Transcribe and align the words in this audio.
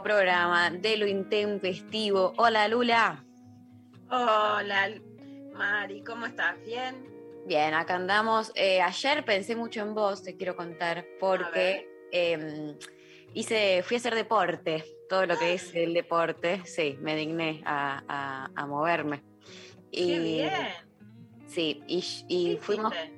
nuevo 0.00 0.02
programa 0.02 0.70
de 0.70 0.96
lo 0.96 1.06
intempestivo. 1.06 2.32
Hola 2.38 2.66
Lula. 2.68 3.24
Hola, 4.10 4.90
Mari, 5.52 6.02
¿cómo 6.02 6.26
estás? 6.26 6.56
¿Bien? 6.64 7.06
Bien, 7.46 7.74
acá 7.74 7.96
andamos. 7.96 8.50
Eh, 8.54 8.80
ayer 8.80 9.24
pensé 9.24 9.56
mucho 9.56 9.80
en 9.80 9.94
vos, 9.94 10.22
te 10.22 10.36
quiero 10.36 10.56
contar, 10.56 11.04
porque 11.18 11.86
eh, 12.12 12.74
hice, 13.34 13.82
fui 13.82 13.96
a 13.96 13.98
hacer 13.98 14.14
deporte, 14.14 14.84
todo 15.08 15.26
lo 15.26 15.38
que 15.38 15.54
es 15.54 15.74
el 15.74 15.92
deporte, 15.94 16.62
sí, 16.64 16.96
me 17.00 17.14
digné 17.16 17.62
a, 17.64 18.02
a- 18.08 18.50
a 18.54 18.66
moverme. 18.66 19.22
¡Qué 19.92 20.18
bien! 20.20 20.52
Sí, 21.46 21.82
y, 21.86 22.04
y 22.28 22.54
¿Qué 22.56 22.60
fuimos. 22.62 22.92
hiciste? 22.94 23.12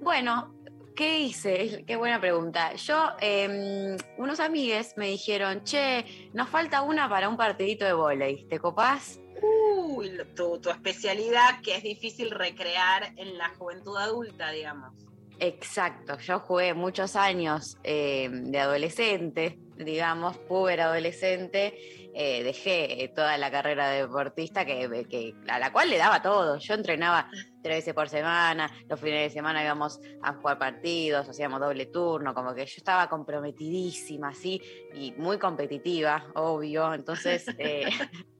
Bueno, 0.00 0.54
¿qué 0.94 1.20
hice? 1.20 1.84
Qué 1.86 1.96
buena 1.96 2.20
pregunta. 2.20 2.74
Yo, 2.74 3.10
eh, 3.20 3.96
unos 4.18 4.40
amigues 4.40 4.94
me 4.96 5.08
dijeron, 5.08 5.64
che, 5.64 6.30
nos 6.32 6.48
falta 6.48 6.82
una 6.82 7.08
para 7.08 7.28
un 7.28 7.36
partidito 7.36 7.84
de 7.84 7.92
vóley, 7.92 8.44
¿te 8.44 8.58
copás? 8.58 9.20
Uy, 9.42 10.12
tu, 10.34 10.60
tu 10.60 10.70
especialidad 10.70 11.60
que 11.62 11.76
es 11.76 11.82
difícil 11.82 12.30
recrear 12.30 13.12
en 13.16 13.38
la 13.38 13.48
juventud 13.50 13.96
adulta, 13.96 14.50
digamos. 14.50 14.92
Exacto, 15.40 16.18
yo 16.18 16.38
jugué 16.40 16.74
muchos 16.74 17.16
años 17.16 17.78
eh, 17.82 18.28
de 18.30 18.58
adolescente, 18.58 19.58
digamos, 19.78 20.36
puber 20.36 20.82
adolescente, 20.82 21.99
eh, 22.12 22.42
dejé 22.42 23.04
eh, 23.04 23.12
toda 23.14 23.36
la 23.38 23.50
carrera 23.50 23.90
de 23.90 24.02
deportista 24.02 24.64
que, 24.64 25.06
que- 25.08 25.32
a 25.48 25.58
la 25.58 25.72
cual 25.72 25.90
le 25.90 25.98
daba 25.98 26.22
todo. 26.22 26.58
Yo 26.58 26.74
entrenaba 26.74 27.28
tres 27.62 27.76
veces 27.78 27.94
por 27.94 28.08
semana, 28.08 28.70
los 28.88 28.98
fines 29.00 29.20
de 29.22 29.30
semana 29.30 29.62
íbamos 29.62 29.98
a 30.22 30.34
jugar 30.34 30.58
partidos, 30.58 31.28
hacíamos 31.28 31.60
doble 31.60 31.86
turno, 31.86 32.32
como 32.34 32.54
que 32.54 32.64
yo 32.66 32.74
estaba 32.76 33.08
comprometidísima, 33.08 34.28
así, 34.30 34.60
y 34.92 35.12
muy 35.16 35.38
competitiva, 35.38 36.30
obvio, 36.34 36.92
entonces 36.94 37.44
eh, 37.58 37.84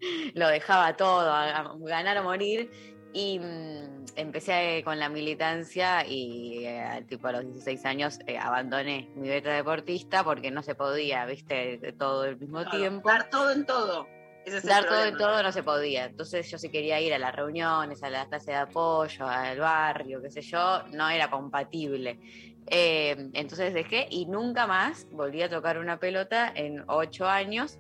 lo 0.35 0.49
dejaba 0.49 0.97
todo, 0.97 1.31
a, 1.33 1.59
a 1.61 1.75
ganar 1.81 2.19
o 2.19 2.23
morir. 2.25 2.71
Y 3.13 3.39
mm, 3.39 4.05
empecé 4.17 4.79
eh, 4.79 4.85
con 4.85 4.99
la 4.99 5.09
militancia 5.09 6.07
y 6.07 6.65
eh, 6.65 7.05
tipo 7.09 7.29
a 7.29 7.33
los 7.33 7.45
16 7.45 7.85
años 7.85 8.19
eh, 8.27 8.39
abandoné 8.39 9.11
mi 9.17 9.29
beta 9.29 9.53
deportista 9.53 10.23
porque 10.23 10.51
no 10.51 10.63
se 10.63 10.75
podía, 10.75 11.27
viste, 11.27 11.95
todo 11.99 12.23
al 12.23 12.39
mismo 12.39 12.61
Claro, 12.63 12.79
tiempo. 12.79 13.09
Dar 13.09 13.29
todo 13.31 13.51
en 13.51 13.67
todo. 13.67 14.07
Ese 14.45 14.59
es 14.59 14.65
el 14.65 14.71
Dar 14.71 14.87
todo 14.87 15.05
en 15.05 15.17
todo 15.17 15.43
no 15.43 15.53
se 15.53 15.63
podía. 15.63 16.07
Entonces 16.07 16.51
yo 16.51 16.57
sí 16.57 16.71
quería 16.71 17.01
ir 17.01 17.13
a 17.13 17.19
las 17.19 17.35
reuniones, 17.35 18.03
a 18.03 18.11
las 18.11 18.29
clases 18.29 18.47
de 18.47 18.55
apoyo, 18.55 19.27
al 19.27 19.59
barrio, 19.59 20.23
qué 20.23 20.31
sé 20.31 20.41
yo, 20.41 20.83
no 20.93 21.09
era 21.09 21.31
compatible. 21.31 22.19
Eh, 22.67 23.31
entonces 23.33 23.75
dejé 23.75 24.07
y 24.11 24.27
nunca 24.27 24.67
más 24.67 25.07
volví 25.11 25.43
a 25.43 25.51
tocar 25.51 25.79
una 25.79 25.99
pelota 25.99 26.53
en 26.55 26.85
ocho 26.87 27.27
años. 27.27 27.79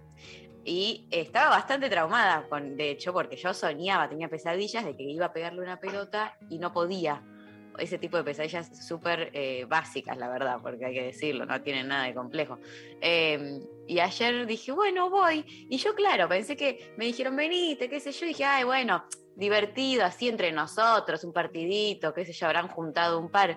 Y 0.64 1.06
estaba 1.10 1.50
bastante 1.50 1.88
traumada, 1.88 2.46
con, 2.48 2.76
de 2.76 2.90
hecho, 2.90 3.12
porque 3.12 3.36
yo 3.36 3.54
soñaba, 3.54 4.08
tenía 4.08 4.28
pesadillas 4.28 4.84
de 4.84 4.96
que 4.96 5.04
iba 5.04 5.26
a 5.26 5.32
pegarle 5.32 5.62
una 5.62 5.80
pelota 5.80 6.36
y 6.48 6.58
no 6.58 6.72
podía. 6.72 7.22
Ese 7.78 7.98
tipo 7.98 8.16
de 8.18 8.24
pesadillas 8.24 8.86
súper 8.86 9.30
eh, 9.32 9.64
básicas, 9.66 10.18
la 10.18 10.28
verdad, 10.28 10.58
porque 10.60 10.84
hay 10.84 10.92
que 10.92 11.04
decirlo, 11.04 11.46
no 11.46 11.62
tienen 11.62 11.88
nada 11.88 12.04
de 12.04 12.14
complejo. 12.14 12.58
Eh, 13.00 13.60
y 13.86 14.00
ayer 14.00 14.44
dije, 14.46 14.72
bueno, 14.72 15.08
voy. 15.08 15.44
Y 15.70 15.78
yo, 15.78 15.94
claro, 15.94 16.28
pensé 16.28 16.56
que 16.56 16.92
me 16.98 17.06
dijeron, 17.06 17.36
venite, 17.36 17.88
qué 17.88 18.00
sé 18.00 18.12
yo. 18.12 18.26
Y 18.26 18.30
dije, 18.30 18.44
ay, 18.44 18.64
bueno, 18.64 19.04
divertido, 19.36 20.04
así 20.04 20.28
entre 20.28 20.52
nosotros, 20.52 21.24
un 21.24 21.32
partidito, 21.32 22.12
qué 22.12 22.26
sé 22.26 22.32
yo, 22.32 22.46
habrán 22.46 22.68
juntado 22.68 23.18
un 23.18 23.30
par. 23.30 23.56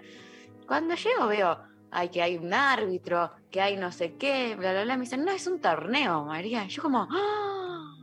Cuando 0.67 0.95
llego 0.95 1.27
veo, 1.27 1.59
ay, 1.93 2.09
que 2.09 2.21
hay 2.21 2.37
un 2.37 2.53
árbitro, 2.53 3.31
que 3.51 3.61
hay 3.61 3.77
no 3.77 3.91
sé 3.91 4.15
qué, 4.17 4.55
bla, 4.55 4.71
bla, 4.73 4.83
bla. 4.83 4.95
Me 4.97 5.03
dicen, 5.03 5.23
no, 5.23 5.31
es 5.31 5.47
un 5.47 5.59
torneo, 5.61 6.25
María. 6.25 6.65
Yo 6.67 6.81
como, 6.81 7.07
¡ah! 7.09 7.95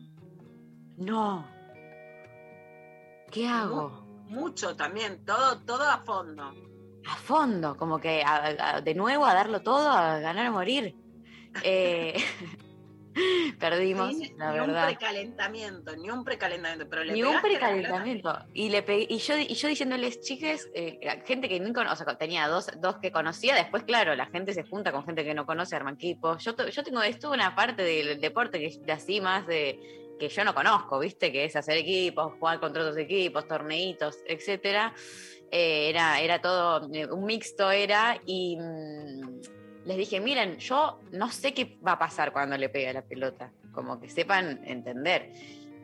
No. 0.96 1.46
¿Qué 3.30 3.46
hago? 3.46 4.06
Mucho 4.28 4.76
también, 4.76 5.24
todo, 5.24 5.60
todo 5.60 5.82
a 5.88 5.98
fondo. 5.98 6.52
a 7.06 7.16
fondo, 7.16 7.76
como 7.76 7.98
que 7.98 8.22
a- 8.22 8.76
a- 8.76 8.80
de 8.80 8.94
nuevo 8.94 9.24
a 9.24 9.34
darlo 9.34 9.62
todo, 9.62 9.88
a 9.90 10.18
ganar 10.20 10.48
o 10.48 10.52
morir. 10.52 10.94
Eh, 11.64 12.14
perdimos, 13.58 14.16
Sin 14.16 14.36
la 14.38 14.52
ni 14.52 14.60
un 14.60 14.72
precalentamiento, 14.72 15.96
ni 15.96 16.10
un 16.10 16.24
precalentamiento. 16.24 16.88
Pero 16.88 17.04
le 17.04 17.12
Ni 17.12 17.22
un 17.22 17.40
precalentamiento. 17.40 18.38
Y 18.54 18.68
le 18.70 18.84
pegué- 18.84 19.06
y 19.08 19.18
yo, 19.18 19.36
y 19.36 19.54
yo 19.54 19.68
diciéndoles, 19.68 20.20
chiques, 20.20 20.70
eh, 20.74 20.98
gente 21.26 21.48
que 21.48 21.60
no 21.60 21.72
conozco, 21.72 22.02
o 22.02 22.04
sea, 22.04 22.18
tenía 22.18 22.48
dos, 22.48 22.70
dos 22.80 22.96
que 22.98 23.10
conocía, 23.12 23.54
después, 23.54 23.84
claro, 23.84 24.14
la 24.14 24.26
gente 24.26 24.52
se 24.54 24.62
junta 24.64 24.92
con 24.92 25.04
gente 25.04 25.24
que 25.24 25.34
no 25.34 25.46
conoce, 25.46 25.76
arman 25.76 25.94
equipos. 25.94 26.42
Yo, 26.44 26.54
yo 26.56 26.82
tengo 26.82 27.02
esto 27.02 27.30
una 27.30 27.54
parte 27.54 27.82
del 27.82 28.20
deporte 28.20 28.58
que 28.58 28.66
es 28.66 28.82
de 28.82 28.92
así 28.92 29.20
más 29.20 29.46
de 29.46 29.78
que 30.18 30.28
yo 30.28 30.44
no 30.44 30.54
conozco, 30.54 30.98
¿viste? 30.98 31.32
Que 31.32 31.44
es 31.46 31.56
hacer 31.56 31.78
equipos, 31.78 32.34
jugar 32.38 32.60
contra 32.60 32.82
otros 32.82 32.98
equipos, 32.98 33.48
torneitos, 33.48 34.18
etcétera. 34.26 34.92
Eh, 35.50 35.88
era, 35.88 36.20
era 36.20 36.40
todo, 36.40 36.88
eh, 36.92 37.06
un 37.06 37.24
mixto 37.24 37.70
era, 37.70 38.20
y 38.26 38.56
mm, 38.56 39.40
les 39.84 39.96
dije, 39.96 40.20
miren, 40.20 40.58
yo 40.58 41.00
no 41.12 41.30
sé 41.30 41.54
qué 41.54 41.78
va 41.86 41.92
a 41.92 41.98
pasar 41.98 42.32
cuando 42.32 42.56
le 42.56 42.68
pegue 42.68 42.88
a 42.88 42.92
la 42.92 43.02
pelota, 43.02 43.52
como 43.72 44.00
que 44.00 44.08
sepan 44.08 44.60
entender. 44.64 45.32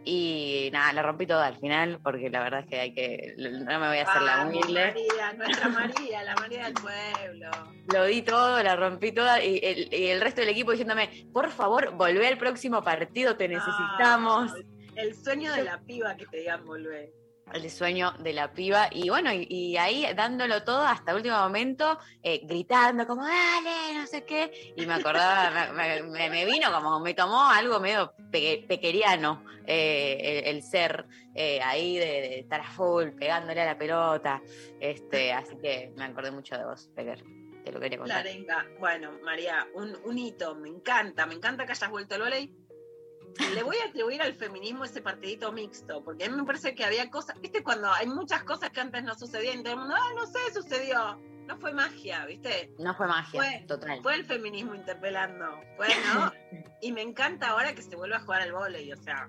Y 0.08 0.70
nada, 0.72 0.92
la 0.92 1.02
rompí 1.02 1.26
toda 1.26 1.46
al 1.46 1.56
final, 1.56 1.98
porque 2.00 2.30
la 2.30 2.40
verdad 2.40 2.60
es 2.60 2.66
que 2.66 2.78
hay 2.78 2.94
que, 2.94 3.34
no 3.36 3.80
me 3.80 3.88
voy 3.88 3.98
a 3.98 4.02
hacer 4.02 4.22
la 4.22 4.46
humilde. 4.46 4.94
María, 4.94 5.32
nuestra 5.32 5.68
María, 5.68 6.22
la 6.22 6.34
María 6.36 6.64
del 6.64 6.74
pueblo. 6.74 7.50
Lo 7.92 8.04
di 8.04 8.22
todo, 8.22 8.62
la 8.62 8.76
rompí 8.76 9.10
toda, 9.10 9.42
y 9.42 9.58
el, 9.64 9.92
y 9.92 10.06
el 10.06 10.20
resto 10.20 10.42
del 10.42 10.50
equipo 10.50 10.70
diciéndome, 10.70 11.26
por 11.32 11.50
favor, 11.50 11.96
volvé 11.96 12.28
al 12.28 12.38
próximo 12.38 12.84
partido, 12.84 13.36
te 13.36 13.48
necesitamos. 13.48 14.52
Ah, 14.52 14.76
el 14.94 15.14
sueño 15.16 15.52
de 15.52 15.64
la 15.64 15.80
piba 15.80 16.16
que 16.16 16.26
te 16.26 16.36
digan 16.38 16.64
volver. 16.64 17.10
El 17.52 17.70
sueño 17.70 18.12
de 18.18 18.32
la 18.32 18.52
piba. 18.52 18.88
Y 18.90 19.08
bueno, 19.08 19.30
y, 19.32 19.76
ahí 19.76 20.06
dándolo 20.14 20.62
todo 20.64 20.82
hasta 20.82 21.14
último 21.14 21.36
momento, 21.38 21.98
eh, 22.22 22.40
gritando 22.44 23.06
como, 23.06 23.24
dale, 23.24 23.94
no 23.94 24.06
sé 24.06 24.24
qué. 24.24 24.72
Y 24.76 24.86
me 24.86 24.94
acordaba, 24.94 25.72
me, 25.72 26.02
me- 26.02 26.44
vino 26.44 26.72
como, 26.72 27.00
me 27.00 27.14
tomó 27.14 27.48
algo 27.48 27.80
medio 27.80 28.14
peque- 28.30 28.64
pequeriano 28.66 29.44
eh, 29.66 30.42
el, 30.46 30.56
el 30.56 30.62
ser 30.62 31.06
eh, 31.34 31.60
ahí 31.62 31.96
de, 31.98 32.06
de 32.06 32.38
estar 32.40 32.60
a 32.60 32.70
full, 32.70 33.10
pegándole 33.10 33.60
a 33.62 33.66
la 33.66 33.78
pelota. 33.78 34.42
Este, 34.80 35.32
así 35.32 35.56
que 35.62 35.92
me 35.96 36.04
acordé 36.04 36.30
mucho 36.30 36.56
de 36.56 36.64
vos, 36.64 36.88
Pequer. 36.94 37.22
Te 37.64 37.72
lo 37.72 37.80
quería 37.80 37.98
contar. 37.98 38.18
arenga. 38.20 38.64
Bueno, 38.78 39.10
María, 39.24 39.66
un, 39.74 39.96
un 40.04 40.16
hito, 40.18 40.54
me 40.54 40.68
encanta, 40.68 41.26
me 41.26 41.34
encanta 41.34 41.66
que 41.66 41.72
hayas 41.72 41.90
vuelto 41.90 42.14
al 42.14 42.22
volei. 42.22 42.54
Le 43.54 43.62
voy 43.62 43.76
a 43.78 43.88
atribuir 43.88 44.22
al 44.22 44.34
feminismo 44.34 44.84
ese 44.84 45.02
partidito 45.02 45.52
mixto, 45.52 46.02
porque 46.04 46.24
a 46.24 46.30
mí 46.30 46.36
me 46.36 46.44
parece 46.44 46.74
que 46.74 46.84
había 46.84 47.08
cosas, 47.10 47.40
viste, 47.40 47.62
cuando 47.62 47.90
hay 47.92 48.06
muchas 48.06 48.42
cosas 48.44 48.70
que 48.70 48.80
antes 48.80 49.02
no 49.04 49.14
sucedían, 49.14 49.60
y 49.60 49.62
todo 49.62 49.74
el 49.74 49.80
mundo, 49.80 49.94
ah, 49.96 50.10
no 50.16 50.26
sé, 50.26 50.38
sucedió. 50.52 51.20
No 51.46 51.56
fue 51.58 51.72
magia, 51.72 52.24
viste. 52.26 52.72
No 52.78 52.94
fue 52.96 53.06
magia, 53.06 53.40
Fue- 53.40 53.64
total. 53.68 54.02
Fue 54.02 54.14
el 54.14 54.24
feminismo 54.24 54.74
interpelando. 54.74 55.46
Bueno, 55.76 56.32
y 56.80 56.90
me 56.92 57.02
encanta 57.02 57.50
ahora 57.50 57.74
que 57.74 57.82
se 57.82 57.94
vuelva 57.94 58.16
a 58.16 58.20
jugar 58.20 58.42
al 58.42 58.52
volei, 58.52 58.92
o 58.92 58.96
sea, 58.96 59.28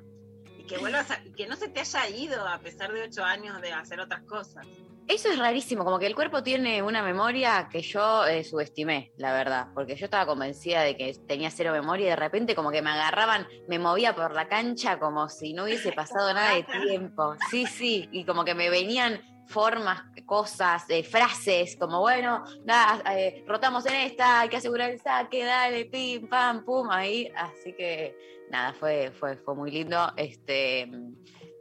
y 0.57 0.65
que 0.65 0.77
vuelvas 0.80 1.12
a- 1.12 1.24
y 1.24 1.31
que 1.33 1.45
no 1.48 1.56
se 1.56 1.68
te 1.68 1.81
haya 1.81 2.09
ido 2.09 2.48
a 2.48 2.57
pesar 2.59 2.92
de 2.92 3.04
ocho 3.04 3.24
años 3.24 3.62
de 3.62 3.71
hacer 3.71 4.00
otras 4.00 4.24
cosas. 4.24 4.65
Eso 5.07 5.30
es 5.30 5.39
rarísimo, 5.39 5.86
como 5.86 6.00
que 6.00 6.06
el 6.06 6.15
cuerpo 6.15 6.44
tiene 6.44 6.81
una 6.81 7.01
memoria 7.01 7.69
que 7.71 7.81
yo 7.81 8.25
eh, 8.25 8.44
subestimé, 8.44 9.13
la 9.15 9.31
verdad, 9.31 9.68
porque 9.74 9.95
yo 9.95 10.04
estaba 10.04 10.25
convencida 10.25 10.81
de 10.81 10.98
que 10.98 11.13
tenía 11.25 11.50
cero 11.50 11.71
memoria 11.71 12.07
y 12.07 12.09
de 12.09 12.15
repente 12.18 12.56
como 12.56 12.71
que 12.71 12.81
me 12.81 12.89
agarraban, 12.89 13.48
me 13.69 13.80
movía 13.80 14.13
por 14.13 14.33
la 14.33 14.50
cancha 14.50 15.00
como 15.00 15.30
si 15.30 15.54
no 15.54 15.63
hubiese 15.63 15.92
pasado 15.94 16.33
nada 16.33 16.56
de 16.56 16.63
tiempo. 16.63 17.36
Sí, 17.50 17.65
sí, 17.65 18.09
y 18.12 18.25
como 18.25 18.44
que 18.44 18.54
me 18.54 18.69
venían 18.69 19.21
formas, 19.48 20.04
cosas, 20.25 20.83
eh, 20.89 21.04
frases, 21.04 21.77
como 21.77 22.01
bueno, 22.01 22.44
nada, 22.65 23.01
eh, 23.18 23.45
rotamos 23.48 23.86
en 23.86 23.95
esta, 23.95 24.42
hay 24.42 24.50
que 24.50 24.57
asegurar 24.57 24.92
el 24.92 25.00
saque, 25.00 25.45
dale, 25.45 25.86
pim, 25.86 26.27
pam, 26.27 26.65
pum, 26.65 26.89
ahí. 26.92 27.31
Así 27.33 27.71
que 27.71 28.45
nada, 28.51 28.74
fue, 28.74 29.12
fue, 29.12 29.38
fue 29.38 29.56
muy 29.56 29.71
lindo. 29.71 30.12
Este 30.18 30.92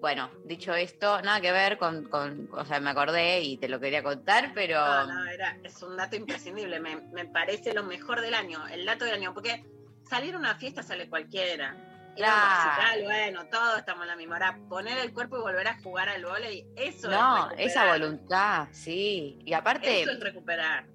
bueno, 0.01 0.31
dicho 0.45 0.75
esto, 0.75 1.21
nada 1.23 1.41
que 1.41 1.53
ver 1.53 1.79
con, 1.79 2.05
con, 2.05 2.49
o 2.53 2.65
sea, 2.65 2.81
me 2.81 2.91
acordé 2.91 3.41
y 3.41 3.57
te 3.57 3.69
lo 3.69 3.81
quería 3.81 4.03
contar, 4.03 4.53
pero... 4.55 4.79
No, 4.79 5.07
no, 5.07 5.27
era, 5.27 5.57
es 5.63 5.83
un 5.83 5.97
dato 5.97 6.17
imprescindible, 6.17 6.81
me, 6.81 6.97
me 7.13 7.25
parece 7.25 7.73
lo 7.73 7.83
mejor 7.83 8.21
del 8.21 8.35
año, 8.35 8.67
el 8.69 8.85
dato 8.85 9.05
del 9.05 9.15
año, 9.15 9.33
porque 9.33 9.65
salir 10.09 10.35
a 10.35 10.39
una 10.39 10.55
fiesta 10.57 10.83
sale 10.83 11.09
cualquiera. 11.09 11.75
Ir 12.17 12.25
Claro. 12.25 13.05
bueno, 13.05 13.47
todos 13.51 13.79
estamos 13.79 14.03
en 14.03 14.09
la 14.09 14.17
misma 14.17 14.37
hora. 14.37 14.59
Poner 14.69 14.99
el 14.99 15.13
cuerpo 15.13 15.37
y 15.39 15.43
volver 15.43 15.69
a 15.69 15.79
jugar 15.83 16.09
al 16.09 16.25
vóley, 16.25 16.67
eso 16.75 17.11
No, 17.11 17.51
es 17.53 17.73
esa 17.73 17.93
voluntad, 17.93 18.69
sí. 18.73 19.39
Y 19.45 19.53
aparte, 19.53 20.03
Eso 20.03 20.13
es 20.13 20.21
recuperar. 20.21 20.87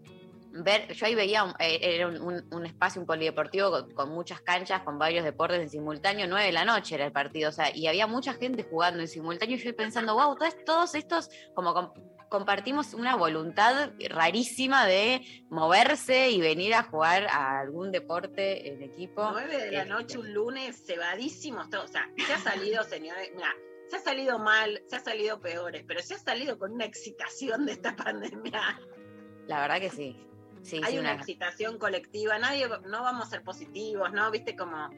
Ver, 0.51 0.91
yo 0.93 1.05
ahí 1.05 1.15
veía, 1.15 1.43
un- 1.43 1.53
eh, 1.59 1.79
era 1.81 2.07
un, 2.07 2.21
un- 2.21 2.47
un 2.53 2.65
espacio, 2.65 2.99
un 3.01 3.07
polideportivo 3.07 3.71
con, 3.71 3.91
con 3.91 4.09
muchas 4.09 4.41
canchas, 4.41 4.81
con 4.83 4.97
varios 4.99 5.23
deportes 5.23 5.59
en 5.61 5.69
simultáneo, 5.69 6.27
nueve 6.27 6.45
de 6.47 6.51
la 6.51 6.65
noche 6.65 6.95
era 6.95 7.05
el 7.05 7.11
partido, 7.11 7.49
o 7.49 7.51
sea, 7.53 7.75
y 7.75 7.87
había 7.87 8.07
mucha 8.07 8.33
gente 8.33 8.63
jugando 8.63 8.99
en 9.01 9.07
simultáneo, 9.07 9.55
y 9.55 9.59
yo 9.59 9.75
pensando, 9.75 10.13
wow, 10.13 10.35
todos, 10.35 10.55
todos 10.65 10.95
estos, 10.95 11.29
como 11.53 11.73
com- 11.73 11.93
compartimos 12.29 12.93
una 12.93 13.15
voluntad 13.17 13.91
rarísima 14.09 14.85
de 14.85 15.21
moverse 15.49 16.29
y 16.29 16.39
venir 16.39 16.73
a 16.73 16.83
jugar 16.83 17.27
a 17.27 17.59
algún 17.59 17.91
deporte 17.91 18.69
en 18.71 18.81
equipo. 18.81 19.29
9 19.31 19.57
de 19.57 19.71
la 19.71 19.79
Este, 19.79 19.89
noche, 19.89 20.17
un 20.17 20.33
lunes, 20.33 20.81
cebadísimos 20.85 21.69
todos. 21.69 21.85
O 21.85 21.87
sea, 21.89 22.09
se 22.25 22.33
ha 22.33 22.37
salido, 22.39 22.83
señores, 22.85 23.31
mira, 23.35 23.53
se 23.89 23.97
ha 23.97 23.99
salido 23.99 24.39
mal, 24.39 24.81
se 24.87 24.95
ha 24.95 24.99
salido 25.01 25.41
peores, 25.41 25.83
pero 25.85 26.01
se 26.01 26.13
ha 26.13 26.19
salido 26.19 26.57
con 26.57 26.71
una 26.71 26.85
excitación 26.85 27.65
de 27.65 27.73
esta 27.73 27.95
pandemia. 27.97 28.79
La 29.47 29.59
verdad 29.61 29.81
que 29.81 29.89
sí. 29.89 30.15
Sí, 30.63 30.79
Hay 30.83 30.93
sí, 30.93 30.99
una 30.99 31.11
una- 31.11 31.19
excitación 31.19 31.77
colectiva, 31.77 32.37
nadie, 32.39 32.67
no 32.85 33.01
vamos 33.03 33.27
a 33.27 33.29
ser 33.29 33.43
positivos, 33.43 34.11
¿no? 34.13 34.29
Viste 34.31 34.55
como 34.55 34.89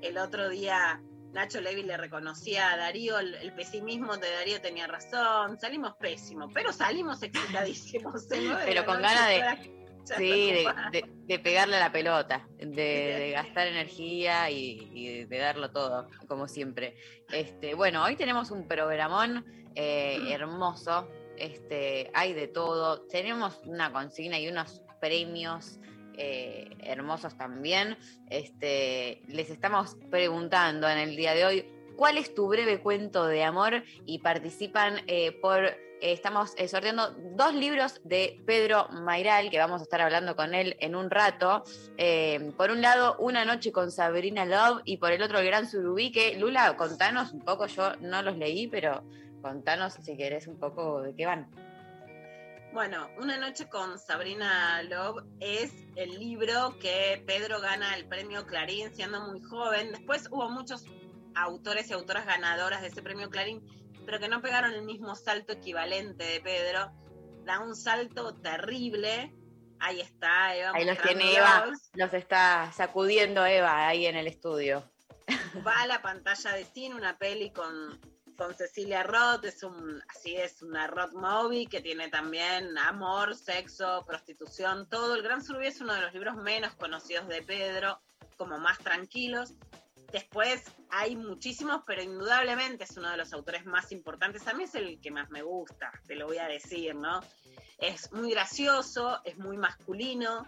el 0.00 0.16
otro 0.18 0.48
día 0.48 1.02
Nacho 1.32 1.60
Levy 1.60 1.82
le 1.82 1.96
reconocía 1.96 2.72
a 2.72 2.76
Darío, 2.76 3.18
el, 3.18 3.34
el 3.34 3.52
pesimismo 3.52 4.16
de 4.16 4.30
Darío 4.30 4.60
tenía 4.60 4.86
razón, 4.86 5.58
salimos 5.60 5.94
pésimos, 6.00 6.50
pero 6.54 6.72
salimos 6.72 7.22
excitadísimos. 7.22 8.26
Pero 8.64 8.84
con 8.86 9.02
ganas 9.02 9.28
de- 9.28 9.78
Sí, 10.16 10.24
de, 10.52 10.64
ocupada. 10.66 10.90
de- 10.90 11.04
de 11.26 11.38
pegarle 11.38 11.76
a 11.76 11.80
la 11.80 11.92
pelota, 11.92 12.48
de, 12.56 12.66
de 12.66 13.30
gastar 13.34 13.66
energía 13.66 14.48
y, 14.50 14.88
y 14.94 15.24
de 15.26 15.38
darlo 15.38 15.70
todo, 15.70 16.08
como 16.28 16.48
siempre. 16.48 16.96
Este, 17.30 17.74
bueno, 17.74 18.02
hoy 18.04 18.16
tenemos 18.16 18.50
un 18.50 18.66
programón 18.66 19.44
eh, 19.74 20.18
hermoso, 20.32 21.08
este, 21.36 22.10
hay 22.14 22.32
de 22.32 22.48
todo, 22.48 23.02
tenemos 23.02 23.60
una 23.66 23.92
consigna 23.92 24.38
y 24.38 24.48
unos 24.48 24.80
premios 25.00 25.80
eh, 26.20 26.76
hermosos 26.80 27.36
también. 27.36 27.96
Este, 28.28 29.22
les 29.28 29.50
estamos 29.50 29.96
preguntando 30.10 30.88
en 30.88 30.98
el 30.98 31.14
día 31.14 31.32
de 31.32 31.46
hoy, 31.46 31.64
¿cuál 31.96 32.18
es 32.18 32.34
tu 32.34 32.48
breve 32.48 32.80
cuento 32.80 33.26
de 33.26 33.44
amor? 33.44 33.84
Y 34.04 34.18
participan 34.18 34.96
eh, 35.06 35.30
por 35.40 35.64
eh, 35.64 35.76
estamos 36.00 36.54
sorteando 36.66 37.12
dos 37.36 37.54
libros 37.54 38.00
de 38.02 38.42
Pedro 38.46 38.88
Mairal, 38.88 39.48
que 39.48 39.58
vamos 39.58 39.80
a 39.80 39.84
estar 39.84 40.00
hablando 40.00 40.34
con 40.34 40.54
él 40.54 40.76
en 40.80 40.96
un 40.96 41.08
rato. 41.08 41.62
Por 42.56 42.72
un 42.72 42.82
lado, 42.82 43.16
Una 43.20 43.44
noche 43.44 43.70
con 43.70 43.92
Sabrina 43.92 44.44
Love, 44.44 44.82
y 44.84 44.96
por 44.96 45.12
el 45.12 45.22
otro, 45.22 45.38
El 45.38 45.46
Gran 45.46 45.68
Surubí, 45.68 46.10
que 46.10 46.36
Lula, 46.36 46.76
contanos 46.76 47.32
un 47.32 47.40
poco, 47.40 47.66
yo 47.66 47.94
no 48.00 48.22
los 48.22 48.36
leí, 48.36 48.66
pero 48.66 49.04
contanos 49.40 49.94
si 49.94 50.16
querés 50.16 50.48
un 50.48 50.58
poco 50.58 51.00
de 51.02 51.14
qué 51.14 51.26
van. 51.26 51.48
Bueno, 52.72 53.08
Una 53.18 53.38
noche 53.38 53.68
con 53.68 53.98
Sabrina 53.98 54.82
Love 54.82 55.24
es 55.40 55.72
el 55.96 56.18
libro 56.18 56.78
que 56.78 57.22
Pedro 57.26 57.60
gana 57.60 57.96
el 57.96 58.06
premio 58.06 58.46
Clarín 58.46 58.94
siendo 58.94 59.26
muy 59.26 59.42
joven. 59.42 59.92
Después 59.92 60.28
hubo 60.30 60.50
muchos 60.50 60.84
autores 61.34 61.88
y 61.88 61.94
autoras 61.94 62.26
ganadoras 62.26 62.82
de 62.82 62.88
ese 62.88 63.02
premio 63.02 63.30
Clarín, 63.30 63.66
pero 64.04 64.20
que 64.20 64.28
no 64.28 64.42
pegaron 64.42 64.72
el 64.74 64.82
mismo 64.82 65.14
salto 65.14 65.54
equivalente 65.54 66.24
de 66.24 66.40
Pedro. 66.40 66.92
Da 67.44 67.60
un 67.60 67.74
salto 67.74 68.34
terrible. 68.34 69.34
Ahí 69.80 70.00
está 70.00 70.54
Eva. 70.54 70.72
Ahí 70.74 70.84
los 70.84 70.98
tiene 70.98 71.36
Eva, 71.36 71.72
los 71.94 72.12
está 72.12 72.70
sacudiendo 72.72 73.46
Eva 73.46 73.88
ahí 73.88 74.06
en 74.06 74.16
el 74.16 74.26
estudio. 74.26 74.84
va 75.66 75.80
a 75.80 75.86
la 75.86 76.02
pantalla 76.02 76.52
de 76.52 76.64
cine, 76.64 76.94
una 76.94 77.16
peli 77.16 77.50
con, 77.50 77.98
con 78.38 78.54
Cecilia 78.54 79.02
Roth, 79.02 79.44
es 79.44 79.64
un, 79.64 80.00
así 80.08 80.36
es, 80.36 80.62
una 80.62 80.86
Roth 80.86 81.12
movie 81.12 81.66
que 81.66 81.80
tiene 81.80 82.08
también 82.08 82.78
amor, 82.78 83.34
sexo, 83.34 84.04
prostitución, 84.06 84.88
todo. 84.88 85.16
El 85.16 85.22
Gran 85.22 85.42
Surubí 85.42 85.66
es 85.66 85.80
uno 85.80 85.92
de 85.92 86.02
los 86.02 86.14
libros 86.14 86.36
menos 86.36 86.72
conocidos 86.76 87.26
de 87.26 87.42
Pedro, 87.42 88.00
como 88.36 88.56
más 88.58 88.78
tranquilos. 88.78 89.54
Después 90.12 90.62
hay 90.88 91.16
muchísimos, 91.16 91.82
pero 91.84 92.00
indudablemente 92.00 92.84
es 92.84 92.96
uno 92.96 93.10
de 93.10 93.16
los 93.16 93.32
autores 93.32 93.66
más 93.66 93.90
importantes. 93.90 94.46
A 94.46 94.54
mí 94.54 94.62
es 94.62 94.74
el 94.76 95.00
que 95.00 95.10
más 95.10 95.28
me 95.30 95.42
gusta, 95.42 95.90
te 96.06 96.14
lo 96.14 96.28
voy 96.28 96.38
a 96.38 96.46
decir, 96.46 96.94
¿no? 96.94 97.20
Es 97.78 98.12
muy 98.12 98.30
gracioso, 98.30 99.20
es 99.24 99.36
muy 99.36 99.56
masculino, 99.56 100.46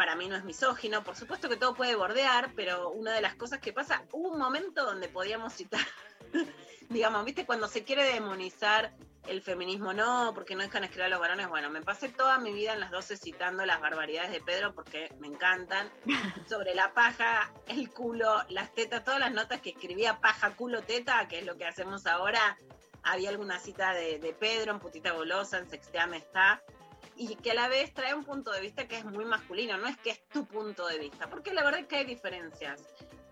para 0.00 0.16
mí 0.16 0.28
no 0.28 0.36
es 0.36 0.44
misógino, 0.44 1.04
por 1.04 1.14
supuesto 1.14 1.46
que 1.50 1.58
todo 1.58 1.74
puede 1.74 1.94
bordear, 1.94 2.54
pero 2.56 2.88
una 2.88 3.12
de 3.12 3.20
las 3.20 3.34
cosas 3.34 3.60
que 3.60 3.74
pasa, 3.74 4.02
hubo 4.12 4.30
un 4.30 4.38
momento 4.38 4.86
donde 4.86 5.10
podíamos 5.10 5.52
citar, 5.52 5.84
digamos, 6.88 7.22
viste, 7.26 7.44
cuando 7.44 7.68
se 7.68 7.84
quiere 7.84 8.04
demonizar 8.04 8.94
el 9.26 9.42
feminismo, 9.42 9.92
no, 9.92 10.32
porque 10.34 10.54
no 10.54 10.62
dejan 10.62 10.84
escribir 10.84 11.04
a 11.04 11.08
los 11.10 11.20
varones, 11.20 11.50
bueno, 11.50 11.68
me 11.68 11.82
pasé 11.82 12.08
toda 12.08 12.38
mi 12.38 12.50
vida 12.50 12.72
en 12.72 12.80
las 12.80 12.90
12 12.90 13.18
citando 13.18 13.66
las 13.66 13.78
barbaridades 13.78 14.30
de 14.30 14.40
Pedro 14.40 14.74
porque 14.74 15.14
me 15.18 15.26
encantan, 15.26 15.90
sobre 16.48 16.74
la 16.74 16.94
paja, 16.94 17.52
el 17.68 17.90
culo, 17.90 18.42
las 18.48 18.72
tetas, 18.72 19.04
todas 19.04 19.20
las 19.20 19.32
notas 19.32 19.60
que 19.60 19.68
escribía 19.68 20.18
paja, 20.18 20.56
culo, 20.56 20.80
teta, 20.80 21.28
que 21.28 21.40
es 21.40 21.44
lo 21.44 21.58
que 21.58 21.66
hacemos 21.66 22.06
ahora, 22.06 22.56
había 23.02 23.28
alguna 23.28 23.58
cita 23.58 23.92
de, 23.92 24.18
de 24.18 24.32
Pedro 24.32 24.72
en 24.72 24.80
Putita 24.80 25.12
Golosa, 25.12 25.58
en 25.58 25.68
Sexteame 25.68 26.16
está, 26.16 26.62
y 27.22 27.36
que 27.36 27.50
a 27.50 27.54
la 27.54 27.68
vez 27.68 27.92
trae 27.92 28.14
un 28.14 28.24
punto 28.24 28.50
de 28.50 28.60
vista 28.62 28.88
que 28.88 28.96
es 28.96 29.04
muy 29.04 29.26
masculino, 29.26 29.76
no 29.76 29.86
es 29.86 29.96
que 29.98 30.10
es 30.10 30.26
tu 30.28 30.46
punto 30.46 30.86
de 30.86 30.98
vista, 30.98 31.28
porque 31.28 31.52
la 31.52 31.62
verdad 31.62 31.80
es 31.80 31.86
que 31.86 31.96
hay 31.96 32.04
diferencias. 32.06 32.82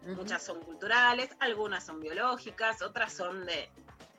Muchas 0.03 0.43
son 0.45 0.63
culturales, 0.63 1.31
algunas 1.41 1.87
son 1.87 1.99
biológicas, 2.01 2.83
otras 2.83 3.13
son 3.15 3.47
de, 3.47 3.69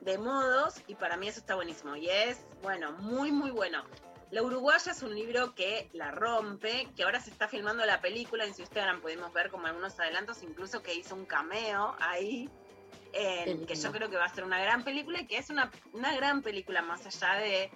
de 0.00 0.18
modos, 0.18 0.74
y 0.88 0.96
para 0.96 1.16
mí 1.16 1.28
eso 1.28 1.38
está 1.38 1.54
buenísimo. 1.54 1.94
Y 1.94 2.08
es, 2.08 2.44
bueno, 2.62 2.92
muy, 2.92 3.30
muy 3.30 3.50
bueno. 3.52 3.84
La 4.32 4.42
Uruguaya 4.42 4.90
es 4.92 5.02
un 5.02 5.14
libro 5.14 5.54
que 5.54 5.88
la 5.92 6.10
rompe, 6.10 6.88
que 6.96 7.04
ahora 7.04 7.20
se 7.20 7.30
está 7.30 7.46
filmando 7.48 7.84
la 7.86 8.00
película, 8.00 8.44
en 8.44 8.54
su 8.54 8.62
Instagram 8.62 9.00
pudimos 9.00 9.32
ver 9.32 9.50
como 9.50 9.66
algunos 9.68 9.98
adelantos, 10.00 10.42
incluso 10.42 10.82
que 10.82 10.94
hizo 10.94 11.14
un 11.14 11.26
cameo 11.26 11.94
ahí, 12.00 12.48
en- 13.12 13.66
que 13.66 13.74
yo 13.74 13.90
creo 13.90 14.08
que 14.10 14.16
va 14.16 14.24
a 14.26 14.34
ser 14.34 14.44
una 14.44 14.60
gran 14.60 14.84
película 14.84 15.20
y 15.20 15.26
que 15.26 15.38
es 15.38 15.50
una, 15.50 15.70
una 15.92 16.14
gran 16.14 16.42
película 16.42 16.82
más 16.82 17.04
allá 17.06 17.34
de, 17.40 17.70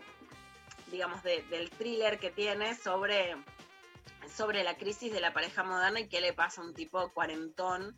digamos, 0.91 1.23
de- 1.23 1.43
del 1.45 1.71
thriller 1.71 2.19
que 2.19 2.31
tiene 2.31 2.75
sobre, 2.75 3.37
sobre 4.35 4.63
la 4.65 4.77
crisis 4.77 5.13
de 5.13 5.21
la 5.21 5.33
pareja 5.33 5.63
moderna 5.63 6.01
y 6.01 6.09
qué 6.09 6.21
le 6.21 6.33
pasa 6.33 6.61
a 6.61 6.65
un 6.65 6.75
tipo 6.75 7.11
cuarentón 7.13 7.97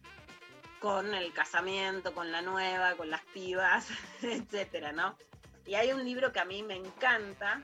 con 0.81 1.15
el 1.15 1.33
casamiento, 1.33 2.15
con 2.15 2.31
la 2.33 2.43
nueva, 2.43 2.95
con 2.97 3.11
las 3.11 3.23
pibas, 3.27 3.89
etcétera, 4.23 4.93
¿no? 4.93 5.17
Y 5.65 5.75
hay 5.75 5.93
un 5.93 6.05
libro 6.05 6.33
que 6.33 6.39
a 6.41 6.45
mí 6.45 6.63
me 6.63 6.75
encanta, 6.77 7.63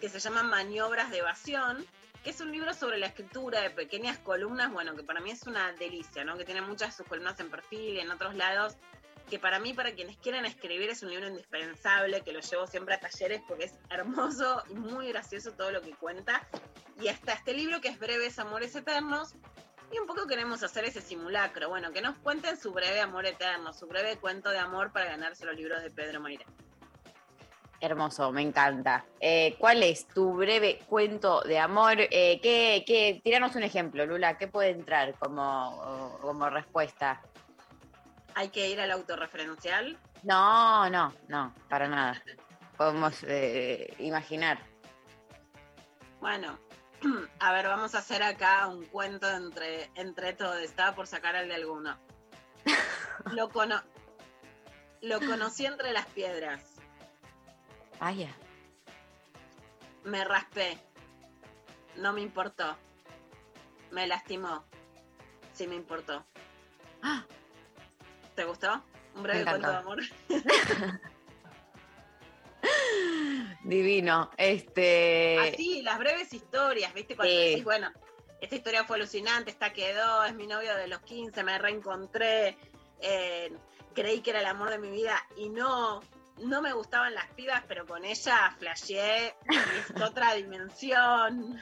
que 0.00 0.08
se 0.08 0.20
llama 0.20 0.42
Maniobras 0.42 1.10
de 1.10 1.18
Evasión, 1.18 1.84
que 2.22 2.30
es 2.30 2.40
un 2.40 2.52
libro 2.52 2.74
sobre 2.74 2.98
la 2.98 3.06
escritura 3.06 3.60
de 3.60 3.70
pequeñas 3.70 4.18
columnas, 4.18 4.70
bueno, 4.72 4.94
que 4.94 5.02
para 5.02 5.20
mí 5.20 5.30
es 5.30 5.44
una 5.46 5.72
delicia, 5.72 6.24
¿no? 6.24 6.36
Que 6.36 6.44
tiene 6.44 6.60
muchas 6.60 6.90
de 6.90 6.96
sus 6.98 7.06
columnas 7.06 7.38
en 7.40 7.50
perfil 7.50 7.94
y 7.94 8.00
en 8.00 8.10
otros 8.10 8.34
lados, 8.34 8.76
que 9.26 9.38
para 9.38 9.58
mí, 9.58 9.74
para 9.74 9.92
quienes 9.94 10.16
quieran 10.18 10.46
escribir, 10.46 10.90
es 10.90 11.02
un 11.02 11.10
libro 11.10 11.28
indispensable, 11.28 12.22
que 12.22 12.32
lo 12.32 12.40
llevo 12.40 12.66
siempre 12.66 12.94
a 12.94 13.00
talleres 13.00 13.42
porque 13.46 13.64
es 13.64 13.74
hermoso 13.90 14.62
y 14.70 14.74
muy 14.74 15.08
gracioso 15.08 15.52
todo 15.52 15.70
lo 15.70 15.82
que 15.82 15.90
cuenta. 15.94 16.46
Y 17.00 17.08
está 17.08 17.34
este 17.34 17.52
libro 17.52 17.80
que 17.80 17.88
es 17.88 17.98
Breves 17.98 18.38
Amores 18.38 18.74
Eternos, 18.74 19.34
y 19.92 19.98
un 19.98 20.06
poco 20.06 20.26
queremos 20.26 20.62
hacer 20.62 20.84
ese 20.84 21.00
simulacro, 21.00 21.68
bueno, 21.68 21.92
que 21.92 22.00
nos 22.00 22.16
cuenten 22.18 22.56
su 22.56 22.72
breve 22.72 23.00
amor 23.00 23.26
eterno, 23.26 23.72
su 23.72 23.86
breve 23.86 24.16
cuento 24.16 24.50
de 24.50 24.58
amor 24.58 24.92
para 24.92 25.06
ganarse 25.06 25.46
los 25.46 25.56
libros 25.56 25.82
de 25.82 25.90
Pedro 25.90 26.20
Moira. 26.20 26.44
Hermoso, 27.80 28.32
me 28.32 28.42
encanta. 28.42 29.04
Eh, 29.20 29.54
¿Cuál 29.58 29.82
es 29.82 30.08
tu 30.08 30.32
breve 30.32 30.80
cuento 30.88 31.42
de 31.42 31.58
amor? 31.58 31.96
Eh, 31.98 32.40
¿qué, 32.42 32.84
qué, 32.86 33.20
tíranos 33.22 33.54
un 33.54 33.62
ejemplo, 33.62 34.06
Lula. 34.06 34.38
¿Qué 34.38 34.48
puede 34.48 34.70
entrar 34.70 35.14
como, 35.18 36.18
como 36.22 36.48
respuesta? 36.48 37.22
Hay 38.36 38.50
que 38.50 38.68
ir 38.68 38.78
al 38.82 38.90
autorreferencial. 38.90 39.98
No, 40.22 40.90
no, 40.90 41.10
no, 41.28 41.54
para 41.70 41.88
nada. 41.88 42.22
podemos 42.76 43.22
eh, 43.22 43.94
imaginar. 43.98 44.58
Bueno, 46.20 46.58
a 47.40 47.52
ver, 47.52 47.66
vamos 47.66 47.94
a 47.94 47.98
hacer 47.98 48.22
acá 48.22 48.66
un 48.66 48.84
cuento 48.84 49.26
entre, 49.30 49.90
entre 49.94 50.34
todos. 50.34 50.60
Estaba 50.60 50.94
por 50.94 51.06
sacar 51.06 51.34
el 51.34 51.48
de 51.48 51.54
alguno. 51.54 51.96
Lo, 53.32 53.48
cono- 53.48 53.82
lo 55.00 55.18
conocí 55.20 55.64
entre 55.64 55.92
las 55.94 56.04
piedras. 56.06 56.62
Vaya. 57.98 58.28
Me 60.04 60.24
raspé. 60.26 60.78
No 61.96 62.12
me 62.12 62.20
importó. 62.20 62.76
Me 63.92 64.06
lastimó. 64.06 64.66
Sí 65.54 65.66
me 65.66 65.74
importó. 65.76 66.26
Ah, 67.02 67.24
¿Te 68.36 68.44
gustó? 68.44 68.84
Un 69.14 69.22
breve 69.22 69.44
cuento 69.44 69.70
de 69.70 69.76
amor. 69.76 69.98
divino. 73.64 74.30
Este. 74.36 75.38
Así, 75.38 75.82
las 75.82 75.98
breves 75.98 76.32
historias, 76.32 76.92
¿viste? 76.92 77.16
Cuando 77.16 77.34
decís, 77.34 77.64
bueno, 77.64 77.90
esta 78.40 78.56
historia 78.56 78.84
fue 78.84 78.96
alucinante, 78.96 79.50
esta 79.50 79.72
quedó, 79.72 80.24
es 80.24 80.34
mi 80.34 80.46
novio 80.46 80.76
de 80.76 80.86
los 80.86 81.00
15, 81.00 81.42
me 81.42 81.58
reencontré, 81.58 82.58
eh, 83.00 83.52
creí 83.94 84.20
que 84.20 84.30
era 84.30 84.40
el 84.40 84.46
amor 84.46 84.68
de 84.68 84.78
mi 84.78 84.90
vida 84.90 85.16
y 85.36 85.48
no, 85.48 86.02
no 86.38 86.60
me 86.62 86.72
gustaban 86.72 87.14
las 87.14 87.26
pibas, 87.32 87.62
pero 87.66 87.86
con 87.86 88.04
ella 88.04 88.56
es 88.60 89.34
otra 90.02 90.34
dimensión. 90.34 91.58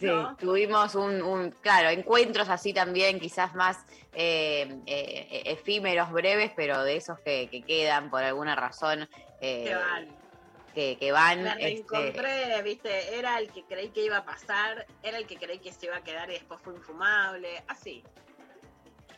Sí, 0.00 0.08
tuvimos 0.38 0.94
un, 0.94 1.22
un- 1.22 1.50
claro, 1.50 1.88
encuentros 1.90 2.48
así 2.48 2.72
también, 2.72 3.20
quizás 3.20 3.54
más 3.54 3.78
eh, 4.12 4.80
eh, 4.86 5.42
efímeros, 5.46 6.10
breves, 6.12 6.52
pero 6.56 6.82
de 6.82 6.96
esos 6.96 7.18
que, 7.20 7.48
que 7.50 7.62
quedan 7.62 8.10
por 8.10 8.22
alguna 8.24 8.54
razón. 8.56 9.08
eh, 9.40 9.64
Que 9.66 9.74
van. 9.74 10.08
que, 10.74 10.96
que 10.98 11.12
van. 11.12 11.42
Me 11.42 11.50
este, 11.50 11.64
reencontré, 11.64 12.62
viste, 12.62 13.16
era 13.18 13.38
el 13.38 13.50
que 13.50 13.64
creí 13.64 13.88
que 13.90 14.04
iba 14.04 14.18
a 14.18 14.24
pasar, 14.24 14.86
era 15.02 15.18
el 15.18 15.26
que 15.26 15.36
creí 15.36 15.58
que 15.60 15.72
se 15.72 15.86
iba 15.86 15.96
a 15.96 16.02
quedar 16.02 16.28
y 16.30 16.34
después 16.34 16.60
fue 16.60 16.74
infumable, 16.74 17.62
así. 17.68 18.02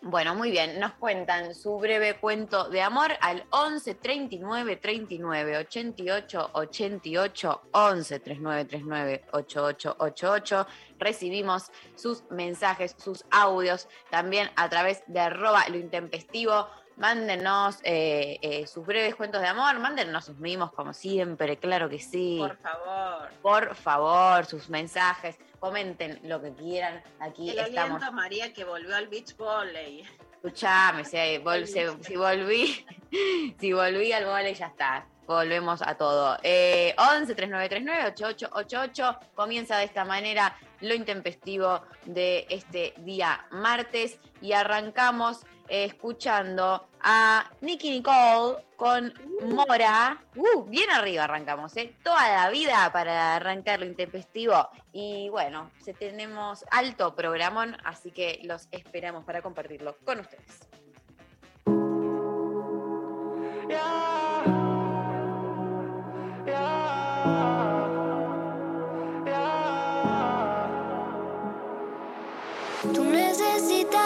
Bueno, 0.02 0.34
muy 0.34 0.50
bien. 0.50 0.80
Nos 0.80 0.92
cuentan 0.92 1.54
su 1.54 1.78
breve 1.78 2.16
cuento 2.18 2.70
de 2.70 2.80
amor 2.80 3.12
al 3.20 3.44
11 3.50 3.96
39 3.96 4.76
39 4.76 5.58
88 5.58 6.50
88 6.54 7.62
11 7.72 8.20
39 8.20 8.64
39 8.64 9.24
88 9.32 9.96
88. 9.98 10.66
Recibimos 10.98 11.70
sus 11.96 12.24
mensajes, 12.30 12.96
sus 12.98 13.26
audios 13.30 13.88
también 14.08 14.50
a 14.56 14.70
través 14.70 15.02
de 15.06 15.20
arroba 15.20 15.68
lo 15.68 15.76
intempestivo. 15.76 16.66
Mándenos 16.96 17.78
eh, 17.82 18.38
eh, 18.40 18.66
sus 18.66 18.84
breves 18.86 19.14
cuentos 19.14 19.42
de 19.42 19.48
amor, 19.48 19.78
mándenos 19.80 20.24
sus 20.24 20.38
mimos 20.38 20.72
como 20.72 20.94
siempre, 20.94 21.58
claro 21.58 21.88
que 21.90 21.98
sí. 21.98 22.38
Por 22.38 22.56
favor. 22.56 23.30
Por 23.42 23.74
favor, 23.74 24.46
sus 24.46 24.68
mensajes, 24.70 25.38
comenten 25.60 26.18
lo 26.24 26.40
que 26.42 26.52
quieran. 26.54 27.02
Aquí 27.20 27.50
El 27.50 27.58
estamos. 27.58 27.76
aliento 28.02 28.06
a 28.06 28.10
María 28.10 28.52
que 28.52 28.64
volvió 28.64 28.96
al 28.96 29.06
beach 29.08 29.36
volley. 29.36 30.02
Escuchame, 30.32 31.04
si, 31.04 31.16
vol- 31.38 31.66
si 32.02 32.16
volví, 32.16 32.86
si 33.60 33.72
volví 33.72 34.12
al 34.12 34.24
vole 34.24 34.54
ya 34.54 34.66
está. 34.66 35.06
Volvemos 35.26 35.80
a 35.82 35.94
todo. 35.96 36.38
Eh, 36.42 36.94
11 36.98 37.34
3939 37.36 38.06
8888 38.08 39.18
comienza 39.34 39.76
de 39.78 39.84
esta 39.84 40.04
manera 40.04 40.56
lo 40.80 40.94
intempestivo 40.94 41.82
de 42.04 42.46
este 42.48 42.94
día 42.98 43.46
martes 43.50 44.18
y 44.40 44.52
arrancamos 44.52 45.44
eh, 45.68 45.84
escuchando 45.84 46.88
a 47.00 47.48
Nicky 47.60 47.90
Nicole 47.90 48.64
con 48.76 49.12
Mora. 49.42 50.20
Uh, 50.34 50.64
bien 50.64 50.90
arriba 50.90 51.24
arrancamos, 51.24 51.76
¿eh? 51.76 51.94
Toda 52.02 52.28
la 52.28 52.50
vida 52.50 52.90
para 52.92 53.36
arrancar 53.36 53.80
lo 53.80 53.86
intempestivo. 53.86 54.68
Y 54.92 55.28
bueno, 55.28 55.70
se 55.80 55.94
tenemos 55.94 56.64
alto 56.70 57.14
programón, 57.14 57.76
así 57.84 58.10
que 58.10 58.40
los 58.42 58.68
esperamos 58.72 59.24
para 59.24 59.42
compartirlo 59.42 59.96
con 60.04 60.20
ustedes. 60.20 60.69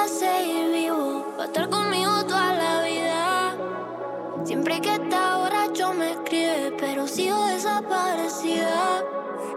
Seguir 0.08 0.70
vivo 0.70 1.24
para 1.36 1.44
estar 1.44 1.68
conmigo 1.68 2.24
toda 2.26 2.52
la 2.52 2.82
vida. 2.82 3.54
Siempre 4.44 4.80
que 4.80 4.94
está 4.94 5.38
borracho 5.38 5.94
me 5.94 6.12
escribe, 6.12 6.74
pero 6.78 7.06
sigo 7.06 7.46
desaparecida. 7.46 9.02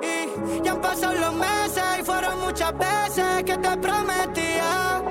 Y 0.01 0.62
ya 0.63 0.74
han 0.74 1.22
los 1.22 1.34
meses 1.34 1.84
y 2.00 2.04
fueron 2.04 2.39
muchas 2.42 2.77
veces 2.77 3.44
que 3.44 3.58
te 3.58 3.77
prometía. 3.77 5.01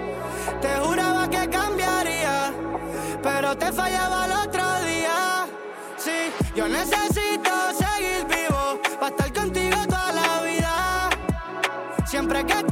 Te 0.61 0.69
juraba 0.81 1.29
que 1.29 1.49
cambiaría, 1.51 2.53
pero 3.23 3.57
te 3.57 3.73
fallaba 3.73 4.27
el 4.27 4.33
otro 4.33 4.65
día. 4.85 5.47
Sí, 5.97 6.33
yo 6.55 6.69
necesito 6.69 7.51
seguir 7.73 8.25
vivo 8.27 8.81
para 8.99 9.09
estar 9.09 9.33
contigo 9.33 9.77
toda 9.87 10.13
la 10.13 10.43
vida. 10.43 11.11
Siempre 12.07 12.45
que 12.47 12.66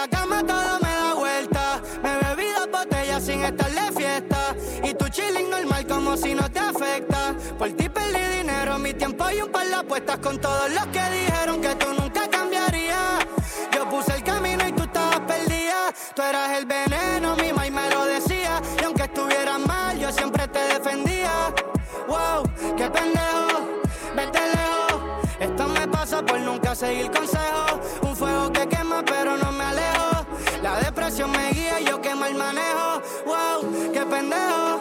la 0.00 0.08
cama 0.08 0.46
todo 0.46 0.78
me 0.80 0.92
da 1.02 1.14
vuelta. 1.14 1.82
Me 2.04 2.12
bebí 2.22 2.46
dos 2.56 2.68
botellas 2.70 3.24
sin 3.24 3.42
estar 3.42 3.70
de 3.70 3.92
fiesta. 4.00 4.54
Y 4.84 4.94
tu 4.94 5.08
chilling 5.08 5.50
normal 5.50 5.86
como 5.86 6.16
si 6.16 6.34
no 6.34 6.48
te 6.50 6.60
afecta. 6.60 7.34
Por 7.58 7.72
ti 7.72 7.88
perdí 7.88 8.22
dinero, 8.38 8.78
mi 8.78 8.94
tiempo 8.94 9.28
y 9.30 9.40
un 9.40 9.50
par 9.50 9.66
de 9.66 9.74
apuestas 9.74 10.18
con 10.18 10.38
todos 10.40 10.70
los 10.70 10.86
que 10.94 11.02
dijeron 11.18 11.60
que 11.60 11.74
tú 11.74 11.88
nunca 11.94 12.28
cambiarías. 12.28 13.26
Yo 13.74 13.88
puse 13.88 14.14
el 14.14 14.22
camino 14.22 14.68
y 14.68 14.72
tú 14.72 14.84
estabas 14.84 15.20
perdida. 15.20 15.92
Tú 16.14 16.22
eras 16.22 16.58
el 16.58 16.66
veneno, 16.66 17.34
mi 17.36 17.48
y 17.48 17.70
me 17.70 17.90
lo 17.90 18.04
decía. 18.04 18.62
Y 18.80 18.84
aunque 18.84 19.04
estuvieras 19.04 19.58
mal, 19.58 19.98
yo 19.98 20.12
siempre 20.12 20.46
te 20.46 20.60
defendía. 20.74 21.52
Wow, 22.06 22.44
qué 22.76 22.88
pendejo, 22.88 23.66
vete 24.14 24.40
lejos. 24.54 25.00
Esto 25.40 25.68
me 25.68 25.88
pasa 25.88 26.24
por 26.24 26.38
nunca 26.40 26.74
seguir 26.74 27.10
consejos. 27.10 27.37
Depresión 31.18 31.44
me 31.44 31.50
guía 31.50 31.80
yo 31.80 32.00
quemo 32.00 32.26
el 32.26 32.34
manejo. 32.36 33.02
Wow, 33.26 33.92
qué 33.92 34.06
pendejo, 34.06 34.80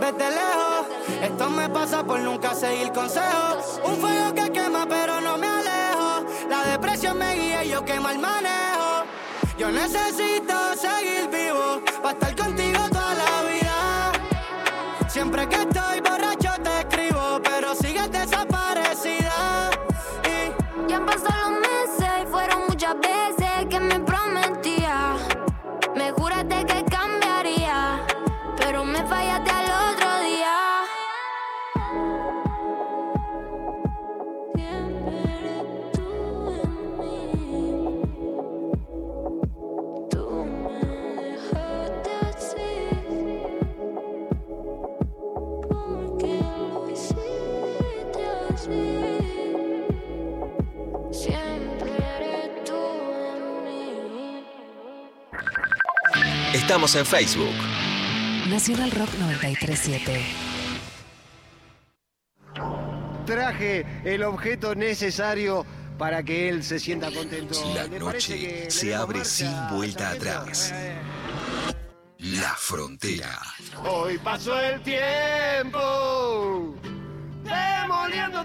vete 0.00 0.30
lejos. 0.30 0.86
Esto 1.20 1.50
me 1.50 1.68
pasa 1.68 2.02
por 2.02 2.20
nunca 2.20 2.54
seguir 2.54 2.90
consejos. 2.90 3.82
Un 3.84 3.96
fuego 3.98 4.32
que 4.32 4.50
quema, 4.50 4.86
pero 4.88 5.20
no 5.20 5.36
me 5.36 5.46
alejo. 5.46 6.24
La 6.48 6.64
depresión 6.64 7.18
me 7.18 7.34
guía 7.34 7.64
y 7.64 7.68
yo 7.68 7.84
quemo 7.84 8.08
el 8.08 8.18
manejo. 8.18 9.04
Yo 9.58 9.70
necesito 9.70 10.74
seguir 10.74 11.28
vivo 11.28 11.82
Estamos 56.74 56.96
en 56.96 57.06
Facebook. 57.06 57.54
Nacional 58.48 58.90
Rock 58.90 59.10
937. 59.20 60.20
Traje 63.24 63.86
el 64.04 64.24
objeto 64.24 64.74
necesario 64.74 65.64
para 65.96 66.24
que 66.24 66.48
él 66.48 66.64
se 66.64 66.80
sienta 66.80 67.12
contento. 67.12 67.54
La 67.76 67.84
¿Le 67.84 68.00
parece 68.00 68.34
noche 68.34 68.70
se 68.72 68.92
abre 68.92 69.18
marcha, 69.18 69.30
sin 69.30 69.68
vuelta 69.70 70.10
atrás. 70.10 70.74
La 72.18 72.56
frontera. 72.56 73.38
Hoy 73.84 74.18
pasó 74.18 74.58
el 74.58 74.82
tiempo 74.82 76.74
demoliendo 77.44 78.44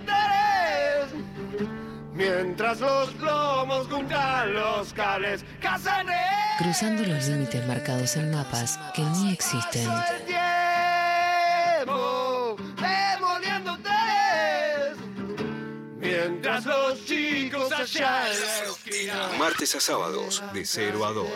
mientras 2.20 2.80
los 2.82 3.10
plomos 3.12 3.88
juntan 3.88 4.54
los 4.54 4.94
cables 4.94 5.44
cazanes. 5.60 6.30
Cruzando 6.60 7.04
los 7.04 7.28
límites 7.28 7.66
marcados 7.66 8.16
en 8.18 8.32
mapas 8.32 8.78
que 8.94 9.02
ni 9.02 9.32
existen. 9.32 9.90
El 9.90 10.26
tiempo 10.26 10.50
mientras 16.00 16.66
los 16.66 17.06
chicos 17.06 17.72
allá 17.72 18.32
en 18.32 18.40
la 18.42 18.64
esquina 18.72 19.30
Martes 19.38 19.76
a 19.76 19.80
sábados, 19.80 20.44
de 20.54 20.66
0 20.66 21.06
a 21.06 21.12
2. 21.12 21.28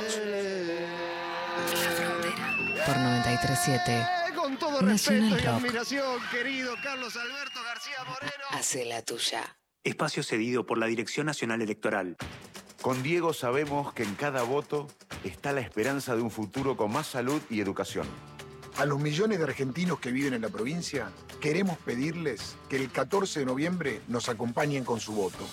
Por 2.85 2.97
937. 2.97 4.07
Con 4.35 4.57
todo 4.57 4.81
Nacional 4.81 5.31
respeto 5.31 5.43
y 5.43 5.45
Rock. 5.45 5.55
admiración, 5.55 6.21
querido 6.31 6.75
Carlos 6.83 7.15
Alberto 7.15 7.59
García 7.63 8.03
Moreno. 8.05 8.43
Hace 8.51 8.85
la 8.85 9.01
tuya. 9.01 9.55
Espacio 9.83 10.23
cedido 10.23 10.65
por 10.65 10.77
la 10.77 10.85
Dirección 10.85 11.25
Nacional 11.25 11.61
Electoral. 11.61 12.15
Con 12.81 13.03
Diego 13.03 13.33
sabemos 13.33 13.93
que 13.93 14.03
en 14.03 14.15
cada 14.15 14.43
voto 14.43 14.87
está 15.25 15.51
la 15.51 15.59
esperanza 15.59 16.15
de 16.15 16.21
un 16.21 16.31
futuro 16.31 16.77
con 16.77 16.93
más 16.93 17.07
salud 17.07 17.41
y 17.49 17.59
educación. 17.59 18.07
A 18.77 18.85
los 18.85 18.99
millones 18.99 19.39
de 19.39 19.43
argentinos 19.43 19.99
que 19.99 20.13
viven 20.13 20.33
en 20.33 20.41
la 20.41 20.49
provincia, 20.49 21.11
queremos 21.41 21.77
pedirles 21.79 22.55
que 22.69 22.77
el 22.77 22.91
14 22.91 23.41
de 23.41 23.45
noviembre 23.45 24.01
nos 24.07 24.29
acompañen 24.29 24.85
con 24.85 25.01
su 25.01 25.11
voto. 25.13 25.45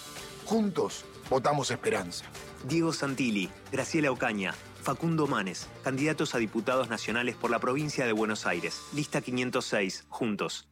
Juntos 0.45 1.05
votamos 1.29 1.73
esperanza. 1.73 2.25
Diego 2.69 2.93
Santilli, 2.93 3.51
Graciela 3.73 4.13
Ocaña, 4.13 4.55
Facundo 4.83 5.27
Manes, 5.27 5.67
candidatos 5.83 6.37
a 6.37 6.39
diputados 6.39 6.89
nacionales 6.89 7.35
por 7.35 7.51
la 7.51 7.59
provincia 7.59 8.07
de 8.07 8.13
Buenos 8.13 8.47
Aires. 8.47 8.81
Lista 8.95 9.21
506, 9.21 10.07
juntos. 10.09 10.69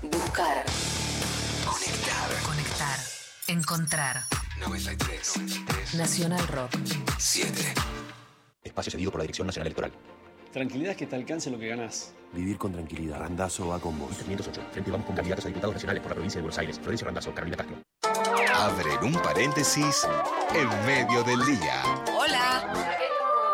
Buscar. 0.00 0.64
Encontrar. 3.48 4.24
93. 4.58 5.94
Nacional 5.94 6.48
Rock. 6.48 6.72
7. 7.16 7.74
Espacio 8.64 8.90
cedido 8.90 9.12
por 9.12 9.20
la 9.20 9.22
Dirección 9.22 9.46
Nacional 9.46 9.68
Electoral. 9.68 9.92
Tranquilidad 10.52 10.92
es 10.92 10.96
que 10.96 11.06
te 11.06 11.14
alcance 11.14 11.48
lo 11.48 11.58
que 11.58 11.68
ganás. 11.68 12.12
Vivir 12.32 12.58
con 12.58 12.72
tranquilidad. 12.72 13.20
Randazo 13.20 13.68
va 13.68 13.78
con 13.78 13.96
vos. 14.00 14.16
508. 14.16 14.60
Frente 14.72 14.90
vamos 14.90 15.06
con 15.06 15.14
candidatos 15.14 15.44
a 15.44 15.48
diputados 15.48 15.74
nacionales 15.74 16.02
por 16.02 16.10
la 16.10 16.14
provincia 16.14 16.38
de 16.38 16.42
Buenos 16.42 16.58
Aires. 16.58 16.80
Florencio 16.80 17.04
Randazzo, 17.04 17.32
Carolina 17.34 17.56
Castro. 17.56 17.76
Abren 18.52 19.14
un 19.14 19.22
paréntesis 19.22 20.06
en 20.52 20.68
medio 20.84 21.22
del 21.22 21.44
día. 21.46 21.82
Hola. 22.18 22.72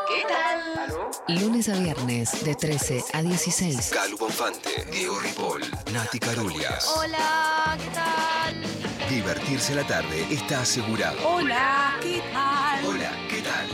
¿Qué 0.08 0.24
tal? 0.26 1.38
Lunes 1.38 1.68
a 1.68 1.74
viernes 1.78 2.42
de 2.44 2.54
13 2.54 3.04
a 3.12 3.20
16. 3.22 3.90
Calu 3.92 4.16
Bonfante, 4.16 4.86
Diego 4.90 5.20
Ripoll, 5.20 5.62
Nati 5.92 6.18
Carulias. 6.18 6.90
Hola, 6.96 7.76
¿qué 7.78 7.90
tal? 7.90 8.81
Divertirse 9.12 9.74
la 9.74 9.86
tarde 9.86 10.26
está 10.30 10.62
asegurado. 10.62 11.18
Hola, 11.28 11.98
¿qué 12.00 12.22
tal? 12.32 12.86
Hola, 12.86 13.12
¿qué 13.28 13.42
tal? 13.42 13.68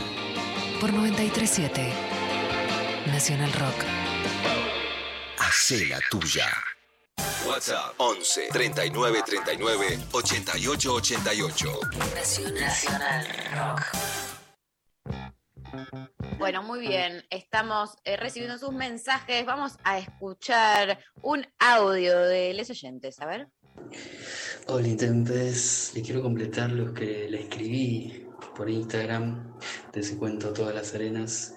Por 0.81 0.91
937. 0.91 1.93
Nacional 3.05 3.53
Rock. 3.53 3.85
Hacé 5.37 5.85
la 5.85 6.01
tuya. 6.11 6.49
WhatsApp 7.47 7.93
11 7.95 8.49
39 8.51 9.23
39 9.25 9.99
88 10.11 10.93
88. 10.93 11.79
Nacional 12.59 13.27
Rock. 13.55 13.81
Bueno, 16.37 16.63
muy 16.63 16.81
bien. 16.81 17.25
Estamos 17.29 17.95
eh, 18.03 18.17
recibiendo 18.17 18.57
sus 18.57 18.73
mensajes. 18.73 19.45
Vamos 19.45 19.77
a 19.85 19.99
escuchar 19.99 20.99
un 21.21 21.47
audio 21.59 22.19
de 22.19 22.53
les 22.53 22.69
oyentes. 22.69 23.21
A 23.21 23.25
ver. 23.25 23.47
Hola 24.67 24.87
Intempes, 24.87 25.91
le 25.95 26.01
quiero 26.01 26.21
completar 26.21 26.71
los 26.71 26.91
que 26.91 27.27
le 27.29 27.41
escribí 27.41 28.27
por 28.55 28.69
Instagram 28.69 29.57
ese 29.93 30.17
cuento 30.17 30.53
Todas 30.53 30.75
las 30.75 30.93
Arenas. 30.93 31.53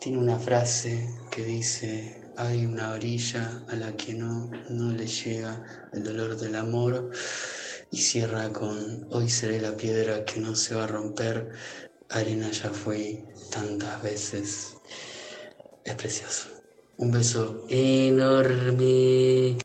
Tiene 0.00 0.18
una 0.18 0.38
frase 0.38 1.08
que 1.30 1.44
dice, 1.44 2.22
hay 2.36 2.64
una 2.64 2.92
orilla 2.92 3.62
a 3.68 3.76
la 3.76 3.96
que 3.96 4.14
no, 4.14 4.50
no 4.70 4.92
le 4.92 5.06
llega 5.06 5.88
el 5.92 6.04
dolor 6.04 6.36
del 6.36 6.56
amor 6.56 7.10
y 7.90 7.98
cierra 7.98 8.52
con, 8.52 9.06
hoy 9.10 9.28
seré 9.28 9.60
la 9.60 9.76
piedra 9.76 10.24
que 10.24 10.40
no 10.40 10.54
se 10.56 10.74
va 10.74 10.84
a 10.84 10.88
romper, 10.88 11.50
arena 12.10 12.50
ya 12.50 12.70
fue 12.70 13.24
tantas 13.50 14.02
veces. 14.02 14.76
Es 15.84 15.94
precioso. 15.94 16.48
Un 16.96 17.12
beso 17.12 17.66
enorme. 17.68 19.58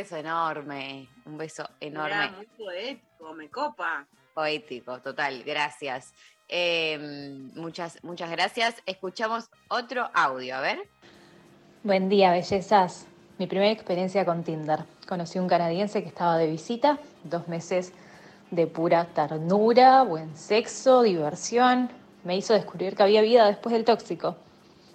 Un 0.00 0.04
beso 0.04 0.16
enorme. 0.16 1.08
Un 1.26 1.36
beso 1.36 1.68
enorme. 1.78 2.30
muy 2.34 2.46
poético, 2.46 3.34
me 3.34 3.50
copa. 3.50 4.06
Poético, 4.32 4.98
total. 5.02 5.42
Gracias. 5.44 6.14
Eh, 6.48 6.96
muchas, 7.54 8.02
muchas 8.02 8.30
gracias. 8.30 8.76
Escuchamos 8.86 9.50
otro 9.68 10.08
audio. 10.14 10.56
A 10.56 10.62
ver. 10.62 10.88
Buen 11.82 12.08
día, 12.08 12.30
bellezas. 12.30 13.06
Mi 13.36 13.46
primera 13.46 13.70
experiencia 13.70 14.24
con 14.24 14.42
Tinder. 14.42 14.86
Conocí 15.06 15.38
a 15.38 15.42
un 15.42 15.48
canadiense 15.48 16.02
que 16.02 16.08
estaba 16.08 16.38
de 16.38 16.46
visita, 16.46 16.98
dos 17.24 17.46
meses 17.48 17.92
de 18.50 18.66
pura 18.66 19.04
ternura, 19.04 20.02
buen 20.04 20.34
sexo, 20.34 21.02
diversión. 21.02 21.90
Me 22.24 22.38
hizo 22.38 22.54
descubrir 22.54 22.96
que 22.96 23.02
había 23.02 23.20
vida 23.20 23.46
después 23.46 23.74
del 23.74 23.84
tóxico. 23.84 24.38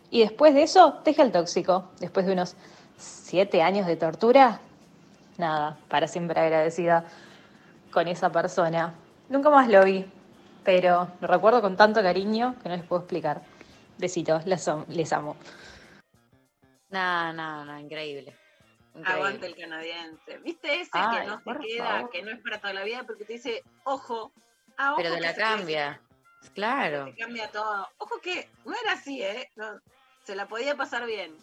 Y 0.10 0.22
después 0.22 0.56
de 0.56 0.64
eso, 0.64 1.00
dejé 1.06 1.22
el 1.22 1.32
tóxico. 1.32 1.92
Después 2.00 2.26
de 2.26 2.34
unos 2.34 2.56
siete 2.98 3.62
años 3.62 3.86
de 3.86 3.98
tortura, 3.98 4.62
nada, 5.38 5.78
para 5.88 6.08
siempre 6.08 6.40
agradecida 6.40 7.06
con 7.92 8.08
esa 8.08 8.32
persona. 8.32 8.94
Nunca 9.30 9.50
más 9.50 9.68
lo 9.70 9.84
vi, 9.84 10.06
pero 10.64 11.08
lo 11.22 11.28
recuerdo 11.28 11.62
con 11.62 11.78
tanto 11.78 12.02
cariño 12.02 12.56
que 12.62 12.70
no 12.70 12.76
les 12.76 12.86
puedo 12.86 13.02
explicar. 13.02 13.42
Besitos, 13.98 14.46
les, 14.46 14.70
les 14.90 15.14
amo. 15.14 15.38
No, 16.90 17.34
no, 17.34 17.66
no, 17.66 17.80
increíble. 17.80 18.36
Increíble. 18.94 19.14
Aguante 19.14 19.48
el 19.48 19.56
canadiense. 19.56 20.38
¿Viste 20.40 20.82
ese 20.82 20.92
Ay, 20.94 21.20
que 21.20 21.28
no 21.28 21.40
se 21.40 21.68
queda, 21.68 21.86
favor. 21.86 22.10
que 22.10 22.22
no 22.24 22.32
es 22.32 22.40
para 22.40 22.60
toda 22.60 22.74
la 22.74 22.84
vida, 22.84 23.04
porque 23.06 23.26
te 23.26 23.34
dice, 23.34 23.64
ojo, 23.84 24.32
ah, 24.78 24.94
ojo 24.94 25.02
Pero 25.02 25.16
te 25.16 25.22
la 25.22 25.36
cambia. 25.36 26.02
Claro. 26.54 27.06
Te 27.06 27.16
cambia 27.16 27.50
todo. 27.52 27.88
Ojo 27.98 28.20
que 28.22 28.50
no 28.66 28.74
era 28.84 28.94
así, 28.94 29.22
¿eh? 29.22 29.50
No, 29.56 29.80
se 30.24 30.36
la 30.36 30.48
podía 30.48 30.76
pasar 30.76 31.06
bien. 31.06 31.36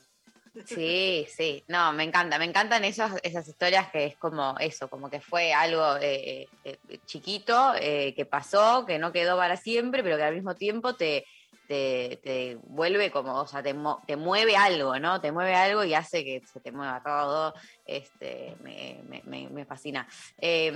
Sí, 0.64 1.26
sí, 1.28 1.64
no, 1.68 1.92
me 1.92 2.04
encanta, 2.04 2.38
me 2.38 2.44
encantan 2.44 2.84
esas, 2.84 3.14
esas 3.22 3.48
historias 3.48 3.90
que 3.90 4.04
es 4.04 4.16
como 4.18 4.54
eso, 4.58 4.88
como 4.88 5.08
que 5.10 5.20
fue 5.20 5.52
algo 5.52 5.96
eh, 6.00 6.48
eh, 6.64 6.78
chiquito 7.06 7.74
eh, 7.80 8.14
que 8.14 8.26
pasó, 8.26 8.84
que 8.86 8.98
no 8.98 9.12
quedó 9.12 9.36
para 9.36 9.56
siempre, 9.56 10.02
pero 10.02 10.16
que 10.16 10.22
al 10.24 10.34
mismo 10.34 10.54
tiempo 10.54 10.94
te, 10.94 11.24
te, 11.66 12.20
te 12.22 12.56
vuelve 12.62 13.10
como, 13.10 13.34
o 13.40 13.46
sea, 13.46 13.62
te, 13.62 13.74
te 14.06 14.16
mueve 14.16 14.56
algo, 14.56 14.98
¿no? 14.98 15.20
Te 15.20 15.32
mueve 15.32 15.54
algo 15.54 15.84
y 15.84 15.94
hace 15.94 16.22
que 16.24 16.42
se 16.44 16.60
te 16.60 16.70
mueva 16.72 17.02
todo, 17.02 17.54
este, 17.84 18.56
me, 18.60 19.02
me- 19.24 19.48
me- 19.48 19.64
fascina. 19.64 20.06
Eh, 20.38 20.72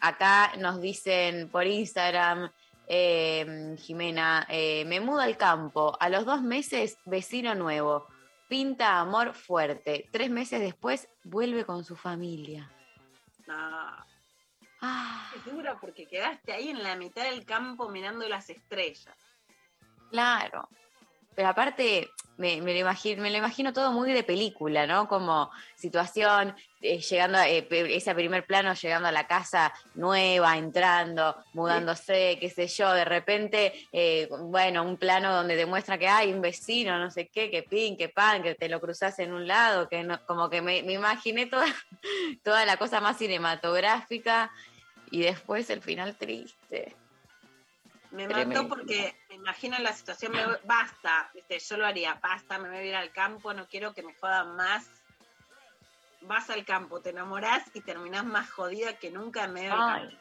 acá 0.00 0.52
nos 0.58 0.80
dicen 0.80 1.50
por 1.50 1.66
Instagram, 1.66 2.50
eh, 2.86 3.74
Jimena, 3.78 4.46
eh, 4.48 4.84
me 4.86 5.00
mudo 5.00 5.20
al 5.20 5.36
campo, 5.36 5.96
a 6.00 6.08
los 6.08 6.24
dos 6.24 6.42
meses 6.42 6.98
vecino 7.04 7.54
nuevo. 7.54 8.08
Pinta 8.48 8.98
amor 8.98 9.34
fuerte. 9.34 10.08
Tres 10.10 10.30
meses 10.30 10.60
después 10.60 11.08
vuelve 11.24 11.64
con 11.64 11.84
su 11.84 11.96
familia. 11.96 12.70
No. 13.46 14.06
Ah, 14.80 15.32
Es 15.36 15.44
dura 15.44 15.78
porque 15.80 16.06
quedaste 16.06 16.52
ahí 16.52 16.68
en 16.68 16.82
la 16.82 16.96
mitad 16.96 17.24
del 17.24 17.44
campo 17.44 17.88
mirando 17.88 18.28
las 18.28 18.48
estrellas. 18.50 19.16
claro. 20.10 20.68
Pero 21.38 21.50
aparte, 21.50 22.10
me, 22.36 22.60
lo 22.60 22.72
imagino, 22.72 23.72
todo 23.72 23.92
muy 23.92 24.12
de 24.12 24.24
película, 24.24 24.88
¿no? 24.88 25.06
Como 25.06 25.52
situación, 25.76 26.52
eh, 26.82 26.98
llegando, 26.98 27.38
a, 27.38 27.48
eh, 27.48 27.64
ese 27.70 28.12
primer 28.12 28.44
plano, 28.44 28.74
llegando 28.74 29.06
a 29.06 29.12
la 29.12 29.28
casa 29.28 29.72
nueva, 29.94 30.58
entrando, 30.58 31.36
mudándose, 31.52 32.38
qué 32.40 32.50
sé 32.50 32.66
yo, 32.66 32.92
de 32.92 33.04
repente, 33.04 33.72
eh, 33.92 34.28
bueno, 34.40 34.82
un 34.82 34.96
plano 34.96 35.32
donde 35.32 35.54
demuestra 35.54 35.96
que 35.96 36.08
hay 36.08 36.32
un 36.32 36.40
vecino, 36.40 36.98
no 36.98 37.08
sé 37.08 37.28
qué, 37.28 37.52
que 37.52 37.62
pin, 37.62 37.96
que 37.96 38.08
pan, 38.08 38.42
que 38.42 38.56
te 38.56 38.68
lo 38.68 38.80
cruzas 38.80 39.16
en 39.20 39.32
un 39.32 39.46
lado, 39.46 39.88
que 39.88 40.02
no, 40.02 40.18
como 40.26 40.50
que 40.50 40.60
me, 40.60 40.82
me 40.82 40.94
imaginé 40.94 41.46
toda, 41.46 41.66
toda 42.42 42.66
la 42.66 42.78
cosa 42.78 43.00
más 43.00 43.16
cinematográfica 43.16 44.50
y 45.12 45.20
después 45.20 45.70
el 45.70 45.82
final 45.82 46.16
triste. 46.16 46.96
Me 48.10 48.26
Tremendo. 48.26 48.62
mató 48.62 48.68
porque 48.68 49.14
me 49.28 49.34
imagino 49.34 49.78
la 49.78 49.92
situación, 49.92 50.32
me 50.32 50.40
basta, 50.64 51.30
¿viste? 51.34 51.58
yo 51.58 51.76
lo 51.76 51.86
haría, 51.86 52.14
basta, 52.22 52.58
me 52.58 52.68
voy 52.68 52.78
a 52.78 52.84
ir 52.84 52.94
al 52.96 53.12
campo, 53.12 53.52
no 53.52 53.66
quiero 53.68 53.92
que 53.92 54.02
me 54.02 54.14
jodan 54.14 54.56
más. 54.56 54.88
Vas 56.22 56.48
al 56.50 56.64
campo, 56.64 57.00
te 57.00 57.10
enamorás 57.10 57.64
y 57.74 57.80
terminás 57.80 58.24
más 58.24 58.50
jodida 58.50 58.94
que 58.94 59.10
nunca 59.10 59.44
en 59.44 59.52
medio 59.52 59.72
Ay, 59.74 60.02
del 60.04 60.10
campo. 60.10 60.18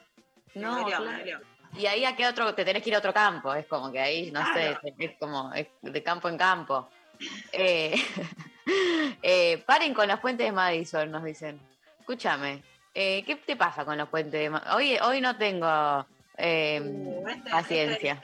no, 0.56 0.86
claro. 0.86 1.18
serio. 1.18 1.40
Y 1.78 1.86
ahí 1.86 2.06
a 2.06 2.16
qué 2.16 2.28
otro, 2.28 2.54
te 2.54 2.66
tenés 2.66 2.84
que 2.84 2.90
ir 2.90 2.96
a 2.96 3.00
otro 3.00 3.14
campo, 3.14 3.54
es 3.54 3.66
como 3.68 3.92
que 3.92 4.00
ahí, 4.00 4.32
no 4.32 4.42
Claro. 4.42 4.80
sé, 4.84 4.94
es 5.00 5.18
como 5.20 5.54
es 5.54 5.68
de 5.82 6.04
campo 6.04 6.28
en 6.30 6.38
campo. 6.38 6.90
Eh, 7.52 7.96
eh, 9.22 9.64
paren 9.66 9.94
con 9.94 10.08
los 10.08 10.20
puentes 10.20 10.46
de 10.46 10.52
Madison, 10.52 11.10
nos 11.10 11.24
dicen. 11.24 11.60
Escúchame, 12.00 12.64
eh, 12.94 13.24
¿qué 13.26 13.36
te 13.38 13.56
pasa 13.56 13.86
con 13.86 13.98
los 13.98 14.10
puentes 14.10 14.40
de 14.40 14.50
Madison? 14.50 14.76
Hoy, 14.76 14.98
hoy 15.02 15.22
no 15.22 15.38
tengo 15.38 16.06
eh, 16.38 17.22
este- 17.28 17.50
paciencia. 17.50 18.24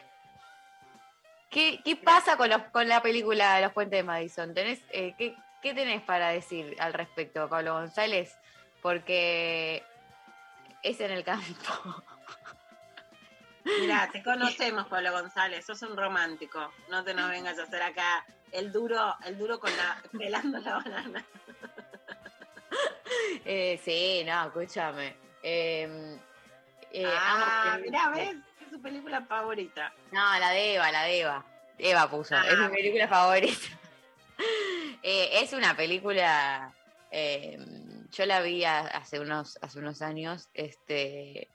¿Qué, 1.49 1.81
qué 1.85 1.95
pasa 1.95 2.35
con, 2.35 2.49
los, 2.49 2.63
con 2.71 2.87
la 2.87 3.01
película 3.03 3.61
Los 3.61 3.73
Puentes 3.73 3.99
de 3.99 4.03
Madison? 4.03 4.55
¿Tenés, 4.55 4.79
eh, 4.89 5.13
qué, 5.17 5.35
¿Qué 5.63 5.73
tenés 5.73 6.01
para 6.01 6.29
decir 6.29 6.75
al 6.79 6.93
respecto, 6.93 7.47
Pablo 7.47 7.73
González? 7.73 8.37
Porque 8.81 9.81
es 10.81 10.99
en 10.99 11.11
el 11.11 11.23
campo. 11.23 12.03
Mirá, 13.79 14.09
te 14.11 14.21
conocemos, 14.25 14.87
Pablo 14.87 15.13
González, 15.13 15.65
sos 15.65 15.81
un 15.83 15.95
romántico. 15.95 16.69
No 16.89 17.03
te 17.05 17.13
nos 17.13 17.29
vengas 17.29 17.57
a 17.59 17.63
hacer 17.63 17.81
acá 17.81 18.25
el 18.51 18.73
duro, 18.73 19.15
el 19.25 19.37
duro 19.37 19.57
con 19.57 19.71
la, 19.77 20.01
pelando 20.17 20.59
la 20.59 20.73
banana. 20.75 21.25
Eh, 23.45 23.79
sí, 23.85 24.23
no, 24.25 24.47
escúchame. 24.47 25.15
Eh, 25.41 26.17
eh, 26.93 27.05
ah, 27.07 27.77
mirá, 27.83 28.09
¿ves? 28.09 28.35
Es 28.65 28.69
su 28.71 28.81
película 28.81 29.21
favorita. 29.25 29.93
No, 30.11 30.39
la 30.39 30.49
de 30.51 30.75
Eva, 30.75 30.91
la 30.91 31.03
de 31.03 31.19
Eva. 31.21 31.45
Eva 31.77 32.09
puso, 32.09 32.35
es 32.37 32.57
mi 32.57 32.65
Ah. 32.65 32.69
película 32.71 33.07
favorita. 33.07 33.53
Eh, 35.05 35.41
es 35.43 35.51
una 35.53 35.75
película, 35.75 36.73
eh, 37.11 37.57
yo 38.11 38.25
la 38.25 38.41
vi 38.41 38.63
hace 38.63 39.19
unos, 39.19 39.59
hace 39.61 39.79
unos 39.79 40.01
años, 40.01 40.49
este, 40.53 41.49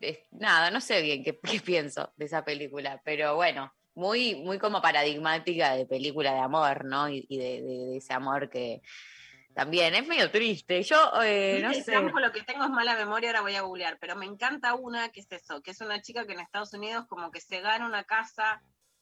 es- 0.00 0.20
nada, 0.32 0.70
no 0.70 0.80
sé 0.80 1.02
bien 1.02 1.22
qué, 1.22 1.38
qué 1.58 1.60
pienso 1.60 2.12
de 2.16 2.24
esa 2.24 2.44
película, 2.44 3.00
pero 3.04 3.36
bueno, 3.36 3.72
muy, 3.94 4.34
muy 4.36 4.58
como 4.58 4.80
paradigmática 4.82 5.74
de 5.76 5.86
película 5.86 6.32
de 6.32 6.40
amor, 6.40 6.84
¿no? 6.86 7.08
Y, 7.08 7.26
y 7.28 7.38
de, 7.38 7.62
de- 7.62 7.84
de 7.90 7.96
ese 7.98 8.12
amor 8.14 8.48
que 8.50 8.80
también 9.54 9.94
es 9.94 10.06
medio 10.06 10.30
triste. 10.30 10.82
Yo, 10.82 10.96
eh, 11.22 11.60
no 11.62 11.72
sé. 11.72 11.94
Lo 12.00 12.32
que 12.32 12.42
tengo 12.42 12.64
es 12.64 12.70
mala 12.70 12.96
memoria, 12.96 13.30
ahora 13.30 13.42
voy 13.42 13.54
a 13.54 13.62
googlear, 13.62 13.98
pero 14.00 14.16
me 14.16 14.26
encanta 14.26 14.74
una 14.74 15.10
que 15.10 15.20
es 15.20 15.30
eso, 15.30 15.62
que 15.62 15.70
es 15.70 15.80
una 15.80 16.02
chica 16.02 16.26
que 16.26 16.32
en 16.32 16.40
Estados 16.40 16.72
Unidos 16.74 17.06
como 17.08 17.30
que 17.30 17.40
se 17.40 17.60
gana 17.60 17.86
una 17.86 18.04
casa 18.04 18.60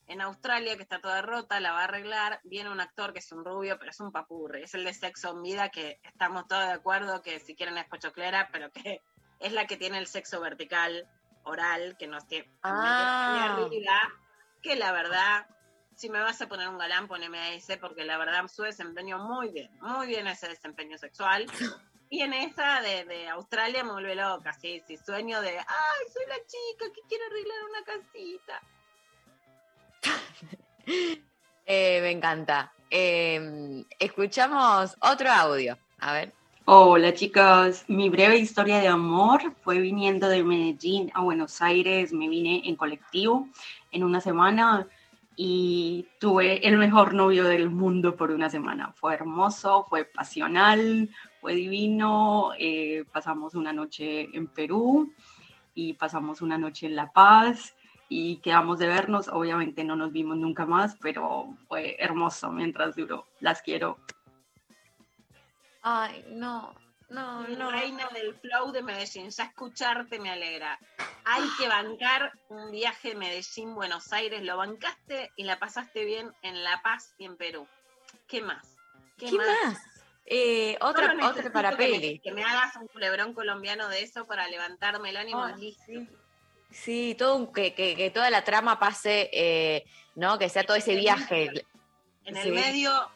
en 0.09 0.21
Australia 0.21 0.77
que 0.77 0.83
está 0.83 1.01
toda 1.01 1.23
rota, 1.23 1.61
la 1.61 1.73
va 1.73 1.81
a 1.81 1.85
arreglar, 1.85 2.41
viene 2.45 2.71
un 2.71 2.81
actor 2.81 3.13
que 3.13 3.21
es 3.21 3.33
un 3.33 3.45
rubio, 3.45 3.79
pero 3.79 3.91
es 3.91 4.01
un 4.01 4.13
papurri, 4.13 4.63
es 4.65 4.75
el 4.75 4.85
de 4.85 4.93
Sexo 4.93 5.31
en 5.31 5.43
Vida, 5.43 5.71
que 5.71 6.01
estamos 6.03 6.47
todos 6.49 6.67
de 6.67 6.73
acuerdo 6.73 7.23
que 7.23 7.41
si 7.41 7.55
quieren 7.55 7.79
es 7.79 7.87
pochoclera, 7.87 8.51
pero 8.53 8.71
que 8.73 9.01
es 9.41 9.53
la 9.53 9.67
que 9.67 9.77
tiene 9.77 9.99
el 9.99 10.07
sexo 10.07 10.41
vertical, 10.41 11.09
oral, 11.45 11.97
que 11.99 12.09
nos 12.09 12.27
tiene 12.27 12.51
Ah. 12.63 13.69
que 14.61 14.77
la 14.77 14.93
verdad, 14.93 15.47
si 16.03 16.11
me 16.11 16.19
vas 16.19 16.43
a 16.43 16.49
poner 16.49 16.69
un 16.69 16.79
galán, 16.79 17.07
poneme 17.07 17.39
a 17.39 17.55
ese, 17.55 17.77
porque 17.77 18.05
la 18.05 18.19
verdad 18.19 18.49
su 18.49 18.63
desempeño 18.63 19.19
muy 19.19 19.51
bien, 19.51 19.71
muy 19.81 20.09
bien 20.09 20.27
ese 20.27 20.49
desempeño 20.49 20.99
sexual. 20.99 21.47
Y 22.11 22.21
en 22.21 22.35
esa 22.35 22.83
de, 22.83 23.07
de 23.07 23.27
Australia 23.31 23.83
me 23.83 23.93
vuelve 23.93 24.15
loca, 24.15 24.53
sí, 24.53 24.83
sí, 24.87 24.99
sueño 24.99 25.41
de, 25.41 25.49
ay, 25.49 26.03
soy 26.13 26.27
la 26.29 26.37
chica 26.45 26.93
que 26.95 27.01
quiere 27.09 27.25
arreglar 27.25 27.57
una 27.71 27.83
casita. 27.85 28.63
Eh, 31.65 32.01
me 32.03 32.11
encanta. 32.11 32.73
Eh, 32.91 33.85
escuchamos 34.01 34.97
otro 35.01 35.31
audio. 35.31 35.79
A 36.01 36.13
ver. 36.13 36.35
Hola 36.65 37.15
chicos, 37.15 37.85
mi 37.87 38.11
breve 38.11 38.37
historia 38.37 38.81
de 38.81 38.89
amor 38.89 39.55
fue 39.63 39.79
viniendo 39.79 40.29
de 40.29 40.43
Medellín 40.43 41.13
a 41.15 41.23
Buenos 41.23 41.63
Aires, 41.63 42.13
me 42.13 42.29
vine 42.29 42.63
en 42.65 42.75
colectivo 42.75 43.49
en 43.93 44.03
una 44.03 44.21
semana 44.21 44.89
y 45.37 46.09
tuve 46.19 46.67
el 46.67 46.77
mejor 46.77 47.15
novio 47.15 47.45
del 47.45 47.71
mundo 47.71 48.17
por 48.17 48.31
una 48.31 48.51
semana. 48.51 48.93
Fue 48.93 49.15
hermoso, 49.15 49.87
fue 49.89 50.05
pasional, 50.05 51.09
fue 51.41 51.55
divino, 51.55 52.51
eh, 52.59 53.05
pasamos 53.13 53.55
una 53.55 53.73
noche 53.73 54.29
en 54.37 54.47
Perú 54.47 55.13
y 55.75 55.95
pasamos 55.95 56.43
una 56.43 56.59
noche 56.59 56.87
en 56.87 56.97
La 56.97 57.13
Paz 57.13 57.75
y 58.09 58.37
quedamos 58.37 58.79
de 58.79 58.89
vernos, 58.89 59.29
obviamente 59.29 59.85
no 59.85 59.97
nos 59.97 60.13
vimos 60.13 60.37
nunca 60.37 60.67
más, 60.67 60.97
pero 61.01 61.57
fue 61.67 61.97
hermoso 61.99 62.53
mientras 62.53 62.95
duró. 62.95 63.27
Las 63.41 63.63
quiero. 63.63 63.97
Ay, 65.81 66.25
no, 66.31 66.75
no, 67.13 67.47
no. 67.49 67.71
Reina 67.71 68.09
del 68.13 68.35
flow 68.35 68.73
de 68.73 68.83
Medellín, 68.83 69.31
ya 69.31 69.45
escucharte 69.45 70.19
me 70.19 70.31
alegra. 70.31 70.79
Hay 71.25 71.43
que 71.59 71.69
bancar 71.69 72.33
un 72.49 72.71
viaje 72.71 73.11
de 73.11 73.15
Medellín-Buenos 73.17 74.13
Aires, 74.13 74.43
lo 74.43 74.57
bancaste 74.57 75.31
y 75.37 75.45
la 75.45 75.59
pasaste 75.59 76.05
bien 76.05 76.33
en 76.43 76.63
La 76.65 76.83
Paz 76.83 77.15
y 77.19 77.25
en 77.25 77.37
Perú. 77.37 77.67
¿Qué 78.27 78.41
más? 78.43 78.67
¿Qué 79.19 79.31
más? 79.33 79.79
Eh, 80.27 80.77
otra, 80.81 81.15
otra 81.27 81.53
para 81.53 81.71
que 81.71 81.77
me- 81.77 81.91
peli. 81.99 82.19
Que 82.21 82.33
me 82.33 82.45
hagas 82.45 82.77
un 82.77 82.87
culebrón 82.89 83.35
colombiano 83.35 83.89
de 83.89 84.03
eso 84.03 84.27
para 84.27 84.49
levantarme 84.49 85.11
el 85.11 85.17
ánimo. 85.17 85.47
Listo. 85.57 85.93
Sí, 86.71 87.15
todo 87.19 87.37
un- 87.37 87.53
que, 87.53 87.75
que, 87.75 87.95
que 87.97 88.11
toda 88.11 88.31
la 88.31 88.43
trama 88.45 88.79
pase, 88.79 89.29
eh, 89.33 89.85
¿no? 90.15 90.39
Que 90.39 90.49
sea 90.49 90.65
todo 90.65 90.77
ese 90.77 90.95
viaje. 90.97 91.51
En 92.25 92.37
el 92.37 92.45
Sí. 92.45 92.51
medio, 92.53 93.11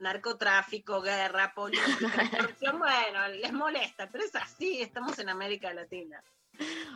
narcotráfico, 0.00 1.00
guerra, 1.00 1.52
política, 1.54 1.86
corrupción, 2.30 2.78
bueno, 2.78 3.28
les 3.40 3.52
molesta, 3.52 4.08
pero 4.10 4.24
es 4.24 4.34
así, 4.36 4.80
estamos 4.80 5.18
en 5.18 5.28
América 5.28 5.72
Latina. 5.72 6.22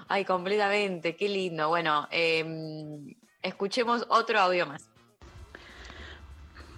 Ay, 0.09 0.25
completamente, 0.25 1.17
qué 1.17 1.29
lindo. 1.29 1.69
Bueno, 1.69 2.09
eh, 2.11 3.15
escuchemos 3.43 4.05
otro 4.09 4.41
audio 4.41 4.67
más. 4.67 4.89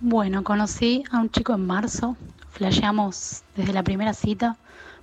Bueno, 0.01 0.45
conocí 0.45 1.05
a 1.11 1.19
un 1.19 1.31
chico 1.31 1.55
en 1.55 1.67
marzo, 1.67 2.17
flasheamos 2.51 3.43
desde 3.57 3.73
la 3.73 3.83
primera 3.83 4.13
cita, 4.13 4.57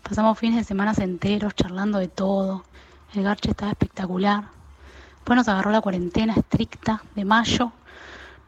pasamos 0.04 0.38
fines 0.38 0.58
de 0.58 0.64
semana 0.64 0.94
enteros 0.98 1.56
charlando 1.56 1.98
de 1.98 2.08
todo, 2.08 2.66
el 3.14 3.24
garche 3.24 3.50
estaba 3.50 3.72
espectacular. 3.72 4.50
Después 5.16 5.38
nos 5.38 5.48
agarró 5.48 5.72
la 5.72 5.82
cuarentena 5.82 6.34
estricta 6.36 7.02
de 7.16 7.26
mayo, 7.26 7.72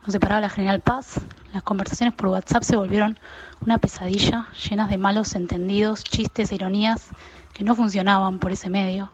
nos 0.03 0.11
separaba 0.11 0.41
la 0.41 0.49
General 0.49 0.81
Paz, 0.81 1.21
las 1.53 1.63
conversaciones 1.63 2.13
por 2.13 2.27
WhatsApp 2.27 2.63
se 2.63 2.75
volvieron 2.75 3.17
una 3.61 3.77
pesadilla, 3.77 4.47
llenas 4.69 4.89
de 4.89 4.97
malos 4.97 5.33
entendidos, 5.35 6.03
chistes 6.03 6.51
e 6.51 6.55
ironías 6.55 7.09
que 7.53 7.63
no 7.63 7.73
funcionaban 7.73 8.39
por 8.39 8.51
ese 8.51 8.69
medio. 8.69 9.11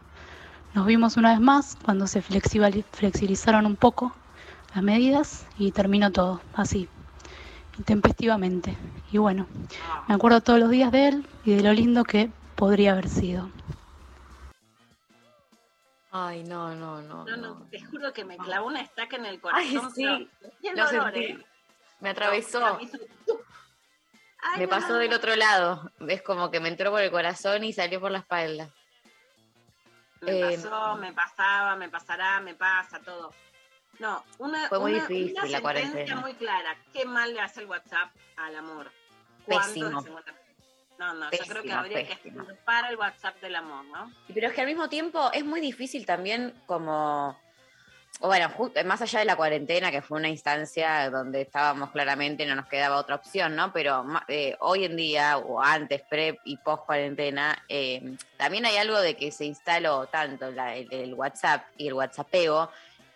Nos 0.74 0.86
vimos 0.86 1.16
una 1.16 1.30
vez 1.30 1.40
más 1.40 1.76
cuando 1.84 2.06
se 2.06 2.22
flexibilizaron 2.22 3.66
un 3.66 3.76
poco 3.76 4.12
las 4.74 4.82
medidas 4.82 5.46
y 5.58 5.70
terminó 5.70 6.10
todo 6.10 6.40
así, 6.54 6.88
intempestivamente. 7.78 8.76
Y 9.12 9.18
bueno, 9.18 9.46
me 10.08 10.14
acuerdo 10.14 10.40
todos 10.40 10.58
los 10.58 10.70
días 10.70 10.90
de 10.90 11.08
él 11.08 11.26
y 11.44 11.54
de 11.54 11.62
lo 11.62 11.72
lindo 11.72 12.04
que 12.04 12.30
podría 12.56 12.92
haber 12.92 13.08
sido. 13.08 13.48
Ay, 16.12 16.42
no, 16.44 16.74
no, 16.74 17.00
no. 17.02 17.24
No, 17.24 17.36
no, 17.36 17.66
te 17.70 17.80
juro 17.84 18.12
que 18.12 18.24
me 18.24 18.36
clavó 18.36 18.66
una 18.66 18.80
estaca 18.80 19.16
en 19.16 19.26
el 19.26 19.34
Ay, 19.52 19.74
corazón. 19.76 19.94
sí, 19.94 20.28
pero 20.62 20.76
lo 20.76 20.86
dolor, 20.86 21.12
sentí. 21.12 21.24
¿eh? 21.32 21.46
Me 22.00 22.10
atravesó. 22.10 22.60
No, 22.60 22.76
me 22.76 22.82
hizo- 22.84 22.98
Ay, 24.42 24.58
Me 24.60 24.64
no, 24.64 24.70
pasó 24.70 24.88
no, 24.88 24.94
del 24.96 25.12
otro 25.12 25.36
lado. 25.36 25.92
Es 26.08 26.22
como 26.22 26.50
que 26.50 26.60
me 26.60 26.68
entró 26.68 26.90
por 26.90 27.02
el 27.02 27.10
corazón 27.10 27.62
y 27.62 27.72
salió 27.72 28.00
por 28.00 28.10
la 28.10 28.18
espalda. 28.18 28.70
Me 30.22 30.38
Eh, 30.54 30.56
pasó, 30.56 30.96
me 30.96 31.12
pasaba, 31.12 31.76
me 31.76 31.88
pasará, 31.88 32.40
me 32.40 32.54
pasa, 32.54 33.00
todo. 33.00 33.32
No, 33.98 34.24
una, 34.38 34.68
Fue 34.68 34.78
muy 34.78 34.94
una- 34.94 35.06
difícil 35.06 35.32
una 35.32 35.42
la 35.42 35.58
sentencia 35.58 35.60
cuarentena. 35.60 36.16
muy 36.22 36.34
clara. 36.34 36.76
¿Qué 36.92 37.04
mal 37.04 37.34
le 37.34 37.40
hace 37.40 37.60
el 37.60 37.66
WhatsApp 37.66 38.10
al 38.36 38.56
amor? 38.56 38.90
¿Cuánto 39.44 39.68
Pésimo. 39.68 40.02
de 40.02 40.10
50? 41.00 41.04
No, 41.04 41.14
no, 41.14 41.30
yo 41.30 41.38
creo 41.48 41.62
que 41.62 41.72
habría 41.72 42.06
pésimo. 42.06 42.46
que 42.46 42.54
para 42.54 42.88
el 42.90 42.96
WhatsApp 42.96 43.40
del 43.40 43.56
amor, 43.56 43.84
¿no? 43.86 44.12
Pero 44.32 44.48
es 44.48 44.52
que 44.52 44.60
al 44.60 44.66
mismo 44.66 44.88
tiempo 44.88 45.30
es 45.32 45.44
muy 45.44 45.60
difícil 45.60 46.04
también 46.04 46.52
como, 46.66 47.38
bueno, 48.20 48.50
más 48.84 49.00
allá 49.00 49.20
de 49.20 49.24
la 49.24 49.36
cuarentena, 49.36 49.90
que 49.90 50.02
fue 50.02 50.18
una 50.18 50.28
instancia 50.28 51.08
donde 51.10 51.40
estábamos 51.42 51.90
claramente, 51.90 52.44
no 52.44 52.54
nos 52.54 52.66
quedaba 52.66 52.96
otra 52.96 53.14
opción, 53.16 53.56
¿no? 53.56 53.72
Pero 53.72 54.04
eh, 54.28 54.56
hoy 54.60 54.84
en 54.84 54.96
día, 54.96 55.38
o 55.38 55.60
antes, 55.62 56.02
pre 56.02 56.38
y 56.44 56.56
post 56.58 56.84
cuarentena, 56.84 57.64
eh, 57.68 58.16
también 58.36 58.66
hay 58.66 58.76
algo 58.76 59.00
de 59.00 59.16
que 59.16 59.32
se 59.32 59.46
instaló 59.46 60.06
tanto 60.06 60.50
la- 60.50 60.76
el, 60.76 60.92
el 60.92 61.14
WhatsApp 61.14 61.64
y 61.78 61.86
el 61.88 61.94
WhatsAppeo, 61.94 62.70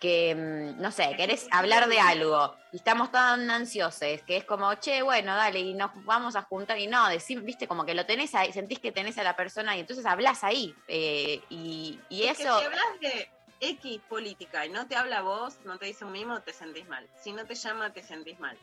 que, 0.05 0.35
mm, 0.35 0.79
no 0.79 0.91
sé, 0.91 1.15
querés 1.17 1.47
hablar 1.49 1.89
de 1.89 1.99
algo 1.99 2.55
y 2.71 2.77
estamos 2.77 3.11
tan 3.11 3.49
ansiosos, 3.49 4.21
que 4.27 4.37
es 4.37 4.43
como, 4.43 4.71
che, 4.75 5.01
bueno, 5.01 5.35
dale, 5.35 5.59
y 5.59 5.73
nos 5.73 5.89
vamos 6.05 6.35
a 6.35 6.43
juntar, 6.43 6.77
y 6.77 6.85
no, 6.85 7.09
decir, 7.09 7.41
viste, 7.41 7.67
como 7.67 7.87
que 7.87 7.95
lo 7.95 8.05
tenés 8.05 8.35
ahí, 8.35 8.53
sentís 8.53 8.79
que 8.79 8.91
tenés 8.91 9.17
a 9.17 9.23
la 9.23 9.35
persona 9.35 9.75
y 9.75 9.79
entonces 9.79 10.05
hablas 10.05 10.43
ahí, 10.43 10.75
eh, 10.87 11.41
y, 11.49 11.99
y 12.09 12.25
Es 12.25 12.37
que 12.37 12.43
eso... 12.43 12.59
si 12.59 12.65
hablas 12.65 12.99
de, 13.01 13.29
X 13.61 14.01
política 14.09 14.65
y 14.65 14.69
no 14.69 14.85
te 14.85 14.95
habla 14.95 15.21
vos, 15.21 15.57
no 15.63 15.79
te 15.79 15.85
dice 15.85 16.05
un 16.05 16.11
mimo, 16.11 16.41
te 16.41 16.51
sentís 16.51 16.87
mal. 16.87 17.07
Si 17.23 17.31
no 17.31 17.45
te 17.45 17.55
llama, 17.55 17.93
te 17.93 18.03
sentís 18.03 18.37
mal. 18.37 18.57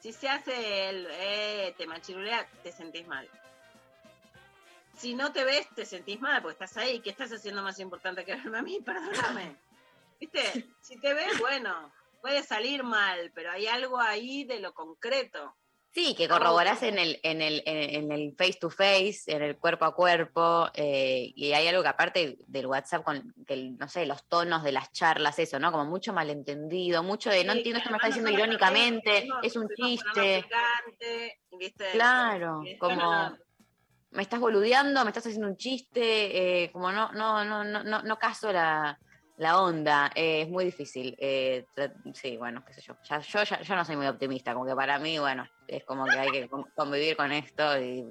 Si 0.00 0.12
se 0.12 0.28
hace 0.28 0.90
el 0.90 1.08
eh, 1.10 1.74
te 1.78 1.86
machirulea, 1.86 2.46
te 2.62 2.70
sentís 2.70 3.06
mal. 3.08 3.28
Si 4.98 5.14
no 5.14 5.32
te 5.32 5.44
ves, 5.44 5.66
te 5.74 5.86
sentís 5.86 6.20
mal 6.20 6.42
porque 6.42 6.62
estás 6.62 6.76
ahí. 6.76 7.00
¿Qué 7.00 7.08
estás 7.08 7.32
haciendo 7.32 7.62
más 7.62 7.80
importante 7.80 8.24
que 8.24 8.34
verme 8.36 8.58
a 8.58 8.62
mí? 8.62 8.80
Perdóname. 8.84 9.56
¿Viste? 10.20 10.66
Si 10.80 10.98
te 11.00 11.14
ves, 11.14 11.38
bueno, 11.40 11.92
puede 12.20 12.42
salir 12.42 12.82
mal, 12.82 13.32
pero 13.34 13.50
hay 13.50 13.66
algo 13.66 13.98
ahí 14.00 14.44
de 14.44 14.60
lo 14.60 14.72
concreto. 14.72 15.56
Sí, 15.92 16.16
que 16.16 16.26
corroborás 16.26 16.82
en 16.82 16.98
el, 16.98 17.20
en 17.22 17.40
el, 17.40 17.62
en 17.66 18.10
el 18.10 18.34
face 18.36 18.58
to 18.60 18.68
face, 18.68 19.20
en 19.28 19.42
el 19.42 19.56
cuerpo 19.58 19.84
a 19.84 19.94
cuerpo, 19.94 20.68
eh, 20.74 21.30
y 21.36 21.52
hay 21.52 21.68
algo 21.68 21.82
que 21.84 21.88
aparte 21.88 22.36
del 22.48 22.66
WhatsApp, 22.66 23.04
con 23.04 23.32
que, 23.46 23.54
el- 23.54 23.78
no 23.78 23.88
sé, 23.88 24.04
los 24.04 24.24
tonos 24.26 24.64
de 24.64 24.72
las 24.72 24.90
charlas, 24.90 25.38
eso, 25.38 25.60
¿no? 25.60 25.70
Como 25.70 25.84
mucho 25.84 26.12
malentendido, 26.12 27.04
mucho 27.04 27.30
de 27.30 27.44
no 27.44 27.52
entiendo 27.52 27.78
esto 27.78 27.90
me 27.92 27.98
está 27.98 28.08
diciendo 28.08 28.30
irónicamente, 28.32 29.28
es 29.42 29.54
un 29.54 29.68
chiste. 29.68 30.34
algo 30.36 30.48
picante, 30.48 31.40
¿viste? 31.60 31.90
Claro, 31.92 32.62
después 32.64 32.92
como 32.96 33.12
no- 33.12 33.38
me 34.10 34.22
estás 34.22 34.40
boludeando, 34.40 35.04
me 35.04 35.10
estás 35.10 35.26
haciendo 35.28 35.46
un 35.46 35.56
chiste, 35.56 36.64
eh, 36.64 36.72
como 36.72 36.90
no, 36.90 37.12
no, 37.12 37.44
no, 37.44 37.62
no, 37.62 37.84
no, 37.84 38.02
no 38.02 38.18
caso 38.18 38.52
la, 38.52 38.98
la 39.36 39.60
onda, 39.60 40.10
eh, 40.14 40.42
es 40.42 40.48
muy 40.48 40.64
difícil. 40.64 41.16
eh, 41.18 41.66
sí, 42.14 42.36
bueno, 42.36 42.64
qué 42.66 42.72
sé 42.74 42.82
yo. 42.82 42.94
Ya, 43.02 43.18
yo 43.18 43.42
ya, 43.42 43.60
yo 43.62 43.74
no 43.76 43.84
soy 43.84 43.96
muy 43.96 44.06
optimista, 44.06 44.54
como 44.54 44.66
que 44.66 44.74
para 44.76 44.98
mí, 44.98 45.18
bueno, 45.18 45.46
es 45.66 45.84
como 45.84 46.04
que 46.04 46.18
hay 46.18 46.30
que 46.30 46.48
con- 46.48 46.70
convivir 46.74 47.16
con 47.16 47.32
esto 47.32 47.80
y 47.80 48.04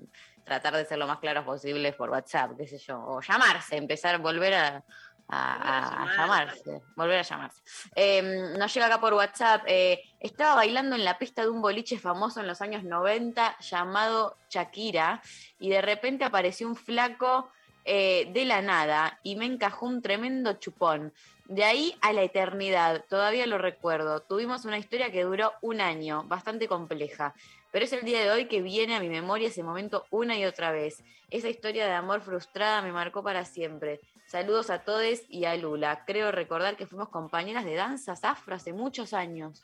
tratar 0.44 0.76
de 0.76 0.86
ser 0.86 0.98
lo 0.98 1.08
más 1.08 1.20
claros 1.20 1.46
posibles 1.46 1.96
por 1.96 2.10
WhatsApp, 2.10 2.52
qué 2.58 2.68
sé 2.68 2.78
yo, 2.78 3.00
o 3.00 3.22
llamarse, 3.22 3.78
empezar 3.78 4.16
a 4.16 4.18
volver 4.18 4.54
a, 4.54 4.84
a- 5.30 5.54
a- 5.56 6.04
a 6.04 6.18
llamarse, 6.18 6.82
volver 6.96 7.20
a 7.20 7.22
llamarse. 7.22 7.62
Eh, 7.96 8.22
nos 8.58 8.74
llega 8.74 8.88
acá 8.88 9.00
por 9.00 9.14
WhatsApp, 9.14 9.64
eh, 9.68 10.02
estaba 10.20 10.56
bailando 10.56 10.98
en 10.98 11.06
la 11.06 11.18
pista 11.18 11.44
de 11.44 11.50
un 11.50 11.62
boliche 11.62 11.98
famoso 11.98 12.42
en 12.42 12.48
los 12.48 12.62
años 12.62 12.84
90 12.84 13.58
llamado 13.60 14.38
Shakira 14.50 15.22
y 15.58 15.70
de 15.70 15.82
repente 15.82 16.26
apareció 16.26 16.68
un 16.68 16.76
flaco 16.76 17.50
eh, 17.86 18.30
de 18.34 18.46
la 18.46 18.62
nada 18.62 19.20
y 19.24 19.36
me 19.36 19.46
encajó 19.46 19.86
un 19.86 20.02
tremendo 20.02 20.54
chupón. 20.54 21.14
De 21.46 21.64
ahí 21.64 21.96
a 22.02 22.14
la 22.14 22.24
eternidad, 22.24 23.04
todavía 23.10 23.46
lo 23.46 23.58
recuerdo. 23.58 24.22
Tuvimos 24.22 24.66
una 24.66 24.78
historia 24.78 25.12
que 25.12 25.24
duró 25.24 25.52
un 25.62 25.82
año, 25.82 26.24
bastante 26.24 26.68
compleja, 26.68 27.34
pero 27.72 27.86
es 27.86 27.92
el 27.92 28.06
día 28.06 28.22
de 28.22 28.32
hoy 28.32 28.46
que 28.46 28.62
viene 28.62 28.96
a 28.96 29.00
mi 29.00 29.10
memoria 29.10 29.50
ese 29.50 29.64
momento 29.64 30.06
una 30.10 30.38
y 30.38 30.46
otra 30.46 30.72
vez. 30.72 31.04
Esa 31.30 31.50
historia 31.50 31.86
de 31.86 31.92
amor 31.92 32.22
frustrada 32.22 32.82
me 32.82 32.92
marcó 32.92 33.24
para 33.24 33.44
siempre. 33.44 34.00
Saludos 34.26 34.70
a 34.70 34.80
todos 34.80 35.24
y 35.30 35.46
a 35.46 35.56
Lula. 35.56 36.06
Creo 36.06 36.32
recordar 36.32 36.78
que 36.78 36.88
fuimos 36.88 37.10
compañeras 37.10 37.66
de 37.66 37.76
danzas 37.76 38.24
afro 38.24 38.56
hace 38.56 38.72
muchos 38.72 39.14
años. 39.14 39.64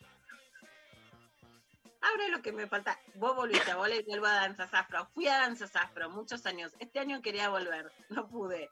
Ahora 2.01 2.27
lo 2.29 2.41
que 2.41 2.51
me 2.53 2.65
falta, 2.67 2.97
vos 3.15 3.35
volviste 3.35 3.71
a 3.71 3.75
volver 3.75 4.01
y 4.01 4.03
vuelvo 4.05 4.25
a 4.27 4.33
Danzas 4.35 4.73
Afro. 4.73 5.05
Fui 5.13 5.27
a 5.27 5.37
Danzas 5.39 5.75
Afro 5.75 6.09
muchos 6.09 6.45
años. 6.45 6.73
Este 6.79 6.99
año 6.99 7.21
quería 7.21 7.49
volver, 7.49 7.91
no 8.09 8.27
pude. 8.27 8.69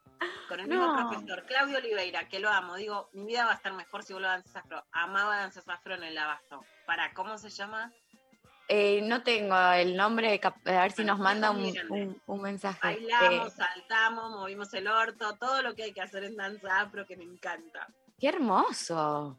Con 0.48 0.62
el 0.62 0.68
mismo 0.68 0.86
No. 0.96 1.10
profesor, 1.10 1.44
Claudio 1.46 1.78
Oliveira, 1.78 2.30
que 2.30 2.40
lo 2.40 2.50
amo. 2.50 2.76
Digo, 2.76 3.10
mi 3.14 3.26
vida 3.26 3.46
va 3.46 3.52
a 3.52 3.56
estar 3.56 3.74
mejor 3.74 4.04
si 4.04 4.14
vuelvo 4.14 4.30
a 4.30 4.32
Danzas 4.32 4.56
Afro. 4.56 4.84
Amaba 4.94 5.38
Danzas 5.38 5.68
Afro 5.68 5.96
en 5.96 6.04
el 6.04 6.18
Abasto. 6.18 6.64
Para, 6.86 7.14
¿cómo 7.14 7.38
se 7.38 7.50
llama? 7.50 7.92
Eh, 8.70 9.02
no 9.04 9.24
tengo 9.24 9.56
el 9.74 9.96
nombre, 9.96 10.40
a 10.44 10.72
ver 10.82 10.92
si 10.92 11.04
nos 11.06 11.20
manda 11.20 11.52
un- 11.52 12.22
un 12.26 12.42
mensaje. 12.42 12.80
Bailamos, 12.82 13.48
Eh, 13.48 13.56
saltamos, 13.58 14.32
movimos 14.32 14.74
el 14.74 14.88
orto, 14.88 15.38
todo 15.38 15.62
lo 15.62 15.74
que 15.76 15.84
hay 15.84 15.94
que 15.94 16.02
hacer 16.02 16.24
en 16.26 16.36
Danza 16.38 16.80
Afro 16.82 17.06
que 17.06 17.16
me 17.18 17.24
encanta. 17.24 17.88
Qué 18.20 18.28
hermoso, 18.30 19.38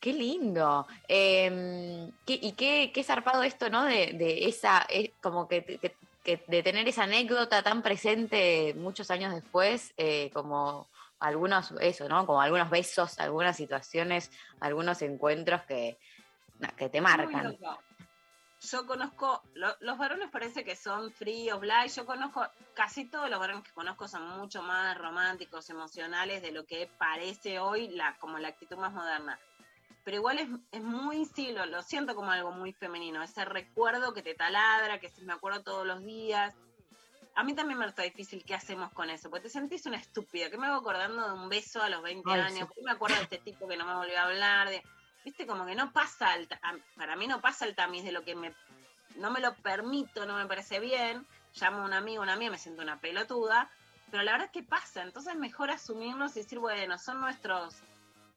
qué 0.00 0.12
lindo. 0.12 0.86
Eh, 1.08 2.10
qué- 2.26 2.38
y 2.40 2.52
qué, 2.52 2.90
qué 2.94 3.02
zarpado 3.02 3.42
esto, 3.42 3.68
¿no? 3.70 3.84
De, 3.84 4.12
de 4.14 4.46
esa, 4.48 4.86
como 5.20 5.48
que, 5.48 5.62
te- 5.62 5.96
que 6.22 6.44
de 6.46 6.62
tener 6.62 6.86
esa 6.88 7.04
anécdota 7.04 7.62
tan 7.62 7.82
presente 7.82 8.74
muchos 8.76 9.10
años 9.10 9.34
después, 9.34 9.92
eh, 9.96 10.30
como 10.32 10.86
algunos, 11.20 11.72
eso, 11.80 12.08
¿no? 12.08 12.26
Como 12.26 12.40
algunos 12.40 12.70
besos, 12.70 13.18
algunas 13.18 13.56
situaciones, 13.56 14.30
algunos 14.60 15.02
encuentros 15.02 15.62
que, 15.62 15.98
que 16.76 16.88
te 16.88 17.00
marcan. 17.00 17.56
Yo 18.60 18.86
conozco, 18.88 19.40
lo- 19.54 19.76
los 19.80 19.98
varones 19.98 20.30
parece 20.32 20.64
que 20.64 20.74
son 20.74 21.12
fríos, 21.12 21.60
bla, 21.60 21.86
y 21.86 21.90
yo 21.90 22.04
conozco, 22.04 22.44
casi 22.74 23.08
todos 23.08 23.30
los 23.30 23.38
varones 23.38 23.62
que 23.62 23.70
conozco 23.72 24.08
son 24.08 24.28
mucho 24.36 24.62
más 24.62 24.98
románticos, 24.98 25.70
emocionales 25.70 26.42
de 26.42 26.50
lo 26.50 26.64
que 26.66 26.88
parece 26.98 27.60
hoy 27.60 27.88
la, 27.90 28.16
como 28.18 28.36
la 28.38 28.48
actitud 28.48 28.76
más 28.76 28.92
moderna. 28.92 29.38
Pero 30.08 30.16
igual 30.16 30.38
es, 30.38 30.48
es 30.72 30.82
muy, 30.82 31.26
sí, 31.26 31.52
lo, 31.52 31.66
lo 31.66 31.82
siento 31.82 32.14
como 32.14 32.30
algo 32.30 32.50
muy 32.50 32.72
femenino, 32.72 33.22
ese 33.22 33.44
recuerdo 33.44 34.14
que 34.14 34.22
te 34.22 34.34
taladra, 34.34 34.98
que 35.00 35.10
si 35.10 35.20
me 35.20 35.34
acuerdo 35.34 35.62
todos 35.62 35.86
los 35.86 36.02
días. 36.02 36.54
A 37.34 37.44
mí 37.44 37.54
también 37.54 37.78
me 37.78 37.84
está 37.84 38.04
difícil 38.04 38.42
qué 38.42 38.54
hacemos 38.54 38.90
con 38.92 39.10
eso, 39.10 39.28
porque 39.28 39.42
te 39.42 39.48
sentís 39.50 39.84
una 39.84 39.98
estúpida, 39.98 40.48
que 40.48 40.56
me 40.56 40.66
hago 40.66 40.76
acordando 40.76 41.26
de 41.26 41.34
un 41.34 41.50
beso 41.50 41.82
a 41.82 41.90
los 41.90 42.00
20 42.00 42.22
Ay, 42.32 42.40
años, 42.40 42.70
sí. 42.74 42.80
me 42.82 42.90
acuerdo 42.90 43.16
de 43.16 43.24
este 43.24 43.36
tipo 43.36 43.68
que 43.68 43.76
no 43.76 43.84
me 43.84 43.96
volvió 43.96 44.18
a 44.18 44.22
hablar, 44.22 44.70
de, 44.70 44.82
viste, 45.26 45.46
como 45.46 45.66
que 45.66 45.74
no 45.74 45.92
pasa, 45.92 46.36
el 46.36 46.48
para 46.96 47.14
mí 47.14 47.26
no 47.26 47.42
pasa 47.42 47.66
el 47.66 47.74
tamiz 47.74 48.02
de 48.02 48.12
lo 48.12 48.24
que 48.24 48.34
me, 48.34 48.54
no 49.16 49.30
me 49.30 49.40
lo 49.40 49.54
permito, 49.56 50.24
no 50.24 50.38
me 50.38 50.46
parece 50.46 50.80
bien, 50.80 51.26
llamo 51.60 51.80
a 51.80 51.84
un 51.84 51.92
amigo, 51.92 52.22
una 52.22 52.32
amiga, 52.32 52.52
me 52.52 52.58
siento 52.58 52.80
una 52.80 52.98
pelotuda, 52.98 53.70
pero 54.10 54.22
la 54.22 54.32
verdad 54.32 54.46
es 54.46 54.52
que 54.52 54.66
pasa, 54.66 55.02
entonces 55.02 55.34
es 55.34 55.38
mejor 55.38 55.70
asumirnos 55.70 56.34
y 56.34 56.40
decir, 56.40 56.60
bueno, 56.60 56.96
son 56.96 57.20
nuestros, 57.20 57.82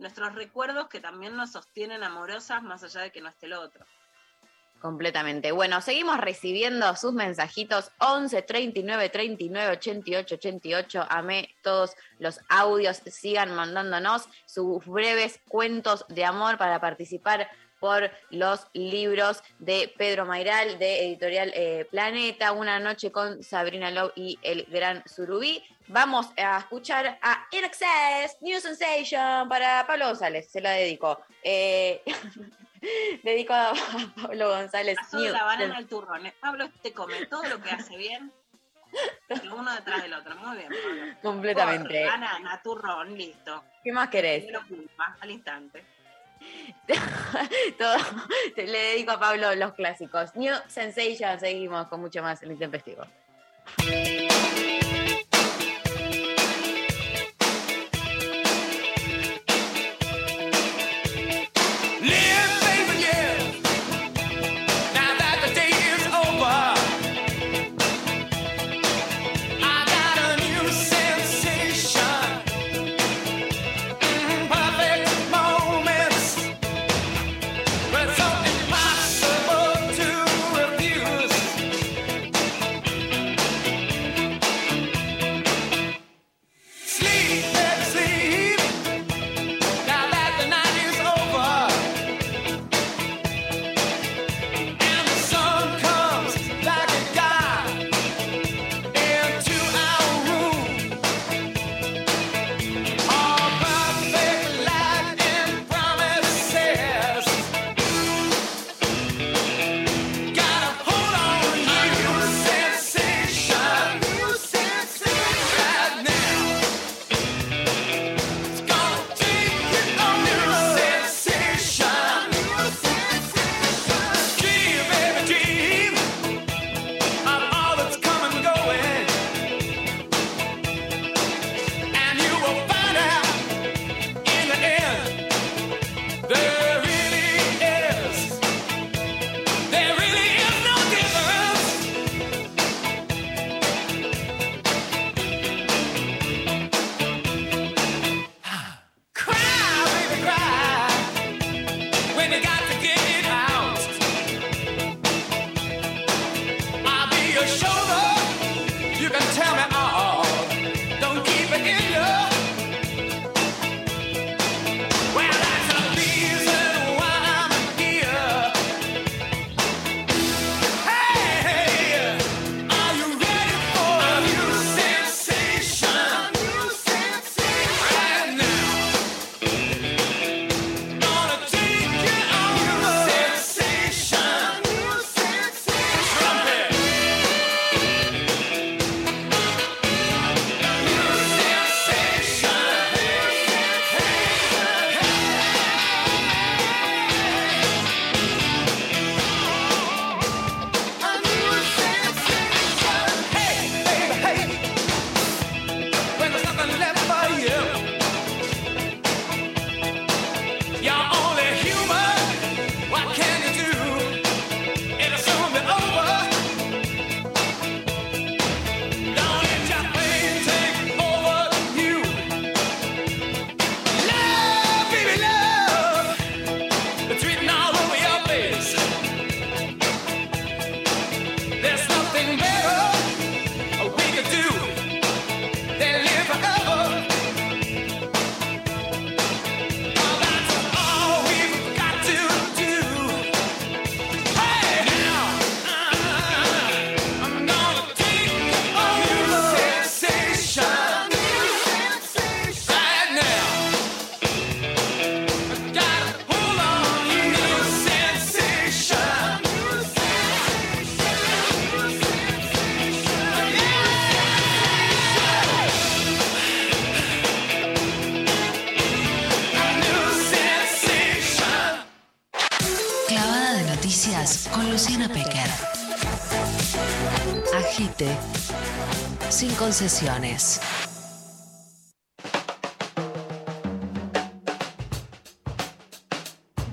nuestros 0.02 0.36
recuerdos 0.36 0.90
que 0.90 1.00
también 1.00 1.38
nos 1.38 1.52
sostienen 1.52 2.04
amorosas 2.04 2.62
más 2.64 2.84
allá 2.84 3.02
de 3.02 3.12
que 3.12 3.22
no 3.22 3.30
esté 3.30 3.46
el 3.46 3.54
otro. 3.54 3.86
Completamente. 4.82 5.52
Bueno, 5.52 5.80
seguimos 5.80 6.18
recibiendo 6.18 6.96
sus 6.96 7.14
mensajitos 7.14 7.92
11 8.00 8.42
39 8.42 9.10
39 9.10 9.74
88 9.74 10.36
88. 10.36 11.06
Amé 11.08 11.56
todos 11.62 11.92
los 12.18 12.40
audios. 12.50 12.98
Sigan 13.06 13.54
mandándonos 13.54 14.28
sus 14.48 14.84
breves 14.88 15.40
cuentos 15.48 16.04
de 16.10 16.26
amor 16.26 16.58
para 16.58 16.82
participar 16.82 17.48
por 17.82 18.12
los 18.30 18.67
libros 18.74 19.44
de 19.58 19.91
Pedro 19.98 20.24
Mairal 20.24 20.78
de 20.78 21.08
Editorial 21.08 21.52
eh, 21.56 21.88
Planeta, 21.89 22.52
Una 22.52 22.80
noche 22.80 23.12
con 23.12 23.41
Sabrina 23.44 23.89
Lowe 23.89 24.13
y 24.15 24.38
el 24.44 24.65
Gran 24.70 25.04
Surubí. 25.08 25.63
Vamos 25.88 26.28
a 26.38 26.60
escuchar 26.60 27.17
a 27.24 27.48
In 27.50 27.65
Excess, 27.65 28.38
New 28.41 28.62
Sensation 28.62 29.50
para 29.50 29.86
Pablo 29.88 30.06
González, 30.06 30.48
se 30.50 30.62
la 30.62 30.72
dedico. 30.72 31.22
Eh, 31.44 32.04
dedico 33.24 33.54
a 33.56 33.74
Pablo 34.22 34.50
González. 34.50 34.98
New 35.12 35.34
la 35.34 35.44
banana 35.44 35.78
al 35.78 35.88
turrón. 35.88 36.28
¿eh? 36.28 36.36
Pablo 36.39 36.70
te 36.84 36.94
come 36.94 37.26
todo 37.26 37.44
lo 37.46 37.60
que 37.63 37.72
hace 37.72 37.98
bien, 37.98 38.32
uno 39.58 39.74
detrás 39.74 40.04
del 40.04 40.13
otro. 40.13 40.36
Muy 40.36 40.58
bien, 40.58 40.70
Pablo. 40.70 41.15
Completamente. 41.24 41.88
Corre, 41.88 42.06
Banana, 42.06 42.62
turrón, 42.63 43.17
listo. 43.17 43.63
¿Qué 43.84 43.91
más 43.91 44.10
querés? 44.10 44.46
Culpa, 44.67 45.17
al 45.20 45.32
instante. 45.32 45.84
Todo, 47.77 47.97
le 48.56 48.65
dedico 48.71 49.12
a 49.12 49.19
Pablo 49.19 49.56
los 49.56 49.73
clásicos. 49.73 50.36
New 50.36 50.54
Sensation, 50.67 51.39
seguimos 51.39 51.88
con 51.88 52.01
mucho 52.01 52.21
más 52.21 52.41
en 52.43 52.51
Intempestivo. 52.51 53.04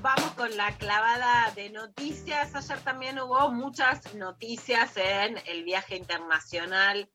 Vamos 0.01 0.33
con 0.33 0.57
la 0.57 0.75
clavada 0.79 1.53
de 1.55 1.69
noticias. 1.69 2.55
Ayer 2.55 2.81
también 2.81 3.21
hubo 3.21 3.51
muchas 3.51 4.14
noticias 4.14 4.97
en 4.97 5.38
el 5.47 5.62
viaje 5.64 5.97
internacional 5.97 7.08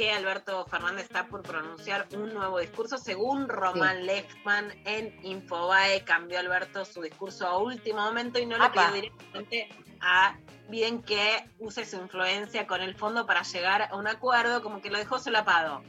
que 0.00 0.10
Alberto 0.10 0.64
Fernández 0.64 1.04
está 1.04 1.26
por 1.26 1.42
pronunciar 1.42 2.08
un 2.14 2.32
nuevo 2.32 2.58
discurso. 2.58 2.96
Según 2.96 3.50
Román 3.50 4.06
Lechman 4.06 4.72
en 4.86 5.14
Infobae, 5.22 6.04
cambió 6.04 6.38
Alberto 6.38 6.86
su 6.86 7.02
discurso 7.02 7.46
a 7.46 7.58
último 7.58 8.00
momento 8.00 8.38
y 8.38 8.46
no 8.46 8.56
le 8.56 8.70
pidió 8.70 8.92
directamente 8.92 9.68
a 10.00 10.38
bien 10.70 11.02
que 11.02 11.50
use 11.58 11.84
su 11.84 11.96
influencia 11.98 12.66
con 12.66 12.80
el 12.80 12.94
fondo 12.94 13.26
para 13.26 13.42
llegar 13.42 13.90
a 13.90 13.96
un 13.96 14.06
acuerdo, 14.06 14.62
como 14.62 14.80
que 14.80 14.88
lo 14.88 14.96
dejó 14.96 15.18
solapado. 15.18 15.82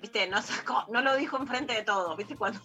¿Viste? 0.00 0.26
No, 0.28 0.40
sacó, 0.40 0.86
no 0.90 1.02
lo 1.02 1.14
dijo 1.16 1.36
enfrente 1.36 1.74
de 1.74 1.82
todos. 1.82 2.16
¿Viste? 2.16 2.36
Cuando 2.36 2.58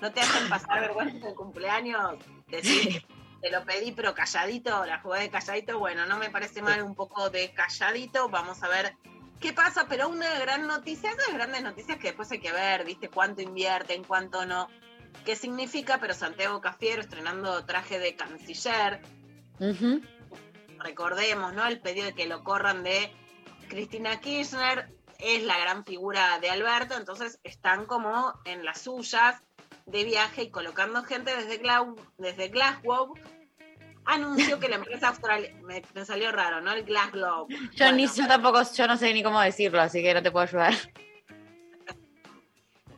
no 0.00 0.10
te 0.10 0.18
hacen 0.18 0.48
pasar 0.48 0.80
vergüenza 0.80 1.16
en 1.16 1.26
el 1.26 1.34
cumpleaños, 1.36 2.16
decir, 2.48 3.06
te 3.40 3.52
lo 3.52 3.64
pedí, 3.64 3.92
pero 3.92 4.16
calladito, 4.16 4.84
la 4.84 4.98
jugué 4.98 5.20
de 5.20 5.30
calladito. 5.30 5.78
Bueno, 5.78 6.06
no 6.06 6.18
me 6.18 6.28
parece 6.28 6.60
mal 6.60 6.82
un 6.82 6.96
poco 6.96 7.30
de 7.30 7.52
calladito. 7.52 8.28
Vamos 8.28 8.64
a 8.64 8.68
ver 8.68 8.96
qué 9.40 9.52
pasa, 9.52 9.86
pero 9.88 10.08
una 10.08 10.38
gran 10.38 10.66
noticia, 10.66 11.10
esas 11.10 11.32
grandes 11.34 11.62
noticias 11.62 11.98
que 11.98 12.08
después 12.08 12.30
hay 12.32 12.40
que 12.40 12.52
ver, 12.52 12.84
¿viste? 12.84 13.08
Cuánto 13.08 13.42
invierten, 13.42 14.04
cuánto 14.04 14.44
no. 14.46 14.68
¿Qué 15.24 15.36
significa? 15.36 15.98
Pero 15.98 16.14
Santiago 16.14 16.60
Cafiero 16.60 17.00
estrenando 17.02 17.64
traje 17.64 17.98
de 17.98 18.14
canciller. 18.14 19.00
Recordemos, 20.78 21.52
¿no? 21.54 21.66
El 21.66 21.80
pedido 21.80 22.06
de 22.06 22.14
que 22.14 22.26
lo 22.26 22.44
corran 22.44 22.82
de 22.82 23.12
Cristina 23.68 24.20
Kirchner 24.20 24.92
es 25.18 25.42
la 25.42 25.58
gran 25.58 25.84
figura 25.84 26.38
de 26.38 26.50
Alberto, 26.50 26.96
entonces 26.96 27.40
están 27.42 27.86
como 27.86 28.34
en 28.44 28.64
las 28.64 28.82
suyas 28.82 29.42
de 29.86 30.04
viaje 30.04 30.44
y 30.44 30.50
colocando 30.50 31.02
gente 31.02 31.34
desde, 31.34 31.60
Glau- 31.60 31.96
desde 32.18 32.48
Glasgow. 32.48 33.14
Anunció 34.08 34.58
que 34.58 34.68
la 34.68 34.76
empresa 34.76 35.08
australiana, 35.08 35.60
me, 35.62 35.82
me 35.94 36.04
salió 36.04 36.32
raro, 36.32 36.60
¿no? 36.60 36.72
El 36.72 36.84
Glasgow. 36.84 37.46
Yo, 37.74 37.92
ni, 37.92 38.06
yo 38.06 38.26
tampoco, 38.26 38.62
yo 38.74 38.86
no 38.86 38.96
sé 38.96 39.12
ni 39.12 39.22
cómo 39.22 39.40
decirlo, 39.40 39.80
así 39.80 40.02
que 40.02 40.14
no 40.14 40.22
te 40.22 40.30
puedo 40.30 40.44
ayudar. 40.44 40.74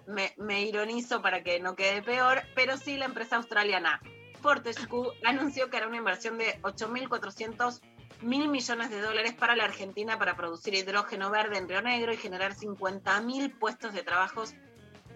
me, 0.06 0.32
me 0.38 0.62
ironizo 0.62 1.20
para 1.20 1.42
que 1.42 1.60
no 1.60 1.74
quede 1.74 2.02
peor, 2.02 2.42
pero 2.54 2.76
sí 2.76 2.96
la 2.96 3.06
empresa 3.06 3.36
australiana 3.36 4.00
Fortescue 4.40 5.12
anunció 5.24 5.70
que 5.70 5.76
hará 5.76 5.86
una 5.86 5.98
inversión 5.98 6.38
de 6.38 6.60
8.400 6.62 7.80
mil 8.22 8.48
millones 8.48 8.90
de 8.90 9.00
dólares 9.00 9.34
para 9.34 9.56
la 9.56 9.64
Argentina 9.64 10.18
para 10.18 10.36
producir 10.36 10.74
hidrógeno 10.74 11.30
verde 11.30 11.58
en 11.58 11.68
Río 11.68 11.82
Negro 11.82 12.12
y 12.12 12.16
generar 12.16 12.54
50.000 12.54 13.58
puestos 13.58 13.92
de 13.92 14.02
trabajos 14.02 14.54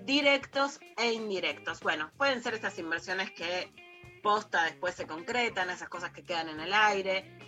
directos 0.05 0.81
e 0.97 1.13
indirectos. 1.13 1.81
Bueno, 1.81 2.11
pueden 2.17 2.43
ser 2.43 2.55
esas 2.55 2.79
inversiones 2.79 3.31
que 3.31 3.73
posta 4.25 4.65
después 4.65 4.95
se 4.95 5.07
concretan, 5.07 5.71
esas 5.71 5.89
cosas 5.89 6.11
que 6.11 6.25
quedan 6.25 6.49
en 6.49 6.59
el 6.59 6.73
aire. 6.73 7.39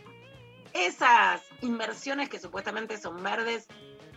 Esas 0.73 1.41
inversiones 1.63 2.29
que 2.29 2.39
supuestamente 2.39 2.99
son 2.99 3.21
verdes. 3.23 3.67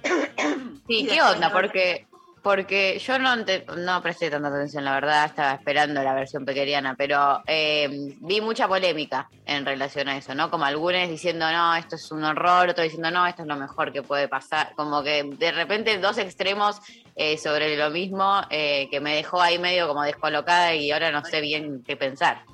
Sí, 0.88 1.06
¿qué 1.08 1.22
onda? 1.22 1.52
Porque, 1.52 2.08
porque 2.42 2.98
yo 2.98 3.20
no, 3.20 3.36
no 3.36 4.02
presté 4.02 4.32
tanta 4.32 4.48
atención, 4.48 4.84
la 4.84 4.94
verdad, 4.94 5.26
estaba 5.26 5.54
esperando 5.54 6.02
la 6.02 6.16
versión 6.16 6.46
pequeñana, 6.46 6.96
pero 6.98 7.44
eh, 7.46 7.88
vi 8.20 8.42
mucha 8.42 8.68
polémica 8.68 9.30
en 9.46 9.68
relación 9.68 10.08
a 10.10 10.18
eso, 10.18 10.34
¿no? 10.34 10.50
Como 10.50 10.66
algunos 10.66 11.08
diciendo, 11.08 11.52
no, 11.52 11.76
esto 11.76 11.96
es 11.96 12.12
un 12.12 12.24
horror, 12.24 12.70
otros 12.70 12.86
diciendo, 12.86 13.12
no, 13.12 13.28
esto 13.28 13.44
es 13.44 13.48
lo 13.48 13.56
mejor 13.56 13.94
que 13.94 14.02
puede 14.02 14.28
pasar. 14.28 14.74
Como 14.76 15.04
que 15.04 15.24
de 15.24 15.52
repente 15.52 16.00
dos 16.00 16.18
extremos 16.18 16.82
eh, 17.22 17.38
sobre 17.38 17.76
lo 17.76 17.90
mismo 17.90 18.42
eh, 18.50 18.88
que 18.90 19.02
me 19.02 19.14
dejó 19.14 19.42
ahí 19.42 19.60
medio 19.60 19.90
como 19.90 20.04
descolocada 20.04 20.74
y 20.74 20.90
ahora 20.90 21.12
no 21.12 21.22
sé 21.26 21.42
bien 21.42 21.84
qué 21.84 21.98
pensar. 21.98 22.46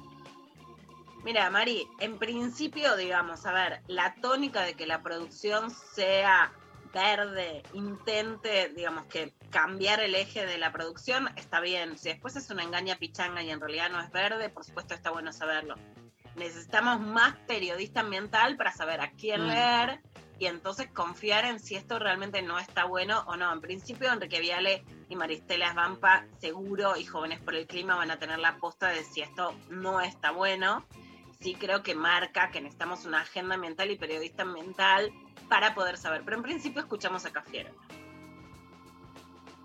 Mira, 1.23 1.51
Mari, 1.51 1.87
en 1.99 2.17
principio, 2.17 2.95
digamos, 2.95 3.45
a 3.45 3.51
ver, 3.51 3.81
la 3.85 4.15
tónica 4.15 4.63
de 4.63 4.73
que 4.73 4.87
la 4.87 5.03
producción 5.03 5.69
sea 5.69 6.51
verde, 6.91 7.61
intente, 7.73 8.69
digamos, 8.75 9.05
que 9.05 9.33
cambiar 9.51 9.99
el 9.99 10.15
eje 10.15 10.47
de 10.47 10.57
la 10.57 10.71
producción, 10.71 11.29
está 11.35 11.59
bien. 11.59 11.99
Si 11.99 12.09
después 12.09 12.35
es 12.35 12.49
una 12.49 12.63
engaña 12.63 12.95
pichanga 12.95 13.43
y 13.43 13.51
en 13.51 13.59
realidad 13.59 13.91
no 13.91 14.01
es 14.01 14.09
verde, 14.11 14.49
por 14.49 14.65
supuesto 14.65 14.95
está 14.95 15.11
bueno 15.11 15.31
saberlo. 15.31 15.75
Necesitamos 16.35 16.99
más 17.01 17.35
periodista 17.47 17.99
ambiental 17.99 18.57
para 18.57 18.71
saber 18.71 18.99
a 19.01 19.11
quién 19.11 19.43
Mm. 19.43 19.47
leer 19.47 19.99
y 20.39 20.47
entonces 20.47 20.87
confiar 20.91 21.45
en 21.45 21.59
si 21.59 21.75
esto 21.75 21.99
realmente 21.99 22.41
no 22.41 22.59
está 22.59 22.85
bueno 22.85 23.23
o 23.27 23.37
no. 23.37 23.51
En 23.53 23.61
principio, 23.61 24.11
Enrique 24.11 24.39
Viale 24.39 24.83
y 25.09 25.15
Maristela 25.15 25.69
Esbampa, 25.69 26.25
seguro, 26.39 26.97
y 26.97 27.05
Jóvenes 27.05 27.39
por 27.39 27.55
el 27.55 27.67
Clima 27.67 27.95
van 27.95 28.11
a 28.11 28.19
tener 28.19 28.39
la 28.39 28.57
posta 28.57 28.89
de 28.89 29.03
si 29.03 29.21
esto 29.21 29.53
no 29.69 30.01
está 30.01 30.31
bueno. 30.31 30.85
Sí 31.39 31.55
creo 31.55 31.83
que 31.83 31.95
marca 31.95 32.51
que 32.51 32.61
necesitamos 32.61 33.05
una 33.05 33.21
agenda 33.21 33.55
ambiental 33.55 33.91
y 33.91 33.97
periodista 33.97 34.43
ambiental 34.43 35.11
para 35.49 35.75
poder 35.75 35.97
saber. 35.97 36.23
Pero 36.25 36.37
en 36.37 36.43
principio 36.43 36.81
escuchamos 36.81 37.25
a 37.25 37.31
Cafiero. 37.31 37.71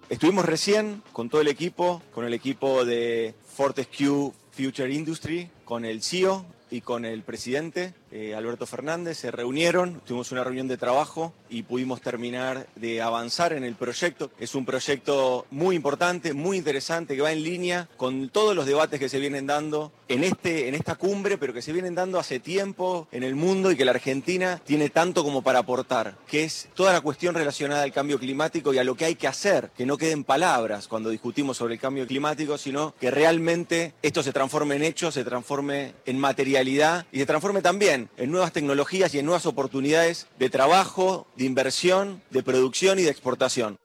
Estuvimos 0.09 0.45
recién 0.45 1.03
con 1.13 1.31
todo 1.31 1.41
el 1.41 1.49
equipo, 1.49 2.03
con 2.13 2.25
el 2.25 2.35
equipo 2.35 2.85
de 2.85 3.35
Fortescue 3.47 4.33
Future 4.51 4.93
Industry, 4.93 5.49
con 5.65 5.85
el 5.85 6.03
CEO 6.03 6.45
y 6.71 6.81
con 6.81 7.05
el 7.05 7.23
presidente 7.23 7.95
eh, 8.13 8.35
Alberto 8.35 8.67
Fernández. 8.67 9.19
Se 9.19 9.31
reunieron, 9.31 10.01
tuvimos 10.07 10.33
una 10.33 10.45
reunión 10.45 10.69
de 10.69 10.77
trabajo 10.77 11.33
y 11.49 11.63
pudimos 11.63 12.01
terminar 12.01 12.67
de 12.77 13.03
avanzar 13.03 13.53
en 13.53 13.65
el 13.65 13.75
proyecto. 13.75 14.31
Es 14.39 14.55
un 14.55 14.65
proyecto 14.65 15.47
muy 15.51 15.77
importante, 15.77 16.33
muy 16.33 16.57
interesante, 16.57 17.15
que 17.17 17.23
va 17.23 17.33
en 17.33 17.43
línea 17.43 17.89
con 17.97 18.29
todos 18.29 18.55
los 18.57 18.67
debates 18.67 18.99
que 18.99 19.09
se 19.09 19.19
vienen 19.19 19.47
dando 19.47 19.93
en, 20.09 20.25
este, 20.25 20.69
en 20.69 20.75
esta 20.75 20.97
cumbre, 20.97 21.39
pero 21.39 21.53
que 21.53 21.63
se 21.63 21.73
vienen 21.73 21.95
dando 21.95 22.19
hace 22.19 22.41
tiempo 22.41 23.09
en 23.13 23.23
el 23.23 23.35
mundo 23.35 23.71
y 23.71 23.77
que 23.77 23.85
la 23.85 23.93
Argentina 23.93 24.61
tiene 24.65 24.91
tanto 24.91 25.23
como 25.23 25.43
para 25.43 25.61
aportar, 25.61 26.17
que 26.27 26.45
es 26.45 26.69
toda 26.75 26.93
la 26.93 27.01
cuestión 27.01 27.35
relacionada 27.35 27.83
al 27.83 27.93
cambio 27.93 28.19
climático 28.19 28.75
y 28.75 28.79
a 28.79 28.85
lo 28.85 28.97
que 28.97 29.05
hay 29.05 29.15
que 29.15 29.29
hacer, 29.29 29.71
que 29.77 29.87
no 29.87 29.97
queden 29.97 30.25
palabras 30.25 30.89
cuando 30.89 31.11
discutimos 31.11 31.57
sobre 31.57 31.75
el 31.75 31.81
cambio 31.81 32.07
climático, 32.07 32.59
sino 32.59 32.95
que 33.01 33.11
realmente 33.11 33.95
esto 34.03 34.23
se 34.23 34.33
transforme 34.33 34.77
en 34.77 34.83
hechos, 34.83 35.15
se 35.15 35.25
transforme 35.25 35.95
en 36.07 36.19
materialidad 36.61 37.07
y 37.11 37.19
se 37.19 37.27
transforme 37.27 37.63
también 37.63 38.11
en 38.19 38.31
nuevas 38.31 38.53
tecnologías 38.53 39.15
y 39.15 39.19
en 39.19 39.25
nuevas 39.25 39.47
oportunidades 39.47 40.29
de 40.39 40.51
trabajo, 40.51 41.27
de 41.37 41.45
inversión, 41.45 42.23
de 42.29 42.43
producción 42.43 42.99
y 42.99 43.03
de 43.03 43.11
exportación. 43.11 43.79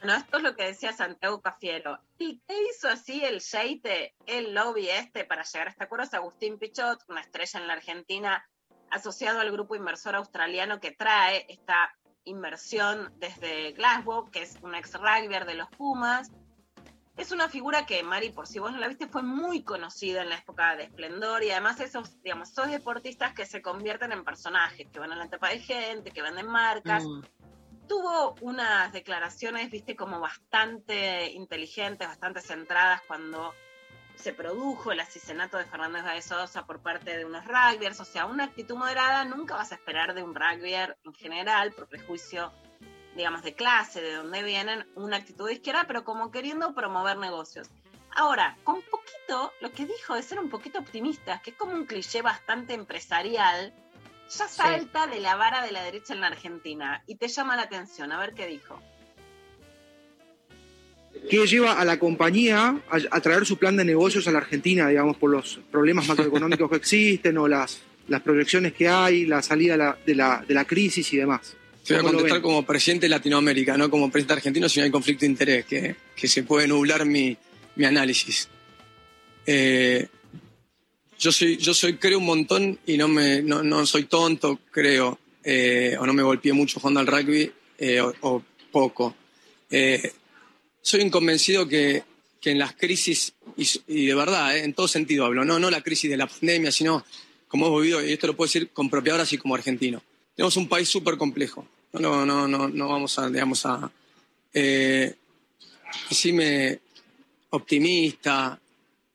Bueno, 0.00 0.18
esto 0.18 0.36
es 0.38 0.42
lo 0.42 0.56
que 0.56 0.64
decía 0.64 0.92
Santiago 0.92 1.40
Cafiero. 1.40 2.00
¿Y 2.18 2.40
qué 2.48 2.54
hizo 2.68 2.88
así 2.88 3.24
el 3.24 3.38
Sheite, 3.38 4.14
el 4.26 4.54
lobby 4.54 4.88
este, 4.88 5.24
para 5.24 5.44
llegar 5.44 5.68
a 5.68 5.70
este 5.70 5.84
acuerdo? 5.84 6.04
Es 6.04 6.14
Agustín 6.14 6.58
Pichot, 6.58 6.98
una 7.08 7.20
estrella 7.20 7.60
en 7.60 7.66
la 7.68 7.74
Argentina, 7.74 8.44
asociado 8.90 9.38
al 9.40 9.52
grupo 9.52 9.76
inversor 9.76 10.16
australiano 10.16 10.80
que 10.80 10.90
trae 10.90 11.46
esta 11.48 11.94
inversión 12.24 13.12
desde 13.18 13.72
Glasgow, 13.72 14.30
que 14.32 14.42
es 14.42 14.58
un 14.62 14.74
ex 14.74 14.94
rugbyer 14.94 15.46
de 15.46 15.54
los 15.54 15.68
Pumas. 15.70 16.32
Es 17.16 17.30
una 17.30 17.48
figura 17.48 17.86
que, 17.86 18.02
Mari, 18.02 18.30
por 18.30 18.48
si 18.48 18.58
vos 18.58 18.72
no 18.72 18.78
la 18.78 18.88
viste, 18.88 19.06
fue 19.06 19.22
muy 19.22 19.62
conocida 19.62 20.22
en 20.22 20.30
la 20.30 20.38
época 20.38 20.74
de 20.74 20.84
esplendor 20.84 21.44
y 21.44 21.50
además 21.50 21.78
esos, 21.78 22.20
digamos, 22.22 22.50
esos 22.50 22.68
deportistas 22.68 23.32
que 23.34 23.46
se 23.46 23.62
convierten 23.62 24.10
en 24.10 24.24
personajes, 24.24 24.88
que 24.90 24.98
van 24.98 25.12
a 25.12 25.16
la 25.16 25.26
etapa 25.26 25.50
de 25.50 25.60
gente, 25.60 26.10
que 26.10 26.22
venden 26.22 26.46
marcas. 26.46 27.04
Mm. 27.04 27.22
Tuvo 27.86 28.34
unas 28.40 28.92
declaraciones, 28.92 29.70
viste, 29.70 29.94
como 29.94 30.18
bastante 30.18 31.30
inteligentes, 31.30 32.08
bastante 32.08 32.40
centradas 32.40 33.00
cuando 33.06 33.54
se 34.16 34.32
produjo 34.32 34.92
el 34.92 35.00
asesinato 35.00 35.56
de 35.56 35.66
Fernández 35.66 36.02
Baez 36.02 36.24
Sosa 36.24 36.66
por 36.66 36.80
parte 36.80 37.16
de 37.16 37.24
unos 37.24 37.44
rugbyers, 37.44 38.00
o 38.00 38.04
sea, 38.04 38.26
una 38.26 38.44
actitud 38.44 38.76
moderada 38.76 39.24
nunca 39.24 39.54
vas 39.54 39.72
a 39.72 39.74
esperar 39.76 40.14
de 40.14 40.22
un 40.22 40.34
rugbyer 40.34 40.96
en 41.04 41.14
general, 41.14 41.72
por 41.72 41.88
prejuicio, 41.88 42.52
digamos, 43.16 43.42
de 43.42 43.54
clase, 43.54 44.00
de 44.00 44.14
donde 44.14 44.42
vienen, 44.42 44.86
una 44.94 45.16
actitud 45.16 45.46
de 45.46 45.54
izquierda, 45.54 45.84
pero 45.86 46.04
como 46.04 46.30
queriendo 46.30 46.74
promover 46.74 47.16
negocios. 47.18 47.68
Ahora, 48.16 48.56
con 48.64 48.80
poquito, 48.82 49.52
lo 49.60 49.72
que 49.72 49.86
dijo 49.86 50.14
de 50.14 50.22
ser 50.22 50.38
un 50.38 50.48
poquito 50.48 50.78
optimista, 50.78 51.40
que 51.42 51.50
es 51.50 51.56
como 51.56 51.74
un 51.74 51.86
cliché 51.86 52.22
bastante 52.22 52.74
empresarial, 52.74 53.72
ya 54.30 54.48
salta 54.48 55.06
de 55.06 55.20
la 55.20 55.36
vara 55.36 55.62
de 55.64 55.72
la 55.72 55.82
derecha 55.82 56.14
en 56.14 56.20
la 56.20 56.28
Argentina 56.28 57.02
y 57.06 57.16
te 57.16 57.28
llama 57.28 57.56
la 57.56 57.62
atención. 57.62 58.12
A 58.12 58.18
ver 58.18 58.34
qué 58.34 58.46
dijo. 58.46 58.80
que 61.28 61.46
lleva 61.46 61.72
a 61.72 61.84
la 61.84 61.98
compañía 61.98 62.80
a, 62.90 62.98
a 63.10 63.20
traer 63.20 63.46
su 63.46 63.56
plan 63.56 63.76
de 63.76 63.84
negocios 63.84 64.26
a 64.28 64.32
la 64.32 64.38
Argentina, 64.38 64.88
digamos, 64.88 65.16
por 65.16 65.30
los 65.30 65.60
problemas 65.70 66.08
macroeconómicos 66.08 66.70
que 66.70 66.76
existen 66.76 67.38
o 67.38 67.48
las, 67.48 67.82
las 68.08 68.20
proyecciones 68.22 68.72
que 68.72 68.88
hay, 68.88 69.26
la 69.26 69.42
salida 69.42 69.72
de 69.74 69.78
la, 69.78 69.98
de 70.06 70.14
la, 70.14 70.44
de 70.46 70.54
la 70.54 70.64
crisis 70.64 71.12
y 71.12 71.16
demás. 71.16 71.56
Te 71.84 71.92
voy 71.92 71.98
a 71.98 72.02
¿Cómo 72.02 72.12
lo 72.12 72.18
contestar 72.18 72.40
como 72.40 72.64
presidente 72.64 73.04
de 73.04 73.10
Latinoamérica, 73.10 73.76
no 73.76 73.90
como 73.90 74.10
presidente 74.10 74.32
argentino, 74.32 74.68
si 74.70 74.80
no 74.80 74.84
hay 74.84 74.90
conflicto 74.90 75.20
de 75.20 75.26
interés, 75.26 75.66
que, 75.66 75.96
que 76.16 76.28
se 76.28 76.42
puede 76.42 76.66
nublar 76.66 77.04
mi, 77.04 77.36
mi 77.76 77.84
análisis. 77.84 78.48
Eh, 79.44 80.06
yo 81.18 81.30
soy, 81.30 81.58
yo 81.58 81.74
soy, 81.74 81.98
creo 81.98 82.20
un 82.20 82.24
montón 82.24 82.78
y 82.86 82.96
no 82.96 83.06
me, 83.08 83.42
no, 83.42 83.62
no 83.62 83.84
soy 83.84 84.04
tonto, 84.04 84.60
creo, 84.70 85.18
eh, 85.42 85.94
o 86.00 86.06
no 86.06 86.14
me 86.14 86.22
golpeé 86.22 86.54
mucho 86.54 86.80
jugando 86.80 87.00
al 87.00 87.06
rugby, 87.06 87.52
eh, 87.76 88.00
o, 88.00 88.14
o 88.22 88.42
poco. 88.72 89.14
Soy 90.80 91.02
un 91.02 91.10
convencido 91.10 91.68
que, 91.68 92.02
que 92.40 92.50
en 92.50 92.58
las 92.60 92.74
crisis, 92.74 93.34
y, 93.58 93.68
y 93.88 94.06
de 94.06 94.14
verdad, 94.14 94.56
en 94.56 94.72
todo 94.72 94.88
sentido 94.88 95.26
hablo, 95.26 95.44
no, 95.44 95.58
no 95.58 95.70
la 95.70 95.82
crisis 95.82 96.10
de 96.10 96.16
la 96.16 96.28
pandemia, 96.28 96.72
sino 96.72 97.04
como 97.46 97.66
hemos 97.66 97.82
vivido, 97.82 98.02
y 98.02 98.12
esto 98.12 98.26
lo 98.26 98.36
puedo 98.36 98.46
decir 98.46 98.70
con 98.70 98.88
propiedad 98.88 99.26
y 99.30 99.36
como 99.36 99.54
argentino. 99.54 100.02
Tenemos 100.36 100.56
un 100.56 100.68
país 100.68 100.88
súper 100.88 101.16
complejo. 101.16 101.66
No, 101.92 102.26
no, 102.26 102.48
no, 102.48 102.68
no 102.68 102.88
vamos 102.88 103.18
a, 103.18 103.30
digamos, 103.30 103.64
a. 103.66 103.90
Eh, 104.52 105.14
optimista, 107.50 108.58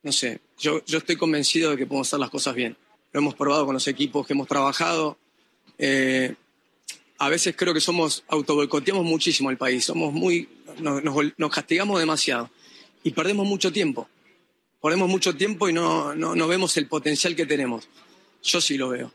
no 0.04 0.12
sé. 0.12 0.40
Yo, 0.58 0.84
yo 0.86 0.98
estoy 1.00 1.18
convencido 1.18 1.72
de 1.72 1.78
que 1.78 1.86
podemos 1.86 2.08
hacer 2.08 2.20
las 2.20 2.30
cosas 2.30 2.56
bien. 2.56 2.78
Lo 3.12 3.20
hemos 3.20 3.36
probado 3.36 3.66
con 3.66 3.74
los 3.74 3.88
equipos 3.88 4.26
que 4.26 4.34
hemos 4.34 4.48
trabajado. 4.48 5.18
Eh, 5.78 6.36
a 7.18 7.30
veces 7.30 7.56
creo 7.58 7.74
que 7.74 7.82
somos, 7.82 8.24
autoboicoteamos 8.28 9.04
muchísimo 9.04 9.50
el 9.50 9.58
país. 9.58 9.84
Somos 9.84 10.14
muy, 10.14 10.48
nos, 10.80 11.04
nos, 11.04 11.52
castigamos 11.52 12.00
demasiado 12.00 12.50
y 13.04 13.12
perdemos 13.12 13.46
mucho 13.46 13.74
tiempo. 13.74 14.08
Perdemos 14.82 15.10
mucho 15.10 15.36
tiempo 15.36 15.68
y 15.68 15.74
no, 15.74 16.16
no, 16.16 16.36
no 16.36 16.48
vemos 16.48 16.78
el 16.78 16.88
potencial 16.88 17.36
que 17.36 17.46
tenemos. 17.46 17.90
Yo 18.42 18.62
sí 18.62 18.78
lo 18.78 18.90
veo 18.90 19.12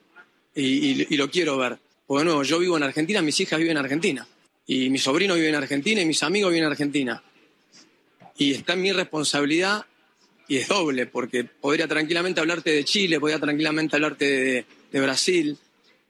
y 0.55 1.17
lo 1.17 1.31
quiero 1.31 1.57
ver. 1.57 1.79
Porque 2.07 2.21
de 2.21 2.25
nuevo, 2.27 2.43
yo 2.43 2.59
vivo 2.59 2.77
en 2.77 2.83
Argentina, 2.83 3.23
mis 3.23 3.39
hijas 3.41 3.59
viven 3.59 3.77
en 3.77 3.85
Argentina. 3.85 4.27
Y 4.67 4.91
mi 4.91 4.99
sobrino 4.99 5.35
vive 5.35 5.49
en 5.49 5.55
Argentina 5.55 6.01
y 6.01 6.07
mis 6.07 6.23
amigos 6.23 6.51
viven 6.51 6.65
en 6.65 6.71
Argentina. 6.71 7.23
Y 8.37 8.55
está 8.55 8.73
en 8.73 8.83
mi 8.83 8.93
responsabilidad 8.93 9.87
y 10.49 10.59
es 10.59 10.69
doble, 10.69 11.07
porque 11.07 11.45
podría 11.45 11.89
tranquilamente 11.89 12.41
hablarte 12.41 12.71
de 12.71 12.85
Chile, 12.85 13.21
podría 13.21 13.39
tranquilamente 13.39 13.97
hablarte 13.97 14.25
de, 14.25 14.67
de 14.93 15.01
Brasil. 15.01 15.59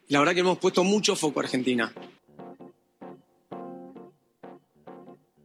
La 0.09 0.19
verdad 0.19 0.35
que 0.35 0.41
hemos 0.41 0.59
puesto 0.59 0.83
mucho 0.83 1.15
foco 1.15 1.41
a 1.41 1.45
Argentina. 1.45 1.93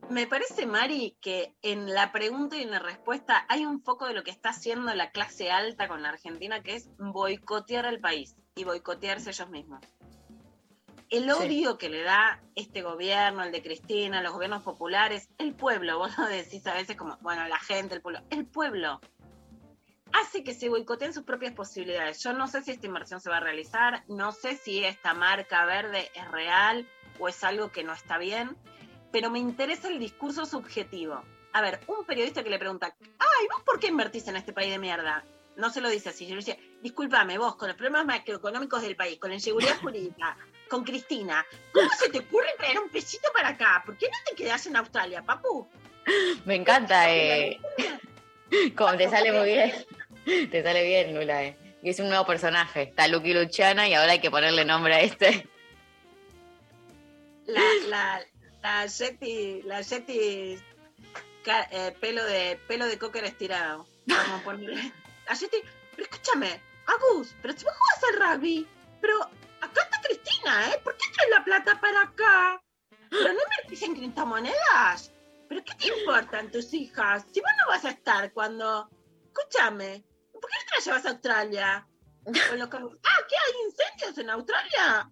Me 0.10 0.26
parece, 0.26 0.66
Mari, 0.66 1.16
que 1.22 1.54
en 1.62 1.93
la 1.93 2.12
pregunta 2.12 2.58
y 2.58 2.64
en 2.64 2.72
la 2.72 2.80
respuesta 2.80 3.45
hay 3.47 3.66
un 3.66 3.84
foco 3.84 4.08
de 4.08 4.16
lo 4.16 4.24
que 4.24 4.32
está 4.32 4.50
haciendo 4.50 4.91
la 4.95 5.12
clase 5.12 5.52
alta 5.52 5.88
con 5.88 6.02
la 6.02 6.10
Argentina, 6.10 6.64
que 6.64 6.76
es 6.76 6.89
boicotear 6.97 7.86
al 7.86 8.00
país 8.00 8.36
y 8.56 8.64
boicotearse 8.64 9.30
ellos 9.30 9.50
mismos. 9.52 9.82
El 11.10 11.24
Sí. 11.24 11.30
odio 11.32 11.78
que 11.78 11.89
le 11.89 12.03
da 12.03 12.39
este 12.55 12.82
gobierno, 12.82 13.43
el 13.43 13.51
de 13.51 13.64
Cristina, 13.64 14.22
los 14.22 14.34
gobiernos 14.34 14.62
populares, 14.64 15.28
el 15.38 15.55
pueblo, 15.55 15.97
vos 15.99 16.18
lo 16.18 16.28
decís 16.28 16.66
a 16.68 16.74
veces 16.74 16.95
como, 16.95 17.18
bueno, 17.22 17.47
la 17.47 17.60
gente, 17.60 17.95
el 17.95 18.01
pueblo, 18.01 18.22
el 18.30 18.45
pueblo, 18.45 19.01
hace 20.14 20.43
que 20.43 20.53
se 20.53 20.70
boicoteen 20.70 21.14
sus 21.14 21.24
propias 21.24 21.53
posibilidades. 21.53 22.22
Yo 22.24 22.34
no 22.34 22.47
sé 22.47 22.62
si 22.62 22.72
esta 22.72 22.88
inversión 22.88 23.20
se 23.20 23.30
va 23.30 23.38
a 23.38 23.41
realizar, 23.41 24.03
no 24.07 24.32
sé 24.32 24.55
si 24.55 24.84
esta 24.84 25.14
marca 25.14 25.66
verde 25.66 26.12
es 26.14 26.30
real 26.32 26.88
o 27.20 27.28
es 27.28 27.43
algo 27.43 27.72
que 27.72 27.84
no 27.84 27.93
está 27.93 28.18
bien, 28.18 28.55
pero 29.12 29.30
me 29.30 29.39
interesa 29.39 29.88
el 29.88 29.99
discurso 29.99 30.45
subjetivo. 30.45 31.24
A 31.53 31.62
ver, 31.62 31.80
un 31.88 32.05
periodista 32.05 32.43
que 32.43 32.49
le 32.51 32.60
pregunta, 32.60 32.95
ay, 33.01 33.47
¿vos 33.51 33.64
por 33.64 33.80
qué 33.80 33.88
invertís 33.88 34.28
en 34.28 34.36
este 34.36 34.53
país 34.53 34.70
de 34.72 34.78
mierda? 34.78 35.24
No 35.60 35.70
se 35.70 35.82
lo 35.82 35.89
dice 35.89 36.10
así, 36.10 36.26
yo 36.26 36.36
le 36.36 36.41
dice, 36.41 36.57
discúlpame, 36.82 37.38
vos, 37.38 37.57
con 37.57 37.68
los 37.68 37.76
problemas 37.76 38.05
macroeconómicos 38.05 38.82
del 38.82 38.95
país, 38.95 39.20
con 39.20 39.30
la 39.30 39.36
inseguridad 39.36 39.78
jurídica, 39.82 40.38
con 40.70 40.86
Cristina, 40.86 41.45
¿cómo 41.74 41.89
se 41.99 42.10
te 42.10 42.20
ocurre 42.20 42.47
traer 42.57 42.80
un 42.80 42.89
pesito 42.89 43.30
para 43.34 43.49
acá? 43.49 43.84
¿Por 43.86 43.97
qué 43.97 44.07
no 44.07 44.18
te 44.30 44.36
quedás 44.36 44.66
en 44.68 44.78
Australia, 44.78 45.22
papu? 45.22 45.68
Me 46.45 46.55
encanta, 46.55 47.14
eh. 47.14 47.60
Como 48.78 48.95
te 48.95 49.10
sale 49.10 49.34
muy 49.34 49.47
bien. 49.47 49.74
Te 50.51 50.64
sale 50.64 50.84
bien, 50.84 51.14
Lula, 51.14 51.43
eh. 51.43 51.57
Y 51.82 51.89
es 51.89 51.99
un 51.99 52.07
nuevo 52.07 52.26
personaje. 52.26 52.84
Está 52.84 53.07
Lucky 53.07 53.34
Luciana 53.34 53.88
y 53.88 53.93
ahora 53.93 54.14
hay 54.14 54.20
que 54.20 54.32
ponerle 54.32 54.64
nombre 54.64 54.93
a 54.93 55.01
este. 55.01 55.47
La, 57.47 57.62
la, 57.88 58.22
la 58.62 58.86
Yeti, 58.86 59.62
la 59.64 59.82
Yeti, 59.82 60.60
eh, 61.72 61.95
pelo 61.99 62.24
de 62.24 62.60
pelo 62.68 62.86
de 62.86 62.97
cocker 62.97 63.26
estirado. 63.26 63.88
Vamos 64.05 64.41
a 64.41 64.43
ponerle. 64.43 64.91
La 65.30 65.36
Yeti, 65.36 65.58
pero 65.92 66.04
escúchame, 66.10 66.60
Agus, 66.88 67.36
pero 67.42 67.54
si 67.56 67.64
vos 67.64 67.74
jugás 67.78 68.04
al 68.10 68.34
rugby, 68.34 68.68
pero 69.00 69.22
acá 69.62 69.84
está 69.84 70.02
Cristina, 70.02 70.72
¿eh? 70.72 70.82
¿Por 70.84 70.98
qué 70.98 71.06
traes 71.14 71.30
la 71.30 71.44
plata 71.44 71.80
para 71.80 72.02
acá? 72.02 72.64
Pero 73.12 73.34
no 73.34 73.40
invertís 73.40 73.84
en 73.84 73.96
criptomonedas. 73.96 75.14
¿Pero 75.48 75.64
qué 75.64 75.76
te 75.76 75.88
importan 76.00 76.52
tus 76.52 76.74
hijas? 76.74 77.26
Si 77.32 77.42
vos 77.42 77.52
no 77.62 77.72
vas 77.72 77.86
a 77.86 77.92
estar 77.92 78.34
cuando. 78.34 78.90
Escúchame, 79.26 80.04
¿por 80.34 80.50
qué 80.50 80.58
no 80.58 80.66
te 80.68 80.76
las 80.76 80.86
llevas 80.86 81.06
a 81.06 81.10
Australia? 81.10 81.88
Con 82.24 82.60
los 82.60 82.94
Ah, 83.04 83.22
¿qué 83.30 83.36
hay 83.36 83.66
incendios 83.68 84.18
en 84.18 84.30
Australia? 84.32 85.12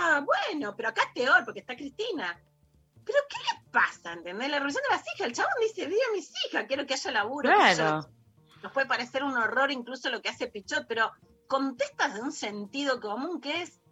Ah, 0.00 0.24
bueno, 0.24 0.74
pero 0.76 0.88
acá 0.88 1.02
es 1.02 1.22
peor 1.22 1.44
porque 1.44 1.60
está 1.60 1.76
Cristina. 1.76 2.40
¿Pero 3.04 3.18
qué 3.28 3.36
le 3.38 3.70
pasa? 3.70 4.14
¿Entendés? 4.14 4.50
La 4.50 4.58
relación 4.58 4.82
de 4.88 4.96
las 4.96 5.06
hijas. 5.14 5.26
El 5.28 5.32
chabón 5.32 5.54
dice, 5.60 5.86
vive 5.86 6.00
a 6.08 6.12
mis 6.12 6.30
hijas, 6.44 6.64
quiero 6.66 6.86
que 6.86 6.94
haya 6.94 7.10
laburo. 7.12 7.50
yo. 7.76 8.23
Nos 8.64 8.72
puede 8.72 8.86
parecer 8.86 9.22
un 9.22 9.36
horror 9.36 9.70
incluso 9.70 10.08
lo 10.08 10.22
que 10.22 10.30
hace 10.30 10.46
Pichot, 10.46 10.86
pero 10.88 11.12
contestas 11.48 12.14
de 12.14 12.22
un 12.22 12.32
sentido 12.32 12.98
común 12.98 13.38
que 13.38 13.60
es, 13.60 13.82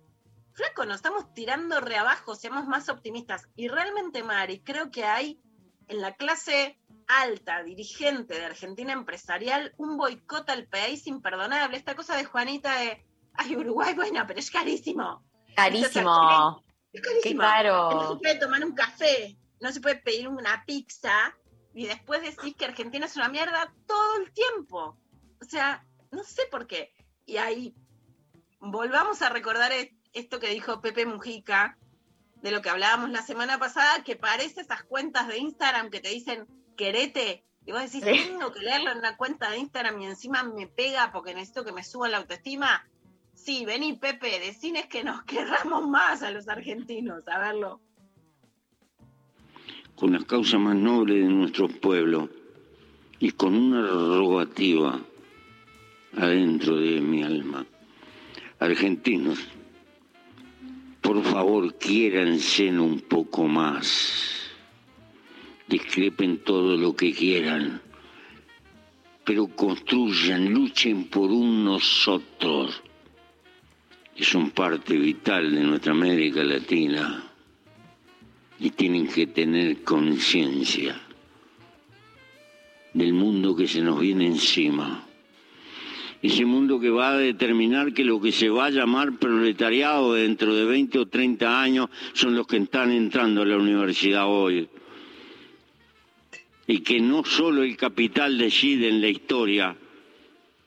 flaco, 0.54 0.86
nos 0.86 0.96
estamos 0.96 1.34
tirando 1.34 1.78
re 1.82 1.98
abajo, 1.98 2.34
seamos 2.34 2.66
más 2.66 2.88
optimistas. 2.88 3.46
Y 3.54 3.68
realmente, 3.68 4.22
Mari, 4.22 4.60
creo 4.60 4.90
que 4.90 5.04
hay 5.04 5.42
en 5.88 6.00
la 6.00 6.14
clase 6.16 6.80
alta, 7.06 7.62
dirigente 7.62 8.32
de 8.32 8.46
Argentina 8.46 8.94
empresarial, 8.94 9.74
un 9.76 9.98
boicot 9.98 10.48
al 10.48 10.66
país 10.68 11.06
imperdonable. 11.06 11.76
Esta 11.76 11.94
cosa 11.94 12.16
de 12.16 12.24
Juanita 12.24 12.74
de, 12.78 13.04
ay, 13.34 13.54
Uruguay, 13.54 13.92
bueno, 13.92 14.24
pero 14.26 14.40
es 14.40 14.50
carísimo. 14.50 15.22
Carísimo. 15.54 16.64
Es 16.94 17.02
Qué 17.02 17.08
carísimo. 17.10 17.42
No 17.42 17.48
se 17.48 17.52
caro. 17.52 18.18
puede 18.22 18.38
tomar 18.38 18.64
un 18.64 18.72
café, 18.72 19.36
no 19.60 19.70
se 19.70 19.82
puede 19.82 19.96
pedir 19.96 20.28
una 20.28 20.64
pizza 20.66 21.36
y 21.74 21.86
después 21.86 22.22
decís 22.22 22.54
que 22.56 22.64
Argentina 22.66 23.06
es 23.06 23.16
una 23.16 23.28
mierda 23.28 23.72
todo 23.86 24.16
el 24.22 24.32
tiempo. 24.32 24.98
O 25.40 25.44
sea, 25.44 25.84
no 26.10 26.22
sé 26.24 26.42
por 26.50 26.66
qué. 26.66 26.92
Y 27.26 27.36
ahí 27.38 27.74
volvamos 28.60 29.22
a 29.22 29.28
recordar 29.28 29.72
es- 29.72 29.90
esto 30.12 30.38
que 30.40 30.48
dijo 30.50 30.80
Pepe 30.80 31.06
Mujica, 31.06 31.78
de 32.36 32.50
lo 32.50 32.60
que 32.60 32.70
hablábamos 32.70 33.10
la 33.10 33.22
semana 33.22 33.58
pasada, 33.58 34.02
que 34.04 34.16
parece 34.16 34.60
esas 34.62 34.82
cuentas 34.84 35.28
de 35.28 35.38
Instagram 35.38 35.90
que 35.90 36.00
te 36.00 36.08
dicen 36.10 36.46
querete. 36.76 37.44
Y 37.64 37.70
vos 37.72 37.80
decís, 37.82 38.02
Sí. 38.04 38.28
tengo 38.28 38.50
que 38.52 38.60
leerlo 38.60 38.90
en 38.90 38.98
una 38.98 39.16
cuenta 39.16 39.50
de 39.50 39.58
Instagram 39.58 40.00
y 40.00 40.06
encima 40.06 40.42
me 40.42 40.66
pega 40.66 41.12
porque 41.12 41.32
necesito 41.34 41.64
que 41.64 41.72
me 41.72 41.84
suba 41.84 42.08
la 42.08 42.18
autoestima. 42.18 42.84
Sí, 43.34 43.64
vení, 43.64 43.94
Pepe, 43.94 44.40
decines 44.40 44.86
que 44.88 45.04
nos 45.04 45.22
querramos 45.70 45.86
más 45.88 46.22
a 46.22 46.30
los 46.30 46.48
argentinos, 46.48 47.26
a 47.28 47.38
verlo. 47.38 47.80
Con 49.96 50.12
las 50.12 50.24
causas 50.24 50.60
más 50.60 50.76
nobles 50.76 51.22
de 51.22 51.28
nuestro 51.32 51.68
pueblo 51.68 52.28
y 53.18 53.30
con 53.30 53.54
una 53.54 53.86
rogativa 53.86 55.00
adentro 56.16 56.76
de 56.76 57.00
mi 57.00 57.22
alma. 57.22 57.64
Argentinos, 58.58 59.38
por 61.00 61.22
favor, 61.22 61.76
quiéranse 61.78 62.68
un 62.70 63.00
poco 63.00 63.46
más. 63.46 64.50
Discrepen 65.68 66.38
todo 66.38 66.76
lo 66.76 66.94
que 66.94 67.12
quieran, 67.12 67.80
pero 69.24 69.48
construyan, 69.48 70.52
luchen 70.52 71.04
por 71.04 71.30
un 71.30 71.64
nosotros, 71.64 72.82
que 74.16 74.24
son 74.24 74.50
parte 74.50 74.96
vital 74.96 75.54
de 75.54 75.62
nuestra 75.62 75.92
América 75.92 76.42
Latina 76.42 77.31
y 78.62 78.70
tienen 78.70 79.08
que 79.08 79.26
tener 79.26 79.82
conciencia 79.82 80.98
del 82.94 83.12
mundo 83.12 83.56
que 83.56 83.66
se 83.66 83.80
nos 83.80 83.98
viene 83.98 84.26
encima. 84.26 85.04
Ese 86.22 86.44
mundo 86.44 86.78
que 86.78 86.88
va 86.88 87.10
a 87.10 87.18
determinar 87.18 87.92
que 87.92 88.04
lo 88.04 88.20
que 88.20 88.30
se 88.30 88.48
va 88.48 88.66
a 88.66 88.70
llamar 88.70 89.18
proletariado 89.18 90.14
dentro 90.14 90.54
de 90.54 90.64
20 90.64 91.00
o 91.00 91.06
30 91.06 91.60
años 91.60 91.90
son 92.12 92.36
los 92.36 92.46
que 92.46 92.58
están 92.58 92.92
entrando 92.92 93.42
a 93.42 93.46
la 93.46 93.56
universidad 93.56 94.28
hoy. 94.28 94.68
Y 96.68 96.78
que 96.82 97.00
no 97.00 97.24
solo 97.24 97.64
el 97.64 97.76
capital 97.76 98.38
decide 98.38 98.88
en 98.88 99.00
la 99.00 99.08
historia, 99.08 99.76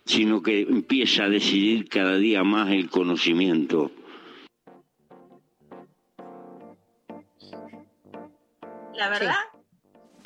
sino 0.04 0.44
que 0.44 0.64
empieza 0.64 1.24
a 1.24 1.30
decidir 1.30 1.88
cada 1.88 2.18
día 2.18 2.44
más 2.44 2.72
el 2.72 2.90
conocimiento. 2.90 3.94
La 8.98 9.10
verdad, 9.10 9.36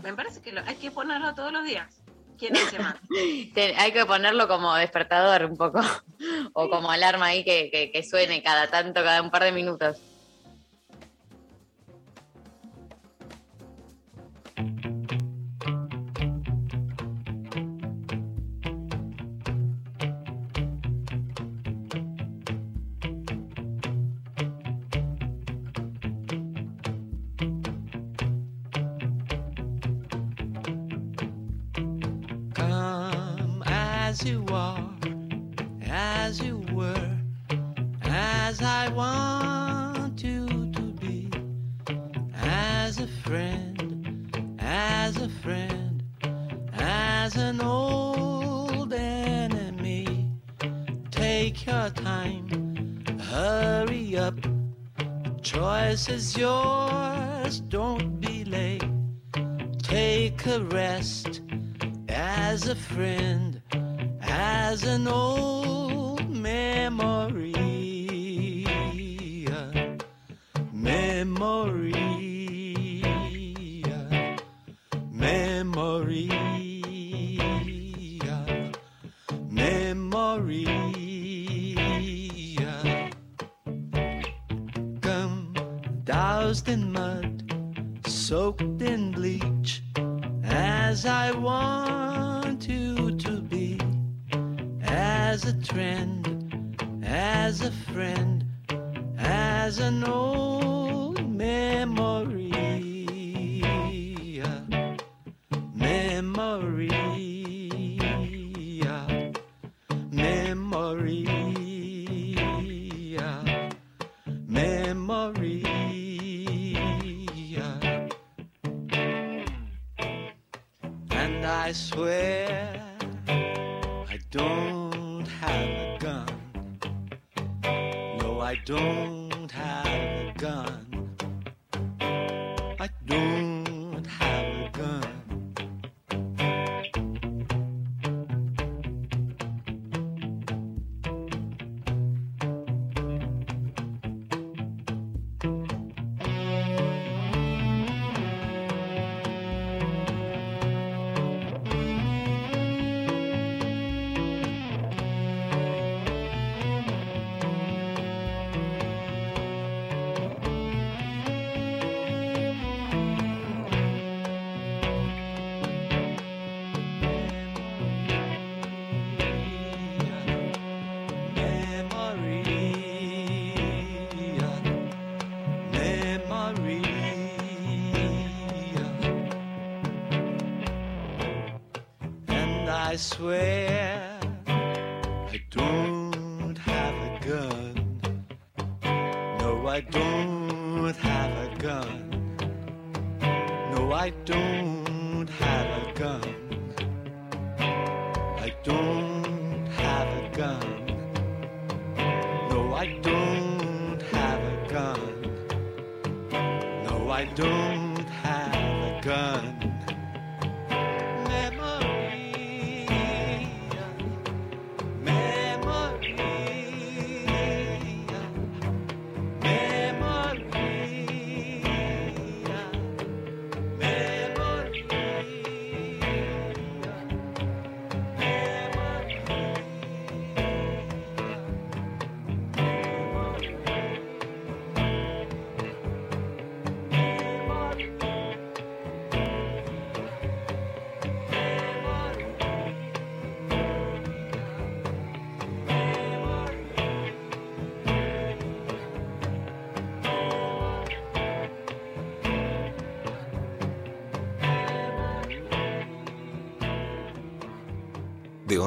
me 0.04 0.14
parece 0.14 0.42
que 0.42 0.52
lo- 0.52 0.62
hay 0.66 0.76
que 0.76 0.92
ponerlo 0.92 1.34
todos 1.36 1.52
los 1.52 1.64
días. 1.64 2.02
¿Quién 2.38 2.54
dice 2.54 2.80
más? 2.80 2.96
Hay 3.78 3.92
que 3.92 4.06
ponerlo 4.06 4.48
como 4.48 4.74
despertador 4.76 5.44
un 5.46 5.58
poco. 5.58 5.82
O 6.54 6.70
como 6.70 6.92
alarma 6.92 7.28
ahí 7.28 7.44
que, 7.46 7.70
que- 7.72 7.92
que 7.92 8.04
suene 8.04 8.42
cada 8.44 8.68
tanto, 8.70 9.02
cada 9.04 9.22
un 9.22 9.30
par 9.32 9.44
de 9.44 9.52
minutos. 9.54 9.98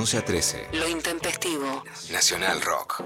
11 0.02 0.18
a 0.18 0.24
13. 0.24 0.68
Lo 0.72 0.88
intempestivo. 0.88 1.84
Nacional 2.10 2.60
Rock. 2.60 3.04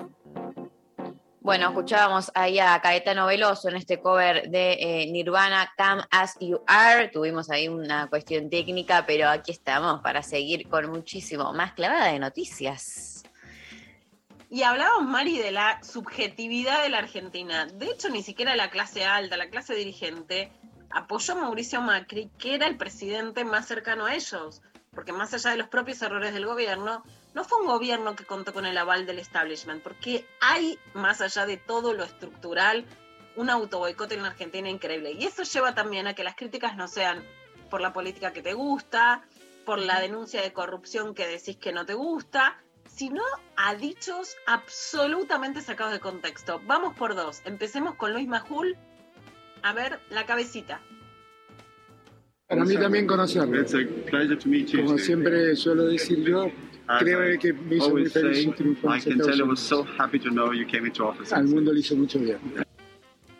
Bueno, 1.43 1.69
escuchábamos 1.69 2.33
ahí 2.35 2.59
a 2.59 2.81
Caetano 2.81 3.27
Veloso 3.27 3.69
en 3.69 3.77
este 3.77 4.01
cover 4.01 4.49
de 4.49 4.79
eh, 4.81 5.07
Nirvana, 5.13 5.71
Come 5.77 6.05
As 6.11 6.39
You 6.41 6.63
Are. 6.67 7.09
Tuvimos 7.09 7.51
ahí 7.51 7.69
una 7.69 8.09
cuestión 8.09 8.49
técnica, 8.49 9.05
pero 9.07 9.29
aquí 9.29 9.53
estamos 9.53 10.01
para 10.01 10.23
seguir 10.23 10.71
con 10.71 10.89
muchísimo 10.89 11.53
más 11.53 11.75
clavada 11.75 12.07
de 12.07 12.19
noticias. 12.19 13.25
Y 14.49 14.63
hablábamos, 14.63 15.07
Mari, 15.07 15.37
de 15.37 15.51
la 15.51 15.83
subjetividad 15.85 16.83
de 16.83 16.89
la 16.89 17.01
Argentina. 17.01 17.67
De 17.67 17.91
hecho, 17.91 18.09
ni 18.09 18.23
siquiera 18.23 18.57
la 18.57 18.71
clase 18.71 19.05
alta, 19.05 19.37
la 19.37 19.51
clase 19.51 19.75
dirigente, 19.75 20.51
apoyó 20.89 21.35
a 21.35 21.37
Mauricio 21.43 21.83
Macri, 21.83 22.31
que 22.39 22.55
era 22.55 22.67
el 22.67 22.79
presidente 22.79 23.45
más 23.45 23.69
cercano 23.69 24.07
a 24.07 24.15
ellos. 24.15 24.63
Porque 24.97 25.13
más 25.13 25.33
allá 25.33 25.51
de 25.51 25.59
los 25.59 25.69
propios 25.69 26.03
errores 26.03 26.35
del 26.35 26.47
gobierno, 26.47 27.05
no 27.35 27.45
fue 27.45 27.61
un 27.61 27.67
gobierno 27.67 28.17
que 28.17 28.25
contó 28.25 28.53
con 28.53 28.67
el 28.67 28.77
aval 28.77 29.07
del 29.07 29.21
establishment, 29.21 29.83
porque 29.83 30.27
hay, 30.41 30.77
más 30.95 31.21
allá 31.21 31.47
de 31.47 31.59
todo 31.59 31.93
lo 31.93 32.03
estructural, 32.03 32.85
un 33.37 33.51
autoboicote 33.51 34.15
en 34.15 34.23
la 34.23 34.29
Argentina 34.29 34.69
increíble. 34.69 35.13
Y 35.13 35.25
eso 35.25 35.45
lleva 35.45 35.75
también 35.75 36.09
a 36.09 36.15
que 36.15 36.25
las 36.25 36.35
críticas 36.35 36.77
no 36.77 36.89
sean 36.89 37.23
por 37.71 37.81
la 37.81 37.93
política 37.93 38.33
que 38.33 38.43
te 38.43 38.55
gusta, 38.55 39.23
por 39.65 39.79
la 39.79 40.01
denuncia 40.01 40.41
de 40.41 40.53
corrupción 40.53 41.15
que 41.15 41.27
decís 41.27 41.57
que 41.57 41.73
no 41.73 41.85
te 41.85 41.95
gusta, 41.95 42.59
sino 42.87 43.23
a 43.57 43.75
dichos 43.75 44.37
absolutamente 44.47 45.61
sacados 45.61 45.93
de 45.93 46.01
contexto. 46.01 46.61
Vamos 46.65 46.97
por 46.97 47.15
dos. 47.15 47.43
Empecemos 47.45 47.97
con 47.97 48.13
Luis 48.13 48.27
Majul. 48.27 48.77
A 49.63 49.73
ver, 49.75 50.01
la 50.09 50.25
cabecita. 50.25 50.81
Para 52.49 52.65
mí 52.65 52.77
también 52.77 53.07
conocerlo. 53.07 53.65
Como 54.85 54.99
siempre 54.99 55.57
suelo 55.57 55.87
decir 55.87 56.25
yo, 56.25 56.51
creo 57.01 57.39
que 57.41 57.53
me 57.53 57.77
hizo 57.77 57.91
muy 57.91 58.07
feliz. 58.07 58.49
Al 61.33 61.45
mundo 61.49 61.73
le 61.73 61.81
hizo 61.81 61.97
mucho 61.97 62.21
bien. 62.21 62.39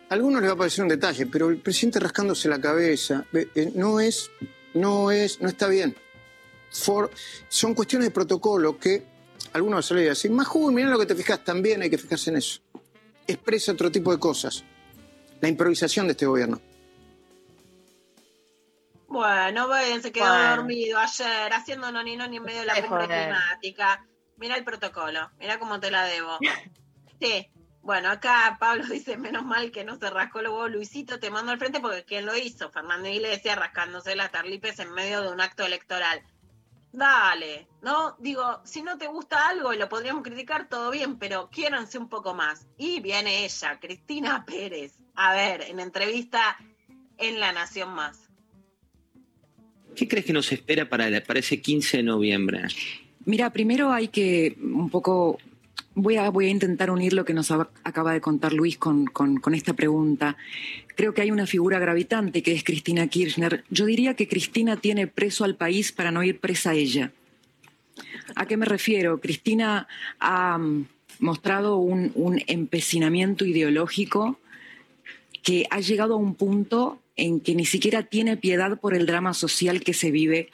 A 0.09 0.13
algunos 0.13 0.41
les 0.41 0.49
va 0.49 0.53
a 0.53 0.57
parecer 0.57 0.83
un 0.83 0.89
detalle, 0.89 1.25
pero 1.25 1.49
el 1.49 1.57
presidente 1.57 1.99
rascándose 1.99 2.49
la 2.49 2.59
cabeza 2.59 3.25
eh, 3.33 3.71
no 3.75 3.99
es, 3.99 4.29
no 4.73 5.11
es, 5.11 5.41
no 5.41 5.47
está 5.47 5.67
bien. 5.67 5.95
son 6.69 7.73
cuestiones 7.73 8.09
de 8.09 8.11
protocolo 8.11 8.77
que 8.77 9.03
algunos 9.53 9.85
suelen 9.85 10.07
decir, 10.07 10.31
más 10.31 10.47
joven, 10.47 10.75
mira 10.75 10.89
lo 10.89 10.99
que 10.99 11.05
te 11.05 11.15
fijas, 11.15 11.43
también 11.43 11.81
hay 11.81 11.89
que 11.89 11.97
fijarse 11.97 12.29
en 12.29 12.37
eso. 12.37 12.59
Expresa 13.25 13.71
otro 13.71 13.89
tipo 13.89 14.11
de 14.11 14.19
cosas. 14.19 14.63
La 15.41 15.47
improvisación 15.47 16.07
de 16.07 16.11
este 16.11 16.25
gobierno. 16.25 16.61
Bueno, 19.07 19.69
bien, 19.69 20.01
se 20.01 20.11
quedó 20.11 20.55
dormido 20.55 20.99
ayer 20.99 21.53
haciendo 21.53 21.91
no 21.91 22.03
ni 22.03 22.13
en 22.13 22.43
medio 22.43 22.59
de 22.59 22.65
la 22.65 22.81
cumbre 22.81 23.07
climática. 23.07 24.05
Mira 24.35 24.55
el 24.55 24.63
protocolo, 24.63 25.31
mira 25.39 25.59
cómo 25.59 25.79
te 25.79 25.91
la 25.91 26.03
debo. 26.03 26.37
Sí, 27.19 27.49
bueno, 27.81 28.09
acá 28.09 28.57
Pablo 28.59 28.83
dice, 28.91 29.17
menos 29.17 29.45
mal 29.45 29.71
que 29.71 29.83
no 29.85 29.97
se 29.97 30.09
rascó 30.09 30.41
luego 30.41 30.67
Luisito, 30.67 31.19
te 31.19 31.31
mando 31.31 31.51
al 31.51 31.57
frente 31.57 31.79
porque 31.79 32.03
¿quién 32.03 32.25
lo 32.25 32.35
hizo? 32.35 32.69
Fernando 32.69 33.07
Iglesias 33.07 33.57
rascándose 33.57 34.15
las 34.15 34.29
tarlipes 34.29 34.77
en 34.79 34.91
medio 34.91 35.21
de 35.21 35.31
un 35.31 35.41
acto 35.41 35.65
electoral. 35.65 36.21
Dale, 36.91 37.67
¿no? 37.81 38.15
Digo, 38.19 38.61
si 38.65 38.81
no 38.81 38.97
te 38.97 39.07
gusta 39.07 39.47
algo 39.47 39.73
y 39.73 39.77
lo 39.77 39.87
podríamos 39.87 40.23
criticar, 40.23 40.67
todo 40.67 40.91
bien, 40.91 41.17
pero 41.17 41.49
quiéranse 41.49 41.97
un 41.97 42.09
poco 42.09 42.33
más. 42.33 42.67
Y 42.77 42.99
viene 42.99 43.45
ella, 43.45 43.79
Cristina 43.79 44.43
Pérez, 44.47 44.97
a 45.15 45.33
ver, 45.33 45.61
en 45.61 45.79
entrevista 45.79 46.57
en 47.17 47.39
La 47.39 47.53
Nación 47.53 47.93
Más. 47.93 48.26
¿Qué 49.97 50.07
crees 50.07 50.25
que 50.25 50.33
nos 50.33 50.51
espera 50.51 50.87
para, 50.87 51.07
ese 51.07 51.59
15 51.59 51.97
de 51.97 52.03
noviembre? 52.03 52.61
Mira, 53.25 53.51
primero 53.51 53.91
hay 53.91 54.07
que 54.09 54.55
un 54.61 54.89
poco 54.89 55.39
Voy 55.99 56.15
a, 56.17 56.29
voy 56.29 56.45
a, 56.45 56.49
intentar 56.49 56.91
unir 56.91 57.13
lo 57.13 57.25
que 57.25 57.33
nos 57.33 57.49
acaba 57.49 58.13
de 58.13 58.21
contar 58.21 58.53
Luis 58.53 58.77
con, 58.77 59.05
con, 59.07 59.55
esta 59.55 59.73
pregunta. 59.73 60.37
Creo 60.95 61.15
que 61.15 61.23
hay 61.23 61.31
una 61.31 61.47
figura 61.47 61.79
gravitante 61.79 62.43
que 62.43 62.51
es 62.51 62.63
Cristina 62.63 63.07
Kirchner. 63.07 63.63
Yo 63.71 63.87
diría 63.87 64.13
que 64.13 64.27
Cristina 64.27 64.77
tiene 64.77 65.07
preso 65.07 65.43
al 65.43 65.55
país 65.55 65.91
para 65.91 66.11
no 66.11 66.21
ir 66.21 66.39
presa 66.39 66.69
a 66.69 66.73
ella. 66.75 67.13
¿A 68.35 68.45
qué 68.45 68.57
me 68.57 68.67
refiero? 68.67 69.19
Cristina 69.19 69.87
ha 70.19 70.59
mm, 70.59 70.85
mostrado 71.17 71.77
un, 71.77 72.11
un 72.13 72.43
empecinamiento 72.45 73.43
ideológico 73.43 74.39
que 75.41 75.65
ha 75.71 75.79
llegado 75.79 76.13
a 76.13 76.17
un 76.17 76.35
punto 76.35 77.01
en 77.17 77.39
que 77.39 77.55
ni 77.55 77.65
siquiera 77.65 78.03
tiene 78.03 78.37
piedad 78.37 78.79
por 78.79 78.93
el 78.93 79.05
drama 79.05 79.33
social 79.33 79.81
que 79.81 79.93
se 79.93 80.11
vive 80.11 80.49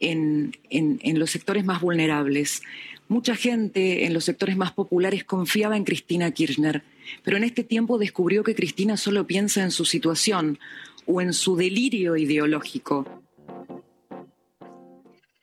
en, 0.00 0.56
en, 0.70 1.00
en 1.02 1.18
los 1.18 1.30
sectores 1.30 1.64
más 1.64 1.80
vulnerables. 1.80 2.62
Mucha 3.08 3.34
gente 3.34 4.06
en 4.06 4.14
los 4.14 4.24
sectores 4.24 4.56
más 4.56 4.72
populares 4.72 5.24
confiaba 5.24 5.76
en 5.76 5.84
Cristina 5.84 6.30
Kirchner, 6.30 6.82
pero 7.22 7.36
en 7.36 7.44
este 7.44 7.64
tiempo 7.64 7.98
descubrió 7.98 8.44
que 8.44 8.54
Cristina 8.54 8.96
solo 8.96 9.26
piensa 9.26 9.62
en 9.62 9.70
su 9.70 9.84
situación 9.84 10.58
o 11.06 11.20
en 11.20 11.32
su 11.32 11.56
delirio 11.56 12.16
ideológico. 12.16 13.06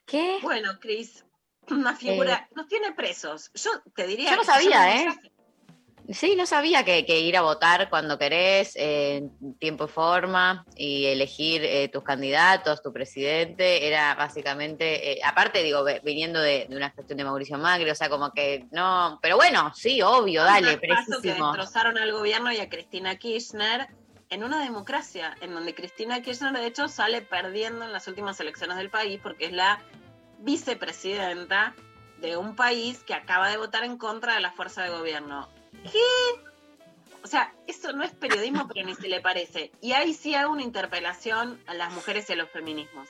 ¿Qué? 0.06 0.38
Bueno, 0.42 0.78
Cris, 0.80 1.24
una 1.70 1.94
figura, 1.96 2.48
eh, 2.50 2.54
nos 2.56 2.68
tiene 2.68 2.92
presos. 2.92 3.50
Yo 3.54 3.70
te 3.94 4.06
diría. 4.06 4.30
Yo 4.30 4.36
no 4.36 4.44
sabía, 4.44 5.02
¿eh? 5.02 5.08
Sí, 6.08 6.34
no 6.36 6.46
sabía 6.46 6.84
que, 6.84 7.20
ir 7.20 7.36
a 7.36 7.42
votar 7.42 7.88
cuando 7.88 8.18
querés, 8.18 8.74
en 8.76 9.30
tiempo 9.58 9.84
y 9.84 9.88
forma, 9.88 10.66
y 10.76 11.06
elegir 11.06 11.64
eh, 11.64 11.88
tus 11.88 12.02
candidatos, 12.02 12.82
tu 12.82 12.92
presidente, 12.92 13.86
era 13.86 14.14
básicamente, 14.14 15.12
eh, 15.12 15.20
aparte 15.24 15.62
digo, 15.62 15.84
viniendo 16.02 16.40
de, 16.40 16.66
una 16.70 16.90
gestión 16.90 17.18
de 17.18 17.24
Mauricio 17.24 17.56
Macri, 17.56 17.88
o 17.88 17.94
sea, 17.94 18.08
como 18.08 18.32
que 18.32 18.66
no, 18.72 19.18
pero 19.22 19.36
bueno, 19.36 19.72
sí, 19.74 20.02
obvio, 20.02 20.42
dale, 20.42 20.76
precisísimo. 20.78 21.20
que 21.52 21.58
destrozaron 21.58 21.96
al 21.98 22.12
gobierno 22.12 22.50
y 22.52 22.58
a 22.58 22.68
Cristina 22.68 23.16
Kirchner 23.16 23.88
en 24.28 24.44
una 24.44 24.62
democracia, 24.62 25.36
en 25.40 25.54
donde 25.54 25.74
Cristina 25.74 26.20
Kirchner 26.20 26.52
de 26.52 26.66
hecho 26.66 26.88
sale 26.88 27.22
perdiendo 27.22 27.84
en 27.84 27.92
las 27.92 28.08
últimas 28.08 28.40
elecciones 28.40 28.76
del 28.76 28.90
país 28.90 29.20
porque 29.22 29.46
es 29.46 29.52
la 29.52 29.80
vicepresidenta 30.38 31.74
de 32.20 32.36
un 32.36 32.56
país 32.56 33.04
que 33.04 33.14
acaba 33.14 33.48
de 33.50 33.58
votar 33.58 33.84
en 33.84 33.98
contra 33.98 34.34
de 34.34 34.40
la 34.40 34.50
fuerza 34.52 34.82
de 34.82 34.90
gobierno 34.90 35.48
¿Qué? 35.72 36.42
O 37.22 37.26
sea, 37.26 37.54
eso 37.66 37.92
no 37.92 38.02
es 38.02 38.12
periodismo, 38.12 38.68
pero 38.68 38.86
ni 38.86 38.94
se 38.94 39.08
le 39.08 39.20
parece. 39.20 39.70
Y 39.80 39.92
ahí 39.92 40.12
sí 40.12 40.34
hago 40.34 40.52
una 40.52 40.62
interpelación 40.62 41.60
a 41.66 41.74
las 41.74 41.92
mujeres 41.92 42.28
y 42.28 42.32
a 42.32 42.36
los 42.36 42.50
feminismos. 42.50 43.08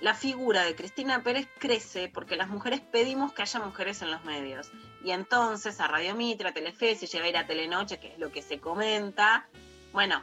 La 0.00 0.14
figura 0.14 0.64
de 0.64 0.74
Cristina 0.74 1.22
Pérez 1.22 1.48
crece 1.58 2.10
porque 2.12 2.36
las 2.36 2.48
mujeres 2.48 2.80
pedimos 2.80 3.32
que 3.32 3.42
haya 3.42 3.60
mujeres 3.60 4.02
en 4.02 4.10
los 4.10 4.24
medios. 4.24 4.70
Y 5.02 5.10
entonces 5.10 5.80
a 5.80 5.88
Radio 5.88 6.14
Mitra, 6.14 6.52
Telefe, 6.52 6.94
si 6.94 7.06
llega 7.06 7.24
a 7.24 7.28
ir 7.28 7.36
a 7.36 7.46
Telenoche, 7.46 7.98
que 7.98 8.12
es 8.12 8.18
lo 8.18 8.30
que 8.30 8.42
se 8.42 8.60
comenta, 8.60 9.46
bueno, 9.92 10.22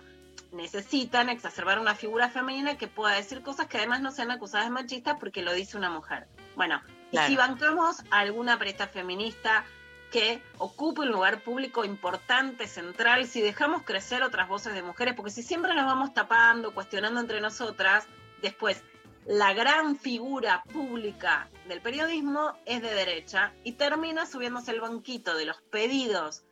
necesitan 0.51 1.30
exacerbar 1.30 1.80
una 1.80 1.95
figura 1.95 2.30
femenina 2.30 2.78
que 2.78 2.88
pueda 2.88 3.16
decir 3.16 3.41
cosas 3.41 3.68
que 3.68 3.78
además 3.78 4.01
no 4.01 4.12
sean 4.12 4.32
acusadas 4.32 4.68
de 4.68 4.72
machistas 4.72 5.18
porque 5.20 5.41
lo 5.41 5.53
dice 5.53 5.78
una 5.78 5.89
mujer. 5.89 6.28
Bueno, 6.55 6.82
y 7.12 7.18
si 7.18 7.36
bancamos 7.36 8.01
a 8.12 8.20
alguna 8.20 8.57
presta 8.59 8.88
feminista 8.88 9.66
que 10.12 10.43
ocupe 10.57 11.01
un 11.01 11.09
lugar 11.09 11.41
público 11.41 11.86
importante, 11.86 12.68
central, 12.68 13.26
si 13.26 13.41
dejamos 13.41 13.84
crecer 13.84 14.22
otras 14.22 14.47
voces 14.47 14.74
de 14.74 14.84
mujeres, 14.84 15.16
porque 15.16 15.32
si 15.32 15.41
siempre 15.41 15.74
nos 15.74 15.86
vamos 15.86 16.14
tapando, 16.14 16.74
cuestionando 16.74 17.20
entre 17.22 17.41
nosotras, 17.41 18.05
después 18.41 18.84
la 19.26 19.53
gran 19.53 19.95
figura 19.95 20.64
pública 20.72 21.49
del 21.68 21.82
periodismo 21.82 22.53
es 22.66 22.82
de 22.82 22.93
derecha 22.93 23.53
y 23.64 23.74
termina 23.74 24.26
subiéndose 24.26 24.72
el 24.72 24.82
banquito 24.82 25.36
de 25.36 25.45
los 25.45 25.62
pedidos 25.62 26.43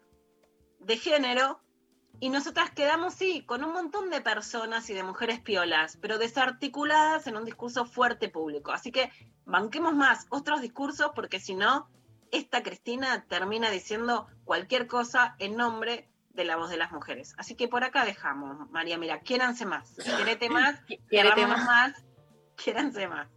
de 0.79 0.97
género 0.97 1.59
y 2.21 2.29
nosotras 2.29 2.71
quedamos, 2.71 3.13
sí, 3.13 3.43
con 3.45 3.63
un 3.63 3.73
montón 3.73 4.09
de 4.09 4.21
personas 4.21 4.89
y 4.89 4.93
de 4.93 5.03
mujeres 5.03 5.39
piolas, 5.39 5.97
pero 6.01 6.17
desarticuladas 6.17 7.27
en 7.27 7.37
un 7.37 7.45
discurso 7.45 7.85
fuerte 7.85 8.29
público. 8.29 8.71
Así 8.71 8.91
que 8.91 9.09
banquemos 9.45 9.95
más 9.95 10.27
otros 10.29 10.61
discursos 10.61 11.11
porque 11.15 11.39
si 11.39 11.55
no, 11.55 11.89
esta 12.31 12.63
Cristina 12.63 13.25
termina 13.27 13.69
diciendo 13.69 14.27
cualquier 14.43 14.87
cosa 14.87 15.35
en 15.39 15.55
nombre 15.55 16.09
de 16.29 16.45
la 16.45 16.55
voz 16.55 16.69
de 16.69 16.77
las 16.77 16.91
mujeres. 16.91 17.33
Así 17.37 17.55
que 17.55 17.67
por 17.67 17.83
acá 17.83 18.05
dejamos, 18.05 18.69
María, 18.71 18.97
mira, 18.97 19.19
quiéranse 19.19 19.65
más, 19.65 19.95
quierete 19.95 20.49
más, 20.49 20.79
quierete 21.09 21.47
más, 21.47 21.65
más, 21.65 21.93
quiéranse 22.55 23.07
más. 23.07 23.27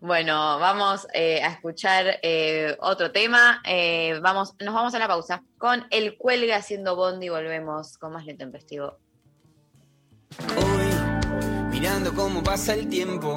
Bueno, 0.00 0.58
vamos 0.58 1.06
eh, 1.12 1.42
a 1.42 1.48
escuchar 1.48 2.18
eh, 2.22 2.76
otro 2.80 3.12
tema. 3.12 3.60
Eh, 3.66 4.18
vamos, 4.22 4.54
nos 4.60 4.74
vamos 4.74 4.94
a 4.94 4.98
la 4.98 5.06
pausa 5.06 5.42
con 5.58 5.86
el 5.90 6.16
cuelga 6.16 6.56
haciendo 6.56 6.96
Bondi 6.96 7.26
y 7.26 7.28
volvemos 7.28 7.98
con 7.98 8.12
más 8.12 8.24
lento 8.24 8.44
investigo. 8.44 8.98
Hoy, 10.56 11.68
mirando 11.70 12.14
cómo 12.14 12.42
pasa 12.42 12.72
el 12.74 12.88
tiempo, 12.88 13.36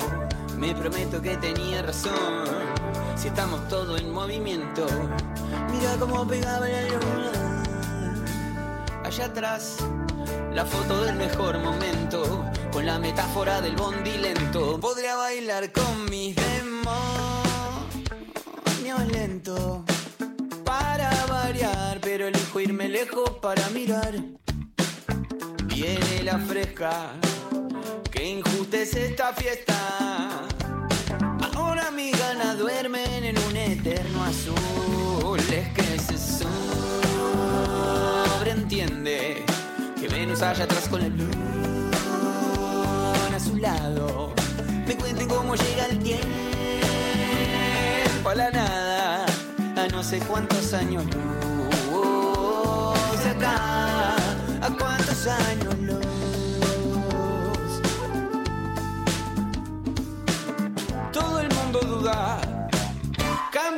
me 0.57 0.73
prometo 0.73 1.21
que 1.21 1.35
tenía 1.37 1.81
razón 1.81 2.76
si 3.17 3.29
estamos 3.29 3.67
todos 3.67 3.99
en 3.99 4.13
movimiento. 4.13 4.85
Mira 5.71 5.95
cómo 5.99 6.27
pegaba 6.27 6.67
la 6.67 6.81
luna. 6.83 7.63
Allá 9.03 9.25
atrás, 9.25 9.77
la 10.53 10.63
foto 10.65 11.03
del 11.03 11.15
mejor 11.15 11.57
momento, 11.59 12.45
con 12.71 12.85
la 12.85 12.99
metáfora 12.99 13.59
del 13.61 13.75
bondi 13.75 14.17
lento. 14.17 14.79
Podría 14.79 15.15
bailar 15.15 15.71
con 15.71 16.05
mis 16.09 16.35
demonios 16.35 16.67
lento. 19.11 19.83
Para 20.63 21.25
variar, 21.25 21.99
pero 22.01 22.27
elijo 22.27 22.59
irme 22.59 22.87
lejos 22.87 23.31
para 23.41 23.67
mirar. 23.69 24.13
Viene 25.65 26.23
la 26.23 26.37
fresca, 26.37 27.13
que 28.11 28.29
injusta 28.29 28.77
es 28.77 28.95
esta 28.95 29.33
fiesta 29.33 30.47
mis 31.91 32.17
ganas 32.19 32.57
duermen 32.57 33.23
en 33.23 33.37
un 33.37 33.55
eterno 33.55 34.23
azul. 34.23 35.39
Es 35.39 35.69
que 35.69 35.99
se 35.99 36.17
sobreentiende 38.37 39.45
que 39.99 40.07
Venus 40.07 40.41
allá 40.41 40.65
atrás 40.65 40.89
con 40.89 41.01
el 41.01 41.15
luna 41.17 41.91
a 43.35 43.39
su 43.39 43.55
lado. 43.57 44.33
Me 44.85 44.95
cuenten 44.95 45.27
cómo 45.27 45.55
llega 45.55 45.85
el 45.85 45.99
tiempo 45.99 46.27
a 48.29 48.35
la 48.35 48.51
nada, 48.51 49.25
a 49.77 49.87
no 49.87 50.03
sé 50.03 50.19
cuántos 50.19 50.73
años 50.73 51.05
luz. 51.05 51.15
Acá, 53.25 54.15
a 54.61 54.69
cuántos 54.77 55.27
años 55.27 55.77
luz. 55.79 55.96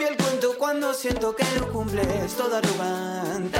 El 0.09 0.17
cuento 0.17 0.55
cuando 0.57 0.93
siento 0.93 1.35
que 1.35 1.45
lo 1.59 1.71
cumples 1.71 2.35
todo 2.35 2.57
arrogante. 2.57 3.59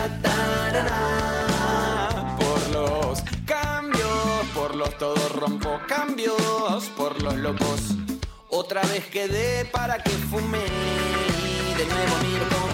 Por 2.40 2.70
los 2.70 3.22
cambios, 3.46 4.46
por 4.54 4.76
los 4.76 4.98
todos 4.98 5.32
rompo 5.34 5.80
cambios, 5.88 6.90
por 6.98 7.22
los 7.22 7.36
locos. 7.36 7.96
Otra 8.50 8.82
vez 8.84 9.06
quedé 9.08 9.66
para 9.66 10.02
que 10.02 10.12
fume 10.12 10.60
de 11.78 11.86
nuevo 11.86 12.18
miro 12.24 12.46
como 12.50 12.70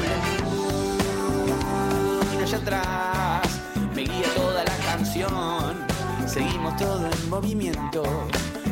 allá 2.43 2.57
atrás 2.57 3.49
me 3.93 4.03
guía 4.03 4.33
toda 4.35 4.63
la 4.63 4.77
canción. 4.85 5.85
Seguimos 6.27 6.77
todo 6.77 7.09
en 7.11 7.29
movimiento. 7.29 8.03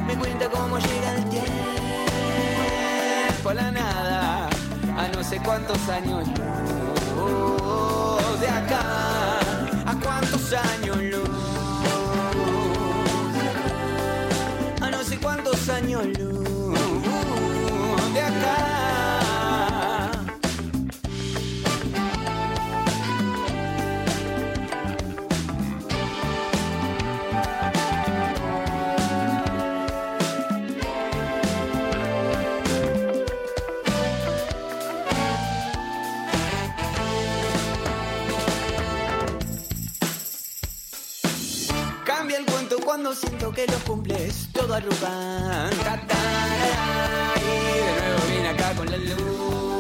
Me 0.08 0.16
cuenta 0.16 0.50
cómo 0.50 0.78
llega 0.78 1.16
el 1.16 1.30
tiempo 1.30 1.84
por 3.44 3.56
la 3.56 3.72
nada, 3.72 4.50
a 4.98 5.08
no 5.08 5.24
sé 5.24 5.40
cuántos 5.44 5.90
años 5.90 6.28
luz 7.16 8.40
de 8.40 8.48
acá, 8.48 9.40
a 9.86 9.96
cuántos 10.02 10.54
años 10.54 10.98
luz, 10.98 11.30
a 14.82 14.90
no 14.90 15.04
sé 15.04 15.18
cuántos 15.18 15.70
años 15.70 16.06
luz 16.18 16.43
cuando 42.94 43.16
siento 43.16 43.52
que 43.52 43.66
lo 43.66 43.80
cumples 43.88 44.50
todo 44.54 44.76
arrugan. 44.76 45.74
Y 45.74 45.78
de 47.76 47.82
nuevo 47.98 48.22
viene 48.30 48.50
acá 48.50 48.76
con 48.76 48.86
la 48.86 48.98
luna 48.98 49.80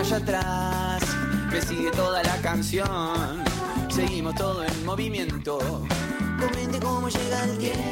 allá 0.00 0.16
atrás. 0.16 1.04
Me 1.52 1.62
sigue 1.62 1.92
toda 1.92 2.24
la 2.24 2.36
canción. 2.38 3.44
Seguimos 3.88 4.34
todo 4.34 4.64
en 4.64 4.84
movimiento. 4.84 5.60
Comente 6.40 6.80
cómo 6.80 7.08
llega 7.08 7.44
el 7.44 7.56
tiempo 7.58 7.84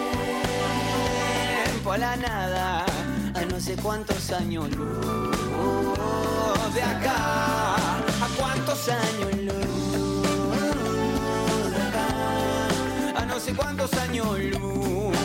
a 1.93 1.99
la 1.99 2.17
nada. 2.17 2.85
A 3.37 3.45
no 3.45 3.61
sé 3.61 3.77
cuántos 3.77 4.33
años 4.33 4.75
luz 4.75 4.99
de 6.75 6.83
acá. 6.83 7.77
A 7.77 8.29
cuántos 8.37 8.89
años 8.89 9.37
luz 9.37 9.78
no 13.39 13.45
sé 13.45 13.55
cuántos 13.55 13.93
años 13.93 14.27
luz 14.41 15.18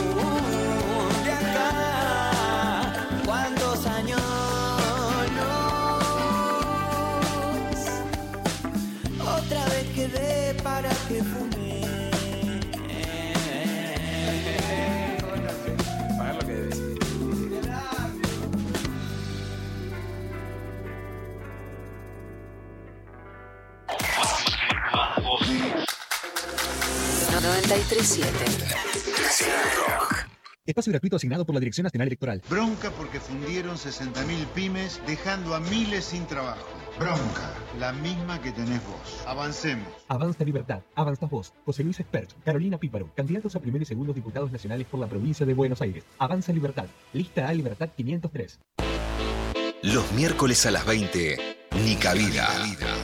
Espacio 30.66 30.90
gratuito 30.92 31.16
asignado 31.16 31.44
por 31.44 31.54
la 31.54 31.60
Dirección 31.60 31.84
Nacional 31.84 32.08
Electoral. 32.08 32.40
Bronca 32.48 32.90
porque 32.90 33.20
fundieron 33.20 33.76
60.000 33.76 34.46
pymes 34.54 35.02
dejando 35.06 35.54
a 35.54 35.60
miles 35.60 36.06
sin 36.06 36.24
trabajo. 36.26 36.66
Bronca, 36.98 37.52
la 37.78 37.92
misma 37.92 38.40
que 38.40 38.52
tenés 38.52 38.80
vos. 38.86 39.22
Avancemos. 39.26 39.86
Avanza 40.08 40.44
Libertad, 40.44 40.80
avanzas 40.94 41.28
vos. 41.28 41.52
José 41.66 41.84
Luis 41.84 42.00
Espert, 42.00 42.30
Carolina 42.42 42.78
Píparo, 42.78 43.10
candidatos 43.14 43.54
a 43.56 43.60
primer 43.60 43.82
y 43.82 43.84
segundo 43.84 44.14
diputados 44.14 44.50
nacionales 44.50 44.86
por 44.86 45.00
la 45.00 45.06
provincia 45.06 45.44
de 45.44 45.52
Buenos 45.52 45.82
Aires. 45.82 46.04
Avanza 46.18 46.52
Libertad, 46.52 46.86
lista 47.12 47.48
A 47.48 47.52
Libertad 47.52 47.90
503. 47.94 48.60
Los 49.82 50.10
miércoles 50.12 50.64
a 50.64 50.70
las 50.70 50.86
20, 50.86 51.36
Ni 51.82 51.96
Cabida. 51.96 52.48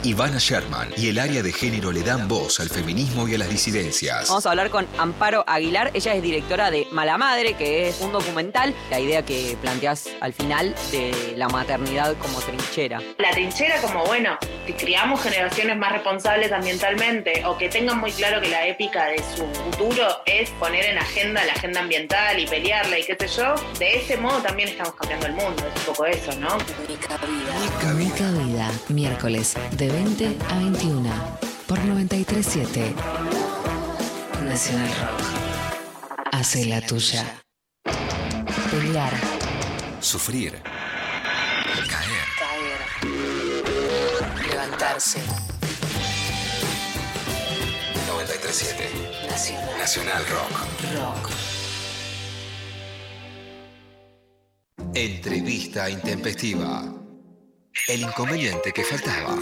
Ivana 0.03 0.37
Sherman 0.37 0.89
y 0.95 1.09
el 1.09 1.19
área 1.19 1.43
de 1.43 1.51
género 1.51 1.91
le 1.91 2.03
dan 2.03 2.27
voz 2.27 2.59
al 2.59 2.69
feminismo 2.69 3.27
y 3.27 3.35
a 3.35 3.37
las 3.37 3.49
disidencias. 3.49 4.29
Vamos 4.29 4.45
a 4.45 4.51
hablar 4.51 4.69
con 4.69 4.87
Amparo 4.97 5.43
Aguilar. 5.45 5.91
Ella 5.93 6.15
es 6.15 6.23
directora 6.23 6.71
de 6.71 6.87
Mala 6.91 7.17
Madre, 7.17 7.55
que 7.55 7.89
es 7.89 7.99
un 7.99 8.11
documental. 8.13 8.73
La 8.89 8.99
idea 8.99 9.23
que 9.23 9.57
planteas 9.61 10.07
al 10.21 10.33
final 10.33 10.73
de 10.91 11.33
la 11.35 11.49
maternidad 11.49 12.15
como 12.17 12.39
trinchera. 12.39 13.01
La 13.17 13.31
trinchera 13.31 13.81
como, 13.81 14.05
bueno, 14.05 14.37
que 14.71 14.85
criamos 14.85 15.21
generaciones 15.21 15.77
más 15.77 15.91
responsables 15.91 16.51
ambientalmente 16.51 17.43
o 17.45 17.57
que 17.57 17.69
tengan 17.69 17.99
muy 17.99 18.11
claro 18.11 18.41
que 18.41 18.49
la 18.49 18.67
épica 18.67 19.07
de 19.07 19.17
su 19.17 19.45
futuro 19.47 20.07
es 20.25 20.49
poner 20.51 20.85
en 20.85 20.97
agenda 20.97 21.43
la 21.45 21.53
agenda 21.53 21.81
ambiental 21.81 22.39
y 22.39 22.47
pelearla 22.47 22.99
y 22.99 23.03
qué 23.03 23.17
sé 23.19 23.27
yo. 23.27 23.55
De 23.79 23.97
ese 23.97 24.17
modo 24.17 24.41
también 24.41 24.69
estamos 24.69 24.93
cambiando 24.95 25.27
el 25.27 25.33
mundo. 25.33 25.63
Es 25.67 25.79
un 25.79 25.85
poco 25.93 26.05
eso, 26.05 26.31
¿no? 26.39 26.57
Mica 27.95 28.31
Vida, 28.31 28.71
miércoles 28.89 29.55
de 29.71 29.89
20 29.89 30.37
a 30.49 30.57
21 30.59 31.09
por 31.67 31.79
937 31.79 32.93
Nacional 34.43 34.87
Rock. 34.87 36.25
Hace 36.31 36.65
la 36.65 36.81
tuya. 36.81 37.25
Pelear, 38.71 39.13
Sufrir. 39.99 40.80
Levantarse. 44.81 45.19
937 48.07 49.27
Nacional, 49.29 49.77
Nacional 49.77 50.25
Rock. 50.27 50.51
Rock. 50.95 51.29
Entrevista 54.93 55.89
intempestiva. 55.89 56.83
El 57.87 58.01
inconveniente 58.01 58.71
que 58.71 58.83
faltaba. 58.83 59.35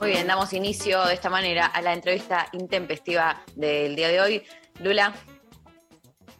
Muy 0.00 0.10
bien, 0.10 0.26
damos 0.26 0.52
inicio 0.52 1.04
de 1.04 1.14
esta 1.14 1.30
manera 1.30 1.66
a 1.66 1.80
la 1.82 1.92
entrevista 1.92 2.48
intempestiva 2.52 3.44
del 3.54 3.94
día 3.94 4.08
de 4.08 4.20
hoy. 4.20 4.42
Lula, 4.80 5.14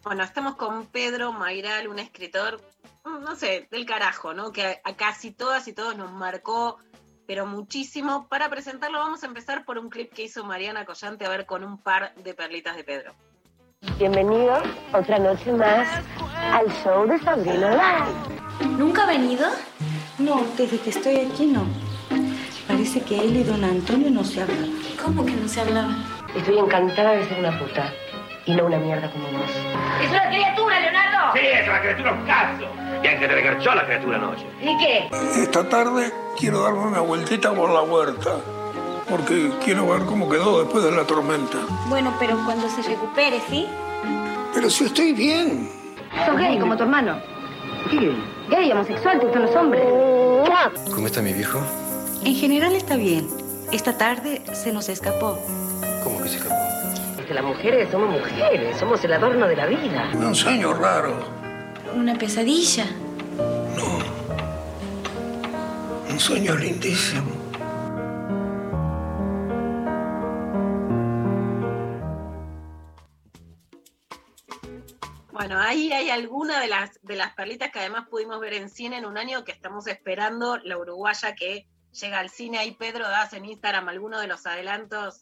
Bueno, 0.03 0.23
estamos 0.23 0.57
con 0.57 0.87
Pedro 0.87 1.31
Mayral, 1.31 1.87
un 1.87 1.97
escritor, 1.99 2.59
no 3.05 3.35
sé, 3.35 3.67
del 3.71 3.85
carajo, 3.85 4.33
¿no? 4.33 4.51
Que 4.51 4.65
a, 4.65 4.81
a 4.83 4.95
casi 4.95 5.31
todas 5.31 5.67
y 5.67 5.73
todos 5.73 5.97
nos 5.97 6.11
marcó, 6.11 6.77
pero 7.27 7.45
muchísimo. 7.45 8.27
Para 8.27 8.49
presentarlo 8.49 8.99
vamos 8.99 9.23
a 9.23 9.27
empezar 9.27 9.65
por 9.65 9.77
un 9.77 9.89
clip 9.89 10.13
que 10.13 10.23
hizo 10.23 10.43
Mariana 10.43 10.85
Collante, 10.85 11.25
a 11.25 11.29
ver, 11.29 11.45
con 11.45 11.63
un 11.63 11.77
par 11.77 12.13
de 12.15 12.33
perlitas 12.33 12.75
de 12.75 12.83
Pedro. 12.83 13.13
Bienvenidos 13.97 14.63
otra 14.93 15.19
noche 15.19 15.51
más 15.51 15.87
al 16.51 16.71
show 16.83 17.05
de 17.05 17.19
Sabrina 17.19 17.71
Live. 17.71 18.77
¿Nunca 18.77 19.03
ha 19.03 19.07
venido? 19.07 19.49
No, 20.19 20.41
desde 20.57 20.79
que 20.79 20.89
estoy 20.89 21.17
aquí 21.17 21.47
no. 21.47 21.65
Parece 22.67 23.01
que 23.01 23.19
él 23.19 23.35
y 23.35 23.43
don 23.43 23.63
Antonio 23.63 24.09
no 24.09 24.23
se 24.23 24.41
hablan. 24.41 24.79
¿Cómo 25.03 25.25
que 25.25 25.33
no 25.33 25.47
se 25.49 25.61
hablaban? 25.61 26.05
Estoy 26.33 26.59
encantada 26.59 27.11
de 27.11 27.27
ser 27.27 27.39
una 27.39 27.59
puta 27.59 27.91
y 28.45 28.55
no 28.55 28.65
una 28.65 28.77
mierda 28.77 29.09
como 29.11 29.25
vos. 29.31 29.49
¡Es 30.01 30.09
una 30.09 30.29
criatura, 30.29 30.79
Leonardo! 30.79 31.33
Sí, 31.33 31.39
es 31.43 31.67
una 31.67 31.81
criatura 31.81 32.11
un 32.13 32.25
caso. 32.25 32.65
Y 33.03 33.07
anche 33.07 33.27
te 33.27 33.33
regarchó 33.33 33.75
la 33.75 33.85
criatura 33.85 34.17
anoche. 34.17 34.45
¿Y 34.61 34.77
qué? 34.77 35.09
Esta 35.41 35.67
tarde 35.67 36.11
quiero 36.37 36.61
darme 36.63 36.87
una 36.87 37.01
vueltita 37.01 37.53
por 37.53 37.69
la 37.69 37.81
huerta, 37.81 38.37
porque 39.09 39.51
quiero 39.63 39.87
ver 39.87 40.03
cómo 40.05 40.29
quedó 40.29 40.63
después 40.63 40.83
de 40.83 40.91
la 40.91 41.03
tormenta. 41.03 41.57
Bueno, 41.87 42.13
pero 42.19 42.37
cuando 42.45 42.69
se 42.69 42.81
recupere, 42.81 43.41
¿sí? 43.49 43.67
Pero 44.53 44.69
si 44.69 44.85
estoy 44.85 45.13
bien. 45.13 45.69
Sos 46.25 46.37
gay 46.37 46.59
como 46.59 46.77
tu 46.77 46.83
hermano. 46.83 47.19
¿Qué? 47.89 48.15
Gay, 48.49 48.71
homosexual, 48.71 49.19
te 49.19 49.25
gustan 49.25 49.41
los 49.43 49.55
hombres. 49.55 49.83
¿Cómo 50.93 51.07
está 51.07 51.21
mi 51.21 51.33
viejo? 51.33 51.59
En 52.23 52.35
general 52.35 52.73
está 52.73 52.95
bien. 52.95 53.27
Esta 53.71 53.97
tarde 53.97 54.41
se 54.53 54.71
nos 54.71 54.87
escapó. 54.89 55.39
¿Cómo 56.03 56.21
que 56.21 56.29
se 56.29 56.37
escapó? 56.37 56.82
Que 57.33 57.41
las 57.41 57.45
mujeres 57.47 57.89
somos 57.89 58.11
mujeres, 58.11 58.77
somos 58.77 59.03
el 59.03 59.13
adorno 59.13 59.47
de 59.47 59.55
la 59.55 59.65
vida. 59.65 60.11
Un 60.13 60.35
sueño 60.35 60.71
raro, 60.71 61.17
Una 61.95 62.13
pesadilla. 62.15 62.85
un 66.11 66.19
sueño 66.19 66.55
lindísimo. 66.55 67.31
Bueno, 75.31 75.57
ahí 75.59 75.91
hay 75.91 76.11
alguna 76.11 76.59
de 76.59 76.67
las, 76.67 76.99
de 77.01 77.15
las 77.15 77.33
perlitas 77.33 77.71
que 77.71 77.79
además 77.79 78.07
pudimos 78.09 78.39
ver 78.41 78.53
en 78.53 78.69
cine 78.69 78.99
en 78.99 79.07
un 79.07 79.17
año 79.17 79.43
que 79.43 79.53
estamos 79.53 79.87
esperando, 79.87 80.57
la 80.57 80.77
uruguaya 80.77 81.33
que 81.33 81.65
llega 81.99 82.19
al 82.19 82.29
cine. 82.29 82.59
Ahí 82.59 82.75
Pedro 82.75 83.07
das 83.09 83.33
en 83.33 83.45
Instagram 83.45 83.89
algunos 83.89 84.21
de 84.21 84.27
los 84.27 84.45
adelantos 84.45 85.19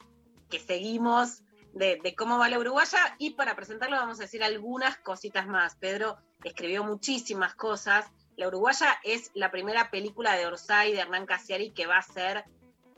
que 0.49 0.59
seguimos 0.59 1.43
de, 1.73 2.15
cómo 2.17 2.37
va 2.37 2.49
la 2.49 2.59
uruguaya 2.59 3.15
y 3.17 3.31
para 3.31 3.55
presentarlo 3.55 3.95
vamos 3.97 4.19
a 4.19 4.23
decir 4.23 4.43
algunas 4.43 4.97
cositas 4.97 5.47
más. 5.47 5.75
Pedro 5.75 6.17
escribió 6.43 6.83
muchísimas 6.83 7.55
cosas. 7.55 8.05
La 8.35 8.47
uruguaya 8.47 8.97
es 9.03 9.31
la 9.33 9.51
primera 9.51 9.91
película 9.91 10.35
de 10.35 10.45
Orsay, 10.47 10.93
de 10.93 10.99
Hernán 10.99 11.25
Casiari, 11.25 11.71
que 11.71 11.87
va 11.87 11.97
a 11.97 12.01
ser 12.01 12.45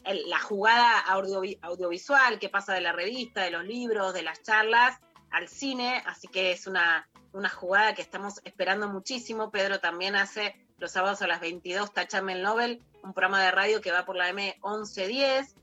la 0.06 0.40
jugada 0.40 1.04
audiovi- 1.06 1.60
audiovisual 1.62 2.40
que 2.40 2.50
pasa 2.50 2.74
de 2.74 2.82
la 2.82 2.92
revista, 2.92 3.42
de 3.42 3.52
los 3.52 3.64
libros, 3.64 4.14
de 4.14 4.22
las 4.22 4.42
charlas 4.42 5.00
al 5.32 5.48
cine, 5.48 6.04
así 6.06 6.28
que 6.28 6.52
es 6.52 6.68
una, 6.68 7.10
una 7.32 7.50
jugada 7.50 7.96
que 7.96 8.02
estamos 8.02 8.42
esperando 8.44 8.88
muchísimo. 8.90 9.50
Pedro 9.50 9.80
también 9.80 10.16
hace 10.16 10.56
los 10.78 10.92
sábados 10.92 11.22
a 11.22 11.28
las 11.28 11.40
22, 11.40 11.94
Tachame 11.94 12.34
el 12.34 12.44
Nobel, 12.44 12.84
un 13.02 13.14
programa 13.14 13.42
de 13.42 13.52
radio 13.52 13.82
que 13.82 13.92
va 13.92 14.06
por 14.06 14.16
la 14.16 14.30
M1110. 14.32 15.54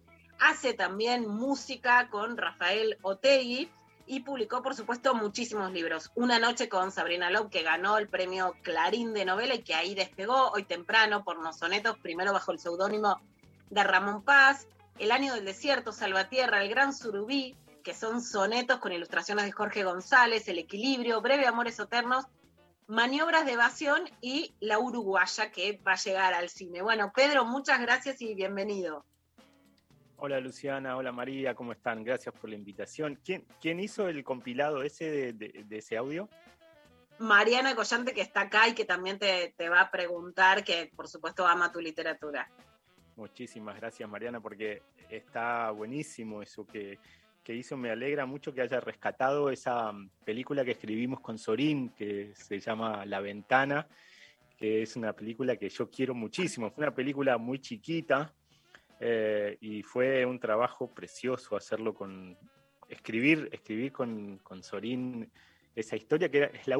Hace 0.40 0.72
también 0.72 1.28
música 1.28 2.08
con 2.08 2.38
Rafael 2.38 2.96
Otegui 3.02 3.70
y 4.06 4.20
publicó, 4.20 4.62
por 4.62 4.74
supuesto, 4.74 5.14
muchísimos 5.14 5.70
libros. 5.70 6.10
Una 6.14 6.38
noche 6.38 6.68
con 6.68 6.90
Sabrina 6.90 7.30
Loeb, 7.30 7.50
que 7.50 7.62
ganó 7.62 7.98
el 7.98 8.08
premio 8.08 8.56
Clarín 8.62 9.12
de 9.12 9.26
novela 9.26 9.54
y 9.54 9.62
que 9.62 9.74
ahí 9.74 9.94
despegó 9.94 10.50
hoy 10.50 10.64
temprano 10.64 11.22
por 11.24 11.40
los 11.40 11.58
sonetos, 11.58 11.98
primero 11.98 12.32
bajo 12.32 12.52
el 12.52 12.58
seudónimo 12.58 13.20
de 13.68 13.84
Ramón 13.84 14.24
Paz. 14.24 14.66
El 14.98 15.12
año 15.12 15.34
del 15.34 15.44
desierto, 15.44 15.92
Salvatierra, 15.92 16.62
El 16.62 16.70
Gran 16.70 16.94
Surubí, 16.94 17.54
que 17.84 17.94
son 17.94 18.22
sonetos 18.22 18.78
con 18.78 18.92
ilustraciones 18.92 19.44
de 19.44 19.52
Jorge 19.52 19.84
González, 19.84 20.48
El 20.48 20.58
Equilibrio, 20.58 21.20
Breve 21.20 21.46
Amores 21.46 21.78
Eternos, 21.78 22.24
Maniobras 22.86 23.44
de 23.44 23.52
Evasión 23.52 24.10
y 24.22 24.54
La 24.58 24.78
Uruguaya, 24.78 25.52
que 25.52 25.80
va 25.86 25.92
a 25.92 25.96
llegar 25.96 26.32
al 26.32 26.48
cine. 26.48 26.80
Bueno, 26.80 27.12
Pedro, 27.14 27.44
muchas 27.44 27.78
gracias 27.80 28.20
y 28.22 28.34
bienvenido. 28.34 29.04
Hola 30.22 30.38
Luciana, 30.38 30.98
hola 30.98 31.12
María, 31.12 31.54
¿cómo 31.54 31.72
están? 31.72 32.04
Gracias 32.04 32.34
por 32.34 32.50
la 32.50 32.56
invitación. 32.56 33.18
¿Quién, 33.24 33.46
quién 33.58 33.80
hizo 33.80 34.06
el 34.06 34.22
compilado 34.22 34.82
ese 34.82 35.32
de, 35.32 35.64
ese 35.70 35.96
audio? 35.96 36.28
Mariana 37.18 37.74
Collante, 37.74 38.12
que 38.12 38.20
está 38.20 38.42
acá 38.42 38.68
y 38.68 38.74
que 38.74 38.84
también 38.84 39.18
te, 39.18 39.54
te, 39.56 39.70
va 39.70 39.80
a 39.80 39.90
preguntar, 39.90 40.62
que 40.62 40.92
por 40.94 41.08
supuesto 41.08 41.46
ama 41.46 41.72
tu 41.72 41.80
literatura. 41.80 42.50
Muchísimas 43.16 43.80
gracias 43.80 44.06
Mariana, 44.10 44.42
porque 44.42 44.82
está 45.08 45.70
buenísimo 45.70 46.42
eso 46.42 46.66
que, 46.66 46.98
que 47.42 47.54
hizo. 47.54 47.78
Me 47.78 47.90
alegra 47.90 48.26
mucho 48.26 48.52
que 48.52 48.60
haya 48.60 48.78
rescatado 48.78 49.48
esa 49.48 49.90
mm, 49.90 50.10
película 50.22 50.66
que 50.66 50.72
escribimos 50.72 51.20
con 51.20 51.38
Sorín, 51.38 51.94
que 51.96 52.34
se 52.34 52.60
llama 52.60 53.06
La 53.06 53.20
Ventana, 53.20 53.88
que 54.58 54.82
es 54.82 54.96
una 54.96 55.14
película 55.14 55.56
que 55.56 55.70
yo 55.70 55.88
quiero 55.88 56.14
muchísimo. 56.14 56.70
Fue 56.70 56.84
una 56.84 56.94
película 56.94 57.38
muy 57.38 57.58
chiquita, 57.58 58.34
eh, 59.00 59.56
y 59.60 59.82
fue 59.82 60.24
un 60.26 60.38
trabajo 60.38 60.94
precioso 60.94 61.56
hacerlo 61.56 61.94
con, 61.94 62.36
escribir, 62.88 63.48
escribir 63.52 63.92
con, 63.92 64.38
con 64.38 64.62
Sorín 64.62 65.30
esa 65.74 65.96
historia 65.96 66.30
que 66.30 66.50
es 66.52 66.68
la 66.68 66.76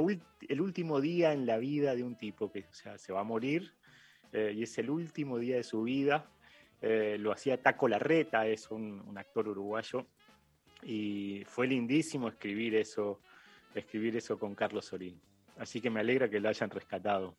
el 0.49 0.61
último 0.61 1.01
día 1.01 1.33
en 1.33 1.47
la 1.47 1.59
vida 1.59 1.95
de 1.95 2.05
un 2.05 2.17
tipo 2.17 2.53
que 2.53 2.67
se 2.73 3.13
va 3.13 3.21
a 3.21 3.25
morir 3.25 3.73
eh, 4.33 4.53
y 4.55 4.63
es 4.63 4.79
el 4.79 4.91
último 4.91 5.39
día 5.39 5.57
de 5.57 5.63
su 5.63 5.83
vida. 5.83 6.31
Eh, 6.83 7.17
lo 7.19 7.33
hacía 7.33 7.63
Taco 7.63 7.89
Larreta, 7.89 8.47
es 8.47 8.71
un, 8.71 9.01
un, 9.07 9.19
actor 9.19 9.49
uruguayo 9.49 10.07
y 10.83 11.43
fue 11.47 11.67
lindísimo 11.67 12.29
escribir 12.29 12.75
eso, 12.75 13.21
escribir 13.75 14.17
eso 14.17 14.39
con 14.39 14.55
Carlos 14.55 14.87
Sorín. 14.87 15.21
Así 15.59 15.81
que 15.81 15.91
me 15.91 16.01
alegra 16.01 16.29
que 16.31 16.41
lo 16.41 16.49
hayan 16.49 16.71
rescatado. 16.71 17.37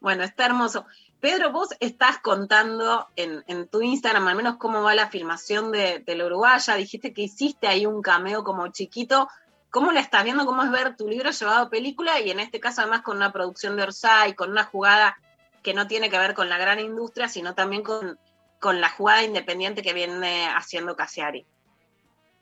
Bueno, 0.00 0.22
está 0.22 0.46
hermoso. 0.46 0.86
Pedro, 1.20 1.50
vos 1.50 1.70
estás 1.80 2.18
contando 2.18 3.08
en, 3.16 3.66
tu 3.68 3.82
Instagram 3.82 4.28
al 4.28 4.36
menos 4.36 4.56
cómo 4.56 4.82
va 4.82 4.94
la 4.94 5.08
filmación 5.08 5.72
de, 5.72 6.02
la 6.06 6.26
Uruguaya. 6.26 6.76
Dijiste 6.76 7.12
que 7.12 7.22
hiciste 7.22 7.66
ahí 7.66 7.86
un 7.86 8.02
cameo 8.02 8.44
como 8.44 8.68
chiquito. 8.68 9.28
¿Cómo 9.70 9.90
la 9.90 10.00
estás 10.00 10.24
viendo? 10.24 10.46
¿Cómo 10.46 10.62
es 10.62 10.70
ver 10.70 10.96
tu 10.96 11.08
libro 11.08 11.30
llevado 11.30 11.66
a 11.66 11.70
película? 11.70 12.20
Y 12.20 12.30
en 12.30 12.38
este 12.40 12.60
caso, 12.60 12.82
además, 12.82 13.02
con 13.02 13.16
una 13.16 13.32
producción 13.32 13.76
de 13.76 13.82
Orsay, 13.82 14.34
con 14.34 14.50
una 14.50 14.64
jugada 14.64 15.18
que 15.62 15.74
no 15.74 15.88
tiene 15.88 16.08
que 16.08 16.18
ver 16.18 16.34
con 16.34 16.48
la 16.48 16.56
gran 16.56 16.78
industria, 16.78 17.28
sino 17.28 17.54
también 17.54 17.82
con, 17.82 18.18
con 18.60 18.80
la 18.80 18.88
jugada 18.88 19.24
independiente 19.24 19.82
que 19.82 19.92
viene 19.92 20.48
haciendo 20.48 20.94
Cassiari. 20.94 21.44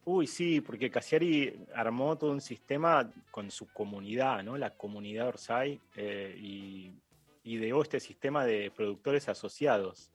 Uy, 0.05 0.27
sí, 0.29 0.61
porque 0.61 0.91
Cassiari 0.91 1.67
armó 1.75 2.17
todo 2.17 2.31
un 2.31 2.41
sistema 2.41 3.11
con 3.33 3.51
su 3.51 3.67
comunidad, 3.73 4.45
¿no? 4.45 4.57
La 4.57 4.71
comunidad 4.71 5.29
Orsay, 5.29 5.81
eh, 5.97 6.37
y 6.39 6.93
ideó 7.47 7.83
este 7.83 8.01
sistema 8.01 8.45
de 8.45 8.71
productores 8.71 9.29
asociados. 9.29 10.13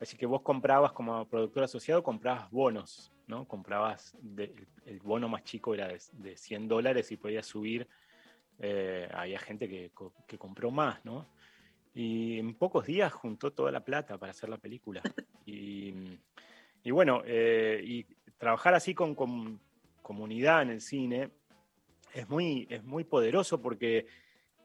Así 0.00 0.16
que 0.16 0.24
vos 0.24 0.40
comprabas 0.42 0.92
como 0.92 1.26
productor 1.28 1.64
asociado, 1.64 2.02
comprabas 2.02 2.50
bonos, 2.50 3.12
¿no? 3.26 3.46
Comprabas, 3.46 4.16
el 4.86 5.00
bono 5.00 5.28
más 5.28 5.44
chico 5.44 5.74
era 5.74 5.88
de, 5.88 6.36
100 6.36 6.68
dólares 6.68 7.12
y 7.12 7.16
podías 7.16 7.46
subir, 7.46 7.86
eh, 8.58 9.08
había 9.12 9.38
gente 9.38 9.68
que, 9.68 9.90
compró 10.38 10.70
más, 10.70 11.04
¿no? 11.04 11.28
Y 11.92 12.38
en 12.38 12.54
pocos 12.54 12.86
días 12.86 13.12
juntó 13.12 13.52
toda 13.52 13.72
la 13.72 13.84
plata 13.84 14.16
para 14.16 14.30
hacer 14.30 14.48
la 14.48 14.58
película. 14.58 15.02
Y, 16.82 16.92
bueno, 16.92 17.22
eh, 17.26 17.82
y 17.84 18.04
trabajar 18.38 18.72
así 18.72 18.94
con, 18.94 19.14
comunidad 20.00 20.62
en 20.62 20.70
el 20.70 20.80
cine 20.80 21.30
es 22.14 22.26
muy, 22.28 22.66
es 22.70 22.82
muy 22.84 23.04
poderoso 23.04 23.60
porque 23.60 24.06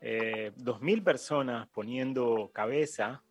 eh, 0.07 0.51
2.000 0.55 1.03
personas 1.03 1.67
poniendo 1.69 2.51
cabeza 2.53 3.23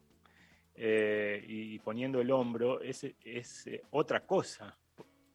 eh, 0.74 1.40
y 1.46 1.78
poniendo 1.78 2.20
el 2.20 2.32
hombro 2.32 2.80
es, 2.80 3.04
eh, 3.04 3.82
otra 3.90 4.26
cosa. 4.26 4.76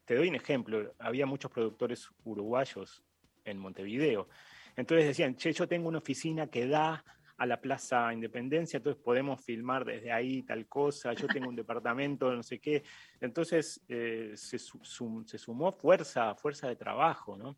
Te 0.04 0.16
doy 0.16 0.28
un 0.28 0.36
ejemplo, 0.36 0.94
había 1.00 1.26
muchos 1.26 1.50
productores 1.50 2.10
uruguayos 2.26 3.06
en 3.46 3.58
Montevideo. 3.58 4.28
Entonces 4.76 5.08
decían, 5.08 5.38
che, 5.38 5.54
yo 5.54 5.66
tengo 5.66 5.88
una 5.88 6.00
oficina 6.00 6.48
que 6.48 6.68
da 6.68 7.06
a 7.38 7.46
la 7.46 7.62
Plaza 7.62 8.12
Independencia, 8.12 8.76
entonces 8.76 9.02
podemos 9.02 9.42
filmar 9.42 9.86
desde 9.86 10.12
ahí 10.12 10.44
tal 10.44 10.68
cosa, 10.68 11.14
yo 11.14 11.26
tengo 11.28 11.48
un 11.48 11.56
departamento, 11.56 12.36
no 12.36 12.44
sé 12.44 12.60
qué. 12.60 12.84
Entonces 13.22 13.82
eh, 13.88 14.34
se, 14.36 14.58
sumó 14.60 15.72
fuerza, 15.72 16.36
fuerza 16.36 16.68
de 16.68 16.76
trabajo, 16.76 17.38
¿no? 17.38 17.56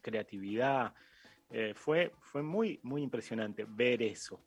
creatividad, 0.00 0.94
eh, 1.52 1.74
fue, 1.74 2.12
fue 2.20 2.42
muy, 2.42 2.80
muy 2.82 3.02
impresionante 3.02 3.66
ver 3.68 4.02
eso. 4.02 4.40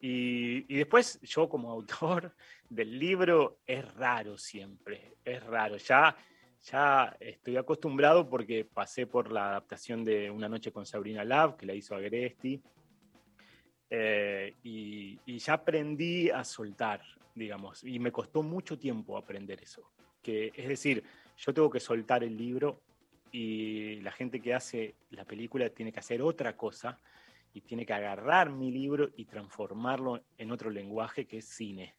Y, 0.00 0.62
después 0.74 1.20
yo 1.20 1.48
como 1.48 1.70
autor 1.70 2.34
del 2.68 2.98
libro 2.98 3.58
es 3.66 3.94
raro 3.94 4.38
siempre, 4.38 5.16
es 5.24 5.44
raro. 5.44 5.76
Ya, 5.76 6.16
ya 6.62 7.16
estoy 7.20 7.58
acostumbrado 7.58 8.28
porque 8.28 8.64
pasé 8.64 9.06
por 9.06 9.30
la 9.30 9.50
adaptación 9.50 10.04
de 10.04 10.30
Una 10.30 10.48
noche 10.48 10.72
con 10.72 10.86
Sabrina 10.86 11.22
Lab, 11.22 11.58
que 11.58 11.66
la 11.66 11.74
hizo 11.74 11.94
Agresti, 11.94 12.62
eh, 13.90 14.54
y, 14.62 15.18
y, 15.26 15.38
ya 15.38 15.54
aprendí 15.54 16.30
a 16.30 16.44
soltar, 16.44 17.02
digamos, 17.34 17.84
y 17.84 17.98
me 17.98 18.12
costó 18.12 18.42
mucho 18.42 18.78
tiempo 18.78 19.18
aprender 19.18 19.60
eso. 19.62 19.90
Que, 20.22 20.52
es 20.54 20.68
decir, 20.68 21.02
yo 21.36 21.52
tengo 21.52 21.68
que 21.68 21.80
soltar 21.80 22.22
el 22.24 22.36
libro 22.36 22.80
y 23.32 24.00
la 24.00 24.12
gente 24.12 24.40
que 24.40 24.54
hace 24.54 24.94
la 25.10 25.24
película 25.24 25.68
tiene 25.70 25.92
que 25.92 26.00
hacer 26.00 26.22
otra 26.22 26.56
cosa 26.56 26.98
y 27.52 27.60
tiene 27.60 27.84
que 27.84 27.92
agarrar 27.92 28.50
mi 28.50 28.70
libro 28.70 29.10
y 29.16 29.24
transformarlo 29.24 30.22
en 30.38 30.52
otro 30.52 30.70
lenguaje 30.70 31.26
que 31.26 31.38
es 31.38 31.46
cine. 31.46 31.94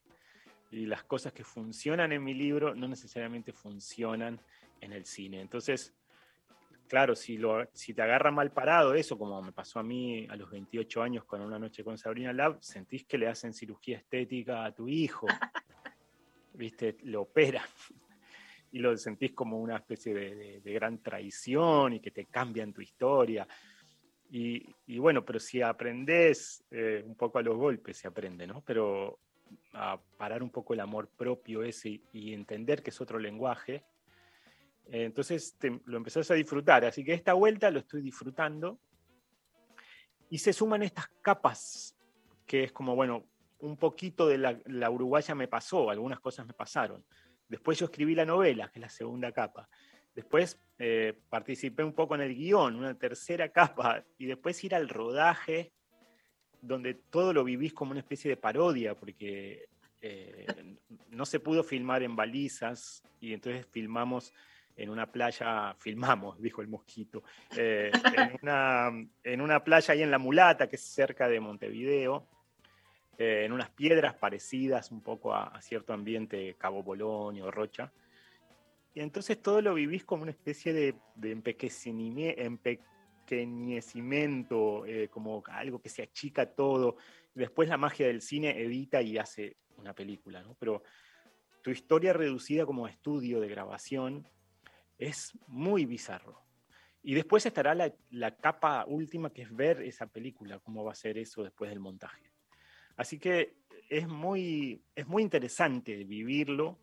Y 0.72 0.86
las 0.86 1.04
cosas 1.04 1.34
que 1.34 1.44
funcionan 1.44 2.12
en 2.12 2.24
mi 2.24 2.34
libro 2.34 2.74
no 2.74 2.88
necesariamente 2.88 3.52
funcionan 3.52 4.40
en 4.80 4.94
el 4.94 5.06
cine. 5.06 5.42
Entonces, 5.42 5.94
claro, 6.88 7.16
si, 7.16 7.38
lo, 7.38 7.68
si 7.74 7.94
te 7.94 8.02
agarra 8.02 8.32
mal 8.32 8.52
parado 8.52 8.94
eso, 8.94 9.18
como 9.18 9.42
me 9.42 9.52
pasó 9.52 9.80
a 9.80 9.84
mí 9.84 10.26
a 10.30 10.36
los 10.36 10.50
28 10.50 11.02
años 11.04 11.26
con 11.26 11.42
Una 11.42 11.60
Noche 11.60 11.84
con 11.84 11.98
Sabrina 11.98 12.32
Lab, 12.32 12.58
sentís 12.62 13.06
que 13.06 13.18
le 13.18 13.28
hacen 13.28 13.54
cirugía 13.54 13.98
estética 13.98 14.64
a 14.64 14.74
tu 14.74 14.88
hijo. 14.88 15.28
¿Viste? 16.54 16.98
Lo 17.04 17.24
operan 17.24 17.64
y 18.72 18.80
lo 18.80 18.96
sentís 18.98 19.34
como 19.34 19.60
una 19.60 19.78
especie 19.78 20.14
de, 20.14 20.74
gran 20.74 21.00
traición 21.00 21.94
y 21.94 22.00
que 22.00 22.12
te 22.12 22.26
cambian 22.26 22.74
tu 22.74 22.82
historia. 22.82 23.48
Y, 24.30 24.98
bueno, 24.98 25.26
pero 25.26 25.40
si 25.40 25.62
aprendes 25.62 26.64
eh, 26.72 27.04
un 27.06 27.16
poco 27.16 27.40
a 27.40 27.42
los 27.42 27.58
golpes, 27.58 27.98
se 27.98 28.08
aprende, 28.08 28.48
¿no? 28.48 28.62
Pero 28.62 29.20
a 29.74 30.00
parar 30.18 30.42
un 30.42 30.50
poco 30.50 30.74
el 30.74 30.80
amor 30.80 31.10
propio 31.10 31.64
ese 31.64 32.02
y, 32.14 32.34
entender 32.34 32.82
que 32.82 32.92
es 32.92 33.02
otro 33.02 33.20
lenguaje, 33.20 33.84
eh, 34.86 35.04
entonces 35.04 35.58
lo 35.84 35.98
empezás 35.98 36.32
a 36.32 36.36
disfrutar. 36.36 36.86
Así 36.86 37.04
que 37.04 37.14
esta 37.14 37.34
vuelta 37.34 37.70
lo 37.70 37.80
estoy 37.80 38.02
disfrutando. 38.02 38.80
Y 40.30 40.38
se 40.38 40.54
suman 40.54 40.82
estas 40.82 41.10
capas, 41.22 41.98
que 42.46 42.64
es 42.64 42.72
como, 42.72 42.96
bueno, 42.96 43.26
un 43.60 43.76
poquito 43.76 44.28
de 44.28 44.38
la, 44.38 44.58
la 44.66 44.90
uruguaya 44.90 45.36
me 45.36 45.50
pasó, 45.50 45.90
algunas 45.90 46.22
cosas 46.22 46.48
me 46.48 46.54
pasaron 46.54 47.04
Después 47.52 47.78
yo 47.78 47.88
escribí 47.88 48.16
la 48.16 48.26
novela, 48.26 48.70
que 48.70 48.80
es 48.80 48.82
la 48.82 48.90
segunda 48.90 49.34
capa. 49.34 49.68
Después 50.16 50.58
eh, 50.80 51.14
participé 51.30 51.84
un 51.84 51.92
poco 51.92 52.16
en 52.16 52.22
el 52.22 52.34
guion, 52.34 52.78
una 52.78 52.98
tercera 52.98 53.50
capa. 53.50 54.06
Y 54.18 54.26
después 54.26 54.64
ir 54.64 54.74
al 54.74 54.88
rodaje, 54.88 55.74
donde 56.62 56.94
todo 56.94 57.34
lo 57.34 57.44
vivís 57.44 57.74
como 57.74 57.92
una 57.92 58.00
especie 58.00 58.30
de 58.30 58.38
parodia, 58.38 58.96
porque 58.96 59.68
eh, 60.00 60.46
no 61.10 61.26
se 61.26 61.42
pudo 61.42 61.62
filmar 61.62 62.04
en 62.04 62.16
balizas 62.16 63.04
y 63.20 63.34
entonces 63.34 63.68
filmamos 63.70 64.34
en 64.78 64.90
una 64.90 65.12
playa, 65.12 65.76
filmamos, 65.78 66.42
dijo 66.42 66.62
el 66.62 66.70
mosquito, 66.70 67.22
eh, 67.58 67.92
en, 68.16 68.40
una, 68.42 68.92
en, 69.26 69.42
una, 69.42 69.62
playa 69.62 69.94
ahí 69.94 70.04
en 70.04 70.12
La 70.12 70.20
Mulata, 70.20 70.70
que 70.70 70.78
es 70.78 70.84
cerca 70.84 71.28
de 71.28 71.42
Montevideo, 71.42 72.26
eh, 73.22 73.46
en 73.46 73.52
unas 73.52 73.70
piedras 73.70 74.16
parecidas 74.16 74.90
un 74.90 75.02
poco 75.02 75.36
a, 75.36 75.62
cierto 75.62 75.94
ambiente 75.94 76.56
Cabo 76.58 76.84
Polonio, 76.84 77.52
Rocha. 77.52 77.94
Y 78.96 79.00
entonces 79.00 79.40
todo 79.40 79.62
lo 79.62 79.76
vivís 79.76 80.04
como 80.04 80.24
una 80.24 80.32
especie 80.32 80.74
de, 80.74 80.96
de 81.14 81.32
empequeñecimiento, 81.32 82.74
pequeñecimiento, 83.28 84.88
eh, 84.88 85.08
como 85.10 85.44
algo 85.46 85.80
que 85.80 85.90
se 85.90 86.02
achica 86.02 86.48
todo. 86.48 86.96
Después 87.36 87.70
la 87.70 87.78
magia 87.78 88.08
del 88.08 88.24
cine 88.24 88.60
edita 88.60 89.04
y 89.04 89.20
hace 89.20 89.56
una 89.78 89.94
película, 89.94 90.42
¿no? 90.42 90.56
Pero 90.56 90.82
tu 91.62 91.70
historia 91.70 92.14
reducida 92.14 92.66
como 92.66 92.88
estudio 92.88 93.40
de 93.40 93.50
grabación 93.50 94.28
es 94.98 95.38
muy 95.46 95.86
bizarro. 95.86 96.42
Y 97.04 97.14
después 97.14 97.46
estará 97.46 97.76
la, 97.76 97.94
la, 98.10 98.36
capa 98.36 98.84
última, 98.88 99.32
que 99.32 99.44
es 99.44 99.56
ver 99.56 99.84
esa 99.84 100.08
película, 100.08 100.58
cómo 100.58 100.84
va 100.84 100.94
a 100.94 100.96
ser 100.96 101.20
eso 101.20 101.44
después 101.44 101.70
del 101.70 101.80
montaje. 101.80 102.31
Así 102.98 103.20
que 103.20 103.54
es 103.90 104.08
muy, 104.08 104.82
es 104.96 105.08
muy 105.08 105.24
interesante 105.24 106.04
vivirlo, 106.04 106.78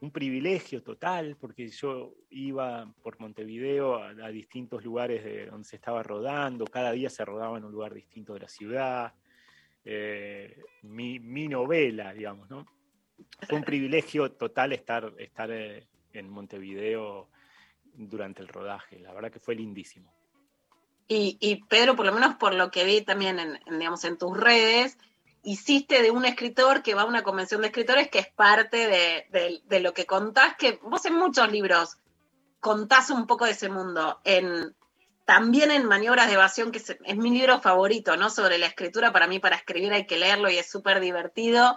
un 0.00 0.10
privilegio 0.10 0.82
total, 0.82 1.36
porque 1.40 1.68
yo 1.68 2.14
iba 2.30 2.92
por 3.02 3.18
Montevideo 3.18 3.96
a, 3.96 4.10
a, 4.10 4.28
distintos 4.28 4.84
lugares 4.84 5.24
de 5.24 5.46
donde 5.46 5.66
se 5.66 5.76
estaba 5.76 6.02
rodando, 6.02 6.66
cada 6.66 6.92
día 6.92 7.08
se 7.08 7.24
rodaba 7.24 7.58
en 7.58 7.64
un 7.64 7.72
lugar 7.72 7.94
distinto 7.94 8.34
de 8.34 8.40
la 8.40 8.48
ciudad. 8.48 9.14
Eh, 9.84 10.62
mi, 10.82 11.18
mi, 11.20 11.48
novela, 11.48 12.12
digamos, 12.12 12.48
¿no? 12.48 12.66
Fue 13.48 13.58
un 13.58 13.64
privilegio 13.64 14.32
total 14.32 14.72
estar, 14.72 15.12
estar 15.18 15.50
eh, 15.50 15.86
en 16.12 16.30
Montevideo 16.30 17.28
durante 17.94 18.42
el 18.42 18.48
rodaje. 18.48 18.98
La 19.00 19.12
verdad 19.12 19.30
que 19.30 19.40
fue 19.40 19.54
lindísimo. 19.54 20.12
Y, 21.06 21.36
y 21.40 21.64
Pedro, 21.64 21.96
por 21.96 22.06
lo 22.06 22.12
menos 22.12 22.36
por 22.36 22.54
lo 22.54 22.70
que 22.70 22.84
vi 22.84 23.02
también 23.02 23.38
en, 23.38 23.60
en, 23.66 23.78
digamos, 23.78 24.04
en 24.04 24.16
tus 24.16 24.36
redes, 24.36 24.96
hiciste 25.44 26.02
de 26.02 26.10
un 26.10 26.24
escritor 26.24 26.82
que 26.82 26.94
va 26.94 27.02
a 27.02 27.06
una 27.06 27.22
convención 27.22 27.60
de 27.60 27.68
escritores 27.68 28.08
que 28.08 28.18
es 28.18 28.28
parte 28.28 28.88
de, 29.28 29.80
lo 29.80 29.94
que 29.94 30.06
contás, 30.06 30.56
que 30.56 30.78
vos 30.82 31.04
en 31.04 31.14
muchos 31.14 31.50
libros 31.50 31.98
contás 32.60 33.10
un 33.10 33.26
poco 33.26 33.44
de 33.44 33.52
ese 33.52 33.68
mundo. 33.68 34.20
En, 34.24 34.74
también 35.24 35.70
en 35.70 35.86
Maniobras 35.86 36.28
de 36.28 36.34
Evasión, 36.34 36.72
que 36.72 36.78
es, 36.78 36.96
es 37.02 37.16
mi 37.16 37.30
libro 37.30 37.60
favorito, 37.60 38.16
¿no? 38.16 38.30
Sobre 38.30 38.58
la 38.58 38.66
escritura, 38.66 39.12
para 39.12 39.26
mí 39.26 39.38
para 39.38 39.56
escribir 39.56 39.92
hay 39.92 40.06
que 40.06 40.18
leerlo 40.18 40.50
y 40.50 40.58
es 40.58 40.70
súper 40.70 41.00
divertido 41.00 41.76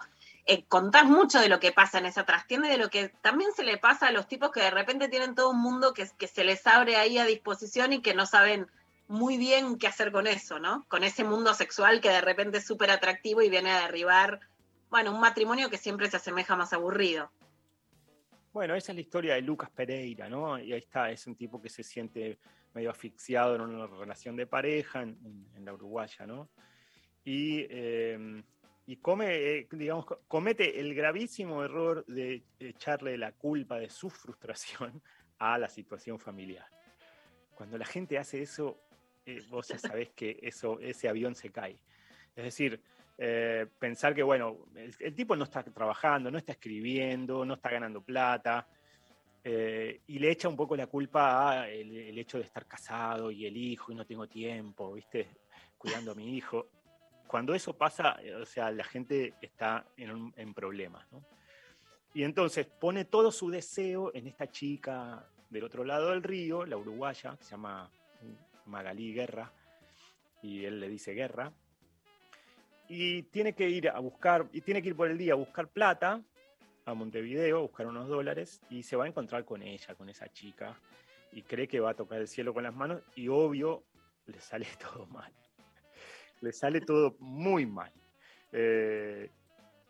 eh, 0.50 0.64
contás 0.70 1.04
mucho 1.04 1.42
de 1.42 1.50
lo 1.50 1.60
que 1.60 1.74
pasa 1.74 1.98
en 1.98 2.06
esa 2.06 2.26
trastienda 2.26 2.70
y 2.70 2.72
de 2.72 2.78
lo 2.78 2.90
que 2.90 3.10
también 3.10 3.52
se 3.54 3.64
le 3.64 3.78
pasa 3.78 4.08
a 4.08 4.12
los 4.12 4.30
tipos 4.30 4.50
que 4.52 4.62
de 4.62 4.72
repente 4.72 5.10
tienen 5.10 5.36
todo 5.36 5.50
un 5.50 5.60
mundo 5.60 5.94
que, 5.94 6.10
que 6.18 6.28
se 6.28 6.46
les 6.46 6.66
abre 6.66 6.96
ahí 6.96 7.18
a 7.18 7.26
disposición 7.26 7.92
y 7.92 8.02
que 8.02 8.14
no 8.14 8.26
saben 8.26 8.72
muy 9.08 9.38
bien 9.38 9.78
qué 9.78 9.88
hacer 9.88 10.12
con 10.12 10.28
eso, 10.28 10.60
¿no? 10.60 10.86
Con 10.88 11.04
ese 11.04 11.24
mundo 11.24 11.54
sexual 11.54 12.02
que 12.02 12.10
de 12.10 12.22
repente 12.22 12.58
es 12.58 12.66
súper 12.66 12.92
atractivo 12.92 13.42
y 13.42 13.50
viene 13.50 13.72
a 13.72 13.82
derribar, 13.82 14.40
bueno, 14.90 15.14
un 15.14 15.20
matrimonio 15.20 15.70
que 15.70 15.78
siempre 15.78 16.10
se 16.10 16.18
asemeja 16.18 16.56
más 16.56 16.74
aburrido. 16.74 17.32
Bueno, 18.54 18.76
esa 18.76 18.92
es 18.92 18.96
la 18.96 19.02
historia 19.02 19.36
de 19.36 19.42
Lucas 19.42 19.70
Pereira, 19.70 20.30
¿no? 20.30 20.58
Y 20.60 20.74
ahí 20.74 20.80
está, 20.80 21.12
es 21.12 21.28
un 21.28 21.36
tipo 21.36 21.62
que 21.62 21.70
se 21.70 21.84
siente 21.84 22.40
medio 22.74 22.90
asfixiado 22.92 23.56
en 23.56 23.62
una 23.62 23.88
relación 23.88 24.36
de 24.36 24.48
pareja 24.48 25.04
en, 25.04 25.48
la 25.64 25.74
Uruguaya, 25.74 26.26
¿no? 26.26 26.50
Y 27.24 27.66
eh, 27.70 28.44
y 28.90 28.96
come, 28.96 29.36
eh, 29.36 29.68
digamos, 29.70 30.06
comete 30.30 30.80
el 30.80 30.96
gravísimo 30.96 31.62
error 31.62 32.06
de 32.06 32.46
echarle 32.58 33.18
la 33.18 33.34
culpa 33.34 33.78
de 33.78 33.90
su 33.90 34.10
frustración 34.10 35.04
a 35.40 35.58
la 35.58 35.68
situación 35.68 36.18
familiar. 36.18 36.66
Cuando 37.54 37.78
la 37.78 37.86
gente 37.86 38.18
hace 38.18 38.42
eso, 38.42 38.80
eh, 39.28 39.44
vos 39.50 39.68
ya 39.68 39.78
sabés 39.78 40.10
que 40.12 40.40
eso, 40.42 40.80
ese 40.80 41.10
avión 41.10 41.36
se 41.36 41.52
cae. 41.52 41.78
Es 42.36 42.46
decir, 42.46 42.82
eh, 43.18 43.68
pensar 43.78 44.16
que, 44.16 44.24
bueno, 44.24 44.68
el, 44.76 45.14
tipo 45.14 45.36
no 45.36 45.44
está 45.44 45.64
trabajando, 45.64 46.32
no 46.32 46.38
está 46.38 46.54
escribiendo, 46.54 47.44
no 47.44 47.56
está 47.56 47.70
ganando 47.70 48.02
plata, 48.02 48.68
eh, 49.44 50.02
y 50.08 50.18
le 50.20 50.32
echa 50.32 50.48
un 50.48 50.56
poco 50.56 50.76
la 50.76 50.88
culpa 50.88 51.52
a 51.52 51.70
el, 51.70 51.96
el, 51.96 52.18
hecho 52.18 52.38
de 52.38 52.46
estar 52.46 52.66
casado 52.66 53.32
y 53.32 53.46
el 53.46 53.56
hijo 53.58 53.92
y 53.92 53.96
no 53.96 54.06
tengo 54.06 54.28
tiempo, 54.28 54.94
¿viste? 54.94 55.28
Cuidando 55.78 56.12
a 56.12 56.16
mi 56.16 56.36
hijo 56.36 56.70
cuando 57.28 57.54
eso 57.54 57.78
pasa, 57.78 58.18
o 58.42 58.46
sea, 58.46 58.72
la 58.72 58.86
gente 58.86 59.34
está 59.42 59.86
en, 59.98 60.34
en 60.36 60.54
problemas, 60.54 61.06
¿no? 61.12 61.24
Y 62.14 62.24
entonces 62.24 62.66
pone 62.66 63.06
todo 63.06 63.32
su 63.32 63.50
deseo 63.50 64.12
en 64.16 64.28
esta 64.28 64.50
chica 64.50 65.28
del 65.50 65.66
otro 65.66 65.84
lado 65.84 66.12
del 66.12 66.24
río, 66.24 66.66
la 66.66 66.78
uruguaya, 66.78 67.36
que 67.38 67.44
se 67.44 67.52
llama 67.52 67.92
Magalí 68.68 69.14
Guerra, 69.14 69.52
y 70.42 70.66
él 70.66 70.80
le 70.80 70.90
dice 70.90 71.14
Guerra, 71.14 71.54
y 72.88 73.24
tiene 73.24 73.54
que 73.54 73.70
ir 73.70 73.90
a 73.90 74.00
buscar, 74.00 74.48
y 74.54 74.62
tiene 74.62 74.82
que 74.82 74.90
ir 74.90 74.96
por 74.96 75.10
el 75.10 75.18
día 75.18 75.34
a 75.34 75.38
buscar 75.38 75.68
plata 75.68 76.22
a 76.86 76.94
Montevideo, 76.94 77.58
a 77.58 77.62
buscar 77.62 77.88
unos 77.88 78.08
dólares, 78.08 78.62
y 78.70 78.84
se 78.84 78.96
va 78.96 79.06
a 79.06 79.08
encontrar 79.08 79.44
con 79.46 79.62
ella, 79.62 79.96
con 79.96 80.10
esa 80.10 80.32
chica, 80.32 80.80
y 81.32 81.42
cree 81.42 81.68
que 81.68 81.80
va 81.80 81.92
a 81.92 81.96
tocar 81.96 82.22
el 82.22 82.28
cielo 82.28 82.54
con 82.54 82.64
las 82.64 82.76
manos, 82.76 83.02
y 83.16 83.28
obvio, 83.28 83.84
le 84.26 84.40
sale 84.40 84.68
todo 84.80 85.06
mal 85.08 85.34
le 86.42 86.52
sale 86.54 86.82
todo 86.82 87.16
muy 87.20 87.66
mal. 87.66 87.92
Eh, 88.52 89.30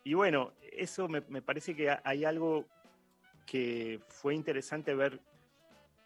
y 0.04 0.14
bueno, 0.14 0.52
eso 0.72 1.08
me, 1.08 1.20
me, 1.28 1.42
parece 1.42 1.74
que 1.74 1.94
hay 2.02 2.24
algo 2.24 2.66
que 3.46 4.00
fue 4.08 4.34
interesante 4.34 4.94
ver. 4.94 5.20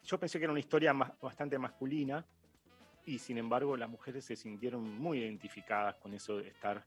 Yo 0.03 0.19
pensé 0.19 0.37
que 0.37 0.45
era 0.45 0.51
una 0.51 0.59
historia 0.59 0.93
más, 0.93 1.11
bastante 1.19 1.57
masculina 1.57 2.25
y 3.05 3.19
sin 3.19 3.37
embargo 3.37 3.77
las 3.77 3.89
mujeres 3.89 4.25
se 4.25 4.35
sintieron 4.35 4.97
muy 4.97 5.19
identificadas 5.19 5.95
con 5.95 6.13
eso 6.13 6.37
de 6.37 6.47
estar 6.47 6.83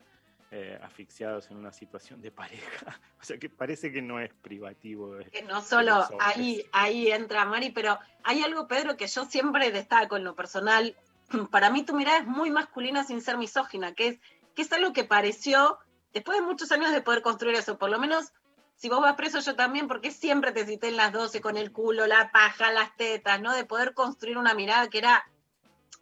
eh, 0.53 0.79
asfixiados 0.83 1.51
en 1.51 1.57
una 1.57 1.73
situación 1.73 2.21
de 2.23 2.31
pareja. 2.31 3.01
O 3.21 3.25
sea 3.27 3.39
que 3.39 3.51
parece 3.51 3.91
que 3.91 4.01
no 4.01 4.21
es 4.21 4.33
privativo. 4.33 5.17
Que 5.33 5.43
no 5.43 5.61
solo 5.61 6.07
ahí, 6.21 6.64
ahí 6.71 7.11
entra 7.11 7.45
Mari, 7.45 7.71
pero 7.71 7.99
hay 8.23 8.43
algo, 8.43 8.69
Pedro, 8.69 8.97
que 8.97 9.09
yo 9.09 9.25
siempre 9.25 9.73
destaco 9.73 10.17
en 10.17 10.23
lo 10.23 10.37
personal, 10.37 10.95
para 11.51 11.71
mí 11.71 11.83
tu 11.83 11.95
mirada 11.95 12.19
es 12.19 12.27
muy 12.27 12.51
masculina 12.51 13.03
sin 13.03 13.21
ser 13.21 13.37
misógina, 13.39 13.95
que 13.95 14.09
es, 14.09 14.21
que 14.55 14.62
es 14.62 14.73
algo 14.73 14.93
que 14.93 15.03
pareció, 15.03 15.79
después 16.12 16.39
de 16.39 16.45
muchos 16.47 16.71
años 16.71 16.93
de 16.93 17.03
poder 17.03 17.23
construir 17.23 17.57
eso, 17.57 17.79
por 17.79 17.91
lo 17.91 17.99
menos 17.99 18.33
si 18.77 18.89
vos 18.89 19.01
vas 19.01 19.17
preso 19.17 19.41
yo 19.41 19.57
también, 19.57 19.89
porque 19.89 20.11
siempre 20.11 20.53
te 20.53 20.67
cité 20.67 20.89
en 20.89 20.97
las 20.97 21.12
12 21.12 21.41
con 21.41 21.57
el 21.57 21.73
culo, 21.73 22.07
la 22.07 22.31
paja, 22.31 22.71
las 22.71 22.95
tetas, 22.97 23.41
¿no? 23.41 23.53
De 23.55 23.64
poder 23.64 23.95
construir 23.95 24.39
una 24.39 24.55
mirada 24.55 24.89
que 24.89 24.99
era 24.99 25.27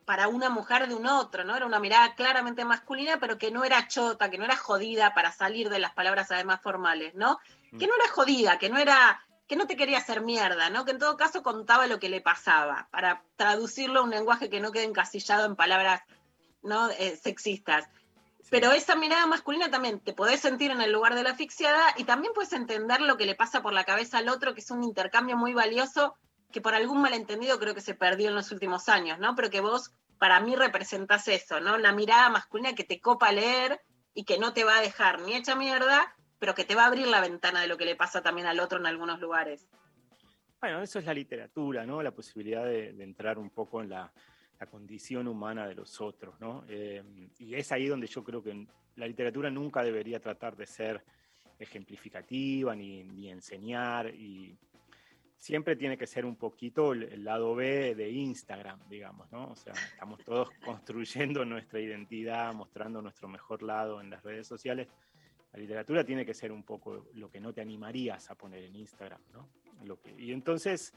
para 0.05 0.29
una 0.29 0.51
mujer 0.51 0.89
de 0.89 0.95
un 0.95 1.07
otro, 1.07 1.45
¿no? 1.45 1.57
Era 1.57 1.67
una 1.67 1.79
mirada 1.79 2.15
claramente 2.15 2.65
masculina, 2.65 3.19
pero 3.19 3.39
que 3.39 3.51
no 3.51 3.65
era 3.65 3.89
chota, 3.89 4.31
que 4.31 4.39
no 4.39 4.45
era 4.45 4.57
jodida 4.57 5.15
para 5.15 5.33
salir 5.33 5.71
de 5.71 5.79
las 5.79 5.93
palabras 5.95 6.31
además 6.31 6.61
formales, 6.63 7.15
¿no? 7.15 7.39
Mm. 7.73 7.79
Que 7.79 7.87
no 7.87 7.95
era 7.95 8.09
jodida, 8.13 8.59
que 8.59 8.69
no 8.69 8.79
era 8.79 9.21
que 9.47 9.57
no 9.57 9.67
te 9.67 9.77
quería 9.77 9.99
hacer 9.99 10.23
mierda, 10.23 10.71
¿no? 10.71 10.87
Que 10.87 10.93
en 10.93 10.99
todo 10.99 11.19
caso 11.19 11.43
contaba 11.43 11.87
lo 11.87 12.01
que 12.01 12.09
le 12.09 12.23
pasaba, 12.23 12.89
para 12.91 13.23
traducirlo 13.37 14.01
a 14.01 14.03
un 14.03 14.11
lenguaje 14.11 14.49
que 14.49 14.61
no 14.61 14.73
quede 14.73 14.85
encasillado 14.85 15.45
en 15.45 15.55
palabras 15.55 16.03
¿no? 16.63 16.89
Eh, 16.91 17.17
sexistas. 17.23 17.85
Sí. 18.41 18.49
Pero 18.51 18.73
esa 18.73 18.97
mirada 18.97 19.27
masculina 19.27 19.71
también 19.71 20.01
te 20.01 20.13
podés 20.13 20.41
sentir 20.41 20.71
en 20.71 20.81
el 20.81 20.93
lugar 20.93 21.15
de 21.15 21.23
la 21.23 21.31
asfixiada 21.31 21.83
y 21.97 22.05
también 22.05 22.33
puedes 22.35 22.53
entender 22.53 23.01
lo 23.01 23.17
que 23.17 23.27
le 23.27 23.35
pasa 23.35 23.63
por 23.63 23.73
la 23.73 23.85
cabeza 23.85 24.19
al 24.19 24.29
otro, 24.29 24.55
que 24.55 24.61
es 24.61 24.71
un 24.71 24.83
intercambio 24.83 25.37
muy 25.37 25.55
valioso 25.55 26.17
que 26.53 26.61
por 26.61 26.75
algún 26.75 27.01
malentendido 27.01 27.59
creo 27.59 27.75
que 27.75 27.81
se 27.81 27.95
perdió 27.95 28.29
en 28.29 28.35
los 28.35 28.53
últimos 28.53 28.89
años, 28.89 29.19
¿no? 29.19 29.35
Pero 29.35 29.51
que 29.51 29.61
vos 29.61 29.93
para 30.19 30.41
mí 30.41 30.57
representás 30.57 31.29
eso, 31.29 31.61
¿no? 31.61 31.79
La 31.79 31.93
mirada 31.93 32.31
masculina 32.31 32.75
que 32.75 32.85
te 32.85 33.01
copa 33.01 33.33
leer 33.33 33.81
y 34.15 34.25
que 34.25 34.39
no 34.39 34.53
te 34.53 34.65
va 34.65 34.79
a 34.79 34.81
dejar 34.81 35.21
ni 35.21 35.35
hecha 35.35 35.57
mierda, 35.57 36.15
pero 36.39 36.55
que 36.55 36.65
te 36.65 36.75
va 36.75 36.85
a 36.85 36.87
abrir 36.87 37.07
la 37.09 37.21
ventana 37.21 37.61
de 37.61 37.67
lo 37.67 37.77
que 37.77 37.85
le 37.85 37.97
pasa 37.97 38.23
también 38.23 38.47
al 38.47 38.61
otro 38.61 38.79
en 38.79 38.87
algunos 38.87 39.21
lugares. 39.21 39.69
Bueno, 40.61 40.81
eso 40.81 40.99
es 40.99 41.05
la 41.05 41.13
literatura, 41.13 41.85
¿no? 41.85 42.03
La 42.03 42.13
posibilidad 42.13 42.65
de, 42.65 42.91
entrar 43.03 43.39
un 43.39 43.51
poco 43.51 43.83
en 43.83 43.91
la, 43.91 44.11
la, 44.59 44.67
condición 44.67 45.29
humana 45.29 45.67
de 45.67 45.75
los 45.75 46.01
otros, 46.01 46.41
¿no? 46.41 46.65
Eh, 46.69 47.03
y 47.39 47.55
es 47.55 47.71
ahí 47.73 47.87
donde 47.87 48.07
yo 48.07 48.25
creo 48.25 48.43
que 48.43 48.67
la 48.97 49.07
literatura 49.07 49.51
nunca 49.51 49.83
debería 49.83 50.21
tratar 50.21 50.57
de 50.57 50.67
ser 50.67 51.05
ejemplificativa 51.59 52.75
ni, 52.75 53.05
ni 53.05 53.31
enseñar 53.31 54.15
y 54.15 54.57
siempre 55.39 55.77
tiene 55.77 55.99
que 55.99 56.07
ser 56.07 56.25
un 56.25 56.37
poquito 56.37 56.93
el, 56.93 57.25
lado 57.25 57.55
B 57.55 57.95
de 57.95 58.11
Instagram, 58.11 58.81
digamos, 58.89 59.31
¿no? 59.31 59.51
O 59.51 59.57
sea, 59.57 59.73
estamos 59.73 60.23
todos 60.25 60.51
construyendo 60.65 61.45
nuestra 61.45 61.81
identidad, 61.81 62.53
mostrando 62.55 63.03
nuestro 63.03 63.29
mejor 63.29 63.63
lado 63.63 64.01
en 64.01 64.11
las 64.11 64.23
redes 64.23 64.47
sociales, 64.47 64.89
la 65.53 65.61
literatura 65.61 66.05
tiene 66.05 66.27
que 66.27 66.35
ser 66.35 66.51
un 66.51 66.65
poco 66.65 67.07
lo 67.15 67.31
que 67.31 67.41
no 67.41 67.53
te 67.53 67.61
animarías 67.61 68.31
a 68.31 68.35
poner 68.35 68.65
en 68.65 68.75
Instagram, 68.75 69.21
¿no? 69.33 69.49
Lo 69.85 70.01
que, 70.01 70.15
y 70.19 70.33
entonces 70.33 70.93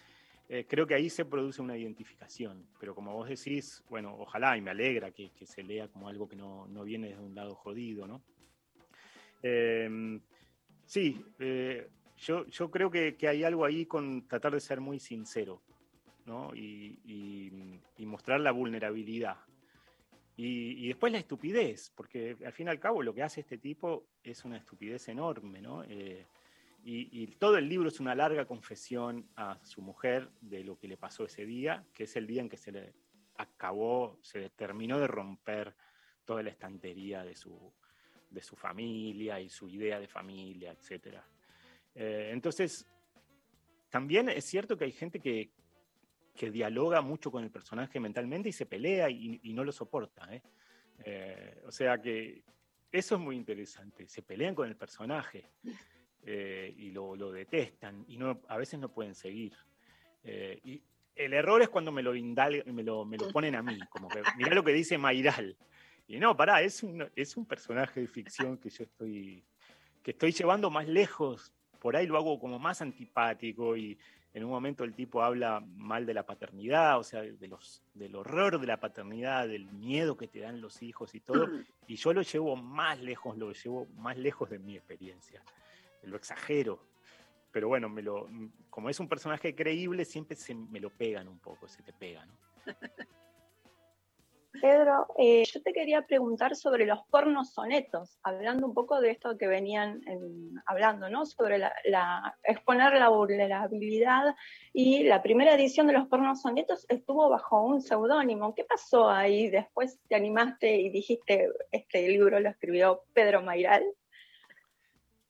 eh, 0.49 0.65
creo 0.67 0.87
que 0.87 0.95
ahí 0.95 1.09
se 1.09 1.25
produce 1.25 1.61
una 1.61 1.77
identificación, 1.77 2.65
pero 2.79 2.95
como 2.95 3.13
vos 3.13 3.27
decís, 3.27 3.83
bueno, 3.89 4.15
ojalá 4.17 4.57
y 4.57 4.61
me 4.61 4.71
alegra 4.71 5.11
que, 5.11 5.31
que 5.31 5.45
se 5.45 5.61
lea 5.61 5.89
como 5.89 6.07
algo 6.07 6.27
que 6.27 6.35
no, 6.35 6.67
no, 6.67 6.83
viene 6.83 7.09
de 7.09 7.19
un 7.19 7.35
lado 7.35 7.53
jodido, 7.53 8.07
¿no? 8.07 8.23
Eh, 9.43 10.19
sí, 10.85 11.23
eh, 11.39 11.89
yo, 12.17 12.45
yo, 12.47 12.71
creo 12.71 12.89
que, 12.91 13.15
que, 13.15 13.27
hay 13.27 13.43
algo 13.43 13.65
ahí 13.65 13.85
con 13.85 14.27
tratar 14.27 14.53
de 14.53 14.59
ser 14.59 14.81
muy 14.81 14.99
sincero, 14.99 15.61
¿no? 16.25 16.53
Y, 16.55 16.99
y, 17.05 17.81
y 17.97 18.05
mostrar 18.05 18.39
la 18.39 18.51
vulnerabilidad, 18.51 19.37
y, 20.35 20.85
y, 20.85 20.87
después 20.89 21.11
la 21.11 21.17
estupidez, 21.17 21.91
porque 21.95 22.37
al 22.45 22.53
fin 22.53 22.67
y 22.67 22.69
al 22.69 22.79
cabo 22.79 23.01
lo 23.01 23.13
que 23.13 23.23
hace 23.23 23.41
este 23.41 23.57
tipo 23.57 24.05
es 24.23 24.45
una 24.45 24.57
estupidez 24.57 25.07
enorme, 25.07 25.61
¿no? 25.61 25.83
Eh, 25.83 26.27
y, 26.83 27.23
y, 27.23 27.27
todo 27.27 27.57
el 27.57 27.67
libro 27.67 27.89
es 27.89 27.99
una 27.99 28.13
larga 28.13 28.45
confesión 28.45 29.27
a 29.35 29.57
su 29.63 29.81
mujer 29.81 30.29
de 30.41 30.63
lo 30.63 30.77
que 30.77 30.87
le 30.87 30.95
pasó 30.95 31.25
ese 31.25 31.45
día, 31.45 31.83
que 31.91 32.03
es 32.03 32.15
el 32.15 32.27
día 32.27 32.41
en 32.41 32.49
que 32.49 32.57
se 32.57 32.71
le 32.71 32.93
acabó, 33.37 34.19
se 34.21 34.49
terminó 34.51 34.99
de 34.99 35.07
romper 35.07 35.75
toda 36.23 36.43
la 36.43 36.51
estantería 36.51 37.23
de 37.23 37.35
su, 37.35 37.73
de 38.29 38.41
su 38.41 38.55
familia 38.55 39.39
y 39.39 39.49
su 39.49 39.67
idea 39.69 39.99
de 39.99 40.07
familia, 40.07 40.71
etc. 40.71 41.17
Eh, 41.99 42.29
entonces, 42.31 42.87
también 43.89 44.29
es 44.29 44.45
cierto 44.45 44.77
que 44.77 44.85
hay 44.85 44.91
gente 44.91 45.19
que, 45.19 45.49
que, 46.35 46.51
dialoga 46.51 47.01
mucho 47.01 47.31
con 47.31 47.43
el 47.43 47.49
personaje 47.49 47.99
mentalmente 47.99 48.49
y 48.49 48.51
se 48.51 48.67
pelea 48.67 49.09
y, 49.09 49.51
no 49.53 49.63
lo 49.63 49.71
soporta. 49.71 50.31
¿eh? 50.31 50.43
Eh, 51.03 51.63
o 51.65 51.71
sea 51.71 51.99
que 51.99 52.43
eso 52.91 53.15
es 53.15 53.21
muy 53.21 53.35
interesante. 53.35 54.07
Se 54.07 54.21
pelean 54.21 54.53
con 54.53 54.67
el 54.67 54.75
personaje 54.75 55.49
y 56.23 56.91
lo, 56.91 57.15
lo, 57.15 57.31
detestan 57.31 58.05
y 58.07 58.17
no, 58.17 58.41
a 58.47 58.57
veces 58.57 58.79
no 58.79 58.93
pueden 58.93 59.15
seguir. 59.15 59.53
y 60.23 60.83
el 61.15 61.33
error 61.33 61.61
es 61.63 61.69
cuando 61.69 61.91
me 61.91 62.03
lo, 62.03 62.13
me 62.13 62.83
lo, 62.83 63.05
me 63.05 63.17
lo 63.17 63.27
ponen 63.33 63.55
a 63.55 63.63
mí, 63.63 63.79
como 63.89 64.07
que 64.07 64.21
mirá 64.37 64.53
lo 64.53 64.63
que 64.63 64.73
dice 64.73 64.99
Mairal. 64.99 65.57
Y 66.05 66.19
no, 66.19 66.37
pará, 66.37 66.61
es 66.61 66.83
un, 66.83 67.09
es 67.15 67.35
un 67.35 67.45
personaje 67.45 68.01
de 68.01 68.07
ficción 68.07 68.57
que 68.57 68.69
yo 68.69 68.83
estoy, 68.83 69.43
que 70.03 70.11
estoy 70.11 70.31
llevando 70.31 70.69
más 70.69 70.87
lejos. 70.87 71.51
Por 71.79 71.95
ahí 71.95 72.07
lo 72.07 72.17
hago 72.17 72.39
como 72.39 72.59
más 72.59 72.81
antipático 72.81 73.75
y 73.75 73.97
en 74.33 74.43
un 74.43 74.51
momento 74.51 74.83
el 74.83 74.93
tipo 74.93 75.23
habla 75.23 75.63
mal 75.75 76.05
de 76.05 76.13
la 76.13 76.23
paternidad, 76.23 76.99
o 76.99 77.03
sea, 77.03 77.21
de 77.21 77.47
los, 77.47 77.81
del 77.93 78.15
horror 78.15 78.59
de 78.59 78.67
la 78.67 78.79
paternidad, 78.79 79.47
del 79.47 79.65
miedo 79.65 80.15
que 80.15 80.27
te 80.27 80.39
dan 80.39 80.61
los 80.61 80.83
hijos 80.83 81.15
y 81.15 81.19
todo. 81.19 81.49
Y 81.87 81.95
yo 81.95 82.13
lo 82.13 82.21
llevo 82.21 82.55
más 82.55 82.99
lejos, 82.99 83.37
lo 83.37 83.51
llevo 83.51 83.87
más 83.97 84.17
lejos 84.17 84.49
de 84.49 84.59
mi 84.59 84.75
experiencia. 84.75 85.41
Lo 86.03 86.17
exagero. 86.17 86.85
Pero 87.51 87.67
bueno, 87.69 87.89
me 87.89 88.03
lo, 88.03 88.29
como 88.69 88.89
es 88.89 88.99
un 88.99 89.07
personaje 89.07 89.55
creíble, 89.55 90.05
siempre 90.05 90.37
se 90.37 90.53
me 90.53 90.79
lo 90.79 90.91
pegan 90.91 91.27
un 91.27 91.39
poco, 91.39 91.67
se 91.67 91.81
te 91.81 91.93
pega, 91.93 92.25
¿no? 92.25 92.37
Pedro, 94.61 95.07
eh, 95.17 95.43
yo 95.45 95.61
te 95.61 95.73
quería 95.73 96.01
preguntar 96.01 96.55
sobre 96.55 96.85
los 96.85 96.99
pornos 97.09 97.53
sonetos, 97.53 98.17
hablando 98.23 98.67
un 98.67 98.73
poco 98.73 98.99
de 98.99 99.11
esto 99.11 99.37
que 99.37 99.47
venían 99.47 100.01
hablando, 100.65 101.09
¿no? 101.09 101.25
Sobre 101.25 101.57
la, 101.57 102.37
exponer 102.43 102.93
la 102.93 103.09
vulnerabilidad 103.09 104.35
y 104.73 105.03
la 105.03 105.21
primera 105.21 105.53
edición 105.55 105.87
de 105.87 105.93
los 105.93 106.07
pornos 106.07 106.41
sonetos 106.41 106.85
estuvo 106.89 107.29
bajo 107.29 107.65
un 107.65 107.81
seudónimo. 107.81 108.53
¿Qué 108.55 108.63
pasó 108.63 109.09
ahí? 109.09 109.49
Después 109.49 109.99
te 110.07 110.15
animaste 110.15 110.77
y 110.77 110.89
dijiste, 110.89 111.49
este 111.71 112.07
libro 112.07 112.39
lo 112.39 112.49
escribió 112.49 113.03
Pedro 113.13 113.41
Mairal. 113.41 113.83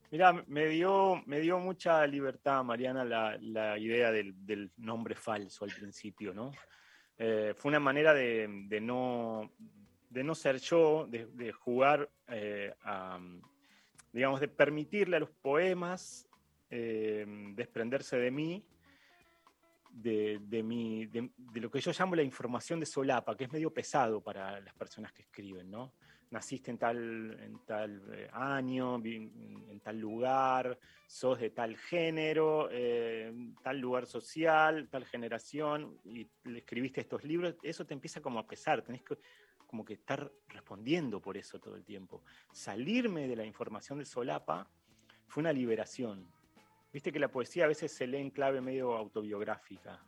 Mira, 0.09 0.31
me 0.47 0.67
dio, 0.67 1.21
me 1.25 1.41
dio 1.41 1.59
mucha 1.59 2.07
libertad, 2.07 2.63
Mariana, 2.63 3.03
la, 3.39 3.77
idea 3.77 4.11
del, 4.11 4.33
del 4.45 4.71
nombre 4.77 5.15
falso 5.15 5.65
al 5.65 5.71
principio, 5.71 6.33
¿no? 6.33 6.51
Eh, 7.19 7.53
fue 7.55 7.69
una 7.69 7.79
manera 7.79 8.13
de, 8.13 8.47
no, 8.81 9.51
de 10.09 10.23
no 10.23 10.35
ser 10.35 10.59
yo, 10.59 11.07
de, 11.07 11.51
jugar, 11.51 12.09
eh, 12.27 12.73
digamos, 14.13 14.39
de 14.39 14.47
permitirle 14.47 15.17
a 15.17 15.19
los 15.19 15.31
poemas 15.31 16.27
eh, 16.69 17.25
desprenderse 17.55 18.17
de 18.17 18.31
mí, 18.31 18.63
de, 19.89 20.39
de, 20.43 21.31
de, 21.35 21.59
lo 21.59 21.71
que 21.71 21.79
yo 21.79 21.91
llamo 21.97 22.15
la 22.15 22.21
información 22.21 22.79
de 22.79 22.85
solapa, 22.85 23.35
que 23.35 23.45
es 23.45 23.51
medio 23.51 23.73
pesado 23.73 24.21
para 24.21 24.59
las 24.59 24.73
personas 24.75 25.11
que 25.11 25.23
escriben, 25.23 25.71
¿no? 25.71 25.93
Naciste 26.31 26.71
en 26.71 26.77
tal, 26.77 27.39
en 27.41 27.59
tal 27.65 28.01
eh, 28.13 28.29
año, 28.31 28.95
en 29.03 29.79
tal 29.81 29.99
lugar, 29.99 30.77
sos 31.07 31.39
de 31.39 31.51
tal 31.51 31.77
género, 31.77 32.69
eh, 32.71 33.33
tal 33.63 33.79
lugar 33.79 34.05
social, 34.05 34.89
tal 34.89 35.05
generación, 35.05 35.97
y 36.03 36.27
escribiste 36.55 37.01
estos 37.01 37.23
libros, 37.23 37.55
eso 37.63 37.85
te 37.85 37.93
empieza 37.93 38.21
como 38.21 38.39
a 38.39 38.47
pesar, 38.47 38.81
tenés 38.81 39.03
que 39.03 39.17
como 39.65 39.83
que 39.83 39.95
estar 39.95 40.31
respondiendo 40.47 41.21
por 41.21 41.35
eso 41.35 41.59
todo 41.59 41.75
el 41.75 41.83
tiempo. 41.83 42.23
Salirme 42.53 43.27
de 43.27 43.35
la 43.35 43.45
información 43.45 43.99
de 43.99 44.05
solapa 44.05 44.69
fue 45.27 45.41
una 45.41 45.51
liberación. 45.51 46.25
Viste 46.93 47.11
que 47.11 47.19
la 47.19 47.27
poesía 47.27 47.65
a 47.65 47.67
veces 47.67 47.91
se 47.91 48.07
lee 48.07 48.19
en 48.19 48.29
clave 48.29 48.61
medio 48.61 48.95
autobiográfica 48.95 50.01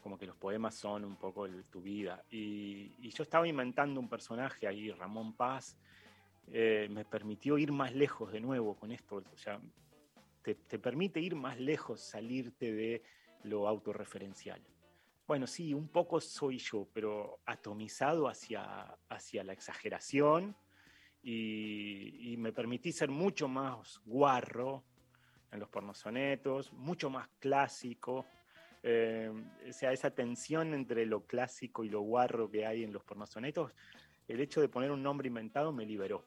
como 0.00 0.18
que 0.18 0.26
los 0.26 0.36
poemas 0.36 0.74
son 0.74 1.04
un 1.04 1.16
poco 1.16 1.48
tu 1.70 1.80
vida. 1.80 2.24
Y, 2.30 3.10
yo 3.10 3.22
estaba 3.22 3.46
inventando 3.48 4.00
un 4.00 4.08
personaje 4.08 4.66
ahí, 4.66 4.90
Ramón 4.90 5.34
Paz, 5.34 5.76
eh, 6.48 6.88
me 6.90 7.04
permitió 7.04 7.58
ir 7.58 7.72
más 7.72 7.94
lejos 7.94 8.32
de 8.32 8.40
nuevo 8.40 8.76
con 8.76 8.92
esto. 8.92 9.16
O 9.16 9.36
sea, 9.36 9.60
te, 10.42 10.54
permite 10.78 11.20
ir 11.20 11.34
más 11.34 11.58
lejos, 11.58 12.00
salirte 12.00 12.72
de 12.72 13.02
lo 13.44 13.68
autorreferencial. 13.68 14.62
Bueno, 15.26 15.46
sí, 15.46 15.74
un 15.74 15.88
poco 15.88 16.20
soy 16.20 16.58
yo, 16.58 16.88
pero 16.92 17.40
atomizado 17.44 18.28
hacia, 18.28 18.96
hacia 19.08 19.44
la 19.44 19.52
exageración 19.52 20.56
y, 21.22 22.32
y 22.32 22.36
me 22.38 22.52
permití 22.52 22.92
ser 22.92 23.10
mucho 23.10 23.46
más 23.46 24.00
guarro 24.06 24.84
en 25.50 25.60
los 25.60 25.68
pornosonetos, 25.68 26.72
mucho 26.72 27.10
más 27.10 27.28
clásico, 27.38 28.26
eh, 28.82 29.30
o 29.68 29.72
sea, 29.72 29.92
esa 29.92 30.10
tensión 30.10 30.74
entre 30.74 31.06
lo 31.06 31.26
clásico 31.26 31.84
y 31.84 31.88
lo 31.88 32.00
guarro 32.00 32.50
que 32.50 32.66
hay 32.66 32.84
en 32.84 32.92
los 32.92 33.04
pornosonetos, 33.04 33.72
el 34.28 34.40
hecho 34.40 34.60
de 34.60 34.68
poner 34.68 34.90
un 34.90 35.02
nombre 35.02 35.28
inventado 35.28 35.72
me 35.72 35.86
liberó. 35.86 36.24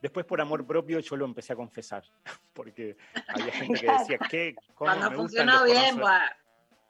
Después, 0.00 0.24
por 0.26 0.40
amor 0.40 0.64
propio, 0.66 1.00
yo 1.00 1.16
lo 1.16 1.24
empecé 1.24 1.52
a 1.52 1.56
confesar, 1.56 2.04
porque 2.52 2.96
había 3.28 3.52
gente 3.52 3.80
que 3.80 3.92
decía, 3.92 4.18
¿qué? 4.30 4.54
Cuando 4.74 5.10
funcionó 5.12 5.64
bien, 5.64 6.00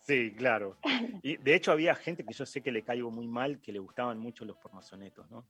Sí, 0.01 0.33
claro. 0.35 0.79
Y 1.23 1.37
de 1.37 1.55
hecho 1.55 1.73
había 1.73 1.95
gente 1.95 2.25
que 2.25 2.33
yo 2.33 2.47
sé 2.47 2.63
que 2.63 2.73
le 2.73 2.83
caigo 2.83 3.11
muy 3.11 3.27
mal, 3.27 3.61
que 3.61 3.73
le 3.73 3.79
gustaban 3.79 4.19
mucho 4.19 4.45
los 4.45 4.57
pornosonetos, 4.57 5.31
¿no? 5.31 5.45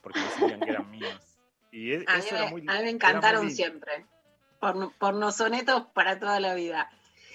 Porque 0.00 0.20
sabían 0.38 0.60
que 0.60 0.70
eran 0.70 0.90
míos. 0.90 1.38
Y 1.70 1.92
a, 1.92 1.96
eso 2.16 2.34
mí, 2.34 2.40
era 2.40 2.50
muy, 2.50 2.64
a 2.66 2.74
mí 2.78 2.84
me 2.84 2.90
encantaron 2.90 3.50
siempre. 3.50 4.06
pornosonetos 4.98 5.86
para 5.92 6.18
toda 6.18 6.40
la 6.40 6.54
vida. 6.54 6.88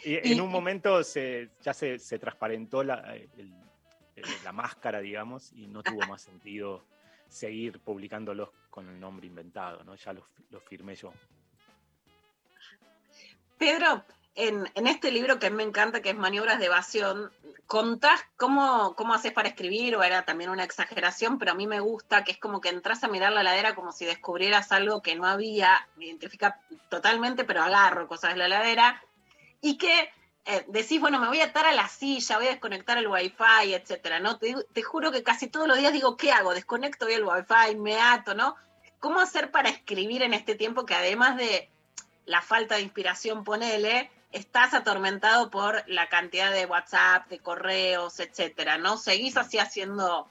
Y, 0.03 0.31
en 0.31 0.41
un 0.41 0.49
momento 0.49 1.01
ya 1.01 1.73
se, 1.73 2.19
transparentó 2.19 2.83
la, 2.83 3.15
la, 4.43 4.51
máscara, 4.51 4.99
digamos, 4.99 5.51
y 5.53 5.67
no 5.67 5.81
tuvo 5.83 6.05
más 6.07 6.21
sentido 6.21 6.83
seguir 7.29 7.79
publicándolos 7.79 8.49
con 8.69 8.87
el 8.89 8.99
nombre 8.99 9.27
inventado, 9.27 9.83
¿no? 9.83 9.95
Ya 9.95 10.13
los 10.13 10.63
firmé 10.67 10.95
yo. 10.95 11.13
Pedro, 13.57 14.03
en, 14.35 14.67
este 14.87 15.11
libro 15.11 15.39
que 15.39 15.49
me 15.49 15.63
encanta, 15.63 16.01
que 16.01 16.09
es 16.09 16.15
Maniobras 16.15 16.59
de 16.59 16.65
Evasión, 16.65 17.31
contás 17.67 18.19
cómo, 18.35 18.95
cómo 18.95 19.13
haces 19.13 19.31
para 19.31 19.47
escribir, 19.47 19.95
o 19.95 20.03
era 20.03 20.25
también 20.25 20.49
una 20.49 20.63
exageración, 20.63 21.37
pero 21.37 21.51
a 21.51 21.55
mí 21.55 21.67
me 21.67 21.79
gusta, 21.79 22.23
que 22.23 22.31
es 22.31 22.37
como 22.39 22.59
que 22.59 22.69
entras 22.69 23.03
a 23.03 23.07
mirar 23.07 23.31
la 23.31 23.43
ladera 23.43 23.75
como 23.75 23.91
si 23.91 24.05
descubrieras 24.05 24.71
algo 24.71 25.01
que 25.01 25.15
no 25.15 25.27
había, 25.27 25.87
me 25.97 26.05
identifica 26.05 26.59
totalmente, 26.89 27.43
pero 27.43 27.61
agarro 27.61 28.07
cosas 28.07 28.33
de 28.33 28.39
la 28.39 28.47
ladera, 28.47 29.03
y 29.63 29.77
que 29.77 30.11
eh, 30.45 30.65
decís, 30.67 30.99
bueno, 30.99 31.19
me 31.19 31.29
voy 31.29 31.39
a 31.39 31.45
atar 31.45 31.65
a 31.65 31.71
la 31.71 31.87
silla, 31.87 32.35
voy 32.35 32.47
a 32.47 32.51
desconectar 32.51 32.97
el 32.97 33.07
wifi, 33.07 33.73
etcétera, 33.73 34.19
¿no? 34.19 34.37
Te, 34.37 34.83
juro 34.83 35.09
que 35.09 35.23
casi 35.23 35.47
todos 35.47 35.69
los 35.69 35.77
días 35.77 35.93
digo, 35.93 36.17
¿qué 36.17 36.33
hago? 36.33 36.53
Desconecto 36.53 37.07
el 37.07 37.23
wifi, 37.23 37.77
me 37.77 37.99
ato, 37.99 38.35
¿no? 38.35 38.57
¿Cómo 38.99 39.21
hacer 39.21 39.51
para 39.51 39.69
escribir 39.69 40.21
en 40.21 40.33
este 40.33 40.55
tiempo 40.55 40.85
que 40.85 40.95
además 40.95 41.37
de 41.37 41.69
la 42.25 42.41
falta 42.41 42.75
de 42.75 42.81
inspiración, 42.81 43.45
ponele, 43.45 44.11
estás 44.33 44.73
atormentado 44.73 45.49
por 45.49 45.81
la 45.87 46.09
cantidad 46.09 46.51
de 46.51 46.65
WhatsApp, 46.65 47.29
de 47.29 47.39
correos, 47.39 48.19
etcétera, 48.19 48.77
¿no? 48.77 48.97
¿Seguís 48.97 49.37
así 49.37 49.59
haciendo, 49.59 50.29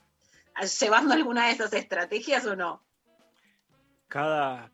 llevando 0.78 1.14
alguna 1.14 1.46
de 1.46 1.52
esas 1.52 1.72
estrategias 1.72 2.44
o 2.44 2.54
no? 2.54 2.82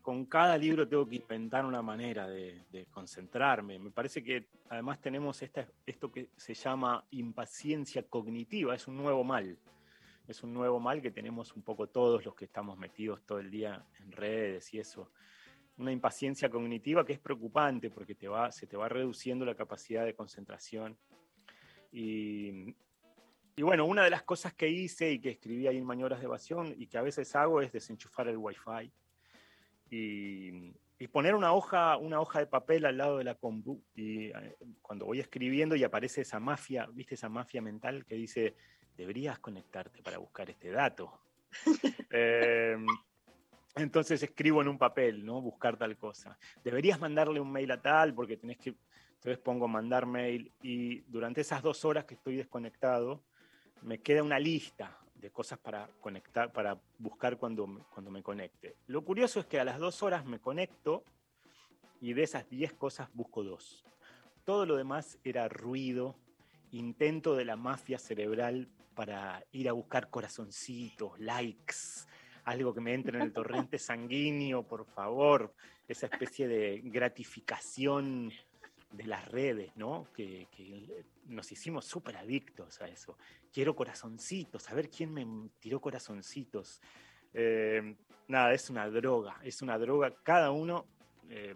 Con 0.02 0.26
cada 0.26 0.58
libro 0.58 0.88
tengo 0.88 1.08
que 1.08 1.16
inventar 1.16 1.64
una 1.64 1.80
manera 1.80 2.26
de, 2.26 2.86
concentrarme. 2.90 3.78
Me 3.78 3.90
parece 3.90 4.22
que 4.22 4.48
además 4.68 5.00
tenemos 5.00 5.40
esto 5.86 6.10
que 6.10 6.30
se 6.36 6.54
llama 6.54 7.04
impaciencia 7.10 8.02
cognitiva, 8.02 8.74
es 8.74 8.88
un 8.88 8.96
nuevo 8.96 9.22
mal. 9.22 9.56
Es 10.26 10.42
un 10.42 10.52
nuevo 10.52 10.80
mal 10.80 11.00
que 11.00 11.12
tenemos 11.12 11.54
un 11.54 11.62
poco 11.62 11.86
todos 11.86 12.24
los 12.24 12.34
que 12.34 12.46
estamos 12.46 12.76
metidos 12.76 13.22
todo 13.24 13.38
el 13.38 13.50
día 13.50 13.86
en 14.00 14.10
redes 14.10 14.74
y 14.74 14.80
eso. 14.80 15.12
Una 15.78 15.92
impaciencia 15.92 16.50
cognitiva 16.50 17.06
que 17.06 17.12
es 17.12 17.20
preocupante 17.20 17.90
porque 17.90 18.16
te 18.16 18.26
va, 18.26 18.50
se 18.50 18.66
te 18.66 18.76
va 18.76 18.88
reduciendo 18.88 19.44
la 19.44 19.54
capacidad 19.54 20.04
de 20.04 20.14
concentración. 20.14 20.98
Y, 21.92 22.74
y 23.56 23.62
bueno, 23.62 23.86
una 23.86 24.02
de 24.02 24.10
las 24.10 24.24
cosas 24.24 24.52
que 24.52 24.68
hice 24.68 25.12
y 25.12 25.20
que 25.20 25.30
escribí 25.30 25.68
ahí 25.68 25.78
en 25.78 25.86
Maniobras 25.86 26.18
de 26.18 26.26
Evasión 26.26 26.74
y 26.76 26.88
que 26.88 26.98
a 26.98 27.02
veces 27.02 27.34
hago 27.36 27.62
es 27.62 27.72
desenchufar 27.72 28.26
el 28.28 28.36
Wi-Fi 28.36 28.92
y, 29.90 30.74
poner 31.12 31.34
una 31.34 31.52
hoja, 31.52 31.96
una 31.96 32.20
hoja 32.20 32.40
de 32.40 32.46
papel 32.46 32.84
al 32.84 32.98
lado 32.98 33.18
de 33.18 33.24
la 33.24 33.34
compu 33.34 33.82
y 33.94 34.26
eh, 34.26 34.56
cuando 34.82 35.06
voy 35.06 35.20
escribiendo 35.20 35.76
y 35.76 35.84
aparece 35.84 36.22
esa 36.22 36.40
mafia, 36.40 36.86
¿viste 36.92 37.14
esa 37.14 37.28
mafia 37.28 37.62
mental 37.62 38.04
que 38.04 38.16
dice, 38.16 38.56
deberías 38.96 39.38
conectarte 39.38 40.02
para 40.02 40.18
buscar 40.18 40.50
este 40.50 40.70
dato? 40.70 41.20
Em, 42.10 42.86
entonces 43.76 44.22
escribo 44.22 44.60
en 44.60 44.68
un 44.68 44.78
papel, 44.78 45.24
¿no? 45.24 45.40
Buscar 45.40 45.76
tal 45.76 45.96
cosa. 45.96 46.38
Deberías 46.64 46.98
mandarle 46.98 47.38
un 47.40 47.52
mail 47.52 47.70
a 47.70 47.80
tal 47.80 48.14
porque 48.14 48.36
tenés 48.36 48.58
que... 48.58 48.74
Entonces 49.14 49.38
pongo 49.38 49.66
mandar 49.66 50.06
mail 50.06 50.52
y 50.62 51.00
durante 51.00 51.40
esas 51.40 51.62
dos 51.62 51.84
horas 51.84 52.04
que 52.04 52.14
estoy 52.14 52.36
desconectado, 52.36 53.24
me 53.82 54.00
queda 54.00 54.22
una 54.22 54.38
lista 54.38 54.96
de 55.20 55.30
cosas 55.30 55.58
para 55.58 55.88
conectar, 56.00 56.52
para 56.52 56.80
buscar 56.98 57.38
cuando, 57.38 57.86
cuando 57.92 58.10
me 58.10 58.22
conecte. 58.22 58.76
Lo 58.86 59.04
curioso 59.04 59.40
es 59.40 59.46
que 59.46 59.60
a 59.60 59.64
las 59.64 59.78
dos 59.78 60.02
horas 60.02 60.24
me 60.24 60.38
conecto 60.38 61.04
y 62.00 62.12
de 62.12 62.22
esas 62.22 62.48
diez 62.48 62.72
cosas 62.72 63.08
busco 63.12 63.42
dos. 63.42 63.84
Todo 64.44 64.66
lo 64.66 64.76
demás 64.76 65.18
era 65.24 65.48
ruido, 65.48 66.16
intento 66.70 67.34
de 67.36 67.44
la 67.44 67.56
mafia 67.56 67.98
cerebral 67.98 68.68
para 68.94 69.44
ir 69.52 69.68
a 69.68 69.72
buscar 69.72 70.10
corazoncitos, 70.10 71.18
likes, 71.20 72.06
algo 72.44 72.72
que 72.72 72.80
me 72.80 72.94
entre 72.94 73.18
en 73.18 73.24
el 73.24 73.32
torrente 73.32 73.78
sanguíneo, 73.78 74.66
por 74.66 74.86
favor, 74.86 75.54
esa 75.86 76.06
especie 76.06 76.48
de 76.48 76.80
gratificación 76.84 78.32
de 78.90 79.04
las 79.04 79.26
redes, 79.28 79.70
¿no? 79.76 80.08
Que, 80.14 80.48
nos 81.26 81.52
hicimos 81.52 81.84
súper 81.84 82.16
adictos 82.16 82.80
a 82.80 82.88
eso. 82.88 83.18
Quiero 83.52 83.74
corazoncitos, 83.74 84.68
a 84.70 84.74
ver 84.74 84.90
quién 84.90 85.12
me 85.12 85.26
tiró 85.58 85.80
corazoncitos. 85.80 86.80
Eh, 87.34 87.96
nada, 88.28 88.52
es 88.52 88.70
una 88.70 88.88
droga, 88.88 89.38
es 89.42 89.62
una 89.62 89.78
droga. 89.78 90.14
Cada 90.22 90.50
uno 90.50 90.86
eh, 91.28 91.54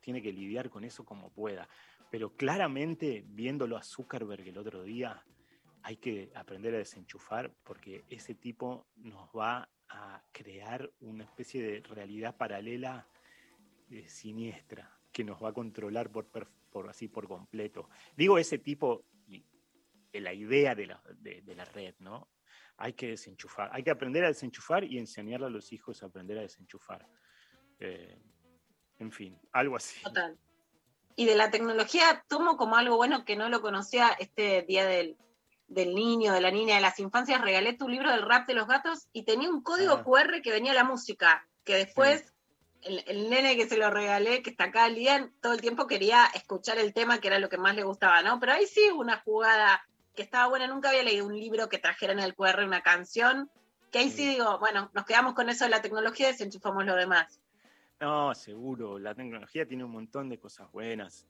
tiene 0.00 0.22
que 0.22 0.32
lidiar 0.32 0.70
con 0.70 0.84
eso 0.84 1.04
como 1.04 1.30
pueda. 1.30 1.68
Pero 2.10 2.30
claramente, 2.36 3.24
viéndolo 3.26 3.76
a 3.76 3.82
Zuckerberg 3.82 4.46
el 4.46 4.58
otro 4.58 4.82
día, 4.82 5.24
hay 5.82 5.96
que 5.96 6.30
aprender 6.34 6.74
a 6.74 6.78
desenchufar 6.78 7.52
porque 7.62 8.04
ese 8.08 8.34
tipo 8.34 8.86
nos 8.96 9.28
va 9.36 9.68
a 9.88 10.22
crear 10.32 10.90
una 11.00 11.24
especie 11.24 11.62
de 11.62 11.80
realidad 11.80 12.36
paralela 12.36 13.06
siniestra 14.06 14.90
que 15.12 15.24
nos 15.24 15.42
va 15.42 15.50
a 15.50 15.52
controlar 15.52 16.10
por, 16.10 16.26
por, 16.26 16.88
así 16.88 17.08
por 17.08 17.28
completo. 17.28 17.88
Digo 18.16 18.36
ese 18.36 18.58
tipo, 18.58 19.04
de 20.14 20.20
la 20.20 20.32
idea 20.32 20.76
de 20.76 20.86
la, 20.86 21.02
de, 21.16 21.54
la, 21.56 21.64
red, 21.64 21.96
¿no? 21.98 22.28
Hay 22.76 22.92
que 22.92 23.08
desenchufar, 23.08 23.68
hay 23.72 23.82
que 23.82 23.90
aprender 23.90 24.24
a 24.24 24.28
desenchufar 24.28 24.84
y 24.84 24.96
enseñarle 24.96 25.46
a 25.46 25.50
los 25.50 25.72
hijos 25.72 26.02
a 26.02 26.06
aprender 26.06 26.38
a 26.38 26.42
desenchufar. 26.42 27.04
Eh, 27.80 28.16
en 29.00 29.10
fin, 29.10 29.36
algo 29.50 29.74
así. 29.74 30.00
Total. 30.04 30.38
Y 31.16 31.26
de 31.26 31.34
la 31.34 31.50
tecnología 31.50 32.24
tomo 32.28 32.56
como 32.56 32.76
algo 32.76 32.96
bueno 32.96 33.24
que 33.24 33.34
no 33.34 33.48
lo 33.48 33.60
conocía 33.60 34.10
este 34.20 34.62
día 34.62 34.86
del, 34.86 35.16
del 35.66 35.96
niño, 35.96 36.32
de 36.32 36.40
la 36.40 36.52
niña, 36.52 36.76
de 36.76 36.80
las 36.80 37.00
infancias, 37.00 37.40
regalé 37.40 37.72
tu 37.72 37.88
libro 37.88 38.12
del 38.12 38.22
rap 38.22 38.46
de 38.46 38.54
los 38.54 38.68
gatos 38.68 39.08
y 39.12 39.24
tenía 39.24 39.50
un 39.50 39.64
código 39.64 39.94
ah. 39.94 40.04
QR 40.04 40.42
que 40.42 40.52
venía 40.52 40.74
la 40.74 40.84
música, 40.84 41.44
que 41.64 41.74
después 41.74 42.32
el, 42.82 43.30
nene 43.30 43.56
que 43.56 43.68
se 43.68 43.76
lo 43.76 43.90
regalé, 43.90 44.42
que 44.42 44.50
está 44.50 44.64
acá 44.64 44.84
al 44.84 44.94
día, 44.94 45.28
todo 45.40 45.54
el 45.54 45.60
tiempo 45.60 45.88
quería 45.88 46.26
escuchar 46.34 46.78
el 46.78 46.92
tema 46.92 47.18
que 47.18 47.26
era 47.26 47.40
lo 47.40 47.48
que 47.48 47.58
más 47.58 47.74
le 47.74 47.82
gustaba, 47.82 48.22
¿no? 48.22 48.38
Pero 48.38 48.52
ahí 48.52 48.66
sí 48.66 48.80
una 48.94 49.18
jugada 49.20 49.84
que 50.14 50.22
estaba 50.22 50.48
buena, 50.48 50.66
nunca 50.66 50.90
había 50.90 51.02
leído 51.02 51.26
un 51.26 51.38
libro 51.38 51.68
que 51.68 51.78
trajera 51.78 52.12
en 52.12 52.20
el 52.20 52.34
QR 52.34 52.64
una 52.64 52.82
canción, 52.82 53.50
que 53.90 53.98
ahí 53.98 54.10
sí 54.10 54.26
digo, 54.26 54.58
bueno, 54.58 54.90
nos 54.92 55.04
quedamos 55.04 55.34
con 55.34 55.48
eso 55.48 55.64
de 55.64 55.70
la 55.70 55.82
tecnología 55.82 56.28
y 56.28 56.32
desenchufamos 56.32 56.84
lo 56.84 56.96
demás. 56.96 57.40
No, 58.00 58.34
seguro, 58.34 58.98
la 58.98 59.14
tecnología 59.14 59.66
tiene 59.66 59.84
un 59.84 59.92
montón 59.92 60.28
de 60.28 60.38
cosas 60.38 60.70
buenas. 60.72 61.26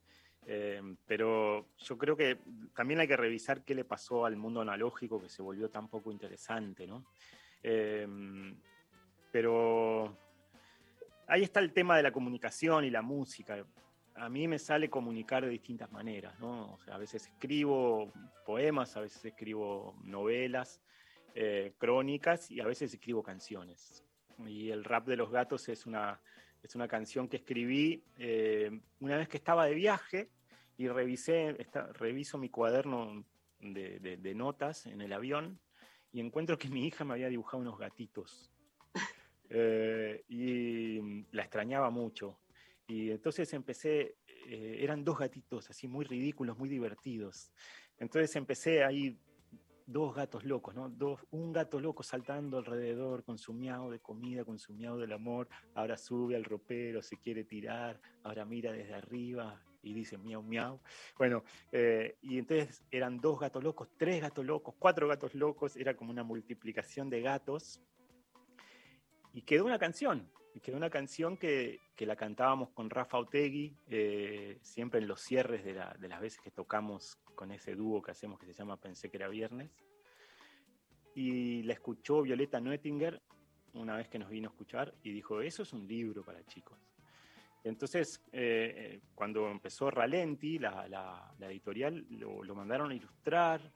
Eh, 0.47 0.83
pero 1.07 1.69
yo 1.79 1.97
creo 1.97 2.17
que 2.17 2.39
también 2.75 3.01
hay 3.01 3.09
que 3.09 3.17
revisar 3.17 3.63
qué 3.65 3.75
le 3.75 3.85
pasó 3.85 4.27
al 4.27 4.37
mundo 4.37 4.61
analógico 4.61 5.21
que 5.21 5.29
se 5.29 5.43
volvió 5.43 5.71
tan 5.71 5.89
poco 5.89 6.13
interesante, 6.13 6.87
¿no? 6.87 7.05
Eh, 7.63 8.07
pero 9.33 10.17
ahí 11.27 11.43
está 11.43 11.61
el 11.61 11.73
tema 11.73 11.97
de 11.97 12.03
la 12.03 12.13
comunicación 12.13 12.85
y 12.85 12.91
la 12.91 13.03
música. 13.03 13.65
A 14.17 14.29
mí 14.29 14.47
me 14.47 14.59
sale 14.59 14.89
comunicar 14.89 15.45
de 15.45 15.51
distintas 15.51 15.91
maneras, 15.91 16.39
¿no? 16.39 16.79
a 16.91 16.99
veces 16.99 17.27
escribo 17.27 18.13
poemas, 18.47 18.97
a 18.97 19.01
veces 19.01 19.25
escribo 19.25 19.97
novelas, 20.05 20.81
eh, 21.35 21.75
crónicas 21.79 22.49
y 22.51 22.61
a 22.61 22.67
veces 22.67 22.95
escribo 22.95 23.23
canciones. 23.23 24.05
Y 24.47 24.71
el 24.71 24.85
rap 24.85 25.07
de 25.07 25.17
los 25.17 25.31
gatos 25.31 25.69
es 25.69 25.85
una, 25.85 26.21
es 26.63 26.75
una 26.77 26.87
canción 26.87 27.29
que 27.29 27.39
escribí 27.39 28.05
eh, 28.19 28.81
una 29.01 29.17
vez 29.17 29.29
que 29.29 29.37
estaba 29.37 29.67
de 29.67 29.75
viaje 29.75 30.31
y 30.77 30.89
revisé, 30.89 31.57
reviso 31.95 32.39
mi 32.39 32.51
cuaderno 32.51 33.25
de, 33.61 34.35
notas 34.35 34.87
en 34.87 35.01
el 35.01 35.13
avión 35.13 35.59
y 36.13 36.21
encuentro 36.21 36.57
que 36.57 36.69
mi 36.69 36.87
hija 36.87 37.05
me 37.05 37.15
había 37.15 37.29
dibujado 37.29 37.59
unos 37.59 37.79
gatitos. 37.79 38.51
Eh, 39.57 40.25
y 40.27 41.27
la 41.31 41.43
extrañaba 41.43 41.91
mucho. 41.91 42.39
Y 42.87 43.11
entonces 43.11 43.53
empecé, 43.55 44.19
eh, 44.27 44.79
eran 44.81 45.05
dos 45.05 45.19
gatitos 45.19 45.71
así 45.71 45.89
muy 45.89 46.05
ridículos, 46.05 46.59
muy 46.59 46.69
divertidos. 46.69 47.51
Entonces 47.99 48.35
empecé 48.37 48.85
ahí 48.85 49.19
dos 49.87 50.15
gatos 50.15 50.45
locos, 50.45 50.75
¿no? 50.75 50.89
Dos, 50.89 51.21
un 51.31 51.53
gato 51.53 51.79
loco 51.81 52.03
saltando 52.03 52.59
alrededor 52.59 53.25
con 53.25 53.39
su 53.39 53.53
miau 53.53 53.91
de 53.91 54.01
comida, 54.01 54.45
con 54.45 54.59
su 54.59 54.75
del 54.75 55.13
amor, 55.13 55.49
ahora 55.75 55.97
sube 55.97 56.37
al 56.37 56.45
ropero, 56.45 57.03
se 57.03 57.17
quiere 57.19 57.45
tirar, 57.45 58.01
ahora 58.23 58.45
mira 58.45 58.73
desde 58.73 58.95
arriba 58.95 59.63
y 59.83 59.93
dice 59.93 60.17
miau, 60.17 60.43
miau. 60.43 60.81
Bueno, 61.19 61.45
eh, 61.71 62.17
y 62.23 62.39
entonces 62.39 62.85
eran 62.91 63.21
dos 63.21 63.39
gatos 63.39 63.63
locos, 63.63 63.89
tres 63.97 64.21
gatos 64.23 64.45
locos, 64.45 64.75
cuatro 64.79 65.07
gatos 65.07 65.35
locos, 65.35 65.77
era 65.77 65.95
como 65.95 66.11
una 66.11 66.25
multiplicación 66.25 67.11
de 67.11 67.21
gatos. 67.21 67.81
Y 69.33 69.43
quedó 69.43 69.65
una 69.65 69.79
canción, 69.79 70.31
y 70.55 70.61
quedó 70.61 70.77
una 70.77 70.89
canción 70.89 71.37
que, 71.37 71.81
que 71.97 72.07
la 72.07 72.15
cantábamos 72.15 72.71
con 72.71 72.89
Rafa 72.89 73.19
Otegui, 73.19 73.77
eh, 73.89 74.59
siempre 74.63 75.01
en 75.01 75.09
los 75.09 75.21
cierres 75.21 75.65
de, 75.65 75.75
de, 75.75 76.09
las 76.09 76.21
veces 76.21 76.41
que 76.41 76.53
tocamos 76.53 77.19
con 77.35 77.51
ese 77.51 77.75
dúo 77.75 78.01
que 78.01 78.13
hacemos 78.13 78.39
que 78.39 78.47
se 78.47 78.53
llama 78.53 78.77
Pensé 78.77 79.11
que 79.11 79.17
era 79.17 79.29
viernes. 79.29 79.73
Y 81.17 81.65
la 81.65 81.73
escuchó 81.73 82.23
Violeta 82.23 82.61
Noettinger 82.61 83.21
una 83.75 83.97
vez 83.97 84.09
que 84.09 84.21
nos 84.21 84.31
vino 84.31 84.49
a 84.49 84.53
escuchar 84.53 84.95
y 85.03 85.11
dijo, 85.11 85.41
eso 85.41 85.65
es 85.65 85.73
un 85.73 85.89
libro 85.89 86.25
para 86.25 86.45
chicos. 86.47 86.79
Entonces, 87.65 88.23
eh, 88.31 88.75
eh, 88.77 89.01
cuando 89.15 89.51
empezó 89.51 89.91
Ralenti, 89.91 90.61
la, 90.61 90.87
la, 90.89 91.51
editorial, 91.51 92.07
lo, 92.11 92.55
mandaron 92.55 92.93
a 92.93 92.95
ilustrar 92.95 93.73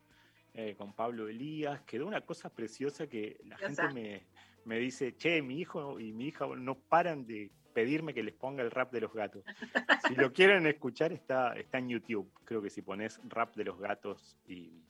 con 0.76 0.92
Pablo 0.92 1.28
Elías. 1.28 1.82
Quedó 1.82 2.04
una 2.06 2.20
cosa 2.22 2.52
preciosa 2.52 3.06
que 3.06 3.38
la 3.44 3.56
gente 3.56 3.92
me, 3.94 4.26
me 4.68 4.78
dice, 4.78 5.16
che, 5.16 5.40
mi 5.40 5.58
hijo 5.58 5.98
y 5.98 6.12
mi 6.12 6.26
hija 6.26 6.46
no 6.54 6.74
paran 6.74 7.26
de 7.26 7.50
pedirme 7.72 8.12
que 8.12 8.22
les 8.22 8.34
ponga 8.34 8.62
el 8.62 8.70
rap 8.70 8.92
de 8.92 9.00
los 9.00 9.12
gatos. 9.12 9.44
Si 10.08 10.14
lo 10.14 10.32
quieren 10.32 10.66
escuchar, 10.66 11.12
está, 11.12 11.52
está 11.54 11.78
en 11.78 11.88
YouTube. 11.88 12.30
Creo 12.44 12.62
que 12.62 12.70
si 12.70 12.82
pones 12.82 13.20
rap 13.28 13.54
de 13.56 13.64
los 13.64 13.78
gatos 13.78 14.38
y 14.46 14.82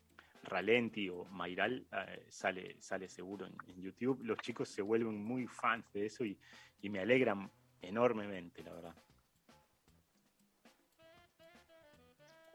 Ralenti 0.44 1.08
o 1.08 1.24
Mairal, 1.26 1.86
eh, 1.92 2.24
sale, 2.28 2.76
sale 2.80 3.08
seguro 3.08 3.46
en, 3.46 3.82
YouTube. 3.82 4.20
Los 4.22 4.38
chicos 4.38 4.68
se 4.68 4.82
vuelven 4.82 5.22
muy 5.24 5.46
fans 5.46 5.84
de 5.92 6.06
eso 6.06 6.24
y, 6.24 6.38
me 6.82 7.00
alegran 7.00 7.50
enormemente, 7.82 8.62
la 8.62 8.72
verdad. 8.72 8.94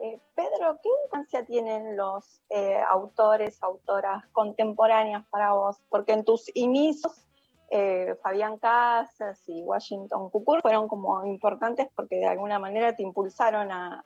Eh, 0.04 0.20
Pedro, 0.36 0.82
¿qué 0.84 0.90
importancia 0.90 1.46
tienen 1.46 1.96
los 1.96 2.42
eh, 2.50 2.78
autores, 2.90 3.64
autoras 3.64 4.28
contemporáneas 4.34 5.26
para 5.30 5.54
vos? 5.54 5.82
Porque 5.88 6.12
en 6.12 6.26
tus 6.26 6.52
inicios 6.56 7.26
eh, 7.72 8.14
Fabián 8.22 8.58
Casas 8.58 9.42
y 9.48 9.64
Washington 9.64 10.30
Cucur 10.30 10.62
fueron 10.62 10.90
como 10.90 11.26
importantes 11.26 11.88
porque 11.96 12.18
de 12.18 12.28
alguna 12.28 12.60
manera 12.60 12.94
te 12.94 13.02
impulsaron 13.02 13.70
a, 13.72 14.04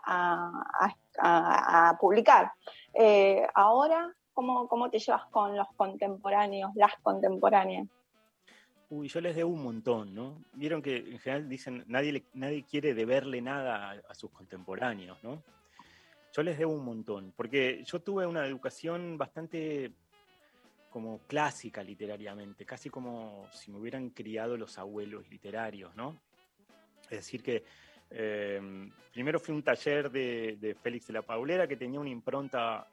publicar. 1.99 2.51
Ahora, 3.55 4.13
¿cómo, 4.33 4.67
¿cómo 4.67 4.91
te 4.91 4.99
llevas 4.99 5.25
con 5.31 5.57
los 5.57 5.67
contemporáneos, 5.75 6.75
las 6.75 6.93
contemporáneas? 7.01 7.87
Uy, 8.91 9.07
yo 9.07 9.19
les 9.19 9.35
debo 9.35 9.49
un 9.49 9.63
montón, 9.63 10.13
¿no? 10.13 10.37
Vieron 10.53 10.83
que 10.83 10.97
en 10.97 11.17
general 11.17 11.49
dicen, 11.49 11.83
nadie, 11.87 12.23
nadie 12.33 12.63
quiere 12.69 12.93
deberle 12.93 13.41
nada 13.41 13.99
a, 14.07 14.13
sus 14.13 14.29
contemporáneos, 14.29 15.17
¿no? 15.23 15.41
Yo 16.37 16.43
les 16.43 16.59
debo 16.59 16.73
un 16.73 16.85
montón, 16.85 17.33
porque 17.35 17.83
yo 17.83 17.99
tuve 17.99 18.27
una 18.27 18.45
educación 18.45 19.17
bastante 19.17 19.91
como 20.91 21.17
clásica 21.25 21.81
literariamente, 21.81 22.63
casi 22.63 22.91
como 22.91 23.47
si 23.51 23.71
me 23.71 23.79
hubieran 23.79 24.11
criado 24.11 24.55
los 24.55 24.77
abuelos 24.77 25.27
literarios, 25.31 25.95
¿no? 25.95 26.21
Es 27.05 27.09
decir, 27.09 27.41
que 27.41 27.63
eh, 28.11 28.61
primero 29.11 29.39
fue 29.39 29.55
un 29.55 29.63
taller 29.63 30.11
de, 30.11 30.77
Félix 30.79 31.07
de 31.07 31.13
la 31.13 31.23
Paulera 31.23 31.67
que 31.67 31.75
tenía 31.75 31.99
una 31.99 32.11
impronta, 32.11 32.87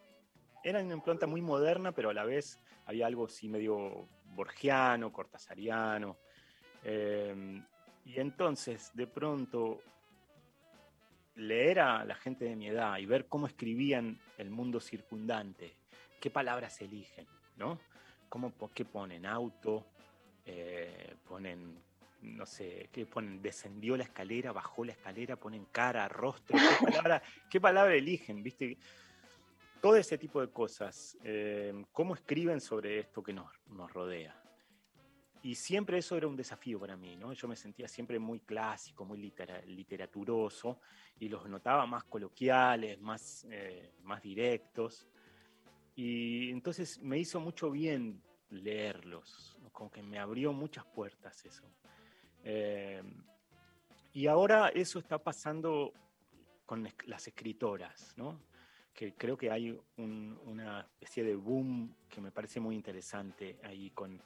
era 0.62 0.80
una 0.80 0.94
impronta 0.94 1.26
muy 1.26 1.42
moderna, 1.42 1.92
pero 1.92 2.08
a 2.08 2.14
la 2.14 2.24
vez 2.24 2.58
había 2.86 3.06
algo 3.06 3.26
así 3.26 3.50
medio 3.50 4.08
borgiano, 4.34 5.12
cortasariano. 5.12 6.16
Eh, 6.82 7.62
y 8.06 8.18
entonces, 8.18 8.90
de 8.94 9.06
pronto, 9.06 9.82
leer 11.36 11.80
a 11.80 12.04
la 12.04 12.14
gente 12.14 12.44
de 12.44 12.56
mi 12.56 12.68
edad 12.68 12.98
y 12.98 13.06
ver 13.06 13.26
cómo 13.26 13.46
escribían 13.46 14.18
el 14.38 14.50
mundo 14.50 14.80
circundante, 14.80 15.74
qué 16.20 16.30
palabras 16.30 16.80
eligen, 16.80 17.26
¿no? 17.56 17.78
¿Cómo, 18.28 18.52
¿Qué 18.74 18.84
ponen? 18.84 19.26
Auto, 19.26 19.86
eh, 20.44 21.14
ponen, 21.28 21.78
no 22.22 22.46
sé, 22.46 22.88
¿qué 22.92 23.06
ponen? 23.06 23.40
Descendió 23.40 23.96
la 23.96 24.04
escalera, 24.04 24.52
bajó 24.52 24.84
la 24.84 24.92
escalera, 24.92 25.36
ponen 25.36 25.66
cara, 25.66 26.08
rostro. 26.08 26.56
¿Qué 26.58 26.84
palabra, 26.86 27.22
qué 27.50 27.60
palabra 27.60 27.94
eligen? 27.94 28.42
¿Viste? 28.42 28.78
todo 29.84 29.96
ese 29.96 30.16
tipo 30.16 30.40
de 30.40 30.48
cosas, 30.48 31.18
eh, 31.24 31.84
cómo 31.92 32.14
escriben 32.14 32.58
sobre 32.58 33.00
esto 33.00 33.22
que 33.22 33.34
nos, 33.34 33.52
nos 33.66 33.92
rodea. 33.92 34.34
Y 35.44 35.56
siempre 35.56 35.98
eso 35.98 36.16
era 36.16 36.26
un 36.26 36.36
desafío 36.36 36.80
para 36.80 36.96
mí, 36.96 37.16
¿no? 37.16 37.34
Yo 37.34 37.46
me 37.46 37.54
sentía 37.54 37.86
siempre 37.86 38.18
muy 38.18 38.40
clásico, 38.40 39.04
muy 39.04 39.18
literaturoso, 39.18 40.80
y 41.20 41.28
los 41.28 41.46
notaba 41.50 41.84
más 41.84 42.04
coloquiales, 42.04 42.98
más, 42.98 43.46
eh, 43.50 43.92
más 44.04 44.22
directos. 44.22 45.06
Y 45.94 46.50
entonces 46.50 46.98
me 47.02 47.18
hizo 47.18 47.40
mucho 47.40 47.70
bien 47.70 48.22
leerlos, 48.48 49.58
como 49.70 49.90
que 49.90 50.02
me 50.02 50.18
abrió 50.18 50.54
muchas 50.54 50.86
puertas 50.86 51.44
eso. 51.44 51.70
Eh, 52.42 53.02
y 54.14 54.26
ahora 54.28 54.70
eso 54.70 54.98
está 54.98 55.18
pasando 55.18 55.92
con 56.64 56.88
las 57.04 57.28
escritoras, 57.28 58.14
¿no? 58.16 58.40
que 58.94 59.12
creo 59.12 59.36
que 59.36 59.50
hay 59.50 59.78
una 59.96 60.80
especie 61.00 61.24
de 61.24 61.34
boom 61.34 61.94
que 62.08 62.20
me 62.20 62.30
parece 62.30 62.60
muy 62.60 62.76
interesante 62.76 63.58
ahí 63.64 63.90
con, 63.90 64.22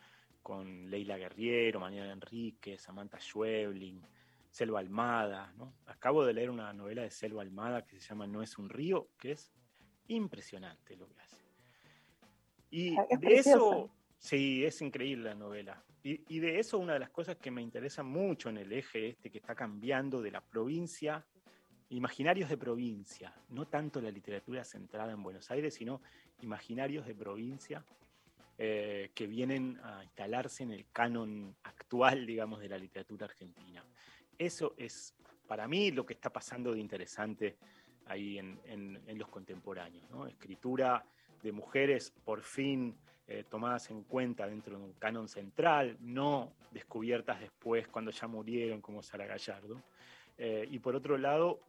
con 0.49 0.89
Leila 0.89 1.19
Guerriero, 1.19 1.79
Manuel 1.79 2.09
Enrique, 2.09 2.79
Samantha 2.79 3.21
Schwebling, 3.21 4.01
Selva 4.49 4.81
Almada. 4.81 5.53
¿no? 5.59 5.75
Acabo 5.85 6.25
de 6.25 6.33
leer 6.33 6.49
una 6.49 6.73
novela 6.73 7.03
de 7.03 7.11
Selva 7.11 7.43
Almada 7.43 7.85
que 7.85 8.01
se 8.01 8.09
llama 8.09 8.27
No 8.27 8.43
es 8.43 8.57
un 8.57 8.71
río, 8.71 9.11
que 9.19 9.33
es 9.33 9.53
impresionante 10.07 10.97
lo 10.97 11.07
que 11.07 11.21
hace. 11.21 11.45
Y 12.71 12.97
ah, 12.97 13.05
de 13.21 13.35
eso, 13.35 13.91
sí, 14.17 14.65
es 14.65 14.81
increíble 14.81 15.29
la 15.29 15.35
novela. 15.35 15.85
Y, 16.03 16.25
y, 16.35 16.39
de 16.39 16.59
eso 16.59 16.79
una 16.79 16.95
de 16.95 17.01
las 17.01 17.11
cosas 17.11 17.37
que 17.37 17.51
me 17.51 17.61
interesa 17.61 18.03
mucho 18.03 18.49
en 18.49 18.57
el 18.57 18.73
eje 18.73 19.11
este 19.11 19.31
que 19.31 19.37
está 19.37 19.55
cambiando 19.55 20.23
de 20.23 20.31
la 20.31 20.41
provincia 20.41 21.27
imaginarios 21.91 22.49
de 22.49 22.57
provincia, 22.57 23.35
no 23.51 23.67
tanto 23.67 24.01
la 24.01 24.11
literatura 24.11 24.65
centrada 24.65 25.13
en 25.13 25.23
Buenos 25.23 25.51
Aires, 25.51 25.75
sino 25.75 26.01
imaginarios 26.41 27.07
de 27.07 27.15
provincia 27.15 27.85
eh, 28.61 29.11
que 29.15 29.27
vienen 29.27 29.79
a 29.85 30.03
instalarse 30.03 30.65
en 30.65 30.73
el 30.73 30.87
canon 30.91 31.55
actual, 31.63 32.27
digamos, 32.27 32.61
de 32.61 32.69
la 32.69 32.77
literatura 32.77 33.27
argentina. 33.27 33.85
Eso 34.37 34.75
es, 34.77 35.15
para 35.47 35.69
mí, 35.69 35.93
lo 35.93 36.05
que 36.05 36.15
está 36.15 36.31
pasando 36.31 36.73
de 36.73 36.81
interesante 36.81 37.57
ahí 38.07 38.39
en, 38.39 39.01
los 39.17 39.29
contemporáneos. 39.29 40.05
Escritura 40.29 41.05
de 41.43 41.53
mujeres 41.53 42.13
por 42.25 42.43
fin 42.43 42.97
eh, 43.29 43.45
tomadas 43.49 43.91
en 43.91 44.03
cuenta 44.03 44.47
dentro 44.47 44.79
de 44.79 44.85
un 44.85 44.93
canon 44.95 45.29
central, 45.29 45.97
no 46.01 46.53
descubiertas 46.73 47.41
después 47.41 47.87
cuando 47.89 48.11
ya 48.11 48.27
murieron 48.27 48.81
como 48.81 49.03
Sara 49.03 49.27
Gallardo. 49.27 49.83
Eh, 50.37 50.67
y 50.71 50.79
por 50.79 50.97
otro 50.97 51.19
lado, 51.19 51.61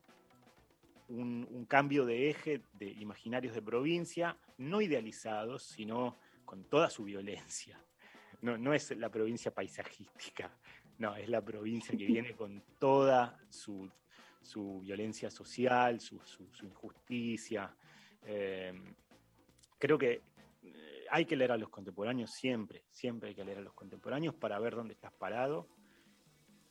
un, 1.10 1.66
cambio 1.68 2.06
de 2.06 2.30
eje 2.30 2.62
de 2.74 2.88
imaginarios 2.92 3.54
de 3.54 3.62
provincia, 3.62 4.38
no 4.58 4.82
idealizados, 4.82 5.64
sino 5.64 6.16
con 6.50 6.64
toda 6.64 6.90
su 6.90 7.04
violencia. 7.04 7.80
No, 8.42 8.58
no 8.58 8.74
es 8.74 8.90
la 8.98 9.12
provincia 9.12 9.54
paisajística, 9.54 10.52
no, 10.98 11.16
es 11.16 11.30
la 11.30 11.46
provincia 11.46 11.96
que 11.96 12.08
viene 12.08 12.34
con 12.34 12.64
toda 12.80 13.40
su, 13.52 13.88
violencia 14.82 15.30
social, 15.30 16.00
su, 16.00 16.20
injusticia. 16.64 17.72
Eh, 18.26 18.74
creo 19.78 20.00
que 20.00 20.24
eh, 20.64 21.06
hay 21.12 21.26
que 21.26 21.36
leer 21.36 21.52
a 21.52 21.58
los 21.58 21.70
contemporáneos 21.70 22.32
siempre, 22.32 22.86
siempre 22.90 23.30
hay 23.30 23.36
que 23.36 23.46
leer 23.46 23.60
a 23.60 23.62
los 23.62 23.76
contemporáneos 23.76 24.34
para 24.34 24.58
ver 24.58 24.74
dónde 24.74 24.96
estás 24.96 25.14
parado 25.14 25.68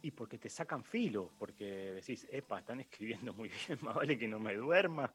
y 0.03 0.11
porque 0.11 0.39
te 0.39 0.49
sacan 0.49 0.83
filo, 0.83 1.31
porque 1.39 1.93
decís, 1.93 2.27
epa, 2.33 2.59
están 2.59 2.81
escribiendo 2.81 3.33
muy 3.33 3.49
bien, 3.49 3.79
más 3.83 3.95
vale 3.95 4.19
que 4.19 4.27
no 4.27 4.41
me 4.41 4.57
duerma, 4.57 5.15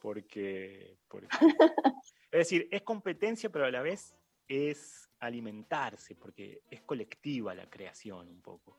porque, 0.00 0.96
es 2.30 2.38
decir, 2.38 2.68
es 2.70 2.82
competencia, 2.82 3.50
pero 3.50 3.64
a 3.64 3.70
la 3.70 3.82
vez 3.82 4.14
es 4.48 5.08
alimentarse, 5.20 6.14
porque 6.14 6.62
es 6.70 6.82
colectiva 6.82 7.54
la 7.54 7.68
creación 7.68 8.28
un 8.28 8.40
poco. 8.40 8.78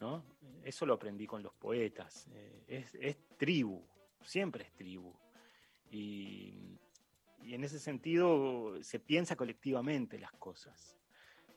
¿no? 0.00 0.24
Eso 0.62 0.84
lo 0.86 0.94
aprendí 0.94 1.26
con 1.26 1.42
los 1.42 1.54
poetas. 1.54 2.28
Eh, 2.32 2.84
es, 3.00 3.16
tribu, 3.36 3.82
siempre 4.22 4.64
es 4.64 4.72
tribu. 4.74 5.14
Y, 5.90 6.78
y, 7.42 7.54
en 7.54 7.64
ese 7.64 7.78
sentido 7.78 8.82
se 8.82 8.98
piensa 8.98 9.36
colectivamente 9.36 10.18
las 10.18 10.32
cosas. 10.32 10.96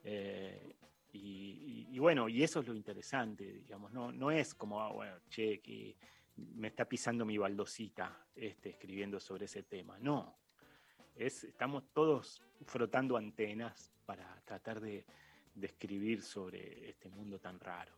Eh, 0.04 0.76
y, 1.12 1.98
bueno, 2.00 2.30
y 2.30 2.44
eso 2.44 2.60
es 2.60 2.68
lo 2.68 2.76
interesante, 2.76 3.44
digamos, 3.44 3.92
no, 3.92 4.12
no 4.12 4.32
es 4.32 4.54
como, 4.54 4.80
ah, 4.80 4.92
bueno, 4.92 5.16
che, 5.30 5.60
que 5.60 5.98
me 6.36 6.68
está 6.68 6.86
pisando 6.86 7.26
mi 7.26 7.38
baldosita 7.38 8.28
este, 8.36 8.70
escribiendo 8.70 9.20
sobre 9.20 9.46
ese 9.46 9.64
tema, 9.64 9.98
no. 10.00 10.38
Es, 11.20 11.44
estamos 11.44 11.84
todos 11.94 12.42
frotando 12.66 13.18
antenas 13.18 13.92
para 14.06 14.42
tratar 14.46 14.80
de, 14.80 15.06
de 15.54 15.68
escribir 15.68 16.24
sobre 16.24 16.90
este 16.90 17.10
mundo 17.10 17.40
tan 17.40 17.60
raro. 17.60 17.92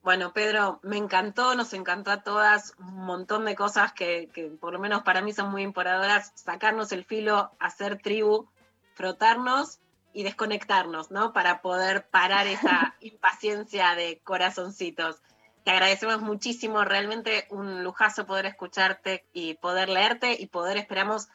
Bueno, 0.00 0.32
Pedro, 0.32 0.78
me 0.84 0.96
encantó, 0.96 1.56
nos 1.56 1.74
encantó 1.74 2.12
a 2.12 2.22
todas, 2.22 2.74
un 2.78 3.04
montón 3.04 3.44
de 3.44 3.56
cosas 3.56 3.92
que, 3.92 4.30
que 4.32 4.44
por 4.44 4.72
lo 4.72 4.78
menos 4.78 5.02
para 5.02 5.22
mí 5.22 5.32
son 5.32 5.50
muy 5.50 5.62
importadoras, 5.62 6.32
sacarnos 6.36 6.92
el 6.92 7.04
filo, 7.04 7.50
hacer 7.58 8.00
tribu, 8.00 8.48
frotarnos 8.94 9.80
y 10.12 10.22
desconectarnos, 10.22 11.10
¿no? 11.10 11.32
Para 11.32 11.62
poder 11.62 12.06
parar 12.10 12.46
esa 12.46 12.94
impaciencia 13.00 13.96
de 13.96 14.20
corazoncitos. 14.22 15.20
Te 15.64 15.72
agradecemos 15.72 16.22
muchísimo, 16.22 16.84
realmente 16.84 17.46
un 17.50 17.82
lujazo 17.82 18.24
poder 18.24 18.46
escucharte 18.46 19.26
y 19.32 19.54
poder 19.54 19.88
leerte 19.88 20.36
y 20.40 20.46
poder, 20.46 20.78
esperamos, 20.78 21.28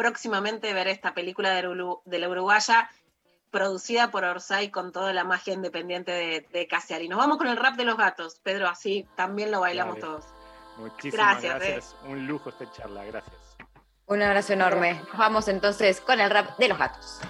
próximamente 0.00 0.72
ver 0.72 0.88
esta 0.88 1.12
película 1.12 1.50
de, 1.52 2.18
la 2.18 2.28
Uruguaya 2.30 2.88
producida 3.50 4.10
por 4.10 4.24
Orsay 4.24 4.70
con 4.70 4.92
toda 4.92 5.12
la 5.12 5.24
magia 5.24 5.52
independiente 5.52 6.10
de, 6.10 6.46
de 6.50 7.02
Y 7.02 7.08
nos 7.10 7.18
vamos 7.18 7.36
con 7.36 7.48
el 7.48 7.58
rap 7.58 7.76
de 7.76 7.84
los 7.84 7.98
gatos, 7.98 8.40
Pedro, 8.42 8.66
así 8.66 9.06
también 9.14 9.50
lo 9.50 9.60
bailamos 9.60 9.98
todos. 9.98 10.24
Muchísimas 10.78 11.42
gracias. 11.42 11.94
Un 12.06 12.26
lujo 12.26 12.48
esta 12.48 12.72
charla, 12.72 13.04
gracias. 13.04 13.58
Un 14.06 14.22
abrazo 14.22 14.54
enorme. 14.54 14.98
vamos 15.18 15.48
entonces 15.48 16.00
con 16.00 16.18
el 16.18 16.30
rap 16.30 16.56
de 16.56 16.68
los 16.68 16.78
gatos. 16.78 17.20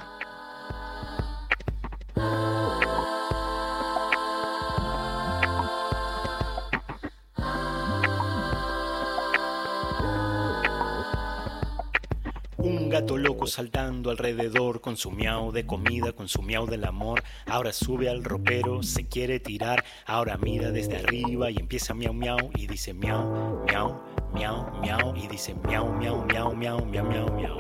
Gato 13.01 13.17
loco 13.17 13.47
saltando 13.47 14.11
alrededor 14.11 14.83
con 14.83 14.95
su 14.99 15.11
miau 15.11 15.53
de 15.53 15.65
comida, 15.65 16.13
con 16.13 16.29
su 16.29 16.43
miau 16.43 16.67
del 16.67 16.85
amor. 16.85 17.23
Ahora 17.47 17.73
sube 17.73 18.11
al 18.11 18.23
ropero, 18.23 18.83
se 18.83 19.07
quiere 19.07 19.41
tirar. 19.41 19.83
Ahora 20.05 20.37
mira 20.37 20.71
desde 20.71 20.99
arriba 20.99 21.51
y 21.51 21.57
empieza 21.57 21.95
miau 21.95 22.13
miau 22.13 22.51
y 22.55 22.67
dice 22.67 22.93
miau, 22.93 23.65
miau, 23.67 24.03
miau, 24.35 24.71
miau 24.83 25.17
y 25.17 25.27
dice 25.29 25.55
miau, 25.67 25.91
miau, 25.95 26.27
miau, 26.27 26.55
miau, 26.55 26.85
miau, 26.85 27.05
miau, 27.07 27.33
miau. 27.33 27.59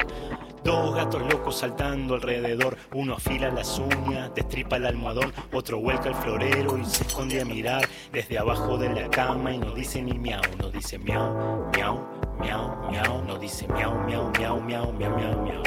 Dos 0.62 0.94
gatos 0.94 1.22
locos 1.32 1.56
saltando 1.56 2.16
alrededor, 2.16 2.76
uno 2.92 3.14
afila 3.14 3.50
las 3.50 3.78
uñas, 3.78 4.34
destripa 4.34 4.76
el 4.76 4.84
almohadón, 4.84 5.32
otro 5.54 5.80
vuelca 5.80 6.10
el 6.10 6.16
florero 6.16 6.76
y 6.76 6.84
se 6.84 7.04
esconde 7.04 7.40
a 7.40 7.46
mirar 7.46 7.88
desde 8.12 8.38
abajo 8.38 8.76
de 8.76 8.90
la 8.90 9.08
cama 9.08 9.54
y 9.54 9.58
no 9.58 9.74
dice 9.74 10.02
ni 10.02 10.18
miau, 10.18 10.42
no 10.58 10.70
dice 10.70 10.98
miau, 10.98 11.70
miau, 11.74 12.19
miau, 12.40 12.90
miau, 12.90 13.22
no 13.26 13.38
dice 13.38 13.66
miau, 13.68 13.94
miau, 14.06 14.30
miau, 14.38 14.60
miau, 14.60 14.92
miau, 14.92 15.16
miau, 15.16 15.42
miau. 15.44 15.62